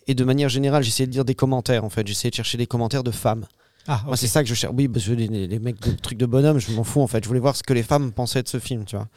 Et 0.08 0.14
de 0.16 0.24
manière 0.24 0.48
générale, 0.48 0.82
j'essayais 0.82 1.06
de 1.06 1.12
lire 1.12 1.24
des 1.24 1.36
commentaires, 1.36 1.84
en 1.84 1.90
fait. 1.90 2.04
J'essayais 2.08 2.30
de 2.30 2.34
chercher 2.34 2.58
des 2.58 2.66
commentaires 2.66 3.04
de 3.04 3.12
femmes. 3.12 3.46
Ah, 3.91 4.03
Moi, 4.07 4.16
c'est 4.16 4.26
ça 4.26 4.43
que 4.43 4.49
je 4.49 4.55
cherche. 4.55 4.72
Oui, 4.76 4.86
parce 4.86 5.07
que 5.07 5.12
les, 5.12 5.26
les- 5.47 5.59
mecs 5.59 5.80
de 5.80 5.93
trucs 5.93 6.18
de 6.18 6.26
bonhomme, 6.26 6.59
je 6.59 6.70
m'en 6.72 6.84
fous, 6.84 7.01
en 7.01 7.07
fait. 7.07 7.24
Je 7.24 7.28
voulais 7.28 7.41
voir 7.41 7.57
ce 7.57 7.62
que 7.62 7.72
les 7.72 7.82
femmes 7.82 8.12
pensaient 8.12 8.43
de 8.43 8.49
ce 8.49 8.59
film, 8.59 8.84
tu 8.84 8.97
vois. 8.97 9.09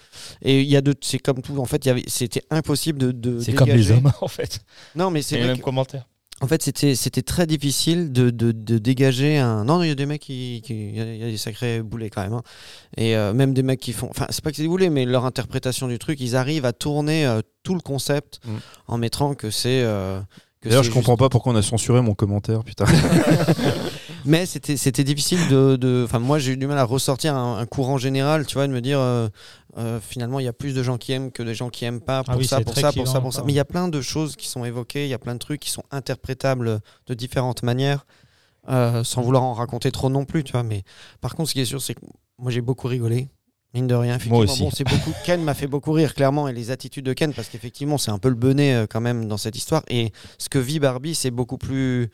Et 0.42 0.62
il 0.62 0.68
y 0.68 0.78
a 0.78 0.82
de. 0.82 0.94
C'est 1.02 1.20
comme 1.20 1.42
tout. 1.42 1.58
En 1.60 1.66
fait, 1.66 1.88
c'était 2.08 2.42
impossible 2.50 2.98
de. 2.98 3.12
de 3.12 3.40
C'est 3.40 3.54
comme 3.54 3.68
les 3.68 3.76
dégager- 3.76 3.94
hommes, 3.98 4.12
en 4.22 4.28
fait. 4.28 4.62
Non, 4.96 5.12
mais 5.12 5.22
C'est 5.22 5.36
c'est 5.36 5.42
les 5.42 5.48
mêmes 5.48 5.58
que- 5.58 5.64
commentaires. 5.64 6.08
en 6.40 6.48
fait, 6.48 6.64
c'était 6.64 6.96
c'était 6.96 7.22
très 7.22 7.46
difficile 7.46 8.12
de, 8.14 8.30
de, 8.30 8.52
de 8.54 8.78
dégager 8.78 9.38
un. 9.38 9.66
Non, 9.66 9.78
non, 9.80 9.84
il 9.84 9.90
y 9.90 9.92
a 9.92 9.96
des 9.96 10.06
mecs 10.06 10.22
qui. 10.22 10.64
Il 10.70 10.96
y, 10.98 11.02
a- 11.02 11.14
il 11.16 11.20
y 11.20 11.24
a 11.24 11.28
des 11.28 11.38
sacrés 11.38 11.82
boulets 11.82 12.10
quand 12.10 12.22
même. 12.24 12.34
hein. 12.34 12.42
Et 12.98 13.16
euh, 13.18 13.34
même 13.34 13.54
des 13.54 13.64
mecs 13.64 13.80
qui 13.82 13.92
font. 13.94 14.08
Enfin, 14.10 14.26
c'est 14.30 14.42
pas 14.44 14.52
que 14.52 14.56
c'est 14.56 14.64
des 14.64 14.70
boulets, 14.70 14.90
mais 14.90 15.06
leur 15.06 15.26
interprétation 15.26 15.88
du 15.90 16.00
truc, 16.00 16.20
ils 16.22 16.36
arrivent 16.38 16.66
à 16.66 16.72
tourner 16.74 17.26
euh, 17.28 17.42
tout 17.64 17.74
le 17.76 17.82
concept 17.82 18.40
Mm. 18.46 18.52
en 18.88 18.98
mettant 18.98 19.34
que 19.36 19.52
c'est. 19.52 19.82
euh, 19.84 20.20
D'ailleurs, 20.64 20.84
je 20.84 20.90
juste- 20.90 20.94
comprends 20.96 21.18
pas 21.18 21.28
pourquoi 21.30 21.54
on 21.54 21.56
a 21.56 21.62
censuré 21.62 22.02
mon 22.02 22.14
commentaire, 22.14 22.64
putain. 22.64 22.86
Mais 24.26 24.46
c'était 24.46 24.78
c'était 24.78 25.04
difficile 25.04 25.40
de. 25.50 25.76
de- 25.76 26.04
Enfin, 26.06 26.20
moi, 26.20 26.40
j'ai 26.40 26.54
eu 26.54 26.58
du 26.58 26.68
mal 26.68 26.78
à 26.78 26.84
ressortir 26.84 27.36
un, 27.36 27.58
un 27.58 27.66
courant 27.66 27.98
général, 27.98 28.46
tu 28.46 28.56
vois, 28.56 28.68
de 28.68 28.74
me 28.74 28.82
dire. 28.82 29.00
euh, 29.00 29.28
euh, 29.78 30.00
finalement, 30.02 30.40
il 30.40 30.44
y 30.46 30.50
a 30.50 30.54
plus 30.54 30.74
de 30.76 30.84
gens 30.84 30.98
qui 30.98 31.14
aiment 31.14 31.32
que 31.32 31.44
de 31.44 31.54
gens 31.54 31.70
qui 31.70 31.86
aiment 31.86 32.02
pas 32.02 32.24
pour 32.24 32.34
Ah 32.34 32.38
oui, 32.38 32.46
ça, 32.46 32.60
pour 32.62 32.76
ça, 32.78 32.92
pour 32.92 33.08
ça, 33.08 33.22
pour 33.22 33.34
ça. 33.34 33.44
Mais 33.46 33.54
il 33.54 33.56
y 33.56 33.60
a 33.60 33.66
plein 33.66 33.88
de 33.88 34.02
choses 34.02 34.36
qui 34.36 34.48
sont 34.50 34.66
évoquées, 34.66 35.06
il 35.06 35.10
y 35.10 35.14
a 35.14 35.20
plein 35.20 35.34
de 35.34 35.40
trucs 35.40 35.62
qui 35.62 35.70
sont 35.70 35.84
interprétables 35.92 36.82
de 37.08 37.14
différentes 37.14 37.64
manières, 37.64 38.06
euh, 38.70 39.04
sans 39.04 39.22
vouloir 39.22 39.44
en 39.44 39.54
raconter 39.54 39.92
trop 39.92 40.10
non 40.10 40.26
plus, 40.26 40.44
tu 40.44 40.52
vois. 40.52 40.64
Mais 40.64 40.84
par 41.22 41.36
contre, 41.36 41.50
ce 41.50 41.54
qui 41.54 41.62
est 41.62 41.66
sûr, 41.66 41.82
c'est 41.82 41.94
que 41.94 42.02
moi, 42.38 42.52
j'ai 42.52 42.62
beaucoup 42.62 42.88
rigolé. 42.88 43.30
Mine 43.74 43.88
de 43.88 43.96
rien, 43.96 44.16
effectivement, 44.18 44.42
aussi. 44.44 44.64
bon, 44.64 44.70
c'est 44.72 44.84
beaucoup. 44.84 45.14
Ken 45.26 45.42
m'a 45.42 45.54
fait 45.54 45.68
beaucoup 45.68 45.94
rire, 45.94 46.14
clairement, 46.14 46.50
et 46.50 46.54
les 46.54 46.72
attitudes 46.72 47.06
de 47.06 47.14
Ken, 47.14 47.34
parce 47.34 47.48
qu'effectivement, 47.48 47.98
c'est 47.98 48.12
un 48.12 48.20
peu 48.20 48.28
le 48.28 48.36
benet 48.36 48.74
euh, 48.74 48.86
quand 48.90 49.00
même 49.00 49.30
dans 49.30 49.38
cette 49.38 49.56
histoire. 49.56 49.84
Et 49.88 50.12
ce 50.38 50.50
que 50.50 50.60
vit 50.60 50.80
Barbie, 50.80 51.16
c'est 51.16 51.32
beaucoup 51.32 51.58
plus, 51.58 52.10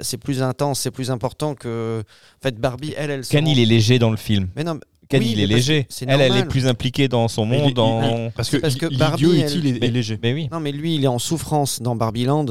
c'est 0.00 0.16
plus 0.18 0.42
intense, 0.42 0.80
c'est 0.80 0.90
plus 0.90 1.10
important 1.10 1.54
que. 1.54 2.02
En 2.02 2.42
fait, 2.42 2.56
Barbie, 2.58 2.94
elle, 2.96 3.10
elle. 3.10 3.24
se 3.24 3.30
Ken, 3.30 3.46
il 3.46 3.58
est 3.58 3.64
léger 3.66 3.98
dans 3.98 4.10
le 4.10 4.16
film. 4.16 4.48
Mais 4.56 4.64
non, 4.64 4.78
Ken, 5.08 5.20
Oui, 5.22 5.32
il 5.32 5.40
est 5.40 5.46
léger. 5.46 5.86
Elle, 6.06 6.20
elle 6.20 6.36
est 6.36 6.44
plus 6.46 6.66
impliquée 6.66 7.08
dans 7.08 7.28
son 7.28 7.44
il- 7.44 7.48
monde, 7.50 7.68
il- 7.70 7.74
dans... 7.74 8.30
Parce 8.34 8.48
que, 8.50 8.56
parce 8.56 8.76
que 8.76 8.86
Barbie, 8.96 9.24
est 9.40 9.52
il 9.54 9.78
Mais- 9.80 9.86
est 9.88 9.90
léger. 9.90 10.18
Mais 10.22 10.32
oui, 10.32 10.48
non, 10.50 10.60
mais 10.60 10.72
lui, 10.72 10.94
il 10.94 11.04
est 11.04 11.08
en 11.08 11.18
souffrance 11.18 11.82
dans 11.82 11.96
Barbieland 11.96 12.46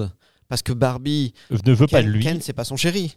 parce 0.47 0.61
que 0.61 0.73
Barbie, 0.73 1.33
je 1.49 1.57
ne 1.65 1.73
veux 1.73 1.87
pas 1.87 2.01
Ken, 2.01 2.05
de 2.07 2.11
lui. 2.11 2.23
Ken, 2.23 2.39
c'est 2.41 2.53
pas 2.53 2.63
son 2.65 2.75
chéri, 2.77 3.15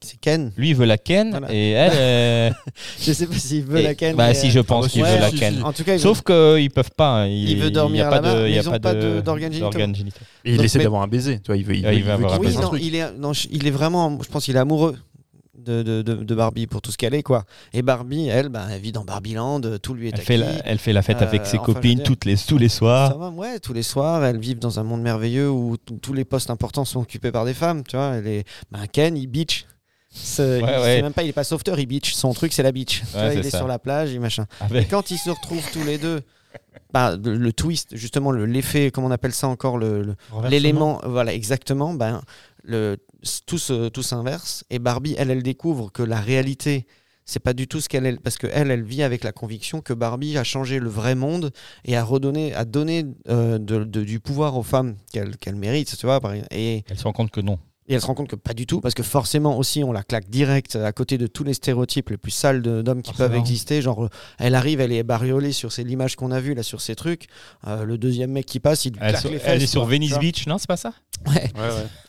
c'est 0.00 0.18
Ken. 0.20 0.52
Lui, 0.56 0.70
il 0.70 0.74
veut 0.76 0.84
la 0.86 0.98
Ken, 0.98 1.30
Voilà. 1.30 1.48
et 1.52 1.70
elle... 1.70 1.92
euh, 1.94 2.50
Je 3.00 3.12
sais 3.12 3.26
pas 3.26 3.34
s'il 3.36 3.64
veut 3.64 3.78
et- 3.78 3.82
la 3.82 3.94
Ken. 3.94 4.16
Bah 4.16 4.28
mais, 4.28 4.34
si, 4.34 4.50
je 4.50 4.58
euh, 4.58 4.62
pense 4.62 4.88
qu'il 4.88 5.02
ouais, 5.02 5.14
veut 5.14 5.20
la 5.20 5.30
Ken. 5.30 5.54
si. 5.56 5.62
En 5.62 5.72
tout 5.72 5.84
cas, 5.84 5.94
il 5.94 6.00
Sauf 6.00 6.22
qu'ils 6.22 6.70
peuvent 6.70 6.90
pas. 6.96 7.22
hein. 7.22 7.26
Il 7.28 7.58
veut 7.58 7.66
a 7.66 7.70
dormir 7.70 8.08
pas 8.08 8.16
là-bas, 8.16 8.34
de- 8.34 8.42
mais 8.42 8.50
il 8.50 8.54
y 8.56 8.58
a 8.58 8.62
pas 8.64 8.78
pas 8.78 8.94
d'organes 8.94 9.52
génitaux. 9.52 9.70
d'organes 9.70 9.94
génitaux. 9.94 10.20
Et 10.44 10.50
il 10.52 10.56
Donc, 10.56 10.64
essaie 10.66 10.78
mais- 10.78 10.84
d'avoir 10.84 11.02
un 11.02 11.08
baiser, 11.08 11.38
tu 11.40 11.46
vois, 11.46 11.56
il 11.56 11.64
veut, 11.64 11.76
il 11.76 11.84
Ouais, 11.84 11.92
veut, 11.92 11.96
il 11.98 12.02
veut 12.04 12.04
il 12.04 12.04
veut 12.06 12.12
avoir 12.12 12.32
un 12.34 12.36
qu'il 12.38 12.46
Oui, 12.46 12.52
fasse 12.52 12.62
non, 12.62 12.68
truc. 12.68 12.82
il 12.82 12.94
est, 12.94 13.12
non, 13.18 13.32
il 13.50 13.66
est 13.66 13.70
vraiment, 13.70 14.18
je 14.22 14.28
pense 14.28 14.44
qu'il 14.44 14.56
est 14.56 14.58
amoureux 14.60 14.96
de, 15.58 15.82
de, 15.82 16.00
de, 16.02 16.14
de 16.14 16.34
Barbie 16.34 16.66
pour 16.66 16.80
tout 16.80 16.90
ce 16.90 16.96
qu'elle 16.96 17.12
est, 17.12 17.22
quoi. 17.22 17.44
Et 17.74 17.82
Barbie, 17.82 18.28
elle, 18.28 18.48
bah, 18.48 18.66
elle 18.70 18.80
vit 18.80 18.92
dans 18.92 19.04
Barbieland, 19.04 19.60
tout 19.82 19.92
lui 19.92 20.06
est 20.06 20.10
Elle 20.10 20.14
acquis. 20.14 20.24
fait, 20.26 20.36
la, 20.38 20.46
elle 20.64 20.78
fait 20.78 20.92
la 20.94 21.02
fête 21.02 21.20
Euh, 21.20 21.26
avec 21.26 21.44
ses 21.44 21.58
enfin, 21.58 21.72
copines 21.74 21.96
dire- 21.96 22.04
toutes 22.04 22.24
les, 22.24 22.36
tous 22.38 22.56
les 22.56 22.68
Ça 22.70 22.76
soirs. 22.78 23.18
va, 23.18 23.28
ouais, 23.30 23.58
tous 23.58 23.74
les 23.74 23.82
soirs, 23.82 24.24
elles 24.24 24.38
vivent 24.38 24.60
dans 24.60 24.80
un 24.80 24.82
monde 24.84 25.02
merveilleux 25.02 25.50
où 25.50 25.76
tous 26.00 26.12
les 26.14 26.24
postes 26.24 26.48
importants 26.48 26.86
sont 26.86 27.00
occupés 27.00 27.32
par 27.32 27.44
des 27.44 27.52
femmes, 27.54 27.82
tu 27.86 27.96
vois. 27.96 28.14
Elle 28.14 28.26
est... 28.28 28.44
bah, 28.70 28.78
Ken, 28.90 29.14
il 29.16 29.26
bitch. 29.26 29.66
C'est 30.22 30.62
Ouais, 30.62 30.78
ouais. 30.78 31.02
même 31.02 31.12
pas, 31.12 31.22
il 31.22 31.28
est 31.30 31.32
pas 31.32 31.44
sauveteur, 31.44 31.78
il 31.78 31.86
bitch. 31.86 32.12
Son 32.14 32.32
truc, 32.32 32.52
c'est 32.52 32.62
la 32.62 32.72
Ouais, 33.14 33.36
il 33.36 33.46
est 33.46 33.50
ça. 33.50 33.58
sur 33.58 33.66
la 33.66 33.78
plage, 33.78 34.12
il 34.12 34.20
machin. 34.20 34.46
Et 34.60 34.64
Avec... 34.64 34.88
quand 34.90 35.10
ils 35.10 35.18
se 35.18 35.30
retrouvent 35.30 35.70
tous 35.72 35.84
les 35.84 35.98
deux, 35.98 36.20
bah, 36.92 37.16
le, 37.22 37.36
le 37.36 37.52
twist, 37.52 37.94
justement, 37.96 38.30
le- 38.30 38.46
l'effet, 38.46 38.90
comment 38.90 39.08
on 39.08 39.10
appelle 39.10 39.34
ça 39.34 39.48
encore, 39.48 39.78
le, 39.78 40.02
le- 40.02 40.16
l'élément, 40.48 41.00
voilà, 41.04 41.32
exactement, 41.34 41.94
ben, 41.94 42.22
le, 42.64 42.96
tout, 43.46 43.58
se- 43.58 43.88
tout 43.88 44.02
s'inverse. 44.02 44.64
Et 44.70 44.78
Barbie, 44.78 45.14
elle, 45.18 45.30
elle 45.30 45.42
découvre 45.42 45.90
que 45.92 46.02
la 46.02 46.20
réalité, 46.20 46.86
c'est 47.24 47.40
pas 47.40 47.52
du 47.52 47.68
tout 47.68 47.80
ce 47.82 47.88
qu'elle 47.90 48.06
est. 48.06 48.18
Parce 48.20 48.38
qu'elle, 48.38 48.70
elle 48.70 48.82
vit 48.84 49.02
avec 49.02 49.22
la 49.24 49.32
conviction 49.32 49.80
que 49.82 49.92
Barbie 49.92 50.38
a 50.38 50.44
changé 50.44 50.78
le 50.78 50.88
vrai 50.88 51.14
monde 51.14 51.50
et 51.84 51.96
a 51.96 52.02
redonné, 52.02 52.54
a 52.54 52.64
donné 52.64 53.04
euh, 53.28 53.58
de- 53.58 53.84
de- 53.84 54.02
du 54.04 54.18
pouvoir 54.20 54.56
aux 54.56 54.62
femmes 54.62 54.96
qu'elle 55.12 55.36
qu'elle 55.36 55.56
mérite, 55.56 55.94
tu 55.98 56.06
vois. 56.06 56.20
Et 56.50 56.84
Elle 56.88 56.98
se 56.98 57.04
rend 57.04 57.12
compte 57.12 57.30
que 57.30 57.40
non. 57.42 57.58
Et 57.88 57.94
elle 57.94 58.00
se 58.02 58.06
rend 58.06 58.14
compte 58.14 58.28
que 58.28 58.36
pas 58.36 58.52
du 58.54 58.66
tout, 58.66 58.80
parce 58.80 58.94
que 58.94 59.02
forcément 59.02 59.56
aussi 59.58 59.82
on 59.82 59.92
la 59.92 60.02
claque 60.02 60.28
direct 60.28 60.76
à 60.76 60.92
côté 60.92 61.16
de 61.16 61.26
tous 61.26 61.42
les 61.42 61.54
stéréotypes 61.54 62.10
les 62.10 62.18
plus 62.18 62.30
sales 62.30 62.60
d'hommes 62.62 63.00
qui 63.02 63.10
Forcément. 63.10 63.30
peuvent 63.30 63.38
exister. 63.38 63.80
Genre, 63.82 64.04
euh, 64.04 64.08
elle 64.38 64.54
arrive, 64.54 64.80
elle 64.80 64.92
est 64.92 65.02
bariolée 65.02 65.52
sur 65.52 65.70
l'image 65.78 66.14
qu'on 66.16 66.30
a 66.30 66.38
vue 66.40 66.54
là 66.54 66.62
sur 66.62 66.80
ces 66.82 66.94
trucs. 66.94 67.26
Euh, 67.66 67.84
le 67.84 67.96
deuxième 67.98 68.30
mec 68.32 68.44
qui 68.46 68.60
passe, 68.60 68.84
il 68.84 68.92
lui 68.92 68.98
Elle, 69.02 69.08
claque 69.10 69.20
sur- 69.22 69.30
les 69.30 69.40
elle 69.44 69.62
est 69.62 69.66
sur. 69.66 69.84
Venice 69.86 70.18
Beach, 70.18 70.46
non 70.46 70.58
C'est 70.58 70.68
pas 70.68 70.76
ça? 70.76 70.92
Ouais. 71.26 71.50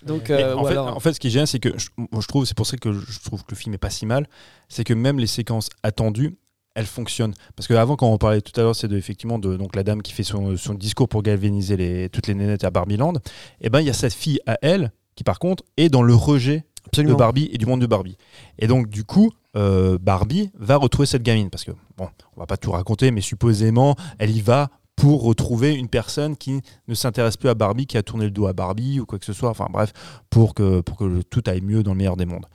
Donc, 0.06 0.30
euh, 0.30 0.53
en, 0.56 0.65
fait, 0.65 0.72
alors- 0.72 0.95
en 0.95 0.99
fait, 0.99 1.14
ce 1.14 1.19
qui 1.19 1.27
est 1.27 1.31
génial, 1.31 1.47
c'est 1.47 1.60
que 1.60 1.77
je, 1.77 1.88
moi, 1.97 2.22
je 2.22 2.27
trouve, 2.27 2.45
c'est 2.45 2.56
pour 2.57 2.68
ça 2.68 2.76
que 2.77 2.91
je 2.91 3.19
trouve 3.23 3.41
que 3.43 3.51
le 3.51 3.56
film 3.56 3.73
est 3.73 3.77
pas 3.80 3.89
si 3.89 4.06
mal, 4.06 4.27
c'est 4.68 4.84
que 4.84 4.93
même 4.93 5.18
les 5.18 5.27
séquences 5.27 5.69
attendues, 5.84 6.35
elles 6.76 6.85
fonctionnent. 6.85 7.34
Parce 7.56 7.68
qu'avant, 7.68 7.95
quand 7.95 8.07
on 8.11 8.18
parlait 8.18 8.41
tout 8.41 8.57
à 8.60 8.64
l'heure, 8.64 8.76
c'est 8.76 8.88
de, 8.88 8.97
effectivement 8.97 9.39
de 9.39 9.57
donc 9.57 9.76
la 9.76 9.84
dame 9.84 10.01
qui 10.01 10.14
fait 10.14 10.23
son, 10.23 10.56
son 10.57 10.73
discours 10.76 11.07
pour 11.10 11.23
galvaniser 11.23 11.76
les, 11.77 12.10
toutes 12.10 12.27
les 12.27 12.35
nénettes 12.35 12.64
à 12.64 12.69
Barbieland. 12.69 13.14
Et 13.61 13.69
ben, 13.69 13.80
il 13.81 13.88
y 13.88 13.89
a 13.89 13.93
cette 13.93 14.14
fille 14.14 14.39
à 14.45 14.57
elle 14.61 14.91
qui, 15.19 15.25
par 15.25 15.37
contre, 15.37 15.65
est 15.75 15.89
dans 15.89 16.01
le 16.01 16.15
rejet 16.15 16.63
de. 16.93 17.13
Barbie 17.13 17.49
et 17.51 17.57
du 17.57 17.65
monde 17.65 17.81
de 17.81 17.87
Barbie. 17.87 18.15
Et 18.57 18.67
donc, 18.67 18.87
du 18.87 19.03
coup, 19.03 19.33
euh, 19.57 19.97
Barbie 19.99 20.49
va 20.57 20.77
retrouver 20.77 21.07
cette 21.07 21.23
gamine. 21.23 21.49
Parce 21.49 21.65
que, 21.65 21.71
bon, 21.97 22.07
on 22.37 22.39
va 22.39 22.45
pas 22.45 22.55
tout 22.55 22.71
raconter, 22.71 23.11
mais 23.11 23.19
supposément, 23.19 23.97
elle 24.17 24.31
y 24.31 24.39
va 24.39 24.69
pour 24.95 25.23
retrouver 25.23 25.73
une 25.73 25.89
personne 25.89 26.37
qui 26.37 26.61
ne 26.87 26.93
s'intéresse 26.93 27.35
plus 27.35 27.49
à 27.49 27.53
Barbie, 27.53 27.85
qui 27.85 27.97
a 27.97 28.01
tourné 28.01 28.23
le 28.23 28.31
dos 28.31 28.47
à 28.47 28.53
Barbie 28.53 29.01
ou 29.01 29.05
quoi 29.05 29.19
que 29.19 29.25
ce 29.25 29.33
soit. 29.33 29.49
Enfin, 29.49 29.67
bref, 29.69 29.91
pour 30.29 30.53
que, 30.53 30.79
pour 30.79 30.95
que 30.95 31.21
tout 31.23 31.43
aille 31.47 31.59
mieux 31.59 31.83
dans 31.83 31.91
le 31.91 31.97
meilleur 31.97 32.15
des 32.15 32.25
mondes. 32.25 32.45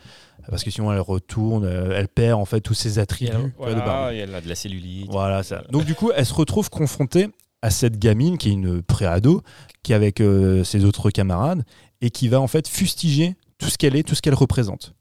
Parce 0.49 0.65
que 0.65 0.71
sinon, 0.71 0.91
elle 0.91 1.01
retourne, 1.01 1.67
euh, 1.67 1.93
elle 1.95 2.09
perd 2.09 2.41
en 2.41 2.47
fait 2.47 2.63
tous 2.63 2.73
ses 2.73 2.99
attributs 2.99 3.53
vois, 3.59 3.75
de 3.75 3.75
Barbie. 3.75 3.85
Voilà, 3.85 4.15
elle 4.15 4.35
a 4.35 4.41
de 4.41 4.49
la 4.49 4.55
cellulite. 4.55 5.11
Voilà, 5.11 5.43
ça. 5.43 5.65
Donc 5.69 5.85
du 5.85 5.95
coup, 5.95 6.13
elle 6.17 6.25
se 6.25 6.33
retrouve 6.33 6.71
confrontée 6.71 7.29
à 7.61 7.69
cette 7.69 7.99
gamine 7.99 8.39
qui 8.39 8.49
est 8.49 8.53
une 8.53 8.83
pré-ado, 8.83 9.43
qui 9.83 9.93
est 9.93 9.95
avec 9.95 10.21
euh, 10.21 10.65
ses 10.65 10.85
autres 10.85 11.11
camarades, 11.11 11.65
et 12.05 12.11
qui 12.11 12.29
va 12.29 12.39
en 12.39 12.47
fait 12.47 12.69
fustiger 12.69 13.35
tout 13.57 13.71
ce 13.71 13.79
qu'elle 13.79 13.97
est, 13.97 14.03
tout 14.03 14.15
ce 14.15 14.21
qu'elle 14.21 14.35
représente. 14.35 14.95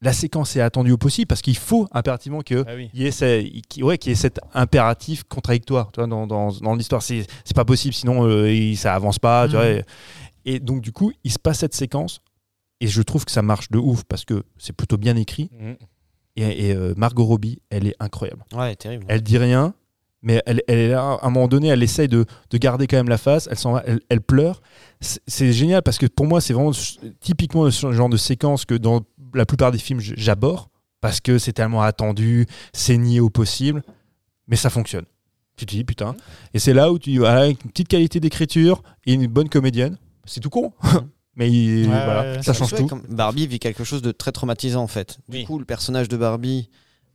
La 0.00 0.14
séquence 0.14 0.56
est 0.56 0.60
attendue 0.60 0.92
au 0.92 0.96
possible 0.96 1.26
parce 1.26 1.42
qu'il 1.42 1.56
faut 1.56 1.86
impérativement 1.92 2.40
Ah 2.66 2.74
oui. 2.74 2.90
y 2.94 3.82
ouais, 3.82 3.98
qu'il 3.98 4.10
y 4.10 4.12
ait 4.12 4.16
cet 4.16 4.40
impératif 4.54 5.24
contradictoire 5.24 5.92
tu 5.92 6.00
vois, 6.00 6.06
dans, 6.06 6.26
dans, 6.26 6.50
dans 6.50 6.74
l'histoire. 6.74 7.02
C'est, 7.02 7.26
pas 7.54 7.66
possible, 7.66 7.94
sinon 7.94 8.26
euh, 8.26 8.74
ça 8.74 8.94
avance 8.94 9.18
pas. 9.18 9.46
Tu 9.48 9.54
vois, 9.54 9.68
et, 9.68 9.84
et 10.46 10.60
donc 10.60 10.80
du 10.80 10.92
coup, 10.92 11.12
il 11.24 11.30
se 11.30 11.38
passe 11.38 11.58
cette 11.58 11.74
séquence, 11.74 12.20
et 12.80 12.86
je 12.86 13.02
trouve 13.02 13.26
que 13.26 13.30
ça 13.30 13.42
marche 13.42 13.70
de 13.70 13.78
ouf 13.78 14.04
parce 14.04 14.24
que 14.24 14.44
c'est 14.56 14.74
plutôt 14.74 14.96
bien 14.96 15.16
écrit. 15.16 15.50
Et, 16.36 16.68
et, 16.68 16.74
euh, 16.74 16.94
Margot 16.96 17.24
Robbie, 17.24 17.60
elle 17.68 17.86
est 17.86 17.96
incroyable. 18.00 18.44
Ouais, 18.52 18.74
terrible. 18.76 19.04
Elle 19.08 19.22
dit 19.22 19.38
rien, 19.38 19.74
mais 20.24 20.42
elle, 20.46 20.62
elle 20.66 20.78
est 20.78 20.88
là, 20.88 21.18
à 21.22 21.26
un 21.26 21.30
moment 21.30 21.46
donné, 21.46 21.68
elle 21.68 21.82
essaye 21.82 22.08
de, 22.08 22.24
de 22.50 22.58
garder 22.58 22.86
quand 22.88 22.96
même 22.96 23.08
la 23.08 23.18
face, 23.18 23.48
elle, 23.50 23.58
va, 23.72 23.82
elle, 23.86 24.00
elle 24.08 24.20
pleure. 24.20 24.60
C'est 25.00 25.52
génial 25.52 25.82
parce 25.82 25.98
que 25.98 26.06
pour 26.06 26.26
moi, 26.26 26.40
c'est 26.40 26.52
vraiment 26.54 26.72
typiquement 27.20 27.64
le 27.64 27.70
genre 27.70 28.08
de 28.08 28.16
séquence 28.16 28.64
que 28.64 28.74
dans 28.74 29.02
la 29.34 29.44
plupart 29.46 29.70
des 29.70 29.78
films, 29.78 30.00
j'aborde 30.00 30.66
parce 31.00 31.20
que 31.20 31.38
c'est 31.38 31.52
tellement 31.52 31.82
attendu, 31.82 32.46
c'est 32.72 32.96
nié 32.96 33.20
au 33.20 33.28
possible, 33.30 33.82
mais 34.48 34.56
ça 34.56 34.70
fonctionne. 34.70 35.04
Tu 35.56 35.66
te 35.66 35.70
dis, 35.74 35.84
putain. 35.84 36.16
Et 36.54 36.58
c'est 36.58 36.72
là 36.72 36.90
où 36.90 36.98
tu 36.98 37.24
avec 37.26 37.62
une 37.64 37.70
petite 37.70 37.88
qualité 37.88 38.18
d'écriture 38.18 38.82
et 39.06 39.12
une 39.12 39.26
bonne 39.26 39.48
comédienne. 39.48 39.98
C'est 40.24 40.40
tout 40.40 40.50
con. 40.50 40.72
mais 41.36 41.50
il- 41.52 41.82
Ouais, 41.88 42.04
voilà, 42.04 42.22
ouais, 42.36 42.42
ça 42.42 42.52
change 42.54 42.74
tout. 42.74 42.86
comme 42.86 43.02
Barbie 43.08 43.46
vit 43.46 43.58
quelque 43.58 43.84
chose 43.84 44.00
de 44.02 44.10
très 44.10 44.32
traumatisant 44.32 44.82
en 44.82 44.86
fait. 44.88 45.18
Du 45.28 45.36
Oui. 45.38 45.44
coup, 45.44 45.58
le 45.58 45.64
personnage 45.64 46.08
de 46.08 46.16
Barbie 46.16 46.70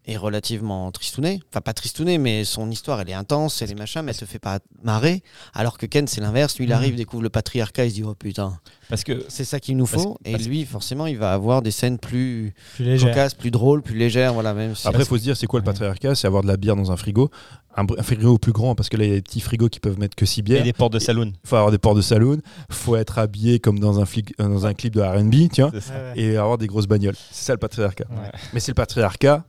est 0.10 0.18
relativement 0.18 0.92
tristouné. 0.92 1.40
Enfin, 1.52 1.62
pas 1.62 1.74
tristouné, 1.74 2.18
mais 2.18 2.44
son 2.44 2.70
histoire, 2.72 3.02
elle 3.02 3.10
est 3.10 3.14
intense, 3.14 3.62
elle 3.62 3.72
est 3.72 3.76
machin, 3.76 4.02
mais 4.02 4.12
elle 4.12 4.18
te 4.18 4.26
fait 4.26 4.40
pas 4.40 4.60
marrer. 4.84 5.22
Alors 5.54 5.78
que 5.78 5.86
Ken, 5.86 6.08
c'est 6.08 6.22
l'inverse. 6.22 6.58
Lui, 6.58 6.66
il 6.66 6.70
Mhm. 6.70 6.74
arrive, 6.76 6.96
découvre 6.96 7.24
le 7.24 7.30
patriarcat, 7.30 7.86
il 7.86 7.90
se 7.92 7.96
dit 7.96 8.04
Oh 8.04 8.16
putain, 8.16 8.58
Parce 8.90 9.04
que 9.04 9.24
c'est 9.28 9.44
ça 9.44 9.60
qu'il 9.60 9.78
nous 9.78 9.86
Parce- 9.86 10.02
faut. 10.04 10.18
Et 10.26 10.36
lui, 10.38 10.66
forcément, 10.66 11.06
il 11.06 11.18
va 11.18 11.32
avoir 11.34 11.62
des 11.62 11.70
scènes 11.72 12.00
plus 12.00 12.54
Plus 12.76 13.00
cocasses, 13.04 13.36
plus 13.36 13.52
drôles, 13.52 13.82
plus 13.84 13.96
légères. 13.96 14.34
Voilà, 14.34 14.54
même 14.56 14.76
si- 14.76 14.88
Après, 14.88 15.04
il 15.04 15.06
faut 15.06 15.18
se 15.18 15.22
dire, 15.24 15.38
c'est 15.38 15.46
quoi 15.48 15.60
le 15.60 15.64
patriarcat? 15.66 16.16
C'est 16.16 16.26
avoir 16.28 16.42
de 16.42 16.48
la 16.48 16.58
bière 16.58 16.76
dans 16.76 16.92
un 16.92 16.98
frigo. 16.98 17.30
Un, 17.78 17.86
frigo 18.02 18.38
plus 18.40 18.52
grand, 18.52 18.74
parce 18.74 18.90
que 18.90 18.98
là, 18.98 19.04
il 19.06 19.10
y 19.10 19.14
a 19.14 19.16
des 19.16 19.22
petits 19.22 19.40
frigos 19.42 19.70
qui 19.70 19.80
peuvent 19.80 20.00
mettre 20.00 20.16
que 20.16 20.26
6 20.26 20.38
il 20.38 20.40
y 20.40 20.44
bières. 20.44 20.62
a 20.62 20.64
des 20.64 20.74
portes 20.74 20.92
de 20.94 21.00
saloon. 21.00 21.32
Il 21.44 21.48
faut 21.48 21.56
avoir 21.56 21.70
des 21.72 21.78
ports 21.78 21.94
de 21.94 22.02
saloon. 22.02 22.40
Il 22.70 22.76
faut 22.76 22.96
être 22.96 23.20
habillé 23.20 23.60
comme 23.60 23.80
dans 23.80 24.00
un, 24.00 24.06
flic- 24.06 24.34
euh, 24.42 24.48
dans 24.48 24.66
un 24.66 24.74
clip 24.74 24.96
de 24.96 25.02
RB, 25.02 25.50
ouais. 25.60 25.80
et 26.16 26.36
avoir 26.38 26.58
des 26.58 26.66
grosses 26.68 26.88
bagnoles. 26.88 27.16
C'est 27.32 27.46
ça 27.46 27.54
le 27.54 27.60
patriarcat. 27.60 28.06
Ouais. 28.10 28.32
Mais 28.54 28.60
c'est 28.60 28.72
le 28.72 28.76
patriarcat 28.76 29.46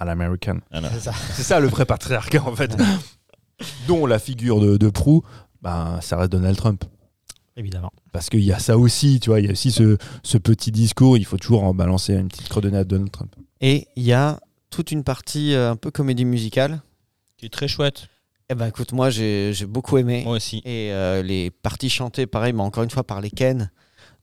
à 0.00 0.04
l'american. 0.04 0.58
C'est 1.34 1.42
ça. 1.42 1.60
Le 1.60 1.68
vrai 1.68 1.84
patriarcat, 1.84 2.42
en 2.44 2.56
fait. 2.56 2.76
Dont 3.86 4.06
la 4.06 4.18
figure 4.18 4.58
de, 4.58 4.76
de 4.78 4.88
proue, 4.88 5.22
ben, 5.62 6.00
ça 6.00 6.16
reste 6.16 6.32
Donald 6.32 6.56
Trump. 6.56 6.82
Évidemment. 7.56 7.92
Parce 8.10 8.30
qu'il 8.30 8.40
y 8.40 8.52
a 8.52 8.58
ça 8.58 8.78
aussi, 8.78 9.20
tu 9.20 9.28
vois, 9.30 9.40
il 9.40 9.46
y 9.46 9.48
a 9.48 9.52
aussi 9.52 9.70
ce, 9.70 9.98
ce 10.22 10.38
petit 10.38 10.72
discours, 10.72 11.18
il 11.18 11.26
faut 11.26 11.36
toujours 11.36 11.64
en 11.64 11.74
balancer 11.74 12.14
une 12.14 12.28
petite 12.28 12.48
credonnée 12.48 12.78
à 12.78 12.84
Donald 12.84 13.10
Trump. 13.10 13.34
Et 13.60 13.86
il 13.96 14.04
y 14.04 14.14
a 14.14 14.40
toute 14.70 14.92
une 14.92 15.04
partie 15.04 15.52
euh, 15.52 15.72
un 15.72 15.76
peu 15.76 15.90
comédie 15.90 16.24
musicale. 16.24 16.80
Qui 17.36 17.46
est 17.46 17.50
très 17.50 17.68
chouette. 17.68 18.08
Eh 18.48 18.54
ben, 18.54 18.66
écoute, 18.66 18.92
moi, 18.92 19.10
j'ai 19.10 19.52
j'ai 19.52 19.66
beaucoup 19.66 19.98
aimé. 19.98 20.22
Moi 20.24 20.36
aussi. 20.36 20.58
Et 20.64 20.92
euh, 20.92 21.22
les 21.22 21.50
parties 21.50 21.90
chantées, 21.90 22.26
pareil, 22.26 22.52
mais 22.52 22.62
encore 22.62 22.82
une 22.82 22.90
fois 22.90 23.04
par 23.04 23.20
les 23.20 23.30
Ken, 23.30 23.70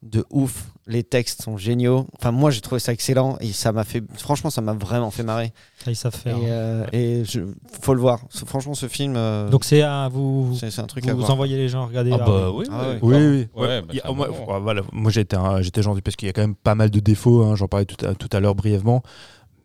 de 0.04 0.26
ouf. 0.30 0.68
Les 0.86 1.04
textes 1.04 1.42
sont 1.42 1.58
géniaux. 1.58 2.08
Enfin, 2.18 2.32
moi, 2.32 2.50
j'ai 2.52 2.62
trouvé 2.62 2.80
ça 2.80 2.94
excellent 2.94 3.36
et 3.42 3.52
ça 3.52 3.72
m'a 3.72 3.84
fait. 3.84 4.02
Franchement, 4.14 4.50
ça 4.50 4.62
m'a 4.62 4.74
vraiment 4.74 5.12
fait 5.12 5.24
marrer. 5.24 5.52
Ça, 5.84 5.92
ils 5.92 5.96
savent 5.96 6.14
Et, 6.16 6.18
faire. 6.20 6.38
hein. 6.38 6.42
euh, 6.46 6.86
et 6.94 7.24
je- 7.26 7.42
faut 7.82 7.94
le 7.94 8.00
voir. 8.00 8.20
Franchement, 8.46 8.74
ce 8.74 8.88
film, 8.88 9.16
euh, 9.18 9.50
Donc 9.50 9.66
c'est 9.66 9.82
à 9.82 10.08
vous. 10.08 10.56
c'est 10.60 10.80
un 10.80 10.86
truc 10.86 11.04
Vous, 11.04 11.10
à 11.10 11.14
vous 11.14 11.20
voir. 11.20 11.32
envoyez 11.32 11.58
les 11.58 11.68
gens 11.68 11.86
regarder. 11.88 12.12
Ah 12.14 12.18
bah 12.20 12.52
oui. 12.52 12.66
Ah 12.72 12.90
ouais. 12.90 13.00
Oui, 13.02 13.16
oui. 13.16 13.48
Ouais, 13.56 13.68
Ouais, 13.68 13.82
bah, 13.82 13.94
a- 14.04 14.12
moi, 14.14 14.28
bon. 14.30 14.60
voilà, 14.62 14.82
moi 14.94 15.12
j'ai 15.12 15.22
été, 15.22 15.36
un- 15.36 15.62
j'étais 15.62 15.82
gentil 15.82 16.02
parce 16.02 16.16
qu'il 16.16 16.28
y 16.28 16.30
a 16.30 16.34
quand 16.34 16.42
même 16.42 16.56
pas 16.56 16.76
mal 16.76 16.90
de 16.90 17.00
défauts, 17.00 17.44
hein, 17.44 17.56
j'en 17.56 17.68
parlais 17.68 17.86
tout 17.86 18.06
à, 18.06 18.14
tout 18.16 18.30
à 18.32 18.40
l'heure 18.40 18.56
brièvement, 18.56 19.02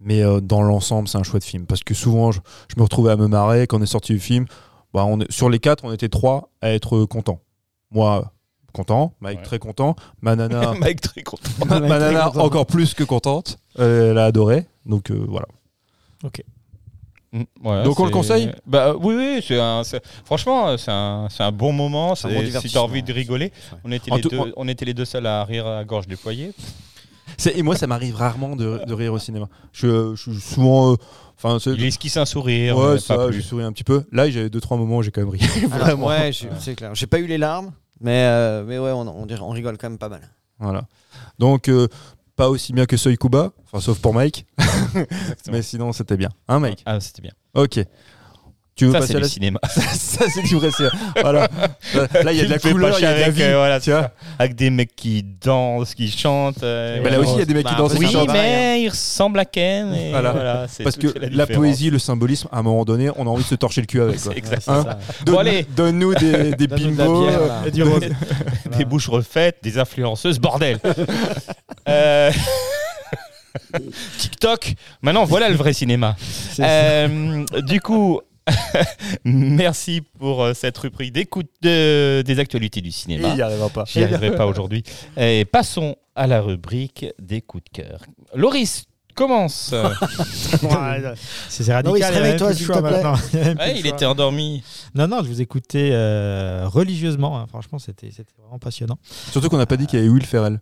mais 0.00 0.22
euh, 0.22 0.40
dans 0.40 0.62
l'ensemble 0.62 1.06
c'est 1.08 1.18
un 1.18 1.22
chouette 1.22 1.44
film 1.44 1.66
parce 1.66 1.84
que 1.84 1.94
souvent 1.94 2.32
je, 2.32 2.40
je 2.68 2.74
me 2.78 2.82
retrouvais 2.82 3.12
à 3.12 3.16
me 3.16 3.28
marrer 3.28 3.66
quand 3.66 3.78
on 3.78 3.82
est 3.82 3.86
sorti 3.86 4.12
du 4.14 4.18
film. 4.20 4.46
Bah, 4.94 5.04
on 5.06 5.20
est, 5.20 5.30
sur 5.30 5.48
les 5.48 5.58
quatre, 5.58 5.84
on 5.84 5.92
était 5.92 6.08
trois 6.08 6.50
à 6.60 6.70
être 6.70 7.04
contents. 7.04 7.40
Moi, 7.92 8.32
content, 8.72 9.14
Mike 9.20 9.38
Ouais. 9.38 9.44
très 9.44 9.58
content, 9.58 9.94
Manana, 10.20 10.72
Mike 10.80 11.00
très 11.00 11.22
content. 11.22 11.50
Manana 11.68 12.30
encore 12.38 12.66
plus 12.66 12.94
que 12.94 13.04
contente, 13.04 13.58
Euh, 13.78 14.10
elle 14.10 14.18
a 14.18 14.24
adoré, 14.26 14.66
donc 14.86 15.10
euh, 15.10 15.24
voilà. 15.28 15.46
Mm, 17.34 17.42
ouais, 17.64 17.82
Donc 17.84 17.98
on 17.98 18.04
le 18.04 18.10
conseille 18.10 18.52
bah, 18.66 18.94
Oui, 18.94 19.14
oui. 19.16 19.42
c'est 19.46 19.58
un- 19.58 19.84
c'est- 19.84 20.02
franchement, 20.24 20.76
c'est 20.76 20.90
un, 20.90 21.28
c'est 21.30 21.42
un 21.42 21.50
bon 21.52 21.72
moment. 21.72 22.14
C'est 22.14 22.28
un 22.28 22.34
bon 22.42 22.60
si 22.60 22.68
tu 22.68 22.76
as 22.76 22.82
envie 22.82 23.02
de 23.02 23.10
rigoler, 23.12 23.52
on 23.84 23.90
était, 23.92 24.10
les 24.14 24.20
tout- 24.20 24.28
deux, 24.28 24.52
on 24.56 24.68
était 24.68 24.84
les 24.84 24.92
deux 24.94 25.06
seuls 25.06 25.26
à 25.26 25.42
rire 25.44 25.66
à 25.66 25.82
gorge 25.84 26.06
déployée. 26.06 26.52
C'est- 27.38 27.56
Et 27.56 27.62
moi 27.62 27.74
ça 27.74 27.86
m'arrive 27.86 28.16
rarement 28.16 28.54
de, 28.54 28.82
de 28.86 28.92
rire 28.94 29.14
au 29.14 29.18
cinéma. 29.18 29.48
Je, 29.72 30.14
je 30.14 30.30
suis 30.32 30.40
souvent... 30.40 30.92
euh, 30.92 30.96
Enfin, 31.44 31.58
c'est- 31.58 31.72
Il 31.72 31.84
esquisse 31.84 32.16
un 32.18 32.24
sourire, 32.26 32.76
ouais, 32.76 32.98
ça, 33.00 33.16
pas 33.16 33.26
je 33.28 33.32
plus. 33.32 33.42
souris 33.42 33.64
un 33.64 33.72
petit 33.72 33.82
peu. 33.82 34.04
Là, 34.12 34.30
j'ai 34.30 34.48
deux 34.48 34.60
trois 34.60 34.76
moments 34.76 34.98
où 34.98 35.02
j'ai 35.02 35.10
quand 35.10 35.22
même 35.22 35.30
ri. 35.30 35.40
Alors, 35.72 35.78
Vraiment. 35.86 36.06
ouais, 36.06 36.30
j'ai- 36.32 36.48
c'est 36.60 36.76
clair. 36.76 36.94
J'ai 36.94 37.08
pas 37.08 37.18
eu 37.18 37.26
les 37.26 37.38
larmes, 37.38 37.72
mais, 38.02 38.24
euh, 38.26 38.64
mais 38.66 38.78
ouais, 38.78 38.90
on, 38.90 39.00
on, 39.00 39.26
dirait- 39.26 39.40
on 39.40 39.50
rigole 39.50 39.78
quand 39.78 39.88
même 39.88 39.98
pas 39.98 40.08
mal. 40.08 40.20
Voilà. 40.58 40.86
Donc, 41.38 41.68
euh, 41.68 41.88
pas 42.36 42.48
aussi 42.48 42.72
bien 42.72 42.86
que 42.86 42.96
Soy 42.96 43.16
Kuba, 43.16 43.52
enfin, 43.64 43.80
sauf 43.80 44.00
pour 44.00 44.14
Mike. 44.14 44.46
Mais 45.50 45.62
sinon, 45.62 45.92
c'était 45.92 46.16
bien. 46.16 46.30
Hein, 46.48 46.60
Mike? 46.60 46.82
Ah, 46.86 47.00
c'était 47.00 47.22
bien. 47.22 47.32
Ok. 47.54 47.80
Tu 48.74 48.86
veux 48.86 48.92
Ça, 48.92 49.00
passer 49.00 49.16
à 49.16 49.20
la 49.20 49.28
cinéma. 49.28 49.60
Ça, 49.68 50.24
c'est 50.32 50.42
du 50.42 50.56
vrai 50.56 50.70
cinéma. 50.70 50.94
Voilà. 51.20 51.40
Là, 52.24 52.32
il 52.32 52.38
y 52.38 52.40
a 52.40 52.44
de 52.44 52.50
la 52.50 52.58
couleur, 52.58 52.98
il 52.98 53.02
y 53.02 53.04
a 53.06 53.12
de 53.14 53.18
la 53.20 53.24
chier 53.24 53.32
vie. 53.32 53.42
avec, 53.42 53.52
euh, 53.54 53.58
voilà, 53.58 53.80
tu 53.80 53.90
vois 53.90 54.10
Avec 54.38 54.54
des 54.54 54.70
mecs 54.70 54.96
qui 54.96 55.22
dansent, 55.22 55.94
qui 55.94 56.10
chantent. 56.10 56.62
euh, 56.62 57.02
Bah, 57.02 57.10
là 57.10 57.20
aussi, 57.20 57.32
il 57.34 57.38
y 57.40 57.42
a 57.42 57.44
des 57.44 57.52
mecs 57.52 57.66
qui 57.66 57.74
dansent 57.74 57.94
et 57.94 57.98
Oui, 57.98 58.06
qui 58.06 58.12
chantent. 58.14 58.30
mais 58.32 58.82
ils 58.82 58.88
ressemblent 58.88 59.38
à 59.40 59.44
Ken. 59.44 59.92
et 59.92 60.10
Voilà. 60.10 60.32
voilà, 60.32 60.66
c'est 60.68 60.84
Parce 60.84 60.96
que 60.96 61.08
la, 61.30 61.46
poésie, 61.46 61.90
le 61.90 61.98
symbolisme, 61.98 62.48
à 62.50 62.58
un 62.60 62.62
moment 62.62 62.86
donné, 62.86 63.10
on 63.16 63.26
a 63.26 63.30
envie 63.30 63.42
de 63.44 63.48
se 63.48 63.54
torcher 63.56 63.82
le 63.82 63.86
cul 63.86 64.00
avec. 64.00 64.16
quoi. 64.22 64.32
C'est 64.32 64.38
exactement 64.38 64.78
Hein 64.78 64.82
ça. 64.84 64.98
Donne- 65.26 65.34
Bon, 65.34 65.40
allez. 65.40 65.66
Donne-nous 65.76 66.14
des, 66.14 66.54
des 66.54 66.66
bière, 66.66 67.08
euh. 67.08 67.70
Des 68.78 68.84
bouches 68.86 69.08
refaites, 69.10 69.58
des 69.62 69.78
influenceuses, 69.78 70.38
bordel. 70.38 70.78
Euh, 71.88 72.30
TikTok. 74.18 74.74
Maintenant, 75.02 75.24
voilà 75.24 75.48
le 75.48 75.56
vrai 75.56 75.72
cinéma. 75.72 76.16
Euh, 76.60 77.44
du 77.66 77.80
coup, 77.80 78.20
merci 79.24 80.02
pour 80.18 80.42
euh, 80.42 80.54
cette 80.54 80.76
rubrique 80.78 81.12
d'écoute 81.12 81.48
de- 81.62 82.22
des 82.22 82.38
actualités 82.38 82.80
du 82.80 82.88
il 82.88 82.92
cinéma. 82.92 83.34
n'y 83.34 83.42
arrivera 83.42 83.68
pas. 83.68 83.84
J'y 83.86 84.02
arriverai 84.02 84.34
pas 84.34 84.46
aujourd'hui. 84.46 84.82
Et 85.16 85.44
passons 85.44 85.96
à 86.14 86.26
la 86.26 86.40
rubrique 86.40 87.06
des 87.20 87.40
coups 87.40 87.64
de 87.64 87.82
cœur. 87.82 88.00
Loris, 88.34 88.84
commence. 89.14 89.74
C'est 91.48 91.72
radical. 91.72 91.98
Il 91.98 92.04
réveille-toi, 92.18 92.54
s'il 92.54 92.66
te 92.66 92.78
plaît. 92.80 93.02
Il 93.52 93.58
Ouais, 93.58 93.78
il 93.78 93.86
était 93.86 94.04
endormi. 94.06 94.62
Non, 94.94 95.06
non, 95.08 95.18
je 95.22 95.28
vous 95.28 95.40
écoutais 95.40 95.90
euh, 95.92 96.66
religieusement. 96.68 97.38
hein. 97.38 97.46
Franchement, 97.48 97.78
c'était 97.78 98.10
c'était 98.10 98.32
vraiment 98.42 98.58
passionnant. 98.58 98.98
Surtout 99.30 99.48
qu'on 99.48 99.58
n'a 99.58 99.66
pas 99.66 99.76
dit 99.76 99.86
qu'il 99.86 99.98
y 99.98 100.02
avait 100.02 100.10
Will 100.10 100.24
Ferrell. 100.26 100.60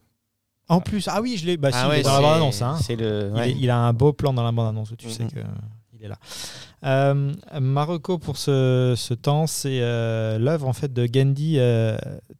En 0.69 0.81
plus, 0.81 1.09
ah 1.09 1.21
oui, 1.21 1.37
je 1.37 1.47
l'ai. 1.47 1.57
Bah, 1.57 1.71
Ah 1.73 1.87
il 1.87 1.89
ouais, 1.91 2.03
dans 2.03 2.11
la 2.11 2.17
c'est- 2.17 2.23
bande-annonce. 2.23 2.63
hein. 2.63 2.79
Le. 2.91 3.31
Il, 3.35 3.39
ouais. 3.39 3.57
il 3.59 3.71
a 3.71 3.77
un 3.79 3.93
beau 3.93 4.13
plan 4.13 4.33
dans 4.33 4.45
la 4.45 4.53
bande-annonce 4.53 4.93
où 4.93 4.97
tu 4.97 5.11
sais 5.11 5.25
Mhm. 5.25 5.31
que. 5.33 5.41
Il 6.01 6.07
est 6.07 6.09
là. 6.09 6.19
Euh, 6.85 7.33
Marocco 7.61 8.19
pour 8.19 8.37
ce, 8.39 8.95
ce 8.97 9.13
temps, 9.15 9.47
c'est 9.47 9.81
euh, 9.83 10.39
l'œuvre 10.39 10.67
en 10.67 10.73
fait 10.73 10.93
de 10.93 11.07
Gandhi 11.07 11.57
euh, 11.59 11.97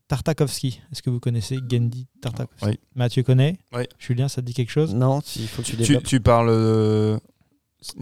Tartakovsky. 0.09 0.81
Est-ce 0.91 1.03
que 1.03 1.11
vous 1.11 1.21
connaissez 1.21 1.59
Gandhi 1.63 2.07
Tartakovsky? 2.23 2.65
Oui. 2.67 2.81
Mathieu 2.95 3.23
connaît? 3.23 3.59
Oui. 3.75 3.83
Julien, 3.99 4.29
ça 4.29 4.41
te 4.41 4.47
dit 4.47 4.55
quelque 4.55 4.71
chose? 4.73 4.95
Non, 4.95 5.21
il 5.37 5.47
faut 5.47 5.61
que 5.63 5.67
tu 5.67 5.73
Tu, 5.77 5.83
développes. 5.83 6.05
tu 6.05 6.21
parles 6.21 7.21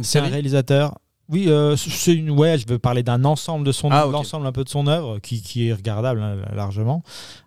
C'est 0.02 0.20
un 0.20 0.28
réalisateur. 0.28 0.98
Oui, 1.30 1.46
euh, 1.48 1.76
c'est 1.76 2.14
une. 2.14 2.30
Ouais, 2.30 2.56
je 2.56 2.66
veux 2.66 2.78
parler 2.78 3.02
d'un 3.02 3.24
ensemble 3.24 3.64
de 3.66 3.72
son, 3.72 3.90
Ah, 3.90 4.06
l'ensemble 4.10 4.46
un 4.46 4.52
peu 4.52 4.64
de 4.64 4.68
son 4.68 4.86
œuvre, 4.86 5.18
qui, 5.18 5.42
qui 5.42 5.68
est 5.68 5.72
regardable 5.74 6.22
hein, 6.22 6.36
largement, 6.54 7.02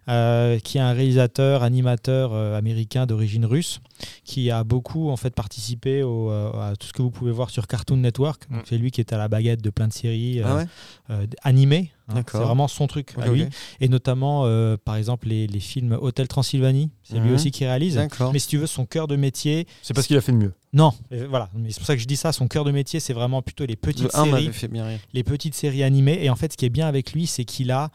euh, 0.07 0.59
qui 0.59 0.77
est 0.77 0.81
un 0.81 0.93
réalisateur, 0.93 1.63
animateur 1.63 2.31
euh, 2.33 2.57
américain 2.57 3.05
d'origine 3.07 3.45
russe, 3.45 3.81
qui 4.23 4.51
a 4.51 4.63
beaucoup 4.63 5.09
en 5.09 5.17
fait 5.17 5.33
participé 5.33 6.03
au, 6.03 6.29
euh, 6.29 6.51
à 6.71 6.75
tout 6.75 6.87
ce 6.87 6.93
que 6.93 7.01
vous 7.01 7.09
pouvez 7.11 7.31
voir 7.31 7.49
sur 7.49 7.65
Cartoon 7.65 7.97
Network. 7.97 8.43
Mm. 8.49 8.57
c'est 8.65 8.77
lui 8.77 8.91
qui 8.91 9.01
est 9.01 9.13
à 9.13 9.17
la 9.17 9.27
baguette 9.27 9.63
de 9.63 9.69
plein 9.71 9.87
de 9.87 9.93
séries 9.93 10.41
Ah 10.45 10.57
ouais? 10.57 11.27
animées. 11.43 11.91
Hein. 12.15 12.23
C'est 12.31 12.37
vraiment 12.37 12.67
son 12.67 12.87
truc 12.87 13.13
à 13.17 13.27
Ok, 13.27 13.33
lui. 13.33 13.43
ok. 13.43 13.49
Et 13.79 13.87
notamment, 13.89 14.45
euh, 14.45 14.77
par 14.77 14.95
exemple, 14.95 15.27
les, 15.27 15.47
les 15.47 15.59
films 15.59 15.97
Hôtel 16.01 16.27
Transylvanie. 16.27 16.91
C'est 17.03 17.19
lui 17.19 17.29
Mhm. 17.29 17.35
aussi 17.35 17.51
qui 17.51 17.65
réalise. 17.65 17.99
Mais 18.33 18.39
si 18.39 18.47
tu 18.47 18.57
veux, 18.57 18.67
son 18.67 18.85
cœur 18.85 19.07
de 19.07 19.15
métier, 19.15 19.67
C'est 19.81 19.93
pas 19.93 20.01
ce 20.01 20.07
qu'il 20.07 20.17
a 20.17 20.21
fait 20.21 20.31
de 20.31 20.37
mieux. 20.37 20.53
non, 20.73 20.93
euh, 21.11 21.27
voilà. 21.29 21.49
Mais 21.55 21.71
c'est 21.71 21.79
pour 21.79 21.87
ça 21.87 21.95
que 21.95 22.01
je 22.01 22.07
dis 22.07 22.15
ça. 22.17 22.31
Son 22.31 22.47
cœur 22.47 22.63
de 22.63 22.71
métier, 22.71 22.99
c'est 22.99 23.13
vraiment 23.13 23.41
plutôt 23.41 23.65
les 23.65 23.75
petites 23.75 24.03
Le 24.03 24.15
1 24.17 24.23
séries, 24.25 24.53
fait 24.53 24.67
bien 24.67 24.87
les 25.13 25.23
petites 25.23 25.55
séries 25.55 25.83
animées. 25.83 26.19
Et 26.23 26.29
en 26.29 26.35
fait, 26.35 26.51
ce 26.53 26.57
qui 26.57 26.65
est 26.65 26.69
bien 26.69 26.87
avec 26.87 27.13
lui, 27.13 27.27
c'est 27.27 27.43
qu'il 27.45 27.71
a, 27.71 27.89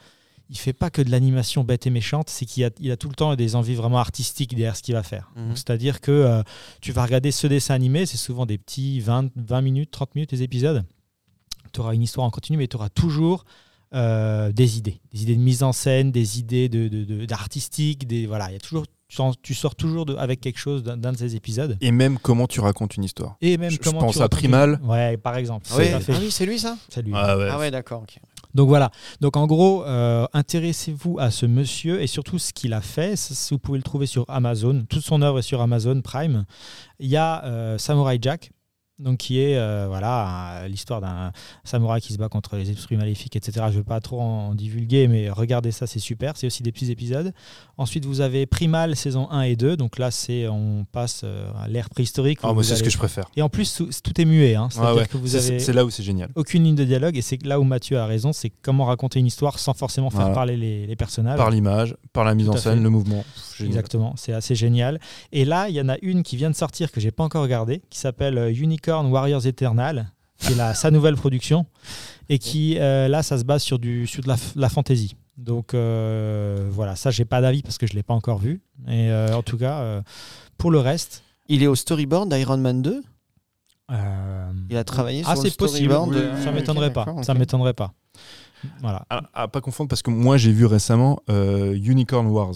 il 0.49 0.57
fait 0.59 0.73
pas 0.73 0.91
que 0.91 1.03
de 1.03 1.11
l'animation 1.11 1.65
bête 1.65 1.87
et 1.87 1.91
méchante. 1.91 2.31
C'est 2.31 2.45
qu'il 2.47 2.65
a, 2.65 2.71
il 2.81 2.91
a 2.93 2.97
tout 2.97 3.09
le 3.09 3.15
temps 3.15 3.35
des 3.35 3.57
envies 3.57 3.75
vraiment 3.75 3.99
artistiques 3.99 4.51
derrière 4.55 4.77
ce 4.77 4.83
qu'il 4.83 4.95
va 4.95 5.03
faire. 5.03 5.31
Mhm. 5.37 5.57
C'est-à-dire 5.57 6.01
que 6.01 6.13
euh, 6.13 6.43
tu 6.81 6.93
vas 6.93 7.05
regarder 7.05 7.31
ce 7.33 7.47
dessin 7.47 7.75
animé, 7.75 8.07
c'est 8.07 8.17
souvent 8.17 8.47
des 8.47 8.59
petits 8.59 9.01
20, 9.01 9.31
20 9.35 9.61
minutes, 9.63 9.91
30 9.91 10.15
minutes 10.15 10.33
les 10.33 10.43
épisodes. 10.43 10.85
Tu 11.73 11.81
auras 11.81 11.95
une 11.95 12.03
histoire 12.03 12.27
en 12.27 12.31
continu, 12.31 12.59
mais 12.59 12.69
tu 12.69 12.77
auras 12.77 12.89
toujours 12.91 13.45
euh, 13.97 14.53
des 14.53 14.79
idées, 14.79 15.01
des 15.13 15.23
idées 15.23 15.37
de 15.37 15.41
mise 15.41 15.63
en 15.63 15.73
scène, 15.73 16.13
des 16.13 16.39
idées 16.39 16.69
de, 16.69 16.87
de- 16.89 17.05
de- 17.05 17.25
d'artistique, 17.25 18.07
des 18.07 18.27
voilà, 18.27 18.51
il 18.51 18.53
y 18.53 18.57
a 18.57 18.61
toujours, 18.61 18.85
tu, 19.43 19.55
sors 19.55 19.75
toujours 19.75 20.05
de- 20.07 20.15
avec 20.17 20.41
quelque 20.41 20.59
chose 20.59 20.83
d'un, 20.83 20.97
de 21.13 21.17
ces 21.17 21.35
épisodes. 21.37 21.77
Et 21.81 21.91
même 21.91 22.19
comment 22.19 22.47
tu 22.47 22.61
racontes 22.61 22.97
une 22.97 23.05
histoire. 23.05 23.37
Et 23.41 23.57
même 23.57 23.71
Je- 23.71 23.77
je 23.77 23.81
comment 23.81 24.01
pense 24.01 24.13
tu 24.15 24.19
à 24.19 24.23
racontes 24.23 24.39
Primal. 24.39 24.79
une- 24.83 24.89
Ouais, 24.91 25.17
par 25.17 25.37
exemple. 25.37 25.67
Ah 25.71 25.77
ah 25.95 25.99
oui, 26.21 26.31
c'est 26.31 26.47
lui 26.47 26.59
ça 26.59 26.77
C'est 26.89 27.03
lui. 27.03 27.13
Ah 27.15 27.37
ouais. 27.39 27.49
Ah 27.51 27.59
ouais, 27.59 27.71
d'accord. 27.71 28.05
Donc 28.55 28.69
voilà. 28.69 28.91
Donc 29.21 29.37
en 29.37 29.47
gros, 29.47 29.85
euh, 29.85 30.27
intéressez-vous 30.33 31.19
à 31.19 31.31
ce 31.31 31.45
monsieur 31.47 32.01
et 32.03 32.07
surtout 32.07 32.39
ce 32.39 32.53
qu'il 32.55 32.73
a 32.73 32.81
fait. 32.81 33.15
Vous 33.51 33.59
pouvez 33.59 33.79
le 33.79 33.83
trouver 33.85 34.07
sur 34.07 34.25
Amazon. 34.29 34.85
Toute 34.89 35.03
son 35.05 35.21
œuvre 35.23 35.39
est 35.41 35.43
sur 35.43 35.61
Amazon 35.61 36.01
Prime. 36.01 36.45
Il 36.99 37.09
y 37.09 37.17
a 37.17 37.45
euh, 37.45 37.77
Samurai 37.79 38.19
Jack. 38.21 38.51
Donc 38.99 39.19
qui 39.19 39.41
est 39.41 39.59
euh, 39.59 39.85
voilà 39.89 40.63
un- 40.63 40.69
l'histoire 40.69 41.03
d'un 41.03 41.31
samouraï 41.65 42.01
qui 42.01 42.15
se 42.15 42.19
bat 42.19 42.31
contre 42.31 42.57
les 42.57 42.71
esprits 42.71 42.97
maléfiques, 42.97 43.37
etc. 43.37 43.67
Je 43.69 43.73
ne 43.73 43.79
veux 43.79 43.85
pas 43.85 44.01
trop 44.01 44.21
en 44.23 44.55
divulguer, 44.55 45.07
mais 45.07 45.29
regardez 45.29 45.71
ça, 45.71 45.87
c'est 45.87 45.99
super. 45.99 46.33
C'est 46.37 46.47
aussi 46.47 46.63
des 46.63 46.73
petits 46.73 46.91
épisodes. 46.91 47.33
Ensuite, 47.77 48.07
vous 48.07 48.23
avez 48.23 48.47
Primal 48.47 48.97
saison 48.97 49.31
1 49.31 49.43
et 49.43 49.57
2. 49.57 49.77
Donc 49.77 49.99
là, 49.99 50.11
c'est 50.11 50.49
on 50.49 50.87
passe 50.91 51.23
euh, 51.25 51.51
à 51.63 51.69
l'ère 51.69 51.91
préhistorique. 51.91 52.39
Ah, 52.43 52.55
moi, 52.55 52.65
c'est 52.65 52.75
ce 52.77 52.83
que 52.83 52.89
je 52.89 52.97
préfère. 52.97 53.27
Et 53.37 53.43
en 53.43 53.51
plus, 53.51 53.83
tout 54.03 54.21
est 54.21 54.25
muet. 54.25 54.55
Hein. 54.55 54.69
Ouais. 54.79 55.05
C'est- 55.27 55.61
avez 55.61 55.73
là 55.75 55.85
où 55.85 55.91
c'est 55.91 56.03
génial. 56.03 56.31
aucune 56.35 56.65
ligne 56.65 56.75
de 56.75 56.85
dialogue 56.85 57.19
et 57.19 57.23
c'est 57.23 57.45
là 57.45 57.61
où 57.61 57.65
Mathieu 57.65 57.99
a 57.99 58.07
raison, 58.07 58.33
c'est 58.33 58.51
comment 58.63 58.87
raconter 58.87 59.19
une 59.21 59.27
histoire 59.27 59.59
sans 59.59 59.75
forcément 59.75 60.09
faire 60.09 60.21
Voilà. 60.21 60.35
parler 60.35 60.57
les, 60.57 60.87
les 60.87 60.97
personnages. 60.97 61.37
Par 61.37 61.51
l'image, 61.51 61.95
par 62.15 62.25
la 62.25 62.35
mise 62.35 62.47
Tout 62.47 62.53
en 62.53 62.57
scène, 62.57 62.79
fait. 62.79 62.83
le 62.83 62.89
mouvement. 62.91 63.25
Pff. 63.35 63.61
Exactement, 63.67 64.15
c'est 64.17 64.33
assez 64.33 64.55
génial. 64.55 65.01
Et 65.33 65.45
là, 65.45 65.69
il 65.69 65.75
y 65.75 65.81
en 65.83 65.89
a 65.91 65.97
une 66.03 66.23
qui 66.23 66.37
vient 66.37 66.51
de 66.51 66.55
sortir 66.55 66.91
que 66.93 67.01
j'ai 67.01 67.11
pas 67.11 67.25
encore 67.25 67.43
regardée, 67.43 67.83
qui 67.91 67.99
s'appelle 67.99 68.39
euh, 68.39 68.53
Unicorn 68.87 69.07
Warriors 69.11 69.45
Eternal, 69.47 70.07
qui 70.39 70.53
est 70.53 70.57
la, 70.57 70.73
sa 70.75 70.91
nouvelle 70.93 71.17
production 71.17 71.67
et 72.29 72.39
qui 72.39 72.77
euh, 72.79 73.09
là, 73.09 73.23
ça 73.25 73.37
se 73.39 73.45
base 73.45 73.63
sur 73.63 73.79
du 73.81 74.07
sur 74.07 74.23
de 74.23 74.33
la, 74.55 74.69
fantasy. 74.69 75.17
Donc 75.37 75.75
euh, 75.75 76.69
voilà, 76.71 76.95
ça 76.95 77.11
j'ai 77.11 77.25
pas 77.25 77.41
d'avis 77.41 77.63
parce 77.63 77.79
que 77.79 77.87
je 77.89 77.95
l'ai 77.95 78.05
pas 78.05 78.15
encore 78.15 78.39
vu. 78.39 78.61
Et 78.87 79.11
euh, 79.11 79.35
en 79.35 79.43
tout 79.43 79.59
cas, 79.59 79.81
euh, 79.81 80.03
pour 80.57 80.71
le 80.71 80.79
reste, 80.79 81.25
Il 81.49 81.63
est 81.65 81.67
au 81.67 81.75
storyboard 81.75 82.33
d'Iron 82.33 82.59
Man 82.59 82.81
2 82.83 83.03
euh, 83.91 84.53
Il 84.71 84.77
a 84.77 84.85
travaillé 84.85 85.23
ah 85.27 85.35
sur 85.35 85.45
le 85.45 85.51
possible. 85.51 85.69
storyboard 85.91 86.11
de- 86.15 86.31
oui, 86.37 86.43
ça 86.43 86.49
Ah, 86.51 86.53
m'étonnerait 86.53 86.93
pas. 86.93 87.07
Ça 87.23 87.35
m'étonnerait 87.35 87.75
pas. 87.75 87.93
Voilà. 88.81 89.05
À, 89.11 89.23
à 89.35 89.49
pas 89.49 89.61
confondre 89.61 89.89
parce 89.89 90.03
que 90.03 90.11
moi 90.11 90.37
j'ai 90.37 90.53
vu 90.53 90.65
récemment 90.67 91.19
euh, 91.29 91.75
Unicorn 91.75 92.27
Wars, 92.29 92.55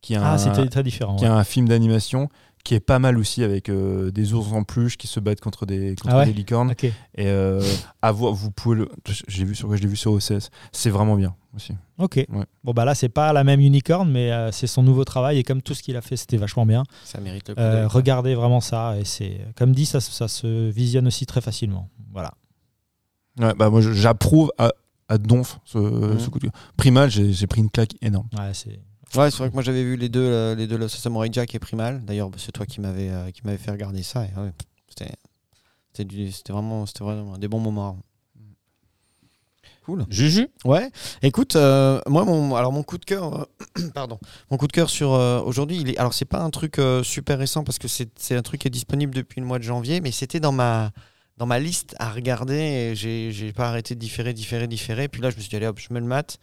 qui 0.00 0.14
est 0.14 0.16
un, 0.16 0.36
Ah, 0.36 0.66
très 0.66 0.82
différent. 0.82 1.14
qui 1.16 1.24
ouais. 1.24 1.30
est 1.30 1.32
un 1.32 1.44
film 1.44 1.68
d'animation 1.68 2.28
qui 2.62 2.74
est 2.74 2.80
pas 2.80 2.98
mal 2.98 3.16
aussi 3.18 3.42
avec 3.42 3.68
euh, 3.68 4.10
des 4.10 4.34
ours 4.34 4.52
en 4.52 4.64
peluche 4.64 4.96
qui 4.98 5.06
se 5.06 5.18
battent 5.20 5.40
contre 5.40 5.64
des, 5.66 5.94
contre 5.96 6.14
Ah 6.14 6.18
ouais 6.18 6.26
des 6.26 6.32
licornes. 6.32 6.74
Et 6.82 6.92
euh, 7.26 7.62
à 8.02 8.12
voir, 8.12 8.32
vous 8.34 8.50
pouvez 8.50 8.76
le. 8.76 8.88
J'ai 9.28 9.44
vu 9.44 9.54
sur 9.54 9.66
quoi 9.68 9.76
Je 9.76 9.82
l'ai 9.82 9.88
vu 9.88 9.96
sur 9.96 10.12
OCS. 10.12 10.50
C'est 10.72 10.90
vraiment 10.90 11.16
bien 11.16 11.34
aussi. 11.56 11.72
Ok. 11.98 12.24
Bon 12.62 12.72
bah 12.72 12.84
là 12.84 12.94
c'est 12.94 13.08
pas 13.08 13.32
la 13.32 13.44
même 13.44 13.60
unicorn 13.60 14.10
mais 14.10 14.30
euh, 14.30 14.52
c'est 14.52 14.66
son 14.66 14.82
nouveau 14.82 15.04
travail 15.04 15.38
et 15.38 15.42
comme 15.42 15.62
tout 15.62 15.74
ce 15.74 15.82
qu'il 15.82 15.96
a 15.96 16.00
fait 16.02 16.16
c'était 16.16 16.36
vachement 16.36 16.66
bien. 16.66 16.84
Ça 17.04 17.18
mérite 17.20 17.48
le 17.48 17.54
coup 17.54 17.60
Euh, 17.60 17.88
regardez 17.88 18.34
vraiment 18.34 18.60
ça 18.60 18.96
et 18.98 19.04
c'est 19.04 19.40
comme 19.56 19.72
dit 19.72 19.86
ça, 19.86 20.00
ça 20.00 20.28
se 20.28 20.68
visionne 20.70 21.06
aussi 21.06 21.26
très 21.26 21.40
facilement. 21.40 21.88
Voilà. 22.12 22.32
Ouais, 23.38 23.54
bah 23.54 23.70
moi 23.70 23.80
j'approuve 23.80 24.52
à, 24.58 24.72
à 25.08 25.18
donf 25.18 25.58
ce, 25.64 25.78
ce 26.18 26.28
coup 26.28 26.38
de 26.38 26.44
cœur. 26.44 26.52
Primal, 26.76 27.10
j'ai 27.10 27.32
j'ai 27.32 27.46
pris 27.46 27.60
une 27.62 27.70
claque 27.70 27.94
énorme. 28.02 28.28
Ouais, 28.38 28.50
c'est 28.52 28.78
Ouais, 29.16 29.30
c'est 29.30 29.38
vrai 29.38 29.48
que 29.48 29.54
moi 29.54 29.62
j'avais 29.62 29.82
vu 29.82 29.96
les 29.96 30.08
deux, 30.08 30.20
euh, 30.20 30.54
les 30.54 30.66
deux 30.66 30.76
là, 30.76 30.88
Samurai 30.88 31.28
Jack 31.32 31.54
et 31.54 31.58
Primal. 31.58 32.04
D'ailleurs, 32.04 32.30
bah, 32.30 32.38
c'est 32.38 32.52
toi 32.52 32.66
qui 32.66 32.80
m'avais 32.80 33.10
euh, 33.10 33.30
qui 33.30 33.42
m'avait 33.44 33.58
fait 33.58 33.70
regarder 33.70 34.02
ça. 34.02 34.24
Et, 34.24 34.38
ouais, 34.38 34.52
c'était 35.92 36.52
vraiment, 36.52 36.84
vraiment 37.00 37.38
des 37.38 37.48
bons 37.48 37.60
moments. 37.60 37.98
Cool. 39.86 40.04
Juju? 40.10 40.48
Ouais. 40.64 40.90
Écoute, 41.22 41.56
euh, 41.56 42.00
moi 42.06 42.24
mon 42.24 42.54
alors 42.54 42.70
mon 42.70 42.82
coup 42.82 42.98
de 42.98 43.04
cœur, 43.04 43.48
euh, 43.78 43.88
pardon, 43.94 44.18
mon 44.50 44.58
coup 44.58 44.66
de 44.66 44.72
cœur 44.72 44.90
sur 44.90 45.14
euh, 45.14 45.40
aujourd'hui, 45.40 45.78
il 45.80 45.88
est 45.88 45.98
alors 45.98 46.12
c'est 46.12 46.26
pas 46.26 46.40
un 46.40 46.50
truc 46.50 46.78
super 47.02 47.38
récent 47.38 47.64
parce 47.64 47.78
que 47.78 47.88
c'est 47.88 48.36
un 48.36 48.42
truc 48.42 48.60
qui 48.60 48.68
est 48.68 48.70
disponible 48.70 49.14
depuis 49.14 49.40
le 49.40 49.46
mois 49.46 49.58
de 49.58 49.64
janvier, 49.64 50.00
mais 50.00 50.10
c'était 50.10 50.40
dans 50.40 50.52
ma 50.52 50.90
dans 51.38 51.46
ma 51.46 51.58
liste 51.58 51.96
à 51.98 52.10
regarder 52.10 52.58
et 52.58 52.94
j'ai 52.94 53.32
j'ai 53.32 53.52
pas 53.54 53.68
arrêté 53.68 53.94
de 53.94 54.00
différer, 54.00 54.34
différer, 54.34 54.66
différer. 54.66 55.08
Puis 55.08 55.22
là, 55.22 55.30
je 55.30 55.36
me 55.36 55.40
suis 55.40 55.48
dit 55.48 55.56
allez 55.56 55.66
hop, 55.66 55.78
je 55.78 55.94
me 55.94 55.98
le 55.98 56.06
mate. 56.06 56.38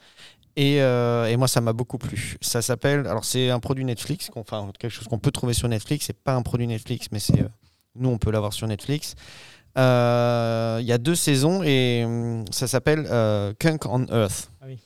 Et, 0.59 0.81
euh, 0.81 1.27
et 1.27 1.37
moi, 1.37 1.47
ça 1.47 1.61
m'a 1.61 1.71
beaucoup 1.71 1.99
plu. 1.99 2.35
Ça 2.41 2.63
s'appelle, 2.63 3.05
alors 3.05 3.23
c'est 3.23 3.51
un 3.51 3.59
produit 3.59 3.85
Netflix, 3.85 4.31
enfin 4.35 4.71
quelque 4.79 4.91
chose 4.91 5.07
qu'on 5.07 5.19
peut 5.19 5.29
trouver 5.31 5.53
sur 5.53 5.67
Netflix. 5.69 6.05
C'est 6.07 6.17
pas 6.19 6.33
un 6.33 6.41
produit 6.41 6.65
Netflix, 6.65 7.07
mais 7.11 7.19
c'est 7.19 7.41
euh, 7.41 7.47
nous 7.95 8.09
on 8.09 8.17
peut 8.17 8.31
l'avoir 8.31 8.53
sur 8.53 8.67
Netflix. 8.67 9.13
Euh, 9.77 10.77
Il 10.81 10.87
y 10.87 10.91
a 10.91 10.97
deux 10.97 11.15
saisons 11.15 11.61
et 11.63 12.03
hum, 12.05 12.43
ça 12.51 12.67
s'appelle 12.67 13.05
euh, 13.09 13.53
Kunk 13.59 13.85
on 13.85 14.05
Earth. 14.07 14.49
Ah 14.61 14.65
oui. 14.67 14.79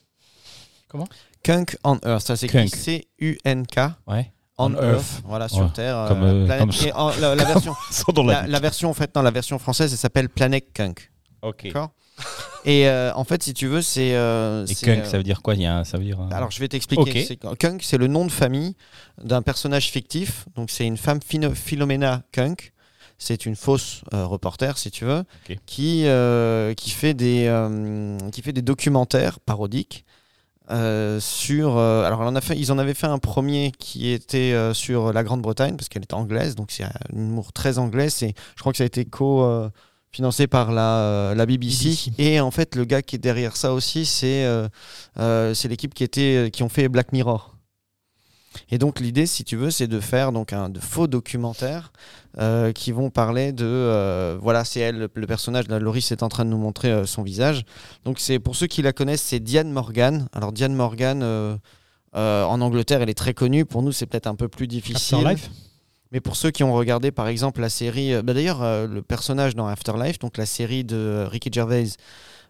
Comment? 0.90 1.08
Kunk 1.44 1.78
on 1.86 1.98
Earth. 2.06 2.28
Ça 2.28 2.36
s'écrit. 2.36 2.68
C-U-N-K 2.68 3.80
Ouais. 4.08 4.32
on, 4.58 4.66
On 4.66 4.76
Earth. 4.76 4.84
Earth. 4.84 5.22
Voilà 5.26 5.48
sur 5.48 5.60
Ouais. 5.64 5.70
Terre. 5.74 6.06
Comme, 6.10 6.24
euh, 6.24 6.46
planète- 6.46 6.60
comme- 6.78 6.88
et 6.88 6.92
en- 6.94 7.10
la, 7.22 7.36
la 7.36 7.46
version, 7.46 7.74
la, 8.26 8.46
la 8.48 8.60
version 8.60 8.90
en 8.90 8.94
fait, 8.94 9.16
non, 9.16 9.22
la 9.22 9.32
version 9.32 9.58
française, 9.58 9.92
elle 9.94 9.98
s'appelle 9.98 10.28
Planet 10.28 10.66
Kunk. 10.74 11.10
Ok. 11.42 11.64
D'accord? 11.68 11.92
Et 12.66 12.88
euh, 12.88 13.12
en 13.16 13.24
fait, 13.24 13.42
si 13.42 13.54
tu 13.54 13.68
veux, 13.68 13.82
c'est. 13.82 14.14
euh, 14.16 14.66
Et 14.68 14.76
Kunk, 14.76 15.00
euh, 15.00 15.04
ça 15.10 15.18
veut 15.18 15.24
dire 15.24 15.42
quoi? 15.42 15.56
Il 15.56 15.62
y 15.62 15.66
a 15.66 15.78
un- 15.78 15.84
Ça 15.84 15.98
veut 15.98 16.04
dire. 16.04 16.20
euh, 16.22 16.30
alors, 16.36 16.52
je 16.52 16.60
vais 16.60 16.68
t'expliquer. 16.68 17.02
Ok. 17.22 17.26
C'est 17.28 17.36
que 17.38 17.54
Kunk, 17.56 17.82
c'est 17.84 17.98
le 17.98 18.08
nom 18.08 18.26
de 18.26 18.32
famille 18.32 18.76
d'un 19.24 19.42
personnage 19.42 19.90
fictif. 19.90 20.46
Donc, 20.56 20.70
c'est 20.70 20.86
une 20.86 20.98
femme 20.98 21.20
Philomena 21.56 22.22
Kunk. 22.32 22.74
C'est 23.18 23.46
une 23.46 23.56
fausse 23.56 24.02
reporter, 24.12 24.78
si 24.80 24.90
tu 24.92 25.06
veux, 25.06 25.24
qui, 25.68 26.06
qui, 26.76 26.90
fait 26.90 27.14
des, 27.14 27.68
qui 28.32 28.42
fait 28.42 28.54
des 28.54 28.62
documentaires 28.64 29.40
parodiques. 29.40 30.06
sur 31.20 31.78
alors 31.78 32.22
elle 32.22 32.28
en 32.28 32.36
a 32.36 32.42
fait, 32.42 32.58
ils 32.58 32.72
en 32.72 32.78
avaient 32.80 32.94
fait 32.96 33.08
un 33.08 33.20
premier 33.20 33.72
qui 33.78 34.10
était 34.10 34.56
sur 34.74 35.14
la 35.14 35.24
Grande-Bretagne 35.24 35.76
parce 35.76 35.88
qu'elle 35.90 36.02
est 36.04 36.14
anglaise 36.14 36.56
donc 36.56 36.72
c'est 36.72 36.84
un 36.84 36.92
humour 37.14 37.52
très 37.54 37.78
anglais 37.78 38.10
c'est 38.10 38.34
je 38.56 38.60
crois 38.62 38.72
que 38.72 38.78
ça 38.78 38.84
a 38.84 38.88
été 38.88 39.06
co 39.06 39.46
financé 40.12 40.48
par 40.48 40.72
la, 40.72 40.98
euh, 41.00 41.36
la 41.36 41.46
BBC. 41.46 41.86
BBC. 41.86 42.12
et 42.18 42.40
en 42.40 42.52
fait 42.52 42.76
le 42.76 42.86
gars 42.86 43.02
qui 43.02 43.16
est 43.16 43.20
derrière 43.20 43.56
ça 43.56 43.74
aussi 43.74 44.06
c'est 44.06 44.44
euh, 44.46 44.68
euh, 45.20 45.54
c'est 45.54 45.68
l'équipe 45.68 45.94
qui 45.94 46.04
était 46.04 46.50
qui 46.52 46.64
ont 46.64 46.70
fait 46.70 46.90
Black 46.90 47.14
Mirror 47.14 47.52
et 48.70 48.78
donc 48.78 49.00
l'idée, 49.00 49.26
si 49.26 49.44
tu 49.44 49.56
veux, 49.56 49.72
c'est 49.72 49.88
de 49.88 50.00
faire 50.00 50.32
donc 50.32 50.54
un 50.54 50.70
de 50.70 50.80
faux 50.80 51.08
documentaires 51.08 51.92
euh, 52.38 52.72
qui 52.72 52.92
vont 52.92 53.10
parler 53.10 53.52
de 53.52 53.66
euh, 53.66 54.38
voilà, 54.42 54.66
c'est 54.66 54.80
elle, 54.82 54.98
le, 54.98 55.10
le 55.14 55.28
personnage. 55.28 55.68
Là, 55.68 55.80
Loris 55.80 56.12
est 56.12 56.24
en 56.24 56.30
train 56.30 56.46
de 56.46 56.50
nous 56.50 56.58
montrer 56.58 56.92
euh, 56.92 57.06
son 57.06 57.24
visage. 57.24 57.64
Donc 58.06 58.20
c'est 58.20 58.40
pour 58.40 58.56
ceux 58.56 58.68
qui 58.68 58.82
la 58.82 58.94
connaissent, 58.94 59.22
c'est 59.22 59.40
Diane 59.40 59.72
Morgan. 59.72 60.28
Alors 60.34 60.52
Diane 60.52 60.76
Morgan. 60.76 61.24
en 62.14 62.62
Angleterre, 62.62 63.02
elle 63.02 63.10
est 63.10 63.14
très 63.18 63.34
connue. 63.34 63.66
Pour 63.66 63.84
nous, 63.84 63.92
c'est 63.92 64.06
peut-être 64.06 64.28
un 64.28 64.36
peu 64.36 64.50
plus 64.50 64.68
difficile. 64.68 65.18
Afterlife? 65.18 65.50
Mais 66.12 66.20
pour 66.20 66.36
ceux 66.36 66.52
qui 66.52 66.64
ont 66.64 66.74
regardé, 66.74 67.12
par 67.12 67.28
exemple, 67.28 67.62
la 67.62 67.70
série, 67.70 68.14
euh, 68.14 68.22
bah, 68.22 68.34
d'ailleurs, 68.34 68.62
euh, 68.62 68.86
le 68.88 69.02
personnage 69.02 69.56
dans 69.56 69.68
Afterlife, 69.68 70.20
donc 70.20 70.38
la 70.38 70.46
série 70.46 70.84
de 70.84 70.96
euh, 70.96 71.28
Ricky 71.28 71.50
Gervais, 71.52 71.86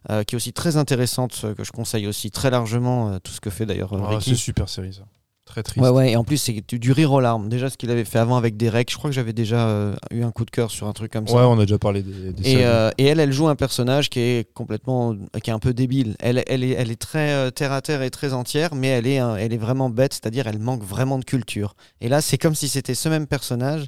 euh, 0.10 0.24
qui 0.24 0.34
est 0.34 0.38
aussi 0.38 0.52
très 0.52 0.78
intéressante, 0.78 1.46
que 1.56 1.64
je 1.64 1.72
conseille 1.72 2.08
aussi 2.08 2.32
très 2.32 2.50
largement, 2.50 3.20
tout 3.20 3.32
ce 3.32 3.40
que 3.40 3.52
fait 3.52 3.66
d'ailleurs 3.68 3.94
Ah, 3.94 4.10
Ricky. 4.16 4.32
c'est 4.32 4.36
super 4.36 4.68
série 4.68 4.94
ça. 4.94 5.04
Très 5.52 5.64
triste. 5.64 5.82
Ouais, 5.86 5.90
ouais, 5.90 6.12
et 6.14 6.16
en 6.16 6.24
plus, 6.24 6.38
c'est 6.38 6.64
du, 6.66 6.80
du 6.80 6.92
rire 6.94 7.12
aux 7.12 7.20
larmes. 7.20 7.50
Déjà, 7.50 7.70
ce 7.70 7.76
qu'il 7.78 7.92
avait 7.92 8.06
fait 8.06 8.20
avant 8.20 8.38
avec 8.38 8.56
Derek, 8.56 8.90
je 8.90 8.96
crois 8.98 9.10
que 9.10 9.14
j'avais 9.14 9.34
déjà 9.34 9.68
euh, 9.68 9.94
eu 10.10 10.24
un 10.24 10.32
coup 10.32 10.46
de 10.46 10.50
cœur 10.50 10.72
sur 10.72 10.88
un 10.88 10.94
truc 10.94 11.12
comme 11.12 11.28
ça. 11.28 11.36
Ouais, 11.36 11.44
on 11.44 11.60
a 11.60 11.66
déjà 11.66 11.78
parlé 11.78 12.02
des, 12.04 12.32
des 12.32 12.50
Et, 12.50 12.66
euh, 12.66 12.90
et 12.98 13.04
elle, 13.08 13.20
elle 13.20 13.34
joue 13.34 13.50
un 13.50 13.56
personnage 13.58 14.10
qui 14.10 14.22
est 14.22 14.54
complètement, 14.54 15.14
qui 15.44 15.50
est 15.50 15.54
un 15.54 15.60
peu 15.60 15.74
débile. 15.74 16.16
Elle, 16.20 16.42
elle, 16.48 16.64
est, 16.64 16.70
elle 16.72 16.90
est 16.90 16.96
très 17.02 17.32
euh, 17.34 17.52
terre 17.52 17.74
à 17.74 17.82
terre 17.82 18.02
et 18.02 18.10
très 18.10 18.32
entière, 18.32 18.76
mais 18.76 18.88
elle 18.88 19.08
est, 19.08 19.18
un- 19.20 19.36
elle 19.36 19.52
est 19.52 19.58
vraiment 19.58 19.90
bête, 19.90 20.14
c'est-à-dire 20.14 20.48
elle 20.48 20.60
manque 20.60 20.84
vraiment 20.84 21.20
de 21.20 21.26
culture. 21.26 21.76
Et 22.00 22.08
là, 22.08 22.22
c'est 22.22 22.38
comme 22.38 22.56
si 22.56 22.70
c'était 22.70 22.96
ce 22.96 23.10
même 23.10 23.28
personnage 23.28 23.88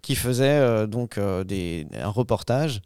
qui 0.00 0.16
faisait 0.16 0.86
donc 0.88 1.20
des, 1.46 1.86
un 2.02 2.08
reportage, 2.08 2.80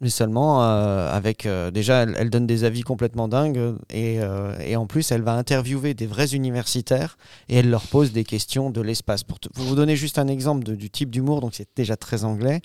mais 0.00 0.10
seulement 0.10 0.62
euh, 0.62 1.10
avec 1.10 1.46
euh, 1.46 1.70
déjà, 1.70 2.02
elle, 2.02 2.28
donne 2.30 2.46
des 2.46 2.64
avis 2.64 2.82
complètement 2.82 3.28
dingues 3.28 3.76
et, 3.90 4.20
euh, 4.20 4.58
et 4.60 4.76
en 4.76 4.86
plus, 4.86 5.10
elle 5.10 5.22
va 5.22 5.32
interviewer 5.32 5.94
des 5.94 6.06
vrais 6.06 6.34
universitaires 6.34 7.16
et 7.48 7.56
elle 7.56 7.70
leur 7.70 7.86
pose 7.86 8.12
des 8.12 8.24
questions 8.24 8.70
de 8.70 8.80
l'espace. 8.80 9.24
Pour, 9.24 9.38
vous 9.54 9.74
donner 9.74 9.96
juste 9.96 10.18
un 10.18 10.28
exemple 10.28 10.64
du 10.64 10.90
type 10.90 11.10
d'humour, 11.10 11.40
donc 11.40 11.54
c'est 11.54 11.68
déjà 11.76 11.96
très 11.96 12.24
anglais. 12.24 12.60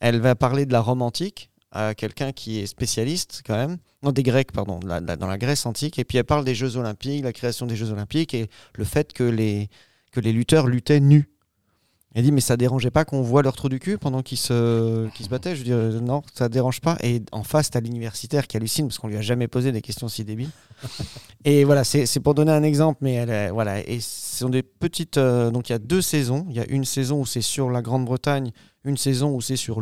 Elle 0.00 0.20
va 0.20 0.34
parler 0.34 0.66
de 0.66 0.72
la 0.72 0.80
Rome 0.80 1.02
antique 1.02 1.50
à 1.70 1.94
quelqu'un 1.94 2.32
qui 2.32 2.58
est 2.58 2.66
spécialiste 2.66 3.42
quand 3.46 3.56
même, 3.56 3.78
non 4.02 4.10
des 4.12 4.22
Grecs 4.22 4.52
pardon, 4.52 4.78
dans 4.80 5.26
la 5.26 5.38
Grèce 5.38 5.64
antique, 5.64 5.98
et 5.98 6.04
puis 6.04 6.18
elle 6.18 6.24
parle 6.24 6.44
des 6.44 6.54
Jeux 6.54 6.76
Olympiques, 6.76 7.24
la 7.24 7.32
création 7.32 7.64
des 7.64 7.76
Jeux 7.76 7.92
Olympiques 7.92 8.34
et 8.34 8.48
le 8.74 8.84
fait 8.84 9.12
que 9.12 9.24
les 9.24 9.70
que 10.10 10.20
les 10.20 10.32
lutteurs 10.32 10.66
luttaient 10.66 11.00
nus. 11.00 11.31
Elle 12.14 12.24
dit 12.24 12.32
mais 12.32 12.40
ça 12.42 12.56
dérangeait 12.56 12.90
pas 12.90 13.04
qu'on 13.04 13.22
voit 13.22 13.42
leur 13.42 13.54
trou 13.56 13.68
du 13.68 13.78
cul 13.78 13.96
pendant 13.98 14.22
qu'ils 14.22 14.38
se 14.38 15.08
qu'ils 15.10 15.24
se 15.24 15.30
battaient? 15.30 15.56
Je 15.56 15.62
dis 15.64 15.72
euh, 15.72 15.98
non 16.00 16.22
ça 16.34 16.48
dérange 16.48 16.80
pas. 16.80 16.96
Et 17.02 17.22
en 17.32 17.42
face 17.42 17.70
t'as 17.70 17.80
l'universitaire 17.80 18.46
qui 18.46 18.56
hallucine 18.56 18.88
parce 18.88 18.98
qu'on 18.98 19.08
lui 19.08 19.16
a 19.16 19.22
jamais 19.22 19.48
posé 19.48 19.72
des 19.72 19.80
questions 19.80 20.08
si 20.08 20.24
débiles. 20.24 20.50
et 21.44 21.64
voilà 21.64 21.84
c'est 21.84 22.20
pour 22.20 22.34
donner 22.34 22.52
un 22.52 22.62
exemple, 22.62 22.98
mais 23.02 23.14
elle 23.14 23.30
est- 23.30 23.50
voilà 23.50 23.80
et 23.88 24.00
ce 24.00 24.38
sont 24.40 24.48
des 24.50 24.62
petites 24.62 25.16
euh, 25.18 25.50
donc 25.50 25.68
il 25.68 25.72
y 25.72 25.74
a 25.74 25.78
deux 25.78 26.02
saisons. 26.02 26.46
Il 26.50 26.56
y 26.56 26.60
a 26.60 26.66
une 26.68 26.84
saison 26.84 27.20
où 27.20 27.26
c'est 27.26 27.40
sur 27.42 27.70
la 27.70 27.82
Grande-Bretagne, 27.82 28.52
une 28.84 28.96
saison 28.96 29.34
où 29.34 29.40
c'est 29.40 29.56
sur 29.56 29.80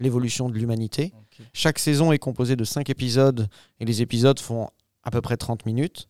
l'évolution 0.00 0.48
de 0.48 0.54
l'humanité. 0.58 1.12
Chaque 1.52 1.78
saison 1.80 2.12
est 2.12 2.18
composée 2.18 2.54
de 2.56 2.64
5 2.64 2.88
épisodes 2.90 3.48
et 3.80 3.84
les 3.84 4.02
épisodes 4.02 4.38
font 4.38 4.68
à 5.02 5.10
peu 5.10 5.20
près 5.20 5.36
30 5.36 5.66
minutes. 5.66 6.08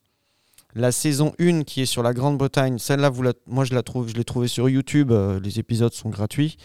La 0.75 0.91
saison 0.91 1.33
1 1.39 1.63
qui 1.63 1.83
est 1.83 1.87
sur 1.87 2.03
la 2.03 2.13
Grande-Bretagne, 2.13 2.79
celle-là, 2.79 3.09
vous 3.09 3.23
la- 3.23 3.33
moi 3.47 3.65
je 3.65 3.75
la 3.75 3.83
trouve, 3.85 4.09
je 4.09 4.15
l'ai 4.15 4.25
trouvée 4.25 4.49
sur 4.49 4.69
YouTube, 4.69 5.13
euh, 5.13 5.39
les 5.41 5.61
épisodes 5.61 5.93
sont 5.93 6.09
gratuits, 6.11 6.57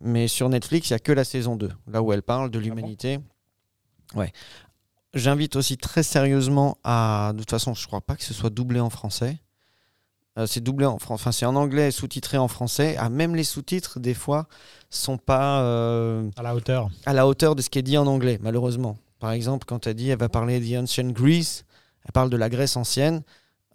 mais 0.00 0.26
sur 0.26 0.48
Netflix, 0.48 0.88
il 0.88 0.94
n'y 0.94 0.96
a 0.96 1.00
que 1.00 1.12
la 1.12 1.24
saison 1.24 1.54
2, 1.56 1.70
là 1.86 2.00
où 2.02 2.12
elle 2.12 2.22
parle 2.22 2.50
de 2.50 2.58
l'humanité. 2.58 3.18
ouais. 4.14 4.32
J'invite 5.14 5.56
aussi 5.56 5.78
très 5.78 6.02
sérieusement 6.02 6.76
à. 6.84 7.32
De 7.34 7.38
toute 7.40 7.50
façon, 7.50 7.72
je 7.74 7.82
ne 7.82 7.86
crois 7.86 8.02
pas 8.02 8.14
que 8.14 8.22
ce 8.22 8.34
soit 8.34 8.50
doublé 8.50 8.78
en 8.78 8.90
français. 8.90 9.38
Euh, 10.38 10.46
c'est 10.46 10.60
doublé 10.60 10.84
en 10.84 10.98
français, 10.98 11.14
enfin 11.22 11.32
c'est 11.32 11.46
en 11.46 11.56
anglais, 11.56 11.90
sous-titré 11.90 12.36
en 12.36 12.46
français. 12.46 12.94
Ah, 12.98 13.08
même 13.08 13.34
les 13.34 13.42
sous-titres, 13.42 14.00
des 14.00 14.12
fois, 14.14 14.46
sont 14.90 15.16
pas. 15.16 15.62
euh, 15.62 16.28
À 16.36 16.42
la 16.42 16.54
hauteur. 16.54 16.90
à 17.06 17.14
la 17.14 17.26
hauteur 17.26 17.54
de 17.56 17.62
ce 17.62 17.70
qui 17.70 17.78
est 17.78 17.82
dit 17.82 17.96
en 17.96 18.06
anglais, 18.06 18.38
malheureusement. 18.42 18.98
Par 19.18 19.32
exemple, 19.32 19.64
quand 19.66 19.86
elle 19.86 19.94
dit, 19.94 20.10
elle 20.10 20.18
va 20.18 20.28
parler 20.28 20.60
de 20.60 20.76
Ancient 20.78 21.08
Greece, 21.10 21.64
elle 22.04 22.12
parle 22.12 22.28
de 22.30 22.36
la 22.36 22.50
Grèce 22.50 22.76
ancienne. 22.76 23.22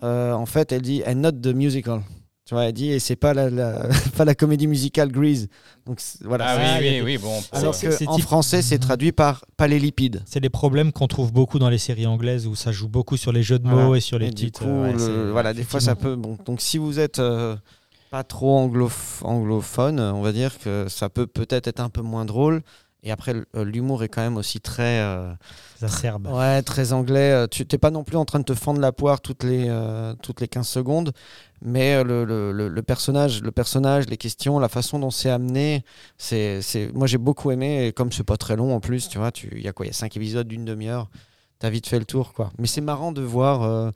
Euh, 0.04 0.34
en 0.34 0.46
fait, 0.46 0.72
elle 0.72 0.82
dit, 0.82 1.02
and 1.08 1.16
not 1.16 1.32
the 1.32 1.48
musical. 1.56 2.02
Tu 2.46 2.54
vois, 2.56 2.66
elle 2.66 2.74
dit, 2.74 2.90
et 2.92 3.00
c'est 3.00 3.16
pas 3.16 3.34
la, 3.34 3.50
la- 3.50 3.88
pas 4.18 4.26
la 4.26 4.36
comédie 4.36 4.68
musicale 4.68 5.12
Grease. 5.12 5.48
Donc 5.86 6.02
voilà. 6.26 6.46
Ah 6.50 6.58
oui, 6.58 6.84
oui, 6.86 6.90
des- 6.96 7.02
oui, 7.02 7.18
bon. 7.18 7.32
Alors 7.54 7.80
que 7.80 8.06
en 8.06 8.16
type- 8.18 8.26
français, 8.26 8.62
c'est 8.62 8.80
traduit 8.80 9.14
par 9.14 9.46
pas 9.56 9.68
les 9.68 9.80
lipides. 9.80 10.22
C'est 10.26 10.42
des 10.42 10.50
problèmes 10.50 10.92
qu'on 10.92 11.08
trouve 11.08 11.32
beaucoup 11.32 11.58
dans 11.58 11.70
les 11.70 11.78
séries 11.78 12.06
anglaises 12.06 12.46
où 12.46 12.56
ça 12.56 12.74
joue 12.74 12.90
beaucoup 12.90 13.16
sur 13.16 13.32
les 13.32 13.44
jeux 13.44 13.60
de 13.60 13.68
Voilà. 13.68 13.86
mots 13.88 13.96
et 13.96 14.02
sur 14.02 14.20
les 14.20 14.28
Et 14.28 14.32
du 14.32 14.46
titres. 14.48 14.64
coup, 14.66 14.82
Ouais, 14.82 14.92
le- 14.92 15.00
c'est- 15.00 15.32
voilà, 15.32 15.54
des 15.54 15.64
fois 15.64 15.80
ça 15.80 15.96
peut. 15.96 16.18
Bon, 16.18 16.38
donc 16.46 16.60
si 16.60 16.78
vous 16.78 17.00
êtes 17.00 17.20
euh, 17.20 17.56
pas 18.12 18.26
trop 18.26 18.60
anglof- 18.68 19.24
anglophone, 19.24 20.02
on 20.02 20.22
va 20.22 20.34
dire 20.34 20.60
que 20.60 20.88
ça 20.90 21.08
peut 21.10 21.28
peut-être 21.28 21.68
être 21.68 21.80
un 21.80 21.90
peu 21.90 22.02
moins 22.02 22.26
drôle. 22.26 22.62
Et 23.04 23.12
après, 23.12 23.34
euh, 23.56 23.66
l'humour 23.66 24.04
est 24.04 24.10
quand 24.10 24.22
même 24.22 24.38
aussi 24.38 24.62
très. 24.62 25.00
euh, 25.02 25.34
Ça 25.80 25.90
serbe. 25.90 26.28
Ouais, 26.28 26.62
très 26.62 26.94
anglais. 26.94 27.32
Euh, 27.32 27.48
Tu 27.48 27.66
t'es 27.66 27.78
pas 27.78 27.92
non 27.92 28.04
plus 28.04 28.16
en 28.18 28.26
train 28.26 28.40
de 28.40 28.46
te 28.46 28.54
fendre 28.54 28.80
la 28.80 28.92
poire 28.94 29.20
toutes 29.22 29.44
les, 29.44 29.66
euh, 29.68 30.14
toutes 30.22 30.40
les 30.40 30.48
15 30.48 30.68
secondes, 30.68 31.12
mais 31.62 32.04
le, 32.04 32.24
le- 32.26 32.70
le- 32.70 32.82
personnage, 32.84 33.42
le 33.42 33.52
personnage, 33.52 34.08
les 34.08 34.18
questions, 34.18 34.58
la 34.60 34.70
façon 34.70 35.00
dont 35.00 35.12
c'est 35.12 35.30
amené, 35.30 35.84
c'est, 36.18 36.62
moi 36.94 37.08
j'ai 37.08 37.18
beaucoup 37.18 37.52
aimé. 37.52 37.88
Et 37.88 37.94
comme 37.94 38.12
c'est 38.12 38.24
pas 38.24 38.38
très 38.38 38.56
long 38.56 38.74
en 38.76 38.80
plus, 38.80 39.10
tu 39.10 39.18
vois, 39.18 39.32
tu- 39.32 39.50
il 39.56 39.62
y 39.64 39.68
a 39.68 39.74
quoi 39.74 39.86
Il 39.86 39.90
y 39.90 39.92
a 39.92 39.94
5 39.94 40.16
épisodes 40.18 40.48
d'une 40.48 40.66
demi-heure, 40.66 41.10
t'as 41.60 41.70
vite 41.70 41.88
fait 41.88 42.00
le 42.00 42.06
tour, 42.06 42.34
quoi. 42.34 42.52
Mais 42.58 42.68
c'est 42.68 42.82
marrant 42.82 43.12
de 43.12 43.22
voir. 43.22 43.64
euh, 43.64 43.92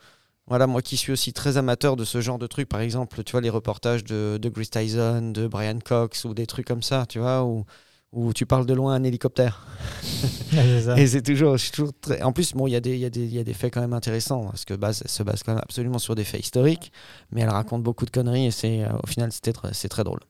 voilà, 0.48 0.66
moi 0.68 0.82
qui 0.82 0.96
suis 0.98 1.12
aussi 1.12 1.34
très 1.34 1.58
amateur 1.58 1.96
de 1.98 2.06
ce 2.06 2.22
genre 2.22 2.40
de 2.40 2.48
trucs, 2.48 2.70
par 2.70 2.80
exemple, 2.80 3.22
tu 3.24 3.32
vois, 3.34 3.42
les 3.42 3.50
reportages 3.50 4.04
de, 4.06 4.38
de 4.42 4.50
Chris 4.50 4.68
Tyson, 4.68 5.32
de 5.34 5.46
Brian 5.48 5.80
Cox 5.84 6.24
ou 6.26 6.34
des 6.34 6.48
trucs 6.48 6.66
comme 6.68 6.82
ça, 6.84 7.06
tu 7.08 7.20
vois, 7.20 7.44
où, 7.44 7.66
où 8.12 8.34
tu 8.34 8.46
parles 8.46 8.66
de 8.66 8.74
loin 8.74 8.94
un 8.96 9.04
hélicoptère. 9.04 9.66
C'est 10.50 10.82
ça. 10.82 10.98
Et 11.00 11.08
c'est 11.08 11.22
toujours, 11.22 11.58
je 11.58 11.64
suis 11.64 11.72
toujours 11.72 11.92
très... 12.00 12.22
En 12.22 12.32
plus, 12.32 12.54
bon, 12.54 12.66
il 12.68 12.72
y, 12.72 12.76
a 12.76 12.80
des- 12.80 12.94
il 12.96 13.00
y, 13.00 13.06
a 13.06 13.10
des- 13.10 13.26
il 13.26 13.34
y 13.34 13.40
a 13.40 13.44
des 13.44 13.54
faits 13.54 13.74
quand 13.74 13.82
même 13.82 13.94
intéressants, 13.94 14.46
parce 14.46 14.66
que 14.66 14.74
base, 14.74 15.02
elle 15.04 15.12
se 15.12 15.24
base 15.24 15.44
quand 15.44 15.54
même 15.54 15.62
absolument 15.64 16.00
sur 16.00 16.16
des 16.16 16.24
faits 16.24 16.42
historiques, 16.42 16.92
mais 17.32 17.42
elle 17.42 17.50
raconte 17.50 17.84
beaucoup 17.84 18.06
de 18.06 18.12
conneries, 18.12 18.46
et 18.48 18.52
c'est, 18.52 18.84
euh, 18.84 18.90
au 19.04 19.08
final, 19.08 19.30
c'est 19.32 19.90
très 19.90 20.04
drôle. 20.04 20.22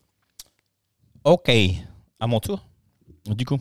Ok, 1.23 1.49
à 2.19 2.27
mon 2.27 2.39
tour. 2.39 2.65
Du 3.25 3.43
coup, 3.45 3.57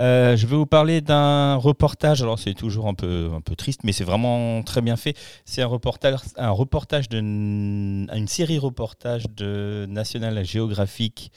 euh, 0.00 0.36
je 0.36 0.46
vais 0.48 0.56
vous 0.56 0.66
parler 0.66 1.00
d'un 1.00 1.54
reportage. 1.54 2.22
Alors, 2.22 2.40
c'est 2.40 2.54
toujours 2.54 2.88
un 2.88 2.94
peu, 2.94 3.30
un 3.32 3.40
peu 3.40 3.54
triste, 3.54 3.82
mais 3.84 3.92
c'est 3.92 4.02
vraiment 4.02 4.62
très 4.64 4.80
bien 4.80 4.96
fait. 4.96 5.16
C'est 5.44 5.62
un 5.62 5.66
reportage, 5.68 6.16
un 6.36 6.50
reportage 6.50 7.08
de 7.08 7.18
une 7.18 8.26
série 8.28 8.58
reportage 8.58 9.26
de 9.30 9.86
National 9.88 10.44
Geographic 10.44 11.30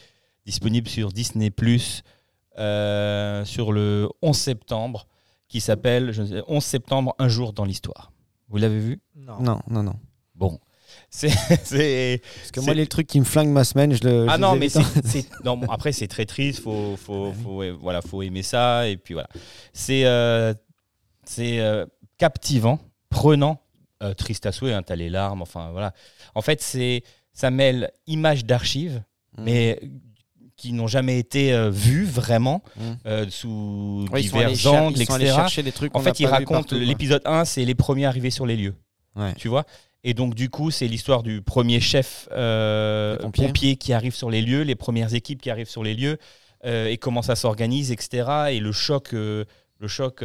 disponible 0.50 0.88
sur 0.90 1.12
Disney 1.12 1.52
euh, 2.58 3.46
sur 3.46 3.72
le 3.72 4.10
11 4.22 4.36
septembre, 4.36 5.08
qui 5.48 5.62
s'appelle 5.62 6.12
je 6.12 6.22
ne 6.24 6.28
sais- 6.28 6.44
11 6.48 6.64
septembre, 6.64 7.16
un 7.20 7.30
jour 7.30 7.54
dans 7.54 7.66
l'histoire. 7.66 8.12
Vous 8.50 8.58
l'avez 8.58 8.80
vu? 8.80 9.00
Non. 9.16 9.40
Non, 9.40 9.60
non, 9.70 9.84
non. 9.84 9.96
Bon, 10.36 10.60
c'est 11.12 11.30
c'est- 11.64 12.22
Parce 12.24 12.52
que 12.52 12.62
C'est- 12.62 12.66
moi, 12.66 12.74
les 12.74 12.88
trucs 12.88 13.08
qui 13.08 13.20
me 13.20 13.26
flinguent 13.26 13.52
ma 13.54 13.64
semaine, 13.64 13.94
je 13.94 14.04
le. 14.08 14.26
Ah 14.28 14.36
je 14.36 14.42
non, 14.42 14.56
mais 14.56 14.70
c'est, 14.70 14.84
c'est- 15.06 15.44
non, 15.46 15.56
bon, 15.58 15.68
après 15.68 15.92
c'est 15.92 16.08
très 16.08 16.26
triste, 16.26 16.62
faut, 16.64 16.96
faut, 17.06 17.32
faut, 17.32 17.58
ouais, 17.58 17.70
voilà, 17.72 18.02
faut 18.02 18.22
aimer 18.24 18.44
ça 18.44 18.88
et 18.88 18.98
puis 18.98 19.14
voilà. 19.14 19.30
C'est, 19.74 20.06
euh, 20.06 20.54
c'est 21.26 21.60
euh, 21.60 21.86
captivant, 22.18 22.80
prenant, 23.10 23.62
euh, 24.02 24.16
triste 24.16 24.46
à 24.48 24.52
souhait, 24.52 24.74
hein, 24.74 24.82
t'as 24.82 24.96
les 24.96 25.10
larmes, 25.10 25.44
enfin 25.44 25.70
voilà. 25.72 25.94
En 26.34 26.42
fait, 26.42 26.62
c'est, 26.62 27.04
ça 27.34 27.52
mêle 27.52 27.92
images 28.08 28.46
d'archives, 28.46 29.04
Mm. 29.38 29.44
mais 29.44 29.80
qui 30.60 30.74
n'ont 30.74 30.88
jamais 30.88 31.18
été 31.18 31.54
euh, 31.54 31.70
vues 31.70 32.04
vraiment 32.06 32.62
Mm. 32.76 32.82
euh, 33.06 33.26
sous 33.30 34.06
Ouais, 34.12 34.22
ils 34.22 34.30
divers 34.30 34.74
angles, 34.74 34.98
ils 34.98 35.04
etc. 35.04 35.26
chercher 35.28 35.64
des 35.64 35.72
trucs 35.72 35.96
En 35.96 36.02
fait, 36.02 36.10
n'a 36.10 36.16
il 36.20 36.24
pas 36.24 36.30
vu 36.30 36.34
raconte 36.34 36.50
partout, 36.50 36.76
quoi. 36.76 36.86
l'épisode 36.86 37.22
1, 37.26 37.46
c'est 37.46 37.64
les 37.64 37.76
premiers 37.76 38.06
arrivés 38.06 38.30
sur 38.30 38.46
les 38.46 38.58
lieux. 38.58 38.76
Ouais. 39.16 39.34
Tu 39.36 39.48
vois 39.48 39.66
Et 40.04 40.14
donc, 40.14 40.36
du 40.36 40.50
coup, 40.50 40.70
c'est 40.70 40.88
l'histoire 40.88 41.24
du 41.24 41.42
premier 41.42 41.80
chef 41.80 42.28
euh, 42.32 43.18
pompier 43.18 43.78
qui 43.78 43.94
arrive 43.94 44.14
sur 44.14 44.30
les 44.30 44.42
lieux, 44.42 44.62
les 44.64 44.76
premières 44.76 45.14
équipes 45.14 45.42
qui 45.42 45.50
arrivent 45.50 45.70
sur 45.70 45.84
les 45.84 45.94
lieux, 45.94 46.18
euh, 46.66 46.88
et 46.88 46.98
comment 46.98 47.22
ça 47.22 47.36
s'organise, 47.36 47.92
etc. 47.92 48.28
Et 48.52 48.60
le 48.60 48.72
choc, 48.74 49.14
euh, 49.14 49.46
le 49.80 49.88
choc 49.88 50.24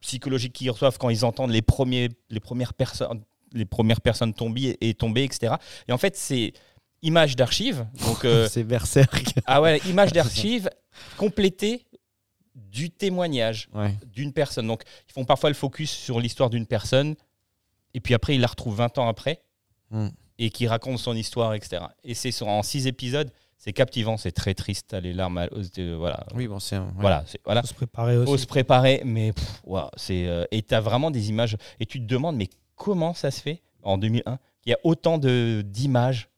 psychologique 0.00 0.52
qu'ils 0.52 0.70
reçoivent 0.70 0.98
quand 0.98 1.08
ils 1.08 1.24
entendent 1.24 1.52
les, 1.52 1.62
premiers, 1.62 2.08
les, 2.30 2.40
premières, 2.40 2.74
personnes 2.74 3.22
les 3.54 3.64
premières 3.64 4.00
personnes 4.00 4.34
tomber 4.34 4.76
et 4.80 4.94
tomber, 4.94 5.22
etc. 5.22 5.54
Et 5.88 5.92
en 5.92 5.98
fait, 5.98 6.16
c'est 6.16 6.52
image 7.04 7.36
d'archives. 7.36 7.86
Donc, 8.06 8.24
euh, 8.24 8.48
C'est 8.48 8.64
Berserk. 8.64 9.34
ah 9.46 9.60
ouais, 9.62 9.78
image 9.88 10.12
d'archives 10.12 10.68
complétée 11.16 11.84
du 12.54 12.90
témoignage 12.90 13.68
Ouais. 13.74 13.94
d'une 14.12 14.32
personne. 14.32 14.66
Donc, 14.66 14.82
ils 15.08 15.12
font 15.12 15.24
parfois 15.24 15.50
le 15.50 15.54
focus 15.54 15.90
sur 15.90 16.20
l'histoire 16.20 16.50
d'une 16.50 16.66
personne, 16.66 17.14
et 17.94 18.00
puis 18.00 18.14
après, 18.14 18.34
ils 18.34 18.40
la 18.40 18.46
retrouvent 18.48 18.76
20 18.76 18.98
ans 18.98 19.08
après, 19.08 19.40
Mm. 19.90 20.08
et 20.38 20.50
qui 20.50 20.66
raconte 20.66 20.98
son 20.98 21.14
histoire, 21.14 21.54
etc. 21.54 21.82
Et 22.04 22.14
c'est 22.14 22.30
sur- 22.32 22.48
en 22.48 22.62
six 22.62 22.86
épisodes, 22.86 23.30
c'est 23.58 23.72
captivant, 23.72 24.16
c'est 24.16 24.32
très 24.32 24.54
triste, 24.54 24.86
t'as 24.88 25.00
les 25.00 25.12
larmes, 25.12 25.38
à- 25.38 25.48
euh, 25.78 25.94
voilà. 25.96 26.26
Oui, 26.34 26.48
bon, 26.48 26.58
c'est. 26.58 26.76
un- 26.76 26.86
ouais. 26.86 26.92
Voilà, 26.96 27.22
c'est- 27.26 27.40
voilà. 27.44 27.60
Faut 27.62 27.68
se 27.68 27.74
préparer 27.74 28.16
aussi. 28.16 28.26
Faut 28.32 28.38
se 28.38 28.46
préparer, 28.46 29.02
mais 29.04 29.32
pff, 29.32 29.60
ouah, 29.64 29.90
c'est 29.96 30.26
euh, 30.26 30.44
et 30.50 30.62
t'as 30.62 30.80
vraiment 30.80 31.10
des 31.10 31.28
images 31.28 31.56
et 31.80 31.86
tu 31.86 32.00
te 32.00 32.06
demandes 32.06 32.36
mais 32.36 32.48
comment 32.76 33.14
ça 33.14 33.30
se 33.30 33.40
fait 33.40 33.62
en 33.82 33.98
2001 33.98 34.38
qu'il 34.62 34.70
y 34.70 34.74
a 34.74 34.78
autant 34.84 35.18
de 35.18 35.62
d'images 35.64 36.28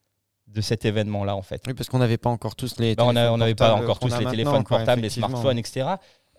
de 0.47 0.61
cet 0.61 0.85
événement-là 0.85 1.35
en 1.37 1.43
fait. 1.43 1.63
Oui, 1.67 1.75
parce 1.75 1.89
qu'on 1.89 1.99
n'avait 1.99 2.19
pas 2.19 2.31
encore 2.31 2.55
tous 2.57 2.79
les. 2.79 2.95
Bah, 2.95 3.05
on 3.07 3.13
n'avait 3.13 3.55
pas 3.55 3.69
portables 3.71 3.85
encore 3.85 3.99
tous 3.99 4.19
les 4.19 4.27
téléphones 4.31 4.65
quoi, 4.65 4.79
portables, 4.79 5.03
les 5.03 5.11
smartphones, 5.11 5.59
etc. 5.59 5.87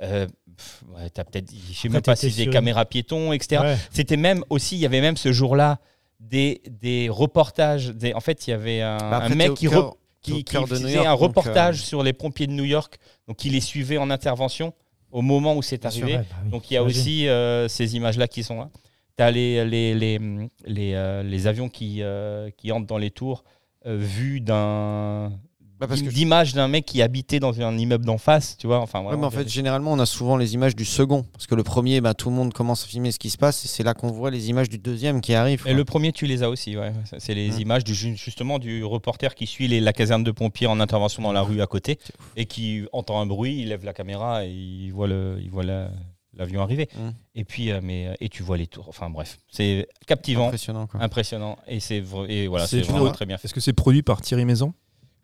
Euh, 0.02 0.28
pff, 0.56 0.84
ouais, 0.96 1.10
t'as 1.10 1.24
peut-être, 1.24 1.52
je 1.52 1.74
sais 1.74 1.90
même 1.90 2.02
pas 2.02 2.16
si 2.16 2.32
des 2.32 2.48
caméras 2.50 2.86
piétons, 2.86 3.34
etc. 3.34 3.62
Ouais. 3.64 3.78
C'était 3.92 4.18
même 4.18 4.44
aussi, 4.50 4.76
il 4.76 4.80
y 4.80 4.86
avait 4.86 5.02
même 5.02 5.18
ce 5.18 5.32
jour-là 5.32 5.80
des, 6.20 6.62
des 6.70 7.10
reportages. 7.10 7.90
Des, 7.90 8.14
en 8.14 8.20
fait, 8.20 8.48
il 8.48 8.52
y 8.52 8.54
avait 8.54 8.82
un, 8.82 8.98
Bah, 8.98 9.18
après, 9.18 9.26
un 9.26 9.30
t'es 9.30 9.36
mec 9.36 9.54
qui, 9.56 9.68
cœur- 9.68 9.92
re- 9.92 9.96
qui, 10.22 10.44
qui 10.44 10.56
faisait 10.66 10.94
York, 10.94 11.08
un 11.08 11.14
reportage 11.14 11.80
euh, 11.80 11.84
sur 11.84 12.04
les 12.04 12.14
pompiers 12.14 12.48
de 12.48 12.52
New 12.54 12.64
York, 12.66 12.98
donc 13.28 13.44
il 13.44 13.54
les 13.54 13.60
suivait 13.62 13.98
en 13.98 14.10
intervention 14.12 14.74
au 15.12 15.22
moment 15.22 15.56
où 15.56 15.62
c'est 15.64 15.82
sûr, 15.90 16.04
arrivé. 16.04 16.18
ouais, 16.20 16.26
bah 16.30 16.36
oui, 16.44 16.50
Donc 16.52 16.70
il 16.70 16.76
y 16.76 16.78
a 16.78 16.84
aussi 16.84 17.28
euh, 17.28 17.68
ces 17.68 17.96
images-là 17.96 18.28
qui 18.28 18.44
sont 18.44 18.60
là. 18.60 18.70
T'as 19.16 19.32
les, 19.32 19.66
les, 19.66 19.96
les, 19.96 20.20
les, 20.66 20.94
euh, 20.94 21.24
les 21.24 21.48
avions 21.48 21.70
qui, 21.70 22.04
euh, 22.04 22.52
qui 22.56 22.72
entrent 22.72 22.86
dans 22.86 23.00
les 23.00 23.10
tours 23.10 23.44
euh, 23.88 23.98
vus 23.98 24.42
d'un 24.42 25.32
Bah, 25.80 25.86
d'image 25.88 26.54
d'un 26.54 26.68
mec 26.68 26.86
qui 26.86 27.04
habitait 27.04 27.40
dans 27.40 27.62
un 27.62 27.78
immeuble 27.78 28.04
d'en 28.04 28.18
face, 28.18 28.58
tu 28.58 28.66
vois. 28.66 28.80
Enfin, 28.80 29.04
Ouais, 29.04 29.16
mais 29.16 29.26
en 29.26 29.30
fait, 29.30 29.48
généralement, 29.48 29.94
on 29.94 30.00
a 30.00 30.08
souvent 30.08 30.36
les 30.36 30.56
images 30.56 30.76
du 30.76 30.86
second. 30.86 31.24
Parce 31.34 31.46
que 31.46 31.54
le 31.54 31.62
premier, 31.62 32.02
bah, 32.02 32.16
tout 32.16 32.30
le 32.32 32.36
monde 32.36 32.52
commence 32.52 32.84
à 32.84 32.88
filmer 32.88 33.12
ce 33.12 33.20
qui 33.20 33.30
se 33.30 33.38
passe. 33.38 33.64
Et 33.64 33.68
c'est 33.68 33.84
là 33.84 33.94
qu'on 33.94 34.08
voit 34.12 34.32
les 34.32 34.50
images 34.50 34.70
du 34.70 34.80
deuxième 34.80 35.22
qui 35.22 35.36
arrivent. 35.36 35.62
Et 35.62 35.70
quoi. 35.70 35.74
le 35.74 35.86
premier, 35.86 36.12
tu 36.12 36.26
les 36.26 36.42
as 36.42 36.50
aussi, 36.50 36.76
ouais. 36.76 36.92
C'est 37.20 37.36
les 37.36 37.52
Ouais. 37.56 37.62
images 37.62 37.84
du, 37.84 37.94
ju- 37.94 38.16
justement 38.18 38.58
du 38.58 38.84
reporter 38.84 39.36
qui 39.36 39.46
suit 39.46 39.68
les- 39.68 39.80
la 39.80 39.94
caserne 39.94 40.24
de 40.24 40.32
pompiers 40.32 40.66
en 40.68 40.80
intervention 40.80 41.22
dans 41.22 41.32
la 41.32 41.44
rue 41.44 41.62
à 41.62 41.68
côté 41.68 42.00
et 42.36 42.46
qui 42.48 42.86
entend 42.92 43.22
un 43.22 43.28
bruit, 43.28 43.60
il 43.62 43.70
lève 43.70 43.86
la 43.86 43.94
caméra 43.94 44.46
et 44.46 44.50
il 44.52 44.90
voit 44.92 45.08
le, 45.08 45.38
il 45.44 45.52
voit 45.52 45.64
la- 45.64 45.92
l'avion 46.38 46.62
arriver. 46.62 46.90
Mm. 46.96 47.10
Et 47.36 47.44
puis, 47.44 47.72
euh, 47.72 47.80
mais 47.84 48.08
euh, 48.08 48.14
et 48.20 48.30
tu 48.30 48.44
vois 48.44 48.58
les 48.58 48.68
tours. 48.68 48.86
Enfin 48.90 49.10
bref, 49.10 49.40
c'est 49.50 49.88
captivant, 50.06 50.48
Impressionnant. 50.48 50.88
Quoi. 50.88 51.02
impressionnant 51.02 51.58
et 51.68 51.80
c'est 51.80 52.04
et 52.30 52.48
voilà, 52.48 52.68
C'est 52.68 52.82
vraiment 52.82 53.12
très 53.12 53.26
bien 53.26 53.38
fait. 53.38 53.46
Est-ce 53.48 53.54
que 53.54 53.60
c'est 53.60 53.74
produit 53.74 54.04
par 54.04 54.22
Thierry 54.22 54.46
Maison? 54.46 54.74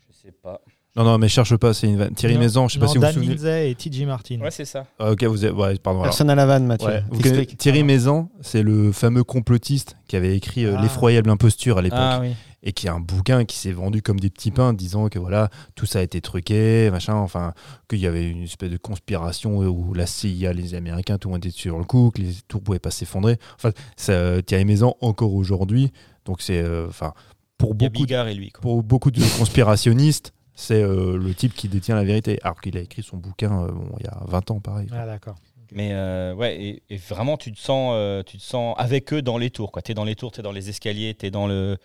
Je 0.09 0.27
sais 0.27 0.31
pas. 0.31 0.61
Non, 0.95 1.03
non, 1.03 1.17
mais 1.17 1.27
cherche 1.27 1.55
pas, 1.57 1.73
c'est 1.73 1.87
une 1.87 1.97
vanne. 1.97 2.13
Thierry 2.13 2.35
Non, 2.35 2.41
Maison, 2.41 2.67
je 2.67 2.75
sais 2.75 2.79
pas 2.79 2.87
si 2.87 2.99
vous 2.99 3.01
vous 3.01 3.05
Dan 3.07 3.13
souvenez. 3.13 3.29
Lindsay 3.29 3.71
et 3.71 3.75
TJ 3.75 4.01
Martin. 4.03 4.39
Ouais, 4.41 4.51
c'est 4.51 4.65
ça. 4.65 4.85
Ah, 4.99 5.11
ok, 5.11 5.23
vous 5.23 5.43
êtes. 5.43 5.51
Ouais, 5.51 5.75
pardon. 5.79 6.01
alors. 6.01 6.11
Personne 6.11 6.29
à 6.29 6.35
la 6.35 6.45
vanne, 6.45 6.67
Mathieu. 6.67 6.87
Ouais, 6.87 7.03
vous 7.09 7.45
Thierry 7.57 7.83
Maison, 7.83 8.29
c'est 8.41 8.61
le 8.61 8.91
fameux 8.91 9.23
complotiste 9.23 9.95
qui 10.07 10.15
avait 10.15 10.37
écrit 10.37 10.65
euh, 10.65 10.75
Ah. 10.77 10.81
L'effroyable 10.83 11.31
imposture 11.31 11.79
à 11.79 11.81
l'époque. 11.81 11.97
Ah 11.99 12.19
oui. 12.21 12.35
Et 12.63 12.71
qui 12.71 12.87
est 12.87 12.89
un 12.89 12.99
bouquin 12.99 13.45
qui 13.45 13.57
s'est 13.57 13.71
vendu 13.71 14.01
comme 14.01 14.19
des 14.19 14.29
petits 14.29 14.51
pains, 14.51 14.73
disant 14.73 15.09
que 15.09 15.19
voilà, 15.19 15.49
tout 15.75 15.85
ça 15.85 15.99
a 15.99 16.01
été 16.01 16.21
truqué, 16.21 16.89
machin, 16.91 17.15
enfin, 17.15 17.53
qu'il 17.89 17.99
y 17.99 18.07
avait 18.07 18.29
une 18.29 18.43
espèce 18.43 18.71
de 18.71 18.77
conspiration 18.77 19.57
où 19.59 19.93
la 19.93 20.05
CIA, 20.05 20.53
les 20.53 20.73
Américains, 20.75 21.17
tout 21.17 21.27
le 21.27 21.33
monde 21.33 21.45
était 21.45 21.55
sur 21.55 21.77
le 21.77 21.83
coup, 21.83 22.11
que 22.13 22.21
les 22.21 22.33
tours 22.47 22.61
pouvaient 22.61 22.79
pas 22.79 22.91
s'effondrer. 22.91 23.37
Enfin, 23.55 23.71
ça, 23.97 24.41
Thierry 24.41 24.65
Maison, 24.65 24.95
encore 25.01 25.33
aujourd'hui, 25.33 25.91
donc 26.25 26.41
c'est, 26.41 26.61
euh, 26.61 26.87
enfin, 26.87 27.13
pour 27.57 27.75
beaucoup, 27.75 27.91
de, 27.91 27.99
Bigard 27.99 28.27
et 28.27 28.33
lui. 28.33 28.49
Quoi. 28.49 28.61
pour 28.61 28.83
beaucoup 28.83 29.11
de 29.11 29.21
conspirationnistes, 29.37 30.33
c'est 30.55 30.83
euh, 30.83 31.17
le 31.17 31.33
type 31.33 31.53
qui 31.53 31.67
détient 31.67 31.95
la 31.95 32.03
vérité, 32.03 32.39
alors 32.43 32.61
qu'il 32.61 32.77
a 32.77 32.81
écrit 32.81 33.03
son 33.03 33.17
bouquin 33.17 33.63
euh, 33.63 33.71
bon, 33.71 33.89
il 33.99 34.05
y 34.05 34.09
a 34.09 34.21
20 34.27 34.51
ans, 34.51 34.59
pareil. 34.59 34.87
Ah, 34.91 35.05
d'accord. 35.05 35.35
Mais 35.73 35.89
euh, 35.93 36.33
ouais, 36.35 36.61
et, 36.61 36.83
et 36.89 36.97
vraiment, 36.97 37.35
tu 37.35 37.51
te 37.51 37.59
sens, 37.59 37.93
euh, 37.95 38.21
tu 38.23 38.37
te 38.37 38.43
sens 38.43 38.75
avec 38.77 39.11
eux 39.11 39.21
dans 39.21 39.37
les 39.37 39.49
tours. 39.49 39.71
Tu 39.83 39.91
es 39.91 39.95
dans 39.95 40.03
les 40.03 40.15
tours, 40.15 40.31
tu 40.31 40.39
es 40.39 40.43
dans 40.43 40.51
les 40.51 40.69
escaliers, 40.69 41.15
tu 41.15 41.25
es 41.25 41.31
dans 41.31 41.47
le. 41.47 41.77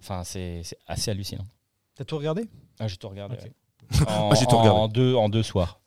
Enfin, 0.00 0.24
c'est 0.24 0.62
c'est 0.64 0.78
assez 0.86 1.10
hallucinant. 1.10 1.46
T'as 1.94 2.04
tout 2.04 2.18
regardé? 2.18 2.48
Ah, 2.78 2.88
j'ai 2.88 2.96
tout 2.96 3.08
regardé. 3.08 3.36
Ok. 3.36 3.42
ouais. 3.44 3.52
En, 4.08 4.30
tout 4.34 4.56
regardé. 4.58 4.68
En 4.68 4.88
deux, 4.88 5.14
en 5.14 5.28
deux 5.28 5.42
soirs. 5.42 5.80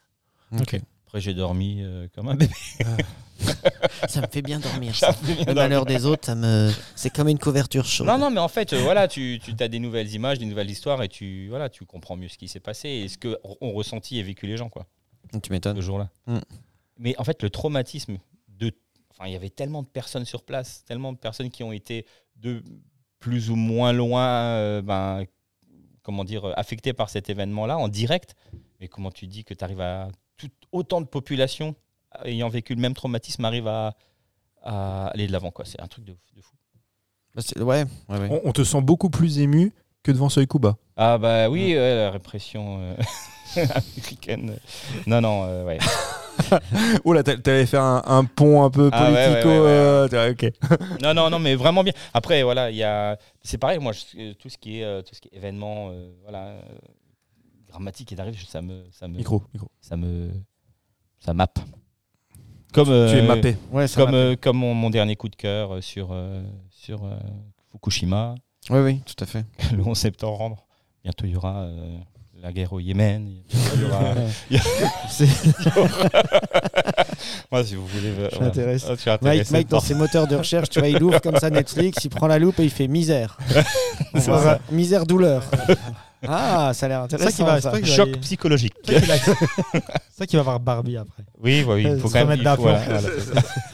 Ok. 0.59 0.79
Après, 1.05 1.21
j'ai 1.21 1.33
dormi 1.33 1.81
euh, 1.81 2.07
comme 2.13 2.29
un 2.29 2.35
bébé. 2.35 2.53
Ça 4.07 4.21
me 4.21 4.27
fait 4.27 4.41
bien 4.41 4.59
dormir. 4.59 4.95
Ça 4.95 5.13
fait 5.13 5.33
bien 5.33 5.39
Le 5.39 5.45
dormir. 5.45 5.63
malheur 5.63 5.85
des 5.85 6.05
autres, 6.05 6.25
ça 6.25 6.35
me... 6.35 6.71
c'est 6.95 7.09
comme 7.09 7.29
une 7.29 7.39
couverture 7.39 7.85
chaude. 7.85 8.07
Non, 8.07 8.17
non, 8.17 8.29
mais 8.29 8.39
en 8.39 8.47
fait, 8.47 8.73
euh, 8.73 8.81
voilà, 8.81 9.07
tu, 9.07 9.39
tu 9.43 9.55
as 9.63 9.67
des 9.67 9.79
nouvelles 9.79 10.13
images, 10.13 10.39
des 10.39 10.45
nouvelles 10.45 10.69
histoires 10.69 11.01
et 11.03 11.07
tu, 11.07 11.47
voilà, 11.47 11.69
tu 11.69 11.85
comprends 11.85 12.15
mieux 12.17 12.27
ce 12.27 12.37
qui 12.37 12.47
s'est 12.47 12.59
passé 12.59 12.89
et 12.89 13.07
ce 13.07 13.17
que 13.17 13.37
ont 13.61 13.71
ressenti 13.71 14.19
et 14.19 14.23
vécu 14.23 14.45
les 14.45 14.57
gens, 14.57 14.69
quoi, 14.69 14.87
Tu 15.41 15.51
m'étonnes. 15.51 15.77
ce 15.77 15.81
jour-là. 15.81 16.09
Mm. 16.27 16.39
Mais 16.97 17.15
en 17.17 17.23
fait, 17.23 17.41
le 17.43 17.49
traumatisme 17.49 18.17
de. 18.49 18.73
Enfin, 19.11 19.27
il 19.27 19.33
y 19.33 19.35
avait 19.37 19.49
tellement 19.49 19.83
de 19.83 19.87
personnes 19.87 20.25
sur 20.25 20.43
place, 20.43 20.83
tellement 20.85 21.13
de 21.13 21.17
personnes 21.17 21.49
qui 21.49 21.63
ont 21.63 21.71
été 21.71 22.05
de 22.35 22.61
plus 23.19 23.49
ou 23.49 23.55
moins 23.55 23.91
loin, 23.93 24.27
euh, 24.27 24.81
ben, 24.81 25.25
comment 26.03 26.23
dire, 26.23 26.45
euh, 26.45 26.53
affectées 26.55 26.93
par 26.93 27.09
cet 27.09 27.29
événement-là 27.29 27.77
en 27.77 27.87
direct. 27.87 28.35
Mais 28.79 28.87
comment 28.87 29.11
tu 29.11 29.27
dis 29.27 29.43
que 29.43 29.53
tu 29.53 29.63
arrives 29.63 29.81
à. 29.81 30.07
Tout, 30.37 30.49
autant 30.71 31.01
de 31.01 31.05
populations 31.05 31.75
ayant 32.23 32.47
vécu 32.49 32.73
le 32.75 32.81
même 32.81 32.93
traumatisme 32.93 33.43
arrivent 33.45 33.67
à, 33.67 33.95
à 34.63 35.07
aller 35.07 35.27
de 35.27 35.31
l'avant, 35.33 35.51
quoi. 35.51 35.65
C'est 35.65 35.81
un 35.81 35.87
truc 35.87 36.05
de, 36.05 36.13
de 36.35 36.41
fou. 36.41 36.55
Bah, 37.35 37.41
c'est- 37.45 37.59
ouais, 37.61 37.83
ouais, 38.07 38.17
ouais. 38.19 38.27
On, 38.31 38.49
on 38.49 38.51
te 38.53 38.63
sent 38.63 38.81
beaucoup 38.81 39.09
plus 39.09 39.39
ému 39.39 39.73
que 40.03 40.11
devant 40.11 40.29
Soy 40.29 40.47
Kuba. 40.47 40.77
Ah 40.97 41.17
bah 41.17 41.49
oui, 41.49 41.75
ouais, 41.75 41.95
la 41.95 42.11
répression 42.11 42.79
euh, 42.81 42.95
américaine. 43.55 44.57
Non, 45.07 45.21
non, 45.21 45.43
euh, 45.45 45.65
ouais. 45.65 45.77
Oh 47.03 47.11
là, 47.13 47.21
t'a- 47.21 47.35
t'avais 47.37 47.65
fait 47.65 47.77
un, 47.77 48.01
un 48.05 48.23
pont 48.23 48.63
un 48.63 48.69
peu 48.69 48.89
Ah 48.93 49.11
ouais, 49.11 49.13
ouais, 49.13 49.25
politico. 49.27 49.49
ouais, 49.49 49.59
ouais, 49.59 49.65
euh, 49.67 50.07
t'as- 50.07 50.29
ok. 50.31 50.51
Non, 51.03 51.13
non, 51.13 51.29
non, 51.29 51.37
mais 51.39 51.55
vraiment 51.55 51.83
bien. 51.83 51.91
Après, 52.13 52.43
voilà, 52.43 52.71
il 52.71 52.77
y 52.77 52.83
a... 52.83 53.17
C'est 53.43 53.57
pareil, 53.57 53.79
moi, 53.79 53.91
je- 53.91 54.33
tout 54.33 54.47
ce 54.49 54.57
qui 54.57 54.79
est, 54.79 54.83
euh, 54.85 55.01
tout 55.01 55.13
ce 55.15 55.19
qui 55.21 55.27
est 55.33 55.37
événement, 55.37 55.89
euh, 55.91 56.11
voilà, 56.23 56.43
euh, 56.47 56.61
dramatique 57.67 58.11
et 58.13 58.15
d'arrive, 58.15 58.41
ça 58.47 58.61
me, 58.61 58.83
ça 58.91 59.07
me, 59.09 59.17
Micro, 59.17 59.43
micro. 59.53 59.69
ça 59.81 59.97
me, 59.97 60.29
ça 61.19 61.33
mappe. 61.33 61.59
Comme, 62.73 62.85
tu 62.85 62.91
euh, 62.91 63.17
es 63.17 63.21
mappé. 63.21 63.57
Ouais, 63.71 63.85
Comme, 63.93 64.13
euh, 64.13 64.35
comme 64.39 64.57
mon, 64.57 64.73
mon 64.73 64.89
dernier 64.89 65.15
coup 65.17 65.27
de 65.27 65.35
cœur 65.35 65.73
euh, 65.75 65.81
sur, 65.81 66.09
euh, 66.13 66.41
sur 66.69 67.03
euh, 67.03 67.17
Fukushima, 67.71 68.35
Oui, 68.69 68.79
oui, 68.79 69.01
tout 69.05 69.23
à 69.23 69.25
fait. 69.25 69.45
le 69.75 69.83
11 69.85 69.97
septembre. 69.97 70.65
Bientôt, 71.03 71.25
il 71.25 71.31
y 71.31 71.35
aura 71.35 71.61
euh, 71.61 71.97
la 72.41 72.51
guerre 72.51 72.73
au 72.73 72.79
Yémen. 72.79 73.41
Il 73.75 73.81
y 73.81 73.85
aura... 73.85 74.13
Moi, 77.51 77.63
si 77.63 77.75
vous 77.75 77.87
voulez... 77.87 78.09
euh, 78.09 78.29
voilà. 78.31 78.45
m'intéresse. 78.45 78.85
Ah, 78.87 79.17
Mike, 79.21 79.51
Mike, 79.51 79.67
dans 79.69 79.79
ses 79.79 79.95
moteurs 79.95 80.27
de 80.27 80.35
recherche, 80.35 80.69
tu 80.69 80.79
vois, 80.79 80.89
il 80.89 81.01
ouvre 81.01 81.19
comme 81.21 81.37
ça 81.37 81.49
Netflix, 81.51 82.03
il 82.03 82.09
prend 82.09 82.27
la 82.27 82.39
loupe 82.39 82.59
et 82.59 82.63
il 82.63 82.69
fait 82.69 82.87
misère. 82.87 83.37
Misère 84.71 85.05
douleur. 85.05 85.43
Ah, 86.27 86.71
ça 86.73 86.85
a 86.85 86.89
l'air 86.89 87.07
C'est 87.09 87.17
ça 87.17 87.31
qui 87.31 87.41
intéressant. 87.41 87.71
va, 87.71 87.85
ça. 87.85 87.95
Choc 87.95 88.11
psychologique. 88.19 88.73
c'est 88.83 88.99
ça 90.11 90.25
qui 90.27 90.35
va 90.35 90.41
voir 90.41 90.59
Barbie 90.59 90.97
après. 90.97 91.23
Oui, 91.41 91.63
oui, 91.67 91.81
il 91.83 91.87
Euh, 91.87 91.99
faut 91.99 92.09
quand 92.09 92.25
même 92.25 92.39
remettre 92.39 92.43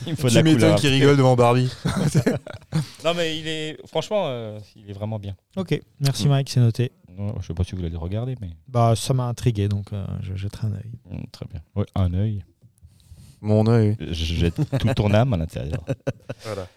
il 0.08 0.16
faut, 0.16 0.28
de 0.28 0.30
Tu 0.30 0.36
la 0.36 0.42
couleur. 0.42 0.44
m'étonnes 0.44 0.76
qu'il 0.76 0.90
rigole 0.92 1.18
devant 1.18 1.36
Barbie. 1.36 1.72
Non, 3.04 3.14
mais 3.16 3.38
il 3.40 3.48
est 3.48 3.78
franchement, 3.88 4.24
euh, 4.28 4.60
il 4.76 4.90
est 4.90 4.94
vraiment 4.94 5.18
bien. 5.20 5.36
Ok, 5.56 5.80
merci 6.00 6.28
Mike, 6.28 6.50
c'est 6.50 6.60
noté. 6.60 6.92
Non, 7.18 7.34
je 7.40 7.48
sais 7.48 7.54
pas 7.54 7.64
si 7.64 7.72
vous 7.72 7.78
voulez 7.78 7.90
le 7.90 7.98
regarder, 7.98 8.36
mais 8.42 8.50
Bah, 8.68 8.94
ça 8.98 9.14
m'a 9.14 9.24
intrigué, 9.26 9.68
donc 9.70 9.94
euh, 9.94 10.06
je 10.22 10.36
jetterai 10.36 10.68
un 10.68 10.74
œil. 10.74 10.92
mm, 11.10 11.24
très 11.32 11.46
bien. 11.46 11.62
Ouais, 11.76 11.86
un 11.96 12.14
œil. 12.14 12.44
Mon 13.42 13.66
œil. 13.68 13.96
Je 14.00 14.14
jette 14.14 14.56
toute 14.56 14.96
ton 14.96 15.14
âme 15.14 15.34
à 15.34 15.38
l'intérieur. 15.38 15.84
Voilà. 16.44 16.68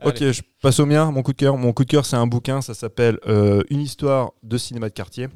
Allez. 0.00 0.10
Ok, 0.10 0.32
je 0.32 0.42
passe 0.62 0.78
au 0.80 0.86
mien. 0.86 1.10
Mon 1.10 1.22
coup 1.22 1.32
de 1.32 1.36
cœur. 1.38 1.56
Mon 1.56 1.72
coup 1.72 1.84
de 1.84 1.90
cœur, 1.90 2.06
c'est 2.06 2.16
un 2.16 2.26
bouquin. 2.26 2.60
Ça 2.62 2.74
s'appelle 2.74 3.18
euh, 3.26 3.62
Une 3.70 3.80
histoire 3.80 4.32
de 4.42 4.56
cinéma 4.58 4.88
de 4.88 4.94
quartier. 4.94 5.28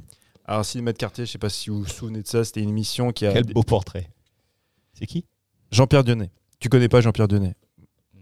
Alors, 0.44 0.64
cinéma 0.64 0.92
de 0.92 0.98
quartier, 0.98 1.24
je 1.26 1.30
sais 1.32 1.38
pas 1.38 1.48
si 1.48 1.70
vous 1.70 1.80
vous 1.80 1.86
souvenez 1.88 2.22
de 2.22 2.26
ça. 2.28 2.44
C'était 2.44 2.62
une 2.62 2.68
émission 2.70 3.12
qui 3.12 3.26
a 3.26 3.32
Quel 3.32 3.44
beau 3.52 3.62
portrait. 3.62 4.08
C'est 4.94 5.06
qui? 5.06 5.24
Jean-Pierre 5.70 6.04
Dionnet. 6.04 6.30
Tu 6.60 6.68
connais 6.68 6.88
pas 6.88 7.00
Jean-Pierre 7.00 7.28
Dionnet 7.28 7.54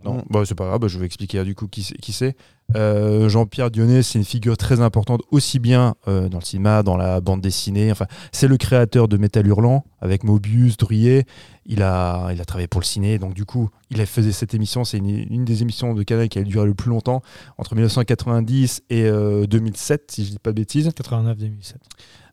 Non, 0.04 0.14
Non. 0.14 0.24
bah, 0.30 0.42
c'est 0.46 0.54
pas 0.54 0.66
grave, 0.66 0.80
bah, 0.80 0.88
je 0.88 0.98
vais 0.98 1.06
expliquer 1.06 1.42
du 1.44 1.54
coup 1.54 1.66
qui 1.68 1.82
c'est. 1.82 1.96
qui 1.96 2.12
c'est. 2.12 2.36
Euh, 2.76 3.28
Jean-Pierre 3.28 3.70
Dionnet, 3.70 4.02
c'est 4.02 4.18
une 4.18 4.24
figure 4.24 4.56
très 4.56 4.80
importante 4.80 5.22
aussi 5.30 5.58
bien 5.58 5.94
euh, 6.08 6.28
dans 6.28 6.38
le 6.38 6.44
cinéma, 6.44 6.82
dans 6.82 6.96
la 6.96 7.20
bande 7.20 7.40
dessinée. 7.40 7.92
C'est 8.32 8.48
le 8.48 8.56
créateur 8.56 9.08
de 9.08 9.16
Métal 9.16 9.46
Hurlant 9.46 9.84
avec 10.00 10.24
Mobius, 10.24 10.76
Druillet. 10.76 11.24
Il 11.66 11.82
a, 11.82 12.30
il 12.32 12.40
a 12.40 12.44
travaillé 12.44 12.66
pour 12.66 12.80
le 12.80 12.86
ciné, 12.86 13.18
donc 13.18 13.34
du 13.34 13.44
coup, 13.44 13.70
il 13.90 14.04
faisait 14.06 14.32
cette 14.32 14.54
émission. 14.54 14.84
C'est 14.84 14.98
une, 14.98 15.44
des 15.44 15.62
émissions 15.62 15.94
de 15.94 16.02
Canal 16.02 16.28
qui 16.28 16.38
a 16.38 16.42
duré 16.42 16.66
le 16.66 16.74
plus 16.74 16.90
longtemps, 16.90 17.22
entre 17.58 17.74
1990 17.74 18.82
et 18.90 19.04
euh, 19.04 19.46
2007, 19.46 20.10
si 20.10 20.24
je 20.24 20.30
dis 20.30 20.38
pas 20.38 20.50
de 20.50 20.56
bêtises. 20.56 20.88
89-2007. 20.88 21.74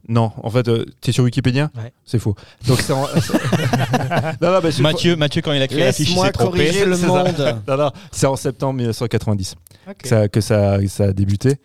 Non, 0.09 0.31
en 0.41 0.49
fait, 0.49 0.63
tu 0.63 0.85
t'es 1.01 1.11
sur 1.11 1.23
Wikipédia? 1.25 1.69
Ouais. 1.75 1.91
C'est 2.05 2.19
faux. 2.19 2.35
Donc 2.67 2.79
c'est 2.81 2.93
en- 2.93 3.01
non, 4.41 4.51
non, 4.53 4.59
bah, 4.61 4.71
c'est- 4.71 4.81
Mathieu, 4.81 5.15
Mathieu, 5.15 5.41
quand 5.41 5.51
il 5.53 5.61
a 5.61 5.67
créé 5.67 5.84
l'affiche, 5.84 6.09
il 6.11 6.17
s'est 6.17 6.31
trompé. 6.31 6.71
le 6.85 6.97
monde. 7.07 7.61
Non, 7.67 7.77
non, 7.77 7.91
c'est 8.11 8.25
en 8.27 8.35
septembre 8.35 8.73
1990 8.75 9.55
que, 9.97 10.07
ça, 10.07 10.27
que 10.27 10.41
ça, 10.41 10.77
ça 10.88 11.03
a 11.05 11.11
débuté. 11.13 11.57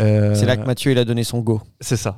Euh, 0.00 0.34
C'est 0.34 0.46
là 0.46 0.56
que 0.56 0.64
Mathieu 0.66 0.92
il 0.92 0.98
a 0.98 1.04
donné 1.04 1.22
son 1.24 1.40
go. 1.40 1.60
C'est 1.80 1.96
ça. 1.98 2.16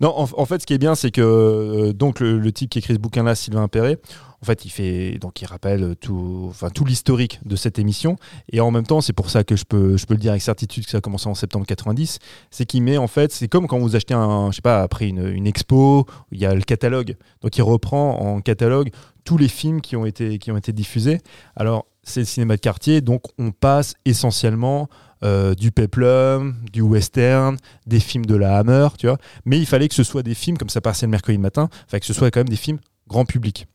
Non, 0.00 0.14
en, 0.16 0.46
fait, 0.46 0.60
ce 0.62 0.66
qui 0.66 0.74
est 0.74 0.78
bien, 0.78 0.94
c'est 0.94 1.10
que 1.10 1.20
euh, 1.20 1.92
donc 1.92 2.20
le, 2.20 2.38
le 2.38 2.52
type 2.52 2.70
qui 2.70 2.78
écrit 2.78 2.94
ce 2.94 2.98
bouquin-là, 2.98 3.34
Sylvain 3.34 3.68
Perret, 3.68 3.98
en 4.42 4.46
fait, 4.46 4.66
il 4.66 4.70
fait 4.70 5.18
donc 5.18 5.40
il 5.40 5.46
rappelle 5.46 5.96
tout, 5.96 6.46
enfin 6.50 6.68
tout 6.68 6.84
l'historique 6.84 7.40
de 7.46 7.56
cette 7.56 7.78
émission, 7.78 8.16
et 8.52 8.60
en 8.60 8.70
même 8.70 8.86
temps, 8.86 9.00
c'est 9.00 9.14
pour 9.14 9.30
ça 9.30 9.42
que 9.42 9.56
je 9.56 9.64
peux, 9.64 9.96
je 9.96 10.04
peux 10.04 10.12
le 10.12 10.20
dire 10.20 10.32
avec 10.32 10.42
certitude 10.42 10.84
que 10.84 10.90
ça 10.90 10.98
a 10.98 11.00
commencé 11.00 11.28
en 11.28 11.34
septembre 11.34 11.64
90, 11.64 12.18
c'est 12.50 12.66
qu'il 12.66 12.82
met 12.82 12.98
en 12.98 13.06
fait, 13.06 13.32
c'est 13.32 13.48
comme 13.48 13.66
quand 13.66 13.78
vous 13.78 13.96
achetez 13.96 14.12
un, 14.12 14.50
je 14.50 14.56
sais 14.56 14.62
pas, 14.62 14.82
après 14.82 15.08
une, 15.08 15.26
une 15.28 15.46
expo, 15.46 16.06
il 16.30 16.38
y 16.38 16.44
a 16.44 16.54
le 16.54 16.60
catalogue, 16.60 17.16
donc 17.40 17.56
il 17.56 17.62
reprend 17.62 18.20
en 18.20 18.42
catalogue 18.42 18.90
tous 19.24 19.38
les 19.38 19.48
films 19.48 19.80
qui 19.80 19.96
ont 19.96 20.04
été, 20.04 20.38
qui 20.38 20.50
ont 20.50 20.58
été 20.58 20.74
diffusés. 20.74 21.20
Alors 21.56 21.86
c'est 22.02 22.20
le 22.20 22.26
cinéma 22.26 22.56
de 22.56 22.60
quartier, 22.60 23.00
donc 23.00 23.22
on 23.38 23.50
passe 23.50 23.94
essentiellement 24.04 24.88
euh, 25.24 25.54
du 25.54 25.70
peplum, 25.72 26.54
du 26.72 26.82
western, 26.82 27.56
des 27.86 28.00
films 28.00 28.26
de 28.26 28.36
la 28.36 28.58
Hammer, 28.58 28.88
tu 28.98 29.06
vois. 29.06 29.18
Mais 29.44 29.58
il 29.58 29.66
fallait 29.66 29.88
que 29.88 29.94
ce 29.94 30.02
soit 30.04 30.22
des 30.22 30.34
films, 30.34 30.58
comme 30.58 30.68
ça 30.68 30.80
passait 30.80 31.06
le 31.06 31.10
mercredi 31.10 31.38
matin, 31.38 31.68
fallait 31.88 32.00
que 32.00 32.06
ce 32.06 32.12
soit 32.12 32.30
quand 32.30 32.40
même 32.40 32.48
des 32.48 32.56
films 32.56 32.78
grand 33.08 33.24
public. 33.24 33.66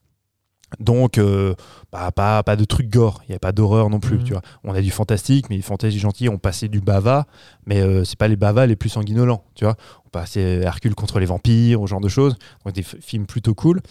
Donc, 0.80 1.18
euh, 1.18 1.56
bah, 1.92 2.12
pas, 2.12 2.44
pas 2.44 2.56
de 2.56 2.64
trucs 2.64 2.90
gore, 2.92 3.22
il 3.28 3.32
n'y 3.32 3.36
a 3.36 3.40
pas 3.40 3.52
d'horreur 3.52 3.90
non 3.90 4.00
plus, 4.00 4.18
Mhm. 4.20 4.24
tu 4.24 4.34
vois. 4.34 4.44
On 4.64 4.76
a 4.76 4.82
du 4.82 4.92
fantastique, 4.92 5.50
mais 5.50 5.56
les 5.56 5.64
fantastiques 5.64 6.00
gentils, 6.00 6.30
on 6.30 6.38
passait 6.38 6.68
du 6.68 6.80
bava, 6.80 7.26
mais 7.66 7.82
euh, 7.82 8.04
c'est 8.04 8.20
pas 8.20 8.28
les 8.28 8.36
bavas 8.36 8.68
les 8.68 8.76
plus 8.76 8.90
sanguinolents, 8.90 9.44
tu 9.56 9.66
vois. 9.66 9.76
On 10.06 10.10
passait 10.10 10.60
Hercule 10.62 10.94
contre 10.94 11.18
les 11.20 11.26
vampires, 11.26 11.80
ce 11.82 11.88
genre 11.88 12.02
de 12.02 12.08
choses, 12.10 12.36
donc 12.64 12.76
des 12.76 12.84
films 12.84 13.26
plutôt 13.26 13.56
cool. 13.56 13.82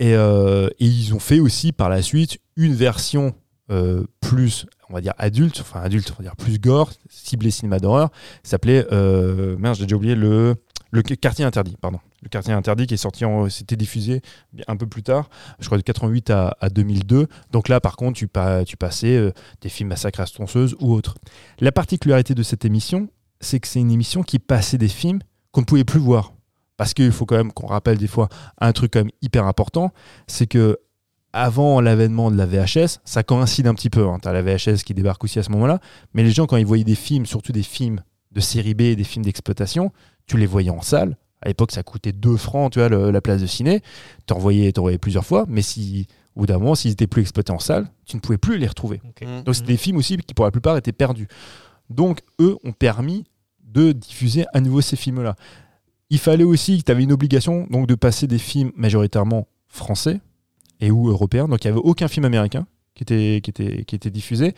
Et, 0.00 0.14
euh, 0.16 0.68
et 0.80 0.86
ils 0.86 1.14
ont 1.14 1.20
fait 1.20 1.38
aussi 1.38 1.70
par 1.70 1.88
la 1.88 2.02
suite 2.02 2.38
une 2.56 2.74
version 2.74 3.32
plus, 4.20 4.66
on 4.90 4.94
va 4.94 5.00
dire 5.00 5.14
adulte, 5.18 5.60
enfin 5.60 5.80
adulte, 5.80 6.12
on 6.12 6.22
va 6.22 6.28
dire 6.28 6.36
plus 6.36 6.58
gore, 6.58 6.90
ciblé 7.08 7.50
cinéma 7.50 7.78
d'horreur, 7.78 8.10
s'appelait, 8.42 8.86
euh, 8.92 9.56
merde, 9.58 9.76
j'ai 9.76 9.84
déjà 9.84 9.96
oublié, 9.96 10.14
le, 10.14 10.56
le 10.90 11.02
quartier 11.02 11.44
interdit, 11.44 11.76
pardon. 11.80 12.00
Le 12.22 12.28
quartier 12.28 12.52
interdit 12.52 12.86
qui 12.86 12.94
est 12.94 12.98
sorti, 12.98 13.24
c'était 13.48 13.76
diffusé 13.76 14.20
un 14.68 14.76
peu 14.76 14.86
plus 14.86 15.02
tard, 15.02 15.30
je 15.58 15.66
crois 15.66 15.78
de 15.78 15.82
88 15.82 16.28
à, 16.30 16.56
à 16.60 16.68
2002. 16.68 17.28
Donc 17.50 17.68
là, 17.68 17.80
par 17.80 17.96
contre, 17.96 18.18
tu, 18.18 18.28
tu 18.66 18.76
passais 18.76 19.16
euh, 19.16 19.32
des 19.62 19.70
films 19.70 19.88
massacres 19.88 20.20
à 20.20 20.24
la 20.24 20.28
tronçonneuse 20.28 20.76
ou 20.80 20.92
autres. 20.92 21.14
La 21.60 21.72
particularité 21.72 22.34
de 22.34 22.42
cette 22.42 22.66
émission, 22.66 23.08
c'est 23.40 23.58
que 23.58 23.66
c'est 23.66 23.80
une 23.80 23.90
émission 23.90 24.22
qui 24.22 24.38
passait 24.38 24.76
des 24.76 24.88
films 24.88 25.20
qu'on 25.52 25.62
ne 25.62 25.66
pouvait 25.66 25.84
plus 25.84 26.00
voir. 26.00 26.34
Parce 26.76 26.94
qu'il 26.94 27.12
faut 27.12 27.26
quand 27.26 27.36
même 27.36 27.52
qu'on 27.52 27.66
rappelle 27.66 27.98
des 27.98 28.06
fois 28.06 28.28
un 28.58 28.72
truc 28.72 28.92
quand 28.92 29.00
même 29.00 29.12
hyper 29.22 29.46
important, 29.46 29.92
c'est 30.26 30.46
que 30.46 30.78
avant 31.32 31.80
l'avènement 31.80 32.30
de 32.30 32.36
la 32.36 32.46
VHS, 32.46 32.98
ça 33.04 33.22
coïncide 33.22 33.66
un 33.66 33.74
petit 33.74 33.90
peu. 33.90 34.04
Tu 34.22 34.28
as 34.28 34.32
la 34.32 34.42
VHS 34.42 34.82
qui 34.84 34.94
débarque 34.94 35.22
aussi 35.24 35.38
à 35.38 35.42
ce 35.42 35.50
moment-là, 35.50 35.78
mais 36.14 36.22
les 36.22 36.30
gens, 36.32 36.46
quand 36.46 36.56
ils 36.56 36.66
voyaient 36.66 36.84
des 36.84 36.94
films, 36.94 37.26
surtout 37.26 37.52
des 37.52 37.62
films 37.62 38.02
de 38.32 38.40
série 38.40 38.74
B, 38.74 38.94
des 38.94 39.04
films 39.04 39.24
d'exploitation, 39.24 39.92
tu 40.26 40.36
les 40.36 40.46
voyais 40.46 40.70
en 40.70 40.82
salle. 40.82 41.16
À 41.42 41.48
l'époque, 41.48 41.72
ça 41.72 41.82
coûtait 41.82 42.12
2 42.12 42.36
francs, 42.36 42.72
tu 42.72 42.78
vois, 42.80 42.88
le- 42.88 43.10
la 43.10 43.20
place 43.20 43.40
de 43.40 43.46
ciné. 43.46 43.80
Tu 44.26 44.34
en 44.34 44.38
voyais, 44.38 44.70
t'en 44.72 44.82
voyais 44.82 44.98
plusieurs 44.98 45.24
fois, 45.24 45.46
mais 45.48 45.62
si, 45.62 46.06
au 46.36 46.40
bout 46.40 46.46
d'un 46.46 46.58
moment, 46.58 46.74
s'ils 46.74 46.90
étaient 46.92 47.06
plus 47.06 47.22
exploités 47.22 47.52
en 47.52 47.58
salle, 47.58 47.88
tu 48.04 48.16
ne 48.16 48.20
pouvais 48.20 48.38
plus 48.38 48.58
les 48.58 48.66
retrouver. 48.66 49.00
Mm. 49.22 49.42
Donc, 49.44 49.54
c'était 49.54 49.68
des 49.68 49.76
films 49.78 49.96
aussi 49.96 50.16
qui, 50.18 50.34
pour 50.34 50.44
la 50.44 50.50
plupart, 50.50 50.76
étaient 50.76 50.92
perdus. 50.92 51.28
Donc, 51.88 52.20
eux 52.40 52.56
ont 52.64 52.72
permis 52.72 53.24
de 53.64 53.92
diffuser 53.92 54.44
à 54.52 54.60
nouveau 54.60 54.80
ces 54.80 54.96
films-là. 54.96 55.34
Il 56.10 56.18
fallait 56.18 56.44
aussi 56.44 56.78
que 56.78 56.84
tu 56.84 56.92
avais 56.92 57.04
une 57.04 57.12
obligation 57.12 57.66
donc, 57.70 57.86
de 57.86 57.94
passer 57.94 58.26
des 58.26 58.38
films 58.38 58.72
majoritairement 58.76 59.46
français 59.68 60.20
et 60.80 60.90
ou 60.90 61.08
européens. 61.08 61.48
Donc, 61.48 61.64
il 61.64 61.68
n'y 61.68 61.72
avait 61.72 61.86
aucun 61.86 62.08
film 62.08 62.24
américain 62.24 62.66
qui 62.94 63.02
était, 63.02 63.40
qui 63.42 63.50
était, 63.50 63.84
qui 63.84 63.94
était 63.94 64.10
diffusé. 64.10 64.54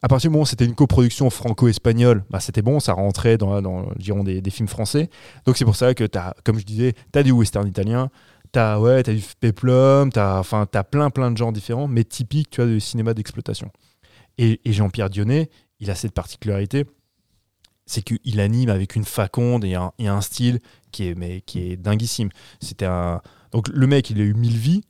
À 0.00 0.08
partir 0.08 0.30
du 0.30 0.32
moment 0.32 0.42
où 0.42 0.46
c'était 0.46 0.64
une 0.64 0.74
coproduction 0.74 1.28
franco-espagnole, 1.28 2.24
bah, 2.30 2.38
c'était 2.40 2.62
bon, 2.62 2.78
ça 2.78 2.92
rentrait 2.92 3.36
dans, 3.36 3.60
dans 3.60 3.92
des, 4.22 4.50
films 4.50 4.68
français. 4.68 5.10
Donc, 5.44 5.56
c'est 5.56 5.64
pour 5.64 5.76
ça 5.76 5.94
que, 5.94 6.04
as, 6.16 6.34
comme 6.44 6.58
je 6.58 6.64
disais, 6.64 6.94
tu 7.12 7.18
as 7.18 7.22
du 7.22 7.32
western 7.32 7.66
italien, 7.66 8.10
tu 8.52 8.58
as, 8.58 8.80
ouais, 8.80 9.08
as 9.08 9.12
du 9.12 9.22
peplum, 9.40 10.12
tu 10.12 10.20
as, 10.20 10.38
enfin, 10.38 10.66
as 10.72 10.84
plein, 10.84 11.10
plein 11.10 11.30
de 11.30 11.36
genres 11.36 11.52
différents, 11.52 11.88
mais 11.88 12.04
typiques 12.04 12.50
tu 12.50 12.62
vois, 12.62 12.70
du 12.70 12.80
cinéma 12.80 13.12
d'exploitation. 13.12 13.70
Et, 14.38 14.60
et 14.64 14.72
Jean-Pierre 14.72 15.10
Dionnet, 15.10 15.50
il 15.80 15.90
a 15.90 15.94
cette 15.94 16.12
particularité, 16.12 16.84
c'est 17.88 18.02
qu'il 18.02 18.38
anime 18.38 18.68
avec 18.68 18.94
une 18.94 19.04
faconde 19.04 19.64
et 19.64 19.74
un, 19.74 19.92
et 19.98 20.08
un 20.08 20.20
style 20.20 20.60
qui 20.92 21.08
est, 21.08 21.14
mais, 21.14 21.40
qui 21.40 21.72
est 21.72 21.76
dinguissime. 21.76 22.28
C'était 22.60 22.86
un... 22.86 23.22
Donc 23.50 23.68
le 23.68 23.86
mec, 23.86 24.10
il 24.10 24.20
a 24.20 24.24
eu 24.24 24.34
mille 24.34 24.56
vies. 24.56 24.82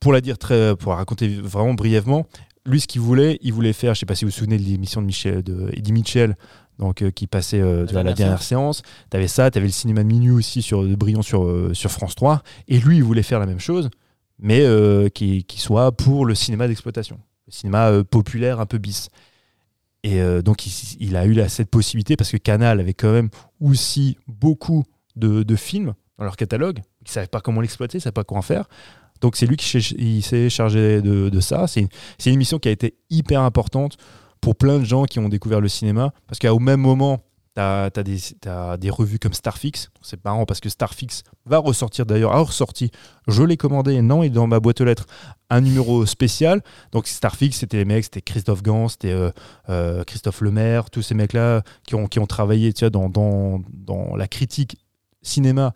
Pour 0.00 0.12
la 0.12 0.20
dire 0.20 0.38
très, 0.38 0.76
pour 0.76 0.92
la 0.92 0.98
raconter 0.98 1.28
vraiment 1.28 1.74
brièvement, 1.74 2.26
lui, 2.66 2.80
ce 2.80 2.86
qu'il 2.86 3.00
voulait, 3.00 3.38
il 3.42 3.52
voulait 3.52 3.72
faire, 3.72 3.94
je 3.94 4.00
sais 4.00 4.06
pas 4.06 4.14
si 4.14 4.24
vous 4.24 4.30
vous 4.30 4.36
souvenez 4.36 4.56
de 4.56 4.62
l'émission 4.62 5.02
de, 5.02 5.06
Michel, 5.06 5.42
de 5.42 5.68
Eddie 5.72 5.92
Mitchell, 5.92 6.36
donc, 6.78 7.02
euh, 7.02 7.10
qui 7.10 7.26
passait 7.26 7.60
euh, 7.60 7.86
la 7.92 8.14
dernière 8.14 8.42
séance. 8.42 8.82
Tu 9.10 9.16
avais 9.16 9.28
ça, 9.28 9.50
tu 9.50 9.58
avais 9.58 9.66
le 9.66 9.72
cinéma 9.72 10.02
de 10.02 10.08
minuit 10.08 10.30
aussi 10.30 10.62
sur, 10.62 10.82
de 10.82 11.22
sur, 11.22 11.44
euh, 11.44 11.74
sur 11.74 11.90
France 11.90 12.14
3. 12.14 12.42
Et 12.68 12.78
lui, 12.78 12.96
il 12.96 13.04
voulait 13.04 13.22
faire 13.22 13.38
la 13.38 13.46
même 13.46 13.60
chose, 13.60 13.90
mais 14.38 14.60
euh, 14.62 15.08
qui, 15.08 15.44
qui 15.44 15.60
soit 15.60 15.92
pour 15.92 16.26
le 16.26 16.34
cinéma 16.34 16.66
d'exploitation, 16.66 17.20
le 17.46 17.52
cinéma 17.52 18.02
populaire 18.10 18.60
un 18.60 18.66
peu 18.66 18.78
bis. 18.78 19.08
Et 20.02 20.20
donc, 20.42 20.66
il, 20.66 20.72
il 21.00 21.16
a 21.16 21.24
eu 21.24 21.32
là, 21.32 21.48
cette 21.48 21.70
possibilité 21.70 22.14
parce 22.14 22.30
que 22.30 22.36
Canal 22.36 22.78
avait 22.78 22.92
quand 22.92 23.10
même 23.10 23.30
aussi 23.58 24.18
beaucoup 24.28 24.84
de, 25.16 25.42
de 25.42 25.56
films 25.56 25.94
dans 26.18 26.24
leur 26.24 26.36
catalogue. 26.36 26.80
Ils 27.00 27.08
ne 27.08 27.10
savaient 27.10 27.26
pas 27.26 27.40
comment 27.40 27.62
l'exploiter, 27.62 27.96
ils 27.96 28.00
ne 28.00 28.02
savaient 28.02 28.12
pas 28.12 28.24
quoi 28.24 28.36
en 28.36 28.42
faire. 28.42 28.68
Donc, 29.20 29.36
c'est 29.36 29.46
lui 29.46 29.56
qui 29.56 30.22
s'est 30.22 30.50
chargé 30.50 31.00
de, 31.00 31.40
ça. 31.40 31.66
C'est 31.66 31.80
une, 31.80 32.32
émission 32.32 32.58
qui 32.58 32.68
a 32.68 32.72
été 32.72 32.96
hyper 33.10 33.40
importante 33.40 33.96
pour 34.40 34.56
plein 34.56 34.78
de 34.78 34.84
gens 34.84 35.04
qui 35.04 35.18
ont 35.18 35.28
découvert 35.28 35.60
le 35.60 35.68
cinéma. 35.68 36.12
Parce 36.26 36.38
qu'au 36.38 36.58
même 36.58 36.80
moment, 36.80 37.20
tu 37.54 37.60
as, 37.60 38.76
des, 38.76 38.90
revues 38.90 39.18
comme 39.18 39.32
Starfix. 39.32 39.90
C'est 40.02 40.22
marrant 40.24 40.44
parce 40.44 40.60
que 40.60 40.68
Starfix 40.68 41.22
va 41.46 41.58
ressortir 41.58 42.04
d'ailleurs, 42.04 42.32
a 42.32 42.40
ressorti. 42.40 42.90
Je 43.28 43.42
l'ai 43.42 43.56
commandé, 43.56 44.02
non, 44.02 44.22
il 44.22 44.26
est 44.26 44.30
dans 44.30 44.46
ma 44.46 44.58
boîte 44.58 44.80
aux 44.80 44.84
lettres, 44.84 45.06
un 45.50 45.60
numéro 45.60 46.04
spécial. 46.04 46.62
Donc 46.92 47.06
Starfix, 47.06 47.56
c'était 47.56 47.76
les 47.76 47.84
mecs, 47.84 48.04
c'était 48.04 48.22
Christophe 48.22 48.62
Gans, 48.62 48.88
c'était 48.88 49.12
euh, 49.12 49.30
euh, 49.68 50.02
Christophe 50.04 50.40
Lemaire, 50.40 50.90
tous 50.90 51.02
ces 51.02 51.14
mecs-là 51.14 51.62
qui 51.86 51.94
ont, 51.94 52.08
qui 52.08 52.18
ont 52.18 52.26
travaillé 52.26 52.72
dans 52.90 54.16
la 54.16 54.26
critique 54.26 54.76
cinéma 55.22 55.74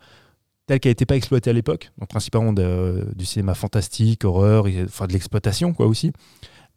telle 0.69 0.79
qu'elle 0.79 0.91
n'était 0.91 1.07
pas 1.07 1.15
exploitée 1.15 1.49
à 1.49 1.53
l'époque, 1.53 1.91
donc 1.97 2.09
principalement 2.09 2.53
de- 2.53 3.07
du 3.15 3.25
cinéma 3.25 3.55
fantastique, 3.55 4.23
horreur, 4.23 4.67
et, 4.67 4.83
enfin 4.83 5.07
de 5.07 5.13
l'exploitation 5.13 5.73
quoi 5.73 5.87
aussi. 5.87 6.11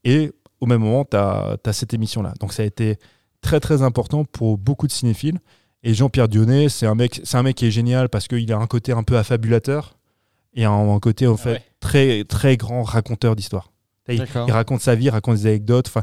Et 0.05 0.33
au 0.61 0.67
même 0.67 0.81
moment, 0.81 1.05
tu 1.05 1.15
as, 1.17 1.59
cette 1.73 1.93
émission-là. 1.93 2.33
Donc 2.41 2.55
ça 2.55 2.63
a 2.63 2.67
été 2.67 2.97
très 3.43 3.61
très 3.61 3.83
important 3.83 4.25
pour 4.25 4.57
beaucoup 4.57 4.87
de 4.87 4.93
cinéphiles. 4.93 5.41
Et 5.83 5.93
Jean-Pierre 5.93 6.29
Dionnet, 6.29 6.71
c'est 6.71 6.87
un, 6.87 6.95
mec, 6.95 7.21
un 7.33 7.43
mec 7.43 7.57
qui 7.57 7.67
est 7.67 7.71
génial 7.71 8.09
parce 8.09 8.29
qu'il 8.29 8.51
a 8.53 8.57
un 8.57 8.67
côté 8.67 8.93
un 8.93 9.03
peu 9.03 9.19
affabulateur 9.19 9.99
et 10.55 10.65
un, 10.65 10.71
un 10.73 10.99
côté 10.99 11.27
en 11.27 11.35
Ah 11.35 11.37
fait 11.37 11.53
ouais. 11.53 11.63
très 11.81 12.25
très 12.25 12.57
grand 12.57 12.85
raconteur 12.85 13.37
d'histoire. 13.37 13.73
Il, 14.09 14.23
raconte 14.51 14.81
sa 14.81 14.95
vie, 14.95 15.05
il 15.07 15.11
raconte 15.11 15.37
des 15.37 15.47
anecdotes. 15.47 15.89
Enfin, 15.89 16.03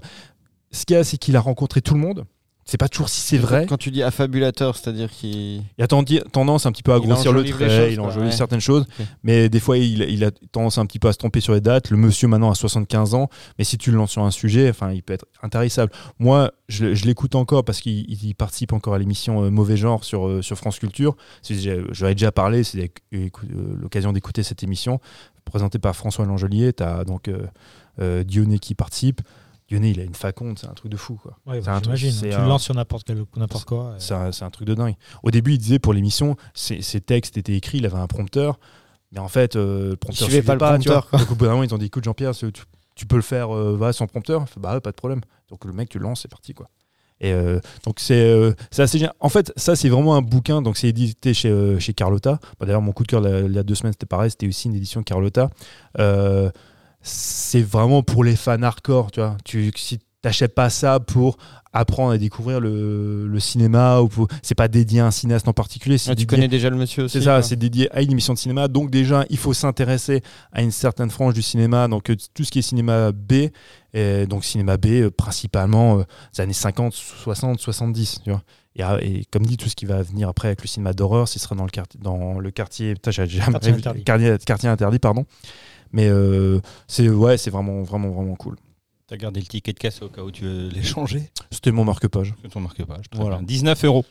ce 0.72 0.86
qu'il 0.86 0.96
y 0.96 1.00
a, 1.00 1.04
c'est 1.04 1.18
qu'il 1.18 1.36
a 1.36 1.42
rencontré 1.42 1.82
tout 1.82 1.96
le 1.96 2.00
monde. 2.02 2.26
C'est 2.70 2.78
pas 2.78 2.88
toujours 2.88 3.10
si 3.10 3.20
c'est 3.22 3.40
vrai. 3.40 3.66
Quand 3.68 3.78
tu 3.78 3.90
dis 3.90 4.04
affabulateur, 4.04 4.78
c'est-à-dire 4.78 5.10
qu'il. 5.10 5.64
Il 5.80 5.84
a 5.84 5.88
tendance 5.88 6.68
un 6.68 6.72
petit 6.72 6.84
peu 6.84 6.94
à 6.94 7.00
grossir 7.00 7.34
le 7.34 7.44
trait, 7.44 7.68
choses, 7.68 7.94
il 7.94 8.00
enjolive 8.00 8.30
ouais. 8.30 8.36
certaines 8.36 8.60
choses, 8.60 8.86
mais 9.24 9.50
des 9.50 9.60
fois 9.60 9.80
il, 9.80 10.04
il 10.04 10.24
a 10.24 10.30
tendance 10.52 10.78
un 10.78 10.86
petit 10.86 11.00
peu 11.00 11.08
à 11.08 11.14
se 11.14 11.18
tromper 11.18 11.42
sur 11.42 11.54
les 11.56 11.62
dates. 11.62 11.90
Le 11.90 11.98
monsieur 11.98 12.28
maintenant 12.28 12.52
a 12.52 12.56
75 12.56 13.16
ans, 13.16 13.28
mais 13.58 13.64
si 13.64 13.80
tu 13.80 13.90
le 13.90 13.98
lances 13.98 14.12
sur 14.12 14.22
un 14.24 14.30
sujet, 14.30 14.70
enfin, 14.70 14.92
il 14.92 15.02
peut 15.02 15.14
être 15.14 15.26
intarissable. 15.42 15.92
Moi, 16.20 16.52
je, 16.68 16.94
je 16.94 17.06
l'écoute 17.06 17.34
encore 17.34 17.66
parce 17.66 17.80
qu'il 17.82 18.06
il 18.08 18.36
participe 18.36 18.72
encore 18.72 18.94
à 18.94 19.00
l'émission 19.00 19.44
euh, 19.44 19.50
Mauvais 19.50 19.76
Genre 19.76 20.04
sur, 20.04 20.28
euh, 20.28 20.44
sur 20.44 20.56
France 20.56 20.78
Culture. 20.78 21.18
J'ai- 21.50 21.82
J'avais 21.92 22.14
déjà 22.14 22.32
parlé, 22.32 22.64
c'est 22.64 22.92
euh, 23.16 23.30
l'occasion 23.82 24.14
d'écouter 24.14 24.44
cette 24.44 24.62
émission 24.62 25.00
présentée 25.46 25.80
par 25.80 25.96
François 25.96 26.26
Langelier. 26.28 26.74
Tu 26.74 26.84
as 26.84 27.04
donc 27.04 27.30
euh, 27.30 27.48
euh, 28.00 28.24
Dionnet 28.24 28.60
qui 28.60 28.76
participe. 28.76 29.22
Dionnet, 29.70 29.92
il 29.92 30.00
a 30.00 30.04
une 30.04 30.16
faconde, 30.16 30.60
c'est 30.60 30.68
un 30.68 30.74
truc 30.74 30.92
de 30.92 30.98
fou. 30.98 31.18
Quoi. 31.22 31.38
Ouais, 31.46 31.62
bah, 31.62 31.76
un 31.76 31.80
truc- 31.82 31.96
Tu 31.98 32.08
le 32.28 32.48
lances 32.48 32.64
sur 32.64 32.76
n'importe 32.76 33.66
quoi. 33.66 33.96
c'est 34.00 34.14
un, 34.14 34.50
truc 34.50 34.68
de 34.68 34.74
dingue. 34.74 34.96
Au 35.24 35.32
début, 35.32 35.54
il 35.54 35.58
disait 35.60 35.80
pour 35.80 35.94
l'émission, 35.94 36.36
ses, 36.54 36.82
ses 36.82 37.02
textes 37.02 37.38
étaient 37.38 37.56
écrits, 37.56 37.78
il 37.78 37.86
avait 37.86 37.98
un 37.98 38.08
prompteur, 38.08 38.60
mais 39.12 39.20
en 39.20 39.28
fait, 39.28 39.56
euh, 39.56 39.92
le 39.92 39.96
prompteur 39.96 40.28
suivait 40.28 40.42
suivait 40.42 40.58
pas 40.58 40.78
le 40.78 40.84
tu 40.84 40.90
vois. 40.90 41.02
prompteur. 41.02 41.20
Donc 41.20 41.32
au 41.32 41.36
bout 41.36 41.46
d'un 41.46 41.52
moment, 41.52 41.64
ils 41.64 41.74
ont 41.74 41.78
dit 41.78 41.86
écoute, 41.86 42.04
Jean-Pierre, 42.04 42.36
tu, 42.36 42.52
tu 42.96 43.06
peux 43.06 43.16
le 43.16 43.22
faire 43.22 43.56
euh, 43.56 43.78
va, 43.78 43.94
sans 43.94 44.08
prompteur 44.08 44.48
fait, 44.50 44.60
Bah 44.60 44.74
ouais, 44.74 44.82
pas 44.82 44.92
de 44.92 44.96
problème. 44.96 45.22
Donc 45.50 45.66
le 45.66 45.72
mec, 45.74 45.90
tu 45.90 46.00
le 46.00 46.04
lances, 46.04 46.22
c'est 46.22 46.28
parti. 46.32 46.54
quoi. 46.54 46.68
Et 47.22 47.34
euh, 47.34 47.60
donc 47.84 48.00
c'est 48.00 48.30
euh, 48.32 48.54
c'est 48.72 48.82
assez 48.82 48.98
génial. 48.98 49.14
En 49.20 49.30
fait, 49.30 49.52
ça, 49.58 49.76
c'est 49.76 49.90
vraiment 49.90 50.16
un 50.16 50.22
bouquin. 50.22 50.62
Donc 50.62 50.78
c'est 50.78 50.88
édité 50.88 51.34
chez, 51.34 51.50
euh, 51.50 51.78
chez 51.80 51.94
Carlotta. 51.94 52.40
Bah, 52.60 52.66
D'ailleurs, 52.66 52.82
mon 52.82 52.92
coup 52.94 53.04
de 53.04 53.10
cœur 53.10 53.28
il 53.28 53.52
y 53.54 53.58
a 53.60 53.64
deux 53.64 53.76
semaines, 53.76 53.94
c'était 53.94 54.06
pareil. 54.06 54.32
C'était 54.32 54.48
aussi 54.48 54.68
une 54.68 54.76
édition 54.76 55.04
Carlotta. 55.04 55.50
C'est 57.02 57.62
vraiment 57.62 58.04
pour 58.04 58.24
les 58.24 58.36
fans 58.36 58.62
hardcore. 58.62 59.12
Tu 59.12 59.20
vois. 59.20 59.38
Tu, 59.46 59.72
si 59.76 60.00
t'achètes 60.22 60.54
pas 60.54 60.70
ça 60.70 61.00
pour 61.00 61.38
apprendre 61.72 62.12
à 62.12 62.18
découvrir 62.18 62.60
le, 62.60 63.28
le 63.28 63.40
cinéma 63.40 64.02
ou 64.02 64.08
pour- 64.10 64.28
c'est 64.42 64.56
pas 64.56 64.68
dédié 64.68 65.00
à 65.02 65.06
un 65.06 65.12
cinéaste 65.12 65.48
en 65.48 65.54
particulier. 65.54 65.98
c'est 65.98 66.10
Ah, 66.12 66.16
tu 66.16 66.24
dédié- 66.24 66.28
connais 66.28 66.48
déjà 66.48 66.70
le 66.70 66.76
monsieur 66.76 67.04
aussi 67.04 67.20
c'est 67.20 67.24
ça, 67.26 67.36
quoi. 67.36 67.44
c'est 67.44 67.56
dédié 67.56 67.90
à 67.96 68.02
une 68.02 68.12
émission 68.12 68.34
de 68.34 68.40
cinéma. 68.40 68.68
Donc 68.68 68.90
déjà, 68.92 69.24
il 69.30 69.38
faut 69.38 69.54
s'intéresser 69.54 70.22
à 70.52 70.62
une 70.62 70.72
certaine 70.72 71.10
frange 71.10 71.36
du 71.36 71.42
cinéma, 71.42 71.88
donc 71.88 72.10
euh, 72.10 72.16
tout 72.34 72.44
ce 72.44 72.52
qui 72.52 72.60
est 72.60 72.64
cinéma 72.64 73.12
B, 73.14 73.50
et 73.94 74.26
donc 74.28 74.44
cinéma 74.44 74.78
B 74.78 74.88
euh, 74.88 75.12
principalement 75.12 76.00
euh, 76.00 76.04
des 76.36 76.42
années 76.42 76.54
50, 76.54 76.94
60, 76.94 77.60
70, 77.60 78.22
tu 78.26 78.32
vois. 78.32 78.42
Et, 78.76 78.82
et 79.20 79.26
comme 79.32 79.46
dit, 79.46 79.58
tout 79.58 79.70
ce 79.70 79.76
qui 79.76 79.86
va 79.86 80.02
venir 80.02 80.28
après 80.28 80.48
avec 80.50 80.62
le 80.64 80.68
cinéma 80.68 80.92
d'horreur, 80.94 81.28
ce 81.28 81.38
sera 81.40 81.56
dans 81.56 81.66
le 81.66 81.70
quartier, 81.70 82.00
dans 82.04 82.40
le 82.40 82.52
quartier, 82.52 82.94
putain, 82.96 83.12
j'ai 83.12 83.28
jamais 83.28 83.52
Quartier 83.54 83.72
vu- 83.74 83.78
interdit. 83.80 84.04
quartier, 84.04 84.38
quartier 84.46 84.70
interdit, 84.70 85.00
pardon. 85.00 85.26
Mais 85.92 86.08
euh, 86.08 86.60
c'est 86.88 87.10
ouais, 87.10 87.38
c'est 87.38 87.50
vraiment, 87.50 87.82
vraiment, 87.84 88.10
vraiment 88.10 88.36
cool. 88.36 88.56
T'as 89.08 89.18
gardé 89.18 89.40
le 89.40 89.48
ticket 89.48 89.74
de 89.74 89.80
caisse 89.80 90.02
au 90.02 90.10
cas 90.10 90.22
où 90.22 90.32
tu 90.32 90.44
veux 90.44 90.70
l'échanger 90.70 91.32
C'était 91.52 91.72
mon 91.72 91.84
marque-page. 91.84 92.36
C'est 92.44 92.50
ton 92.50 92.60
marque-page. 92.60 93.06
Voilà. 93.14 93.38
bien. 93.38 93.46
19 93.46 93.86
euros. 93.86 94.06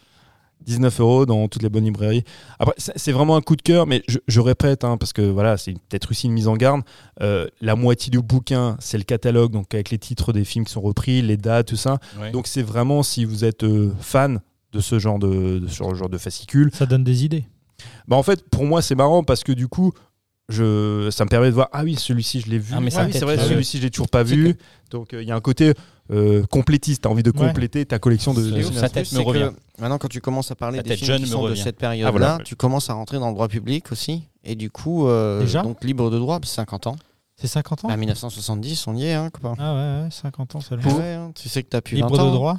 19 0.66 1.00
euros 1.00 1.24
dans 1.24 1.46
toutes 1.46 1.62
les 1.62 1.68
bonnes 1.68 1.84
librairies. 1.84 2.24
Après, 2.58 2.74
c'est 2.76 3.12
vraiment 3.12 3.36
un 3.36 3.40
coup 3.40 3.54
de 3.54 3.62
cœur, 3.62 3.86
mais 3.86 4.02
je, 4.08 4.18
je 4.26 4.40
répète, 4.40 4.82
hein, 4.82 4.96
parce 4.96 5.12
que 5.12 5.22
voilà, 5.22 5.56
c'est 5.56 5.74
peut-être 5.88 6.10
aussi 6.10 6.26
une 6.26 6.32
mise 6.32 6.48
en 6.48 6.56
garde. 6.56 6.82
Euh, 7.22 7.46
la 7.60 7.76
moitié 7.76 8.10
du 8.10 8.20
bouquin, 8.20 8.76
c'est 8.80 8.98
le 8.98 9.04
catalogue, 9.04 9.52
donc 9.52 9.72
avec 9.72 9.90
les 9.90 9.98
titres 9.98 10.32
des 10.32 10.44
films 10.44 10.64
qui 10.64 10.72
sont 10.72 10.80
repris, 10.80 11.22
les 11.22 11.36
dates, 11.36 11.68
tout 11.68 11.76
ça. 11.76 11.98
Donc 12.32 12.48
c'est 12.48 12.62
vraiment 12.62 13.04
si 13.04 13.24
vous 13.24 13.44
êtes 13.44 13.62
euh, 13.62 13.92
fan 14.00 14.40
de 14.72 14.80
ce 14.80 14.98
genre 14.98 15.18
de, 15.20 15.60
de 15.60 15.68
ce 15.68 15.94
genre 15.94 16.08
de 16.08 16.18
fascicule. 16.18 16.70
Ça 16.74 16.86
donne 16.86 17.04
des 17.04 17.24
idées. 17.24 17.44
Bah 18.08 18.16
en 18.16 18.22
fait, 18.24 18.48
pour 18.50 18.64
moi, 18.64 18.82
c'est 18.82 18.96
marrant 18.96 19.22
parce 19.22 19.44
que 19.44 19.52
du 19.52 19.68
coup, 19.68 19.92
je, 20.48 21.08
ça 21.10 21.24
me 21.24 21.28
permet 21.28 21.48
de 21.48 21.54
voir 21.54 21.68
ah 21.72 21.82
oui, 21.84 21.94
celui-ci 21.96 22.40
je 22.40 22.50
l'ai 22.50 22.58
vu. 22.58 22.72
Ah, 22.76 22.80
mais 22.80 22.90
ça 22.90 23.04
oui, 23.04 23.10
c'est 23.12 23.24
vrai, 23.24 23.36
celui-ci 23.38 23.78
je 23.78 23.82
l'ai 23.82 23.90
toujours 23.90 24.08
pas 24.08 24.22
vu. 24.22 24.56
Donc 24.90 25.12
euh, 25.12 25.22
il 25.22 25.28
y 25.28 25.32
a 25.32 25.36
un 25.36 25.40
côté 25.40 25.74
euh, 26.10 26.44
complétiste. 26.46 27.02
T'as 27.02 27.10
envie 27.10 27.22
de 27.22 27.30
Ouais. 27.30 27.46
compléter 27.48 27.84
ta 27.84 27.98
collection 27.98 28.32
de. 28.32 28.42
C'est 28.42 28.70
de 28.70 28.76
sa 28.76 28.88
tête 28.88 29.12
me 29.12 29.20
revient. 29.20 29.50
Maintenant, 29.78 29.98
quand 29.98 30.08
tu 30.08 30.20
commences 30.22 30.50
à 30.50 30.54
parler 30.54 30.82
des 30.82 30.96
films 30.96 31.06
jeune 31.06 31.16
qui 31.18 31.22
me 31.24 31.28
sont 31.32 31.42
de 31.42 31.48
revient. 31.50 31.60
cette 31.62 31.76
période-là, 31.76 32.08
Ah, 32.08 32.10
voilà. 32.10 32.38
tu 32.44 32.56
commences 32.56 32.88
à 32.88 32.94
rentrer 32.94 33.18
dans 33.18 33.28
le 33.28 33.34
droit 33.34 33.48
public 33.48 33.92
aussi. 33.92 34.22
Et 34.44 34.54
du 34.54 34.70
coup, 34.70 35.06
euh, 35.06 35.40
Déjà 35.40 35.62
donc 35.62 35.84
libre 35.84 36.10
de 36.10 36.18
droit, 36.18 36.40
50 36.42 36.86
ans. 36.86 36.96
C'est 37.40 37.46
50 37.46 37.84
ans 37.84 37.88
Bah, 37.88 37.96
1970, 37.96 38.86
on 38.88 38.96
y 38.96 39.04
est, 39.04 39.12
hein, 39.14 39.30
copain. 39.30 39.54
Ah 39.60 39.72
ouais, 39.74 40.02
ouais, 40.04 40.08
50 40.10 40.56
ans 40.56 40.60
seulement. 40.60 40.96
Ouais, 40.96 41.12
hein, 41.12 41.30
tu 41.36 41.48
sais 41.48 41.62
que 41.62 41.68
t'as 41.68 41.80
plus 41.80 41.94
Libre 41.96 42.16
20 42.16 42.22
ans. 42.22 42.26
de 42.30 42.32
droit 42.32 42.58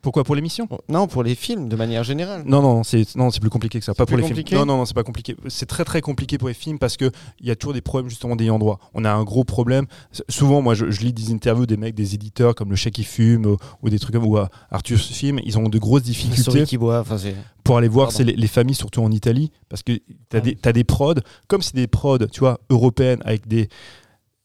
Pourquoi 0.00 0.24
pour 0.24 0.34
l'émission 0.34 0.68
Non, 0.88 1.06
pour 1.06 1.22
les 1.22 1.34
films, 1.34 1.68
de 1.68 1.76
manière 1.76 2.04
générale. 2.04 2.42
Non, 2.46 2.62
non, 2.62 2.82
c'est 2.82 3.14
non, 3.16 3.30
c'est 3.30 3.40
plus 3.40 3.50
compliqué 3.50 3.78
que 3.78 3.84
ça. 3.84 3.94
Pas 3.94 4.06
pour 4.06 4.16
les 4.16 4.22
compliqué 4.22 4.50
films. 4.50 4.60
Non, 4.60 4.66
non, 4.66 4.78
non, 4.78 4.84
c'est 4.84 4.94
pas 4.94 5.04
compliqué. 5.04 5.36
C'est 5.48 5.66
très 5.66 5.84
très 5.84 6.00
compliqué 6.00 6.38
pour 6.38 6.48
les 6.48 6.54
films 6.54 6.78
parce 6.78 6.96
que 6.96 7.10
il 7.40 7.46
y 7.46 7.50
a 7.50 7.56
toujours 7.56 7.74
des 7.74 7.80
problèmes 7.80 8.08
justement 8.10 8.36
d'ayant 8.36 8.58
droit. 8.58 8.78
On 8.94 9.04
a 9.04 9.12
un 9.12 9.24
gros 9.24 9.44
problème. 9.44 9.86
Souvent, 10.28 10.62
moi, 10.62 10.74
je, 10.74 10.90
je 10.90 11.00
lis 11.00 11.12
des 11.12 11.32
interviews 11.32 11.66
des 11.66 11.76
mecs, 11.76 11.94
des 11.94 12.14
éditeurs 12.14 12.54
comme 12.54 12.70
le 12.70 12.76
Chèque 12.76 12.94
qui 12.94 13.04
fume 13.04 13.46
ou, 13.46 13.56
ou 13.82 13.90
des 13.90 13.98
trucs 13.98 14.14
comme 14.14 14.26
ou 14.26 14.38
euh, 14.38 14.46
Arthur 14.70 14.98
Film. 14.98 15.38
Ils 15.44 15.58
ont 15.58 15.68
de 15.68 15.78
grosses 15.78 16.02
difficultés 16.02 16.42
souris 16.42 16.64
qui 16.64 16.78
boit, 16.78 17.00
enfin, 17.00 17.18
c'est. 17.18 17.34
pour 17.64 17.76
aller 17.78 17.88
voir 17.88 18.12
c'est 18.12 18.24
les, 18.24 18.34
les 18.34 18.46
familles, 18.46 18.74
surtout 18.74 19.02
en 19.02 19.10
Italie, 19.10 19.50
parce 19.68 19.82
que 19.82 19.92
tu 19.92 20.02
as, 20.32 20.38
Ah. 20.38 20.40
des 20.40 20.56
t'as 20.56 20.72
des 20.72 20.84
prods, 20.84 21.14
comme 21.48 21.62
c'est 21.62 21.74
des 21.76 21.86
prods, 21.86 22.18
tu 22.30 22.40
vois, 22.40 22.58
européennes 22.70 23.20
avec 23.24 23.46
des, 23.46 23.68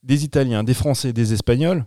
des 0.03 0.23
Italiens, 0.23 0.63
des 0.63 0.73
Français, 0.73 1.13
des 1.13 1.33
Espagnols. 1.33 1.85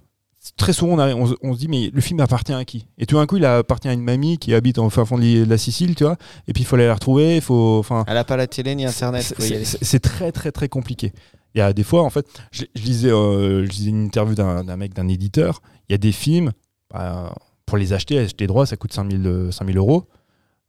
Très 0.57 0.73
souvent, 0.73 0.99
on, 0.99 1.01
on 1.23 1.27
se- 1.27 1.35
on 1.43 1.53
se 1.55 1.59
dit, 1.59 1.69
mais 1.69 1.91
le 1.93 2.01
film 2.01 2.21
appartient 2.21 2.53
à 2.53 2.65
qui? 2.65 2.87
Et 2.99 3.05
tout 3.07 3.17
d'un 3.17 3.27
coup, 3.27 3.37
il 3.37 3.45
appartient 3.45 3.89
à 3.89 3.93
une 3.93 4.03
mamie 4.03 4.39
qui 4.39 4.55
habite 4.55 4.79
en 4.79 4.89
fin 4.89 5.05
fond 5.05 5.19
de 5.19 5.45
la 5.45 5.59
Sicile, 5.59 5.95
tu 5.95 6.05
vois, 6.05 6.17
et 6.49 6.53
puis 6.55 6.63
il 6.63 6.67
faut 6.67 6.77
aller 6.77 6.87
la 6.87 6.95
retrouver, 6.95 7.37
il 7.37 7.43
faut. 7.43 7.79
Enfin, 7.79 8.05
Elle 8.09 8.17
a 8.17 8.25
pas 8.25 8.37
la 8.39 8.47
télé 8.47 8.75
ni 8.75 8.87
internet. 8.87 9.23
c'est- 9.83 9.99
très, 10.01 10.33
très, 10.33 10.51
très 10.51 10.69
compliqué. 10.69 11.13
Il 11.55 11.59
y 11.59 11.61
a 11.61 11.73
des 11.73 11.83
fois, 11.83 12.03
en 12.05 12.11
fait, 12.11 12.27
je, 12.53 12.65
je 12.75 12.83
lisais, 12.83 13.11
euh, 13.11 13.65
je 13.67 13.71
lisais 13.71 13.91
une 13.91 14.05
interview 14.05 14.35
d'un 14.35 14.77
mec, 14.77 14.95
d'un 14.95 15.09
éditeur. 15.09 15.61
Il 15.89 15.93
y 15.93 15.95
a 15.95 15.99
des 15.99 16.13
films, 16.13 16.53
bah, 16.91 17.35
pour 17.67 17.77
les 17.77 17.93
acheter, 17.93 18.19
acheter 18.19 18.45
les 18.45 18.47
droits, 18.47 18.67
ça 18.67 18.77
coûte 18.77 18.93
5000 18.93 19.27
euh, 19.27 19.51
5000 19.51 19.77
euros. 19.77 20.09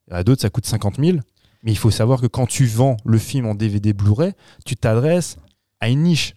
Il 0.10 0.14
y 0.16 0.18
a 0.18 0.24
d'autres, 0.24 0.42
ça 0.42 0.50
coûte 0.50 0.66
50 0.66 0.98
000. 1.00 1.20
Mais 1.64 1.72
il 1.72 1.78
faut 1.78 1.92
savoir 1.92 2.20
que 2.20 2.28
quand 2.28 2.48
tu 2.48 2.66
vends 2.66 2.98
le 3.06 3.20
film 3.20 3.46
en 3.46 3.54
DVD 3.56 3.94
Blu-ray, 3.94 4.34
tu 4.66 4.76
t'adresses 4.76 5.38
à 5.80 5.90
une 5.90 6.02
niche. 6.04 6.34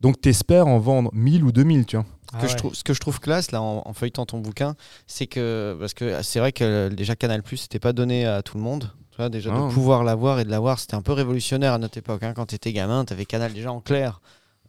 Donc, 0.00 0.20
tu 0.20 0.28
espères 0.28 0.68
en 0.68 0.78
vendre 0.78 1.10
1000 1.12 1.42
ou 1.44 1.52
2000, 1.52 1.84
tu 1.84 1.96
vois. 1.96 2.06
Ce 2.32 2.38
que, 2.38 2.48
je 2.48 2.56
trouve, 2.56 2.74
ce 2.74 2.82
que 2.84 2.94
je 2.94 3.00
trouve 3.00 3.20
classe 3.20 3.50
là 3.52 3.60
en, 3.60 3.82
en 3.84 3.92
feuilletant 3.92 4.24
ton 4.26 4.38
bouquin, 4.38 4.74
c'est 5.06 5.26
que 5.26 5.76
parce 5.78 5.92
que 5.94 6.22
c'est 6.22 6.38
vrai 6.38 6.52
que 6.52 6.64
euh, 6.64 6.88
déjà 6.88 7.14
Canal 7.14 7.42
Plus 7.42 7.62
n'était 7.62 7.78
pas 7.78 7.92
donné 7.92 8.26
à 8.26 8.42
tout 8.42 8.56
le 8.56 8.62
monde. 8.62 8.90
Tu 9.10 9.18
vois, 9.18 9.28
déjà 9.28 9.50
Ah. 9.54 9.68
de 9.68 9.72
pouvoir 9.74 10.02
l'avoir 10.04 10.40
et 10.40 10.44
de 10.44 10.50
l'avoir, 10.50 10.78
c'était 10.78 10.94
un 10.94 11.02
peu 11.02 11.12
révolutionnaire 11.12 11.74
à 11.74 11.78
notre 11.78 11.98
époque. 11.98 12.22
hein. 12.22 12.32
Quand 12.34 12.46
tu 12.46 12.54
étais 12.54 12.72
gamin, 12.72 13.04
tu 13.04 13.12
avais 13.12 13.26
Canal 13.26 13.52
déjà 13.52 13.70
en 13.70 13.80
clair. 13.80 14.20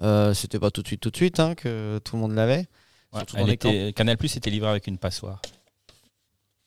Euh, 0.02 0.34
c'était 0.34 0.60
pas 0.60 0.70
tout 0.72 0.82
de 0.82 0.88
suite, 0.88 1.00
tout 1.00 1.12
de 1.12 1.16
suite 1.16 1.40
hein, 1.40 1.56
que 1.56 2.00
tout 2.04 2.18
le 2.18 2.22
monde 2.22 2.34
l'avait. 2.34 2.66
Ouais, 3.14 3.22
était- 3.54 3.94
Canal 3.94 4.18
Plus 4.18 4.36
était 4.36 4.50
livré 4.50 4.70
avec 4.70 4.88
une 4.88 4.98
passoire. 4.98 5.42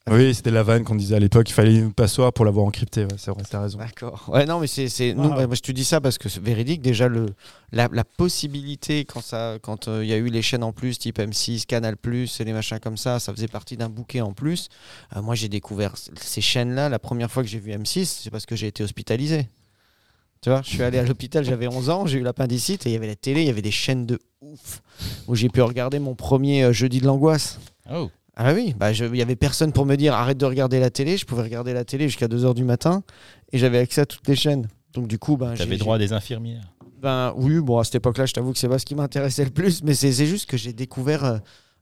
Oui, 0.09 0.33
c'était 0.37 0.53
la 0.53 0.63
vanne 0.63 0.85
qu'on 0.85 0.95
disait 0.95 1.17
à 1.17 1.19
l'époque. 1.19 1.51
Il 1.51 1.53
fallait 1.53 1.75
une 1.75 1.93
passoire 1.93 2.33
pour 2.33 2.45
l'avoir 2.45 2.65
encrypté. 2.65 3.03
Ouais, 3.03 3.09
c'est 3.19 3.33
vrai, 3.33 3.43
t'as 3.51 3.61
raison. 3.63 3.79
D'accord. 3.79 4.25
Ouais, 4.33 4.47
non, 4.47 4.61
mais 4.61 4.69
c'est, 4.69 4.89
c'est, 4.89 5.15
nous, 5.15 5.33
Ah. 5.33 5.47
je 5.53 5.61
te 5.61 5.73
dis 5.73 5.83
ça 5.85 6.01
parce 6.01 6.17
que 6.17 6.29
c'est 6.29 6.41
véridique. 6.41 6.81
Déjà, 6.81 7.09
le, 7.09 7.27
la, 7.73 7.89
la 7.91 8.05
possibilité 8.05 9.05
quand 9.05 9.21
ça, 9.21 9.57
quand 9.61 9.89
euh, 9.89 10.05
il 10.05 10.09
y 10.09 10.13
a 10.13 10.17
eu 10.17 10.29
les 10.29 10.43
chaînes 10.43 10.63
en 10.63 10.73
plus, 10.73 10.99
type 11.01 11.19
M6, 11.19 11.67
Canal 11.67 11.97
et 12.07 12.45
les 12.45 12.53
machins 12.53 12.79
comme 12.79 12.97
ça, 12.97 13.19
ça 13.19 13.33
faisait 13.35 13.49
partie 13.49 13.77
d'un 13.77 13.89
bouquet 13.89 14.21
en 14.21 14.33
plus. 14.33 14.69
Euh, 15.17 15.23
moi, 15.23 15.35
j'ai 15.35 15.49
découvert 15.49 15.95
ces 15.97 16.41
chaînes-là. 16.41 16.89
La 16.89 17.01
première 17.01 17.31
fois 17.31 17.43
que 17.43 17.49
j'ai 17.49 17.59
vu 17.59 17.73
M6, 17.73 18.05
c'est 18.23 18.31
parce 18.31 18.47
que 18.47 18.55
j'ai 18.55 18.69
été 18.69 18.85
hospitalisé. 18.85 19.49
Tu 20.41 20.51
vois, 20.51 20.63
je 20.63 20.69
suis 20.69 20.83
allé 20.85 20.99
à 20.99 21.03
l'hôpital, 21.03 21.45
j'avais 21.45 21.67
11 21.67 21.91
ans, 21.91 22.07
j'ai 22.07 22.19
eu 22.19 22.23
l'appendicite 22.23 22.87
et 22.87 22.91
il 22.91 22.93
y 22.93 22.97
avait 22.97 23.09
la 23.09 23.17
télé, 23.17 23.41
il 23.41 23.47
y 23.47 23.51
avait 23.51 23.63
des 23.63 23.71
chaînes 23.73 24.07
de 24.07 24.21
ouf 24.41 24.83
où 25.27 25.35
j'ai 25.35 25.49
pu 25.49 25.63
regarder 25.63 25.99
mon 25.99 26.15
premier 26.15 26.63
euh, 26.63 26.73
jeudi 26.73 27.01
de 27.01 27.07
l'angoisse. 27.07 27.59
Oh, 27.91 28.09
Ah 28.37 28.45
bah 28.45 28.53
oui, 28.55 28.75
bah 28.79 28.93
il 28.93 29.17
y 29.17 29.23
avait 29.23 29.37
personne 29.37 29.73
pour 29.73 29.87
me 29.87 29.97
dire 29.97 30.13
arrête 30.15 30.37
de 30.39 30.45
regarder 30.45 30.79
la 30.79 30.91
télé. 30.91 31.17
Je 31.17 31.25
pouvais 31.25 31.43
regarder 31.43 31.73
la 31.73 31.85
télé 31.85 32.07
jusqu'à 32.09 32.29
2h 32.29 32.55
du 32.55 32.65
matin 32.65 33.03
et 33.53 33.59
j'avais 33.59 33.79
accès 33.79 34.03
à 34.03 34.07
toutes 34.07 34.27
les 34.29 34.37
chaînes. 34.37 34.69
Donc 34.93 35.07
du 35.09 35.19
coup, 35.19 35.37
ben, 35.37 35.55
t'avais 35.55 35.73
j'ai- 35.73 35.79
droit 35.79 35.97
à 35.97 35.99
des 35.99 36.13
infirmières. 36.13 36.63
ben 37.01 37.33
oui, 37.37 37.61
bon 37.61 37.79
à 37.79 37.85
cette 37.85 37.95
époque-là, 37.97 38.27
je 38.27 38.35
t'avoue 38.35 38.53
que 38.53 38.59
c'est 38.59 38.69
pas 38.69 38.79
ce 38.79 38.85
qui 38.87 38.95
m'intéressait 38.95 39.45
le 39.45 39.51
plus, 39.51 39.83
mais 39.83 39.95
c'est 39.95 40.13
juste 40.27 40.49
que 40.51 40.57
j'ai 40.59 40.73
découvert 40.75 41.25
euh, 41.25 41.39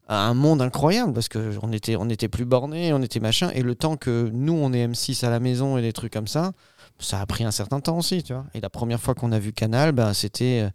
un 0.08 0.34
monde 0.34 0.62
incroyable 0.62 1.12
parce 1.12 1.28
que 1.28 1.54
on 1.62 1.72
était 1.72 1.96
on 1.96 2.08
était 2.08 2.28
plus 2.28 2.44
bornés, 2.44 2.92
on 2.92 3.02
était 3.02 3.20
machin 3.20 3.50
et 3.54 3.62
le 3.62 3.74
temps 3.74 3.96
que 3.96 4.30
nous 4.32 4.52
on 4.52 4.72
est 4.72 4.86
M6 4.86 5.24
à 5.24 5.30
la 5.30 5.40
maison 5.40 5.76
et 5.78 5.82
des 5.82 5.92
trucs 5.92 6.12
comme 6.12 6.26
ça, 6.28 6.52
ça 6.98 7.20
a 7.20 7.26
pris 7.26 7.44
un 7.44 7.50
certain 7.50 7.80
temps 7.80 7.98
aussi, 7.98 8.22
tu 8.22 8.32
vois. 8.32 8.46
Et 8.54 8.60
la 8.60 8.70
première 8.70 9.00
fois 9.00 9.14
qu'on 9.14 9.32
a 9.32 9.38
vu 9.38 9.52
Canal, 9.52 9.92
ben 9.92 10.14
c'était 10.14 10.62
euh, 10.64 10.70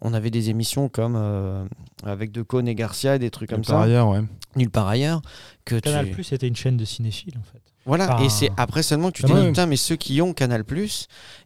on 0.00 0.14
avait 0.14 0.30
des 0.30 0.48
émissions 0.50 0.88
comme 0.88 1.14
euh, 1.16 1.64
avec 2.04 2.32
De 2.32 2.42
Cône 2.42 2.68
et 2.68 2.74
Garcia 2.74 3.16
et 3.16 3.18
des 3.18 3.30
trucs 3.30 3.50
comme 3.50 3.62
Par 3.64 3.80
ça, 3.80 3.82
ailleurs, 3.82 4.08
ouais. 4.08 4.22
nulle 4.56 4.70
part 4.70 4.88
ailleurs 4.88 5.20
que 5.64 5.78
Canal 5.80 6.06
tu... 6.06 6.12
Plus 6.12 6.32
était 6.32 6.48
une 6.48 6.56
chaîne 6.56 6.76
de 6.76 6.84
cinéphiles 6.84 7.34
en 7.38 7.42
fait. 7.42 7.60
Voilà, 7.86 8.14
Enfin, 8.14 8.24
et 8.24 8.28
c'est 8.30 8.50
après 8.56 8.82
seulement 8.82 9.10
que 9.10 9.16
tu 9.16 9.22
quand 9.24 9.28
te 9.28 9.32
dis, 9.34 9.40
même. 9.40 9.48
putain, 9.52 9.66
mais 9.66 9.76
ceux 9.76 9.96
qui 9.96 10.22
ont 10.22 10.32
Canal, 10.32 10.64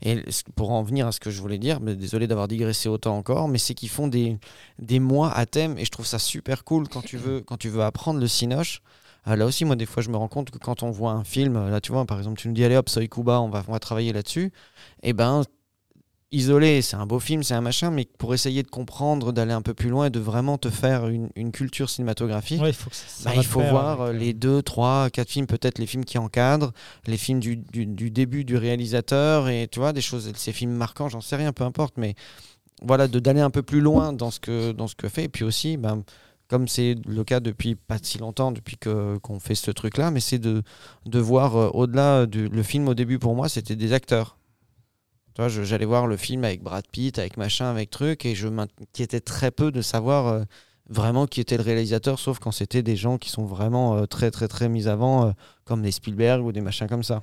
et 0.02 0.30
c- 0.30 0.44
pour 0.55 0.70
en 0.70 0.84
venir 0.84 1.09
à 1.09 1.10
ce 1.10 1.18
que 1.18 1.30
je 1.32 1.40
voulais 1.40 1.59
dire, 1.59 1.80
mais 1.80 1.96
désolé 1.96 2.28
d'avoir 2.28 2.46
digressé 2.46 2.88
autant 2.88 3.16
encore, 3.18 3.48
mais 3.48 3.59
c'est 3.59 3.74
qu'ils 3.74 3.88
font 3.88 4.06
des, 4.06 4.38
des 4.78 5.00
mois 5.00 5.32
à 5.32 5.46
thème, 5.46 5.76
et 5.78 5.84
je 5.84 5.90
trouve 5.90 6.06
ça 6.06 6.20
super 6.20 6.62
cool 6.62 6.86
quand 6.88 7.02
tu 7.02 7.16
veux, 7.16 7.40
quand 7.40 7.56
tu 7.56 7.68
veux 7.68 7.82
apprendre 7.82 8.20
le 8.20 8.28
cinoche. 8.28 8.82
Euh, 9.28 9.36
là 9.36 9.46
aussi, 9.46 9.64
moi, 9.64 9.76
des 9.76 9.86
fois, 9.86 10.02
je 10.02 10.10
me 10.10 10.16
rends 10.16 10.28
compte 10.28 10.50
que 10.50 10.59
quand 10.59 10.82
on 10.82 10.90
voit 10.90 11.12
un 11.12 11.24
film, 11.24 11.56
euh, 11.56 11.70
là, 11.70 11.80
tu 11.80 11.92
vois, 11.92 12.05
par 12.06 12.18
exemple, 12.18 12.38
tu 12.40 12.48
nous 12.48 12.55
dis, 12.55 12.64
allez 12.64 12.76
hop, 12.76 12.88
Soy 12.88 13.09
Kuba, 13.09 13.40
on 13.40 13.48
va, 13.50 13.64
on 13.68 13.72
va 13.72 13.78
travailler 13.78 14.12
là-dessus, 14.12 14.52
et 15.02 15.12
ben, 15.12 15.42
isolé, 16.30 16.82
c'est 16.82 16.96
un 16.96 17.06
beau 17.06 17.18
film, 17.20 17.42
c'est 17.42 17.55
un 17.55 17.62
machin, 17.62 17.90
mais 17.90 18.06
pour 18.18 18.34
essayer 18.34 18.62
de 18.62 18.68
comprendre, 18.68 19.32
d'aller 19.32 19.52
un 19.52 19.62
peu 19.62 19.72
plus 19.72 19.88
loin 19.88 20.06
et 20.06 20.10
de 20.10 20.20
vraiment 20.20 20.59
te 20.59 20.68
faire 20.68 21.09
une, 21.09 21.30
une 21.36 21.52
culture 21.52 21.88
cinématographique, 21.88 22.60
Ouais, 22.60 22.70
il 22.70 22.74
faut, 22.74 22.90
bah, 23.24 23.30
il 23.34 23.44
faut 23.44 23.60
voir 23.70 24.00
euh, 24.02 24.12
les 24.12 24.34
deux, 24.34 24.60
trois, 24.62 25.09
quatre 25.10 25.30
films, 25.30 25.46
peut-être 25.46 25.78
les 25.78 25.86
films 25.86 26.05
qui 26.05 26.18
encadrent, 26.18 26.72
les 27.06 27.16
films 27.16 27.40
du, 27.40 27.56
du- 27.56 27.86
du 27.86 28.10
début 28.10 28.44
du 28.44 28.56
réalisateur, 28.59 29.48
et 29.48 29.68
tu 29.68 29.78
vois, 29.78 29.94
des 29.94 30.02
choses, 30.02 30.30
ces 30.36 30.52
films 30.52 30.72
marquants, 30.72 31.09
j'en 31.09 31.22
sais 31.22 31.36
rien, 31.36 31.52
peu 31.52 31.64
importe, 31.64 31.94
mais 31.96 32.14
voilà, 32.82 33.09
de 33.09 33.18
d'aller 33.18 33.40
un 33.40 33.50
peu 33.50 33.62
plus 33.62 33.80
loin 33.80 34.12
dans 34.12 34.30
ce 34.30 34.38
que, 34.38 34.72
dans 34.72 34.86
ce 34.86 34.94
que 34.94 35.09
fait, 35.09 35.24
et 35.24 35.28
puis 35.28 35.44
aussi, 35.44 35.76
ben, 35.78 36.05
comme 36.48 36.66
c'est 36.66 36.96
le 37.06 37.24
cas 37.24 37.40
depuis 37.40 37.74
pas 37.74 37.98
si 38.02 38.18
longtemps, 38.18 38.52
depuis 38.52 38.78
que, 38.78 39.18
qu'on 39.18 39.38
fait 39.38 39.54
ce 39.54 39.70
truc-là, 39.70 40.10
mais 40.10 40.20
c'est 40.20 40.38
de, 40.38 40.62
voir 41.14 41.56
euh, 41.56 41.68
au-delà 41.74 42.26
du 42.26 42.48
le 42.48 42.62
film 42.62 42.88
au 42.88 42.94
début 42.94 43.18
pour 43.18 43.34
moi, 43.34 43.48
c'était 43.48 43.76
des 43.76 43.92
acteurs. 43.92 44.38
J'allais 45.38 45.84
voir 45.84 46.08
le 46.08 46.16
film 46.16 46.42
avec 46.42 46.64
Brad 46.64 46.84
Pitt, 46.90 47.16
avec 47.16 47.36
machin, 47.36 47.66
avec 47.66 47.90
truc, 47.90 48.26
et 48.26 48.34
je 48.34 48.48
m'inquiétais 48.48 49.20
très 49.20 49.52
peu 49.52 49.70
de 49.70 49.82
savoir 49.82 50.26
euh, 50.26 50.42
vraiment 50.88 51.28
qui 51.28 51.40
était 51.40 51.56
le 51.56 51.62
réalisateur, 51.62 52.18
sauf 52.18 52.40
quand 52.40 52.50
c'était 52.50 52.82
des 52.82 52.96
gens 52.96 53.18
qui 53.18 53.28
sont 53.30 53.44
vraiment 53.44 53.96
euh, 53.96 54.06
très 54.06 54.32
très 54.32 54.48
très 54.48 54.68
mis 54.68 54.88
avant, 54.88 55.32
comme 55.64 55.82
des 55.82 55.92
Spielberg 55.92 56.44
ou 56.44 56.50
des 56.50 56.60
machins 56.60 56.88
comme 56.88 57.04
ça. 57.04 57.22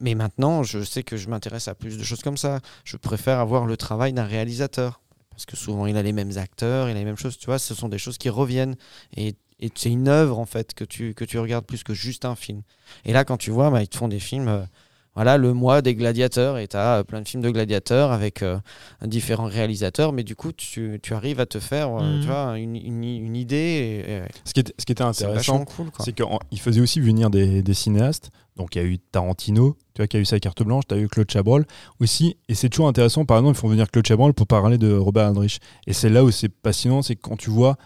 Mais 0.00 0.14
maintenant, 0.14 0.62
je 0.62 0.82
sais 0.82 1.02
que 1.02 1.18
je 1.18 1.28
m'intéresse 1.28 1.68
à 1.68 1.74
plus 1.74 1.98
de 1.98 2.02
choses 2.02 2.22
comme 2.22 2.38
ça. 2.38 2.60
Je 2.84 2.96
préfère 2.96 3.38
avoir 3.38 3.66
le 3.66 3.76
travail 3.76 4.14
d'un 4.14 4.24
réalisateur. 4.24 5.01
Parce 5.44 5.58
que 5.58 5.64
souvent, 5.64 5.86
il 5.86 5.96
a 5.96 6.02
les 6.02 6.12
mêmes 6.12 6.38
acteurs, 6.38 6.88
il 6.88 6.92
a 6.92 6.98
les 7.00 7.04
mêmes 7.04 7.16
choses. 7.16 7.36
Tu 7.36 7.46
vois, 7.46 7.58
ce 7.58 7.74
sont 7.74 7.88
des 7.88 7.98
choses 7.98 8.16
qui 8.16 8.28
reviennent. 8.28 8.76
Et, 9.16 9.34
c'est 9.76 9.90
une 9.90 10.08
œuvre, 10.08 10.38
en 10.38 10.46
fait, 10.46 10.74
que 10.74 10.84
tu, 10.84 11.14
regardes 11.38 11.64
plus 11.64 11.82
que 11.82 11.94
juste 11.94 12.24
un 12.24 12.34
film. 12.34 12.62
Et 13.04 13.12
là, 13.12 13.24
quand 13.24 13.36
tu 13.36 13.50
vois, 13.50 13.70
bah, 13.70 13.82
ils 13.82 13.88
te 13.88 13.96
font 13.96 14.08
des 14.08 14.20
films. 14.20 14.66
Euh, 15.12 15.14
voilà, 15.14 15.36
le 15.38 15.52
mois 15.52 15.82
des 15.82 15.94
gladiateurs, 15.94 16.58
et 16.58 16.68
tu 16.68 16.76
as 16.76 17.04
plein 17.04 17.20
de 17.20 17.28
films 17.28 17.42
de 17.42 17.50
gladiateurs 17.50 18.12
avec 18.12 18.42
euh, 18.42 18.58
différents 19.04 19.46
réalisateurs, 19.46 20.12
mais 20.12 20.24
du 20.24 20.34
coup, 20.36 20.52
tu, 20.52 20.98
tu 21.02 21.14
arrives 21.14 21.40
à 21.40 21.46
te 21.46 21.60
faire 21.60 21.88
euh, 21.96 22.16
Mhm. 22.16 22.20
tu 22.20 22.26
vois, 22.26 22.58
une, 22.58 22.76
une- 22.76 23.04
une 23.04 23.36
idée. 23.36 24.04
Et, 24.06 24.12
et 24.12 24.22
Ce 24.44 24.52
qui, 24.54 24.60
était- 24.60 24.72
ce 24.78 24.84
qui 24.86 24.92
était 24.92 25.02
c'est 25.12 25.24
intéressant, 25.24 25.58
vachement 25.58 25.64
cool. 25.64 25.90
C'est 26.00 26.12
qu'il 26.14 26.60
faisait 26.60 26.80
aussi 26.80 27.00
venir 27.00 27.30
des, 27.30 27.62
des 27.62 27.74
cinéastes. 27.74 28.30
Donc 28.56 28.74
il 28.74 28.82
y 28.82 28.84
a 28.84 28.88
eu 28.88 28.98
Tarantino, 28.98 29.76
tu 29.94 30.00
vois, 30.02 30.06
qui 30.06 30.16
a 30.18 30.20
eu 30.20 30.24
sa 30.26 30.38
carte 30.38 30.62
blanche, 30.62 30.84
tu 30.86 30.94
as 30.94 30.98
eu 30.98 31.08
Claude 31.08 31.30
Chabrol 31.30 31.64
aussi. 32.00 32.36
Et 32.48 32.54
c'est 32.54 32.68
toujours 32.68 32.88
intéressant, 32.88 33.24
par 33.24 33.38
exemple, 33.38 33.56
ils 33.56 33.60
font 33.60 33.68
venir 33.68 33.90
Claude 33.90 34.06
Chabrol 34.06 34.34
pour 34.34 34.46
parler 34.46 34.76
de 34.78 34.92
Robert 34.94 35.26
Aldrich. 35.28 35.58
Et 35.86 35.92
c'est 35.94 36.10
là 36.10 36.22
où 36.24 36.30
c'est 36.30 36.50
passionnant, 36.50 37.00
c'est 37.02 37.16
quand 37.16 37.36
tu 37.36 37.48
vois 37.50 37.76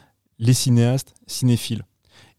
les 0.40 0.54
cinéastes 0.54 1.14
cinéphiles. 1.26 1.82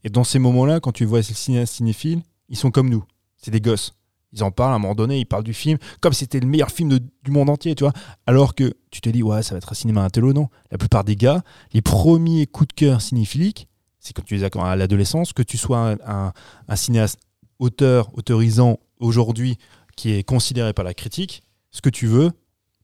Et 0.04 0.10
dans 0.10 0.24
ces 0.26 0.40
moments-là, 0.40 0.80
quand 0.82 0.92
tu 0.92 1.06
vois 1.06 1.24
ces 1.24 1.34
cinéastes 1.34 1.76
cinéphiles, 1.76 2.22
ils 2.50 2.58
sont 2.58 2.70
comme 2.72 2.90
nous. 2.90 3.04
C'est 3.38 3.52
des 3.52 3.62
gosses. 3.62 3.94
Ils 4.38 4.44
en 4.44 4.52
parlent 4.52 4.72
à 4.74 4.76
un 4.76 4.80
moment 4.80 4.96
donné, 4.96 5.20
ils 5.20 5.26
parlent 5.26 5.44
du 5.44 5.54
film 5.54 5.78
comme 6.00 6.14
si 6.14 6.20
c'était 6.20 6.40
le 6.40 6.48
meilleur 6.48 6.70
film 6.72 6.90
de- 6.90 7.02
du 7.24 7.32
monde 7.32 7.50
entier, 7.50 7.76
tu 7.76 7.84
vois. 7.84 7.94
Alors 8.26 8.56
que 8.56 8.74
tu 8.92 9.02
te 9.02 9.10
dis, 9.10 9.24
ouais, 9.24 9.44
ça 9.44 9.54
va 9.56 9.58
être 9.58 9.72
un 9.72 9.76
cinéma 9.76 10.04
intello, 10.04 10.32
non. 10.34 10.48
La 10.72 10.78
plupart 10.78 11.04
des 11.04 11.16
gars, 11.16 11.42
les 11.74 11.82
premiers 11.82 12.46
coups 12.48 12.68
de 12.70 12.74
cœur 12.74 13.02
cinéphiliques, 13.02 13.68
c'est 14.00 14.14
quand 14.14 14.24
tu 14.24 14.36
les 14.36 14.44
as 14.44 14.50
à 14.64 14.76
l'adolescence, 14.76 15.34
que 15.34 15.42
tu 15.44 15.58
sois 15.58 15.80
un, 15.80 15.98
un- 16.06 16.34
un 16.68 16.76
cinéaste 16.76 17.20
auteur, 17.60 18.10
autorisant 18.18 18.78
aujourd'hui, 19.00 19.58
qui 19.96 20.12
est 20.12 20.24
considéré 20.24 20.74
par 20.74 20.86
la 20.86 20.94
critique, 20.94 21.44
ce 21.72 21.82
que 21.82 21.90
tu 21.90 22.06
veux, 22.08 22.32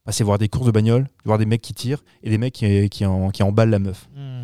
bah, 0.05 0.11
c'est 0.11 0.23
voir 0.23 0.37
des 0.37 0.49
courses 0.49 0.65
de 0.65 0.71
bagnole, 0.71 1.07
voir 1.25 1.37
des 1.37 1.45
mecs 1.45 1.61
qui 1.61 1.73
tirent 1.73 2.03
et 2.23 2.29
des 2.29 2.37
mecs 2.37 2.53
qui, 2.53 2.89
qui, 2.89 3.05
en- 3.05 3.29
qui 3.29 3.43
emballent 3.43 3.69
la 3.69 3.79
meuf. 3.79 4.09
hmm. 4.15 4.41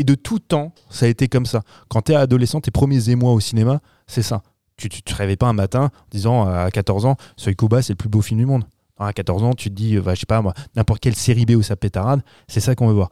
Et 0.00 0.04
de 0.04 0.14
tout 0.14 0.38
temps, 0.38 0.72
ça 0.90 1.06
a 1.06 1.08
été 1.08 1.26
comme 1.28 1.44
ça. 1.46 1.62
Quand 1.88 2.02
tu 2.02 2.12
es 2.12 2.14
adolescent, 2.14 2.60
tes 2.60 2.70
premiers 2.70 3.10
émois 3.10 3.32
au 3.32 3.40
cinéma, 3.40 3.80
c'est 4.06 4.22
ça. 4.22 4.42
Tu 4.78 4.88
tu 4.88 5.02
te 5.02 5.14
réveilles 5.14 5.36
pas 5.36 5.48
un 5.48 5.52
matin 5.52 5.84
en 5.86 6.08
disant 6.10 6.46
à 6.48 6.70
14 6.70 7.04
ans, 7.04 7.16
Soy 7.36 7.54
Kuba, 7.54 7.82
c'est 7.82 7.92
le 7.92 7.96
plus 7.96 8.08
beau 8.08 8.22
film 8.22 8.40
du 8.40 8.46
monde. 8.46 8.64
Non, 8.98 9.06
À 9.06 9.12
14 9.12 9.42
ans, 9.42 9.52
tu 9.54 9.68
te 9.68 9.74
dis, 9.74 9.96
euh, 9.96 10.00
bah, 10.02 10.14
je 10.14 10.20
sais 10.20 10.26
pas 10.26 10.42
n'importe 10.76 11.00
quelle 11.00 11.14
série 11.14 11.44
B 11.44 11.50
où 11.50 11.62
ça 11.62 11.76
pétarade, 11.76 12.22
c'est 12.46 12.60
ça 12.60 12.74
qu'on 12.74 12.88
veut 12.88 12.94
voir. 12.94 13.10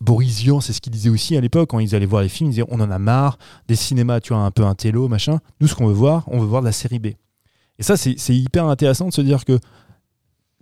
Boris 0.00 0.44
c'est 0.60 0.72
ce 0.72 0.80
qu'il 0.80 0.92
disait 0.92 1.08
aussi 1.08 1.36
à 1.36 1.40
l'époque, 1.40 1.70
quand 1.70 1.78
ils 1.78 1.94
allaient 1.94 2.04
voir 2.06 2.22
les 2.22 2.28
films, 2.28 2.50
ils 2.50 2.54
disaient, 2.54 2.66
on 2.68 2.80
en 2.80 2.90
a 2.90 2.98
marre 2.98 3.38
des 3.68 3.76
cinémas, 3.76 4.20
tu 4.20 4.32
vois, 4.32 4.42
un 4.42 4.50
peu 4.50 4.64
un 4.64 4.74
télo, 4.74 5.06
machin. 5.08 5.38
Nous, 5.60 5.68
ce 5.68 5.74
qu'on 5.76 5.86
veut 5.86 5.92
voir, 5.92 6.24
on 6.26 6.40
veut 6.40 6.46
voir 6.46 6.62
de 6.62 6.66
la 6.66 6.72
série 6.72 6.98
B. 6.98 7.06
Et 7.78 7.82
ça, 7.84 7.96
c'est 7.96 8.16
hyper 8.30 8.66
intéressant 8.66 9.06
de 9.08 9.12
se 9.12 9.20
dire 9.20 9.44
que 9.44 9.58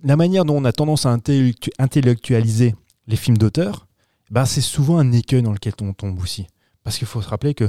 la 0.02 0.16
manière 0.16 0.44
dont 0.44 0.56
on 0.56 0.64
a 0.66 0.72
tendance 0.72 1.06
à 1.06 1.16
intellectu- 1.16 1.70
intellectualiser 1.78 2.74
les 3.06 3.16
films 3.16 3.38
d'auteur, 3.38 3.86
ben 4.30 4.44
c'est 4.44 4.60
souvent 4.60 4.98
un 4.98 5.10
écueil 5.12 5.42
dans 5.42 5.52
lequel 5.52 5.72
on 5.80 5.94
tombe 5.94 6.20
aussi. 6.20 6.46
Parce 6.84 6.98
qu'il 6.98 7.06
faut 7.06 7.22
se 7.22 7.28
rappeler 7.28 7.54
que 7.54 7.68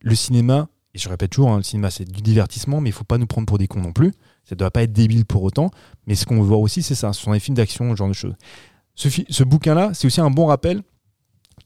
le 0.00 0.14
cinéma, 0.16 0.68
et 0.94 0.98
je 0.98 1.08
répète 1.08 1.30
toujours, 1.30 1.50
hein, 1.50 1.56
le 1.56 1.62
cinéma 1.62 1.90
c'est 1.90 2.04
du 2.04 2.20
divertissement, 2.20 2.80
mais 2.80 2.90
il 2.90 2.92
faut 2.92 3.04
pas 3.04 3.18
nous 3.18 3.26
prendre 3.26 3.46
pour 3.46 3.58
des 3.58 3.66
cons 3.66 3.80
non 3.80 3.92
plus. 3.92 4.12
Ça 4.44 4.54
ne 4.54 4.58
doit 4.58 4.70
pas 4.70 4.82
être 4.82 4.92
débile 4.92 5.24
pour 5.24 5.42
autant. 5.42 5.70
Mais 6.06 6.14
ce 6.14 6.26
qu'on 6.26 6.36
veut 6.36 6.46
voir 6.48 6.60
aussi, 6.60 6.82
c'est 6.82 6.94
ça. 6.94 7.12
Ce 7.12 7.22
sont 7.22 7.32
des 7.32 7.40
films 7.40 7.56
d'action, 7.56 7.90
ce 7.90 7.96
genre 7.96 8.08
de 8.08 8.12
choses. 8.12 8.34
Ce, 8.94 9.42
bouquin-là, 9.42 9.94
c'est 9.94 10.06
aussi 10.06 10.20
un 10.20 10.30
bon 10.30 10.46
rappel 10.46 10.82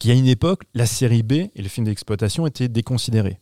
a 0.04 0.12
une 0.12 0.26
époque, 0.26 0.64
la 0.74 0.86
série 0.86 1.22
B 1.22 1.32
et 1.32 1.50
le 1.56 1.68
film 1.68 1.86
d'exploitation 1.86 2.46
étaient 2.46 2.68
déconsidérés. 2.68 3.40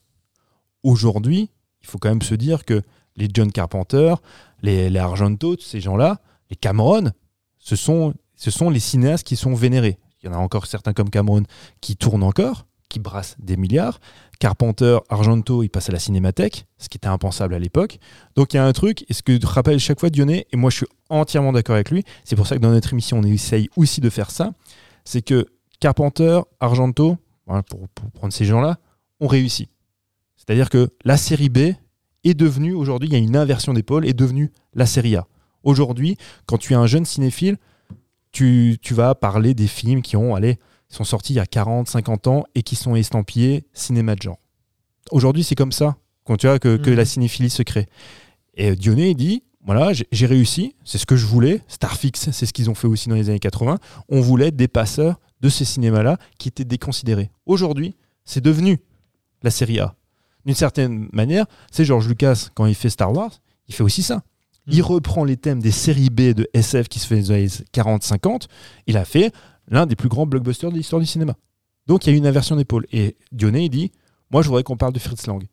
Aujourd'hui, 0.82 1.50
il 1.82 1.86
faut 1.86 1.98
quand 1.98 2.08
même 2.08 2.22
se 2.22 2.34
dire 2.34 2.64
que 2.64 2.80
les 3.16 3.28
John 3.32 3.52
Carpenter, 3.52 4.14
les, 4.62 4.88
les 4.88 4.98
Argento, 4.98 5.56
ces 5.58 5.80
gens-là, 5.80 6.20
les 6.50 6.56
Cameron, 6.56 7.12
ce 7.58 7.76
sont, 7.76 8.14
ce 8.36 8.50
sont 8.50 8.70
les 8.70 8.80
cinéastes 8.80 9.26
qui 9.26 9.36
sont 9.36 9.54
vénérés. 9.54 9.98
Il 10.22 10.26
y 10.26 10.28
en 10.30 10.32
a 10.32 10.38
encore 10.38 10.66
certains 10.66 10.94
comme 10.94 11.10
Cameron 11.10 11.42
qui 11.80 11.96
tournent 11.96 12.22
encore, 12.22 12.66
qui 12.94 13.00
brassent 13.00 13.34
des 13.40 13.56
milliards. 13.56 13.98
Carpenter, 14.38 14.98
Argento, 15.08 15.64
ils 15.64 15.68
passent 15.68 15.88
à 15.88 15.92
la 15.92 15.98
cinémathèque, 15.98 16.66
ce 16.78 16.88
qui 16.88 16.96
était 16.96 17.08
impensable 17.08 17.54
à 17.54 17.58
l'époque. 17.58 17.98
Donc 18.36 18.54
il 18.54 18.56
y 18.56 18.60
a 18.60 18.64
un 18.64 18.72
truc, 18.72 19.04
et 19.08 19.12
ce 19.12 19.22
que 19.22 19.44
rappelle 19.44 19.80
chaque 19.80 19.98
fois 19.98 20.10
Dionnet, 20.10 20.46
et 20.52 20.56
moi 20.56 20.70
je 20.70 20.76
suis 20.76 20.86
entièrement 21.08 21.52
d'accord 21.52 21.74
avec 21.74 21.90
lui, 21.90 22.04
c'est 22.24 22.36
pour 22.36 22.46
ça 22.46 22.54
que 22.56 22.60
dans 22.60 22.70
notre 22.70 22.92
émission 22.92 23.18
on 23.18 23.24
essaye 23.24 23.68
aussi 23.76 24.00
de 24.00 24.10
faire 24.10 24.30
ça, 24.30 24.52
c'est 25.04 25.22
que 25.22 25.46
Carpenter, 25.80 26.40
Argento, 26.60 27.18
pour, 27.46 27.88
pour 27.88 28.10
prendre 28.12 28.32
ces 28.32 28.44
gens-là, 28.44 28.78
ont 29.20 29.26
réussi. 29.26 29.68
C'est-à-dire 30.36 30.70
que 30.70 30.88
la 31.04 31.16
série 31.16 31.48
B 31.48 31.74
est 32.22 32.34
devenue, 32.34 32.74
aujourd'hui, 32.74 33.08
il 33.08 33.12
y 33.12 33.16
a 33.16 33.18
une 33.18 33.36
inversion 33.36 33.74
d'épaule, 33.74 34.06
est 34.06 34.14
devenue 34.14 34.52
la 34.74 34.86
série 34.86 35.16
A. 35.16 35.26
Aujourd'hui, 35.64 36.16
quand 36.46 36.58
tu 36.58 36.74
es 36.74 36.76
un 36.76 36.86
jeune 36.86 37.04
cinéphile, 37.04 37.56
tu, 38.30 38.78
tu 38.80 38.94
vas 38.94 39.14
parler 39.14 39.54
des 39.54 39.66
films 39.66 40.00
qui 40.00 40.16
ont, 40.16 40.34
allez, 40.34 40.58
sont 40.88 41.04
sortis 41.04 41.32
il 41.32 41.36
y 41.36 41.40
a 41.40 41.46
40, 41.46 41.88
50 41.88 42.26
ans 42.28 42.44
et 42.54 42.62
qui 42.62 42.76
sont 42.76 42.94
estampillés 42.96 43.64
cinéma 43.72 44.14
de 44.14 44.22
genre. 44.22 44.38
Aujourd'hui, 45.10 45.44
c'est 45.44 45.54
comme 45.54 45.72
ça 45.72 45.96
quand 46.24 46.36
tu 46.38 46.46
vois, 46.46 46.58
que, 46.58 46.76
que 46.76 46.90
Mhm. 46.90 46.96
la 46.96 47.04
cinéphilie 47.04 47.50
se 47.50 47.62
crée. 47.62 47.86
Et 48.54 48.74
Dionnet 48.76 49.10
il 49.10 49.14
dit 49.16 49.42
voilà, 49.66 49.92
j'ai 50.12 50.26
réussi, 50.26 50.74
c'est 50.84 50.98
ce 50.98 51.06
que 51.06 51.16
je 51.16 51.24
voulais. 51.26 51.62
Starfix, 51.68 52.30
c'est 52.32 52.44
ce 52.46 52.52
qu'ils 52.52 52.68
ont 52.68 52.74
fait 52.74 52.86
aussi 52.86 53.08
dans 53.08 53.14
les 53.14 53.30
années 53.30 53.38
80. 53.38 53.78
On 54.10 54.20
voulait 54.20 54.50
des 54.50 54.68
passeurs 54.68 55.18
de 55.40 55.48
ces 55.48 55.64
cinémas-là 55.64 56.18
qui 56.38 56.48
étaient 56.48 56.64
déconsidérés. 56.66 57.30
Aujourd'hui, 57.46 57.94
c'est 58.26 58.42
devenu 58.42 58.78
la 59.42 59.50
série 59.50 59.80
A. 59.80 59.94
D'une 60.44 60.54
certaine 60.54 61.08
manière, 61.14 61.46
c'est 61.72 61.84
George 61.86 62.06
Lucas, 62.08 62.48
quand 62.54 62.66
il 62.66 62.74
fait 62.74 62.90
Star 62.90 63.10
Wars, 63.14 63.40
il 63.68 63.74
fait 63.74 63.82
aussi 63.82 64.02
ça. 64.02 64.22
Il 64.66 64.78
Mhm. 64.80 64.84
reprend 64.84 65.24
les 65.24 65.36
thèmes 65.38 65.60
des 65.60 65.70
séries 65.70 66.10
B 66.10 66.32
de 66.34 66.46
SF 66.52 66.88
qui 66.88 66.98
se 66.98 67.06
fait 67.06 67.22
dans 67.22 67.32
les 67.34 67.56
années 67.56 67.64
40-50. 67.72 68.48
Il 68.86 68.98
a 68.98 69.04
fait 69.06 69.32
l'un 69.68 69.86
des 69.86 69.96
plus 69.96 70.08
grands 70.08 70.26
blockbusters 70.26 70.70
de 70.70 70.76
l'histoire 70.76 71.00
du 71.00 71.06
cinéma. 71.06 71.34
Donc 71.86 72.06
il 72.06 72.10
y 72.10 72.12
a 72.12 72.14
eu 72.14 72.18
une 72.18 72.26
inversion 72.26 72.56
d'épaule. 72.56 72.86
Et 72.92 73.16
Dionnet, 73.32 73.66
il 73.66 73.70
dit 73.70 73.92
Moi, 74.30 74.42
je 74.42 74.48
voudrais 74.48 74.62
qu'on 74.62 74.76
parle 74.76 74.92
de 74.92 74.98
Fritz 74.98 75.26
Lang. 75.26 75.44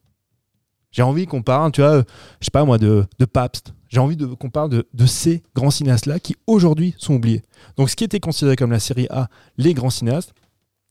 J'ai 0.92 1.04
envie 1.04 1.26
qu'on 1.26 1.42
parle, 1.42 1.72
tu 1.72 1.82
vois, 1.82 2.00
je 2.00 2.46
sais 2.46 2.52
pas 2.52 2.66
moi, 2.66 2.78
de, 2.78 3.06
de 3.18 3.26
Pabst. 3.26 3.74
J'ai 3.88 4.00
envie 4.00 4.18
qu'on 4.18 4.50
parle 4.50 4.70
de, 4.70 4.88
de 4.94 5.06
ces 5.06 5.42
grands 5.56 5.72
cinéastes-là 5.72 6.20
qui 6.20 6.36
aujourd'hui 6.48 6.96
sont 6.98 7.16
oubliés. 7.16 7.44
Donc 7.78 7.90
ce 7.90 7.96
qui 7.96 8.04
était 8.04 8.20
considéré 8.20 8.58
comme 8.58 8.72
la 8.72 8.80
série 8.80 9.08
A, 9.10 9.30
les 9.58 9.74
grands 9.74 9.90
cinéastes, 9.90 10.34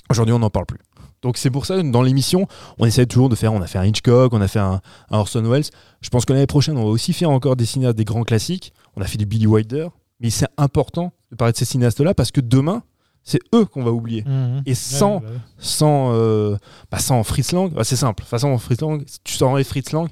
aujourd'hui 0.09 0.33
on 0.33 0.39
n'en 0.39 0.49
parle 0.49 0.67
plus. 0.67 0.81
Donc 1.23 1.37
c'est 1.37 1.51
pour 1.51 1.67
ça 1.67 1.83
dans 1.83 2.01
l'émission, 2.01 2.47
on 2.79 2.87
essaie 2.87 3.05
toujours 3.05 3.29
de 3.29 3.35
faire, 3.35 3.53
on 3.53 3.61
a 3.61 3.67
fait 3.67 3.79
un 3.79 3.85
Hitchcock, 3.85 4.33
on 4.33 4.41
a 4.41 4.49
fait 4.49 4.59
un, 4.59 4.81
un 5.11 5.19
Orson 5.19 5.43
Welles. 5.43 5.65
Je 6.01 6.09
pense 6.09 6.25
que 6.25 6.33
l'année 6.33 6.47
prochaine, 6.47 6.79
on 6.79 6.85
va 6.85 6.91
aussi 6.91 7.13
faire 7.13 7.29
encore 7.29 7.57
des 7.57 7.67
cinéastes, 7.67 7.97
des 7.97 8.07
grands 8.07 8.25
classiques. 8.25 8.73
On 8.97 9.03
a 9.03 9.07
fait 9.07 9.19
du 9.19 9.27
Billy 9.27 9.47
Wilder. 9.47 9.89
Mais 10.21 10.31
c'est 10.31 10.49
important 10.57 11.13
de 11.31 11.37
parler 11.37 11.53
de 11.53 11.59
ces 11.59 11.65
cinéastes-là 11.65 12.15
parce 12.15 12.31
que 12.31 12.41
demain, 12.41 12.83
c'est 13.23 13.41
eux 13.55 13.65
qu'on 13.65 13.83
va 13.83 13.93
oublier. 13.93 14.23
Mhm. 14.25 14.63
Et 14.67 14.75
sans, 14.75 15.17
Ouais, 15.17 15.21
bah 15.21 15.29
ouais. 15.31 15.39
sans, 15.59 16.13
euh, 16.15 16.57
bah, 16.91 16.99
sans 16.99 17.23
Fritz 17.23 17.53
Lang, 17.53 17.73
bah, 17.73 17.85
c'est 17.85 17.97
simple. 17.97 18.21
De 18.21 18.25
toute 18.25 18.31
façon, 18.31 18.57
Fritz 18.59 18.81
Lang, 18.81 19.03
si 19.07 19.19
tu 19.23 19.35
sors 19.35 19.59
Fritz 19.61 19.93
Lang, 19.93 20.09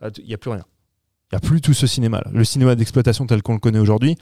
ah, 0.00 0.08
il 0.18 0.26
n'y 0.26 0.34
a 0.34 0.38
plus 0.38 0.50
rien. 0.50 0.64
Il 1.32 1.34
n'y 1.34 1.36
a 1.38 1.40
plus 1.40 1.60
tout 1.60 1.74
ce 1.74 1.86
cinéma-là. 1.86 2.30
Le 2.32 2.44
cinéma 2.44 2.74
d'exploitation 2.74 3.26
tel 3.26 3.42
qu'on 3.42 3.54
le 3.54 3.58
connaît 3.58 3.78
aujourd'hui, 3.78 4.16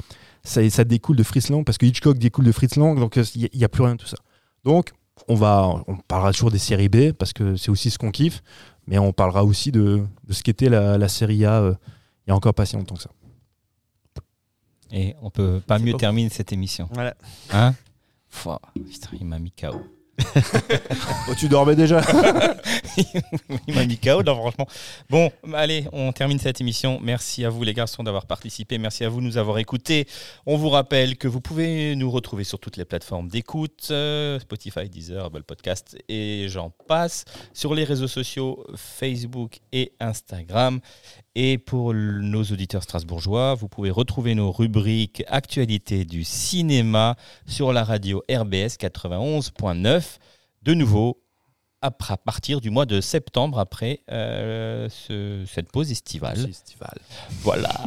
ça, 0.45 0.69
ça 0.71 0.85
découle 0.85 1.17
de 1.17 1.23
Fritz 1.23 1.51
Lang 1.51 1.65
parce 1.65 1.79
que 1.79 1.85
Hitchcock 1.87 2.17
découle 2.19 2.45
de 2.45 2.53
Fritz 2.53 2.77
Lang, 2.77 2.99
donc 2.99 3.19
euh, 3.19 3.25
il 3.35 3.49
n'y 3.53 3.65
a, 3.65 3.69
plus 3.69 3.83
rien 3.83 3.97
de 3.97 4.01
tout 4.01 4.07
ça. 4.07 4.17
Donc, 4.65 4.93
on, 5.29 5.35
va, 5.35 5.83
on 5.89 5.97
parlera 5.97 6.33
toujours 6.33 6.51
des 6.51 6.59
séries 6.59 6.89
B 6.89 7.13
parce 7.13 7.33
que 7.33 7.57
c'est 7.57 7.71
aussi 7.71 7.91
ce 7.91 7.99
qu'on 7.99 8.11
kiffe, 8.11 8.43
mais 8.87 8.99
on 8.99 9.13
parlera 9.13 9.45
aussi 9.45 9.73
de, 9.73 10.05
de 10.27 10.33
ce 10.33 10.43
qu'était 10.43 10.69
la, 10.69 10.97
la 10.97 11.09
série 11.09 11.45
A 11.45 11.61
euh, 11.61 11.75
il 12.27 12.31
y 12.31 12.33
a 12.33 12.37
encore 12.37 12.55
pas 12.55 12.67
si 12.67 12.77
longtemps 12.77 12.95
que 12.95 13.03
ça. 13.03 13.11
Et 14.93 15.15
on 15.23 15.31
peut 15.31 15.61
pas 15.67 15.79
mieux 15.79 15.93
pas- 15.93 15.99
terminer 15.99 16.29
cette 16.29 16.53
émission. 16.53 16.89
Voilà. 16.93 17.15
Hein? 17.53 17.75
Putain, 18.75 19.11
il 19.21 19.27
m'a 19.27 19.39
mis 19.39 19.53
KO. 19.53 19.81
Oh, 21.29 21.35
tu 21.39 21.49
dormais 21.49 21.77
déjà 21.77 22.01
il 23.67 23.75
m'a 23.75 23.85
mis 23.87 23.97
KO, 23.97 24.23
là, 24.23 24.35
franchement. 24.35 24.67
Bon, 25.09 25.31
allez, 25.55 25.87
on 25.93 26.13
termine 26.13 26.39
cette 26.39 26.61
émission. 26.61 26.99
Merci 27.03 27.45
à 27.45 27.49
vous, 27.49 27.63
les 27.63 27.75
garçons, 27.75 28.03
d'avoir 28.03 28.27
participé. 28.27 28.77
Merci 28.79 29.05
à 29.05 29.09
vous 29.09 29.21
de 29.21 29.27
nous 29.27 29.37
avoir 29.39 29.59
écoutés. 29.59 30.07
On 30.47 30.57
vous 30.57 30.69
rappelle 30.69 31.17
que 31.17 31.29
vous 31.29 31.41
pouvez 31.41 31.95
nous 31.97 32.11
retrouver 32.11 32.45
sur 32.45 32.59
toutes 32.59 32.77
les 32.77 32.85
plateformes 32.85 33.29
d'écoute 33.29 33.89
euh, 33.91 34.39
Spotify, 34.41 34.89
Deezer, 34.89 35.25
Apple 35.25 35.45
Podcast 35.45 35.97
et 36.09 36.47
j'en 36.49 36.71
passe. 36.71 37.25
Sur 37.53 37.75
les 37.75 37.85
réseaux 37.85 38.09
sociaux 38.09 38.65
Facebook 38.77 39.61
et 39.73 39.93
Instagram. 40.01 40.81
Et 41.35 41.57
pour 41.57 41.95
nos 41.95 42.43
auditeurs 42.43 42.83
strasbourgeois, 42.83 43.55
vous 43.55 43.69
pouvez 43.69 43.91
retrouver 43.91 44.35
nos 44.35 44.53
rubriques 44.53 45.23
Actualité 45.29 46.05
du 46.05 46.25
cinéma 46.25 47.17
sur 47.47 47.73
la 47.73 47.85
radio 47.85 48.23
RBS 48.31 48.77
91.9. 48.79 50.19
De 50.63 50.75
nouveau, 50.75 51.23
après, 51.81 52.15
à 52.15 52.17
partir 52.19 52.61
du 52.61 52.69
mois 52.71 52.85
de 52.87 53.01
septembre, 53.01 53.59
après 53.59 54.01
euh, 54.11 54.89
ce- 54.91 55.45
cette 55.47 55.73
pause 55.73 55.91
estivale. 55.91 56.37
Voilà. 57.43 57.71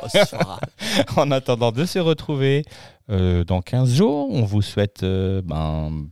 Oh, 0.00 0.06
en 1.16 1.30
attendant 1.32 1.72
de 1.72 1.84
se 1.84 1.98
retrouver 1.98 2.64
euh, 3.10 3.42
dans 3.42 3.60
15 3.62 3.94
jours, 3.96 4.28
on 4.30 4.44
vous 4.44 4.62
souhaite 4.62 5.02
euh, 5.02 5.42
ben, 5.44 6.06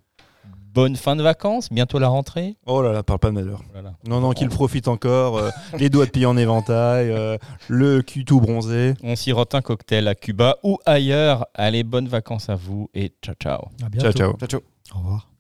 bonne 0.77 0.95
fin 0.95 1.17
de 1.17 1.23
vacances, 1.23 1.73
bientôt 1.73 1.99
la 1.99 2.09
rentrée. 2.09 2.57
Oh 2.67 2.83
là 2.83 2.93
là, 2.93 3.03
parle 3.03 3.19
pas 3.19 3.29
de 3.31 3.35
malheur. 3.35 3.63
Voilà. 3.73 3.95
Non, 4.07 4.21
non, 4.21 4.33
qu'il 4.33 4.49
profite 4.51 4.89
encore. 4.89 5.39
euh, 5.39 5.51
les 5.79 5.89
doigts 5.89 6.05
de 6.05 6.11
pied 6.11 6.27
en 6.27 6.37
éventail, 6.37 7.11
euh, 7.11 7.39
le 7.69 8.03
cul 8.03 8.27
tout 8.27 8.41
bronzé. 8.41 8.93
On 9.03 9.17
sirote 9.17 9.55
un 9.55 9.63
cocktail 9.63 10.07
à 10.07 10.15
Cuba 10.15 10.59
ou 10.63 10.77
ailleurs. 10.85 11.47
Allez, 11.55 11.83
bonnes 11.83 12.09
vacances 12.09 12.51
à 12.51 12.57
vous 12.57 12.91
et 12.95 13.11
ciao 13.23 13.35
ciao. 13.43 13.69
À 13.83 13.89
bientôt. 13.89 14.13
Ciao, 14.13 14.13
ciao. 14.13 14.37
Ciao, 14.39 14.49
ciao. 14.49 14.61
Au 14.95 14.99
revoir. 14.99 15.36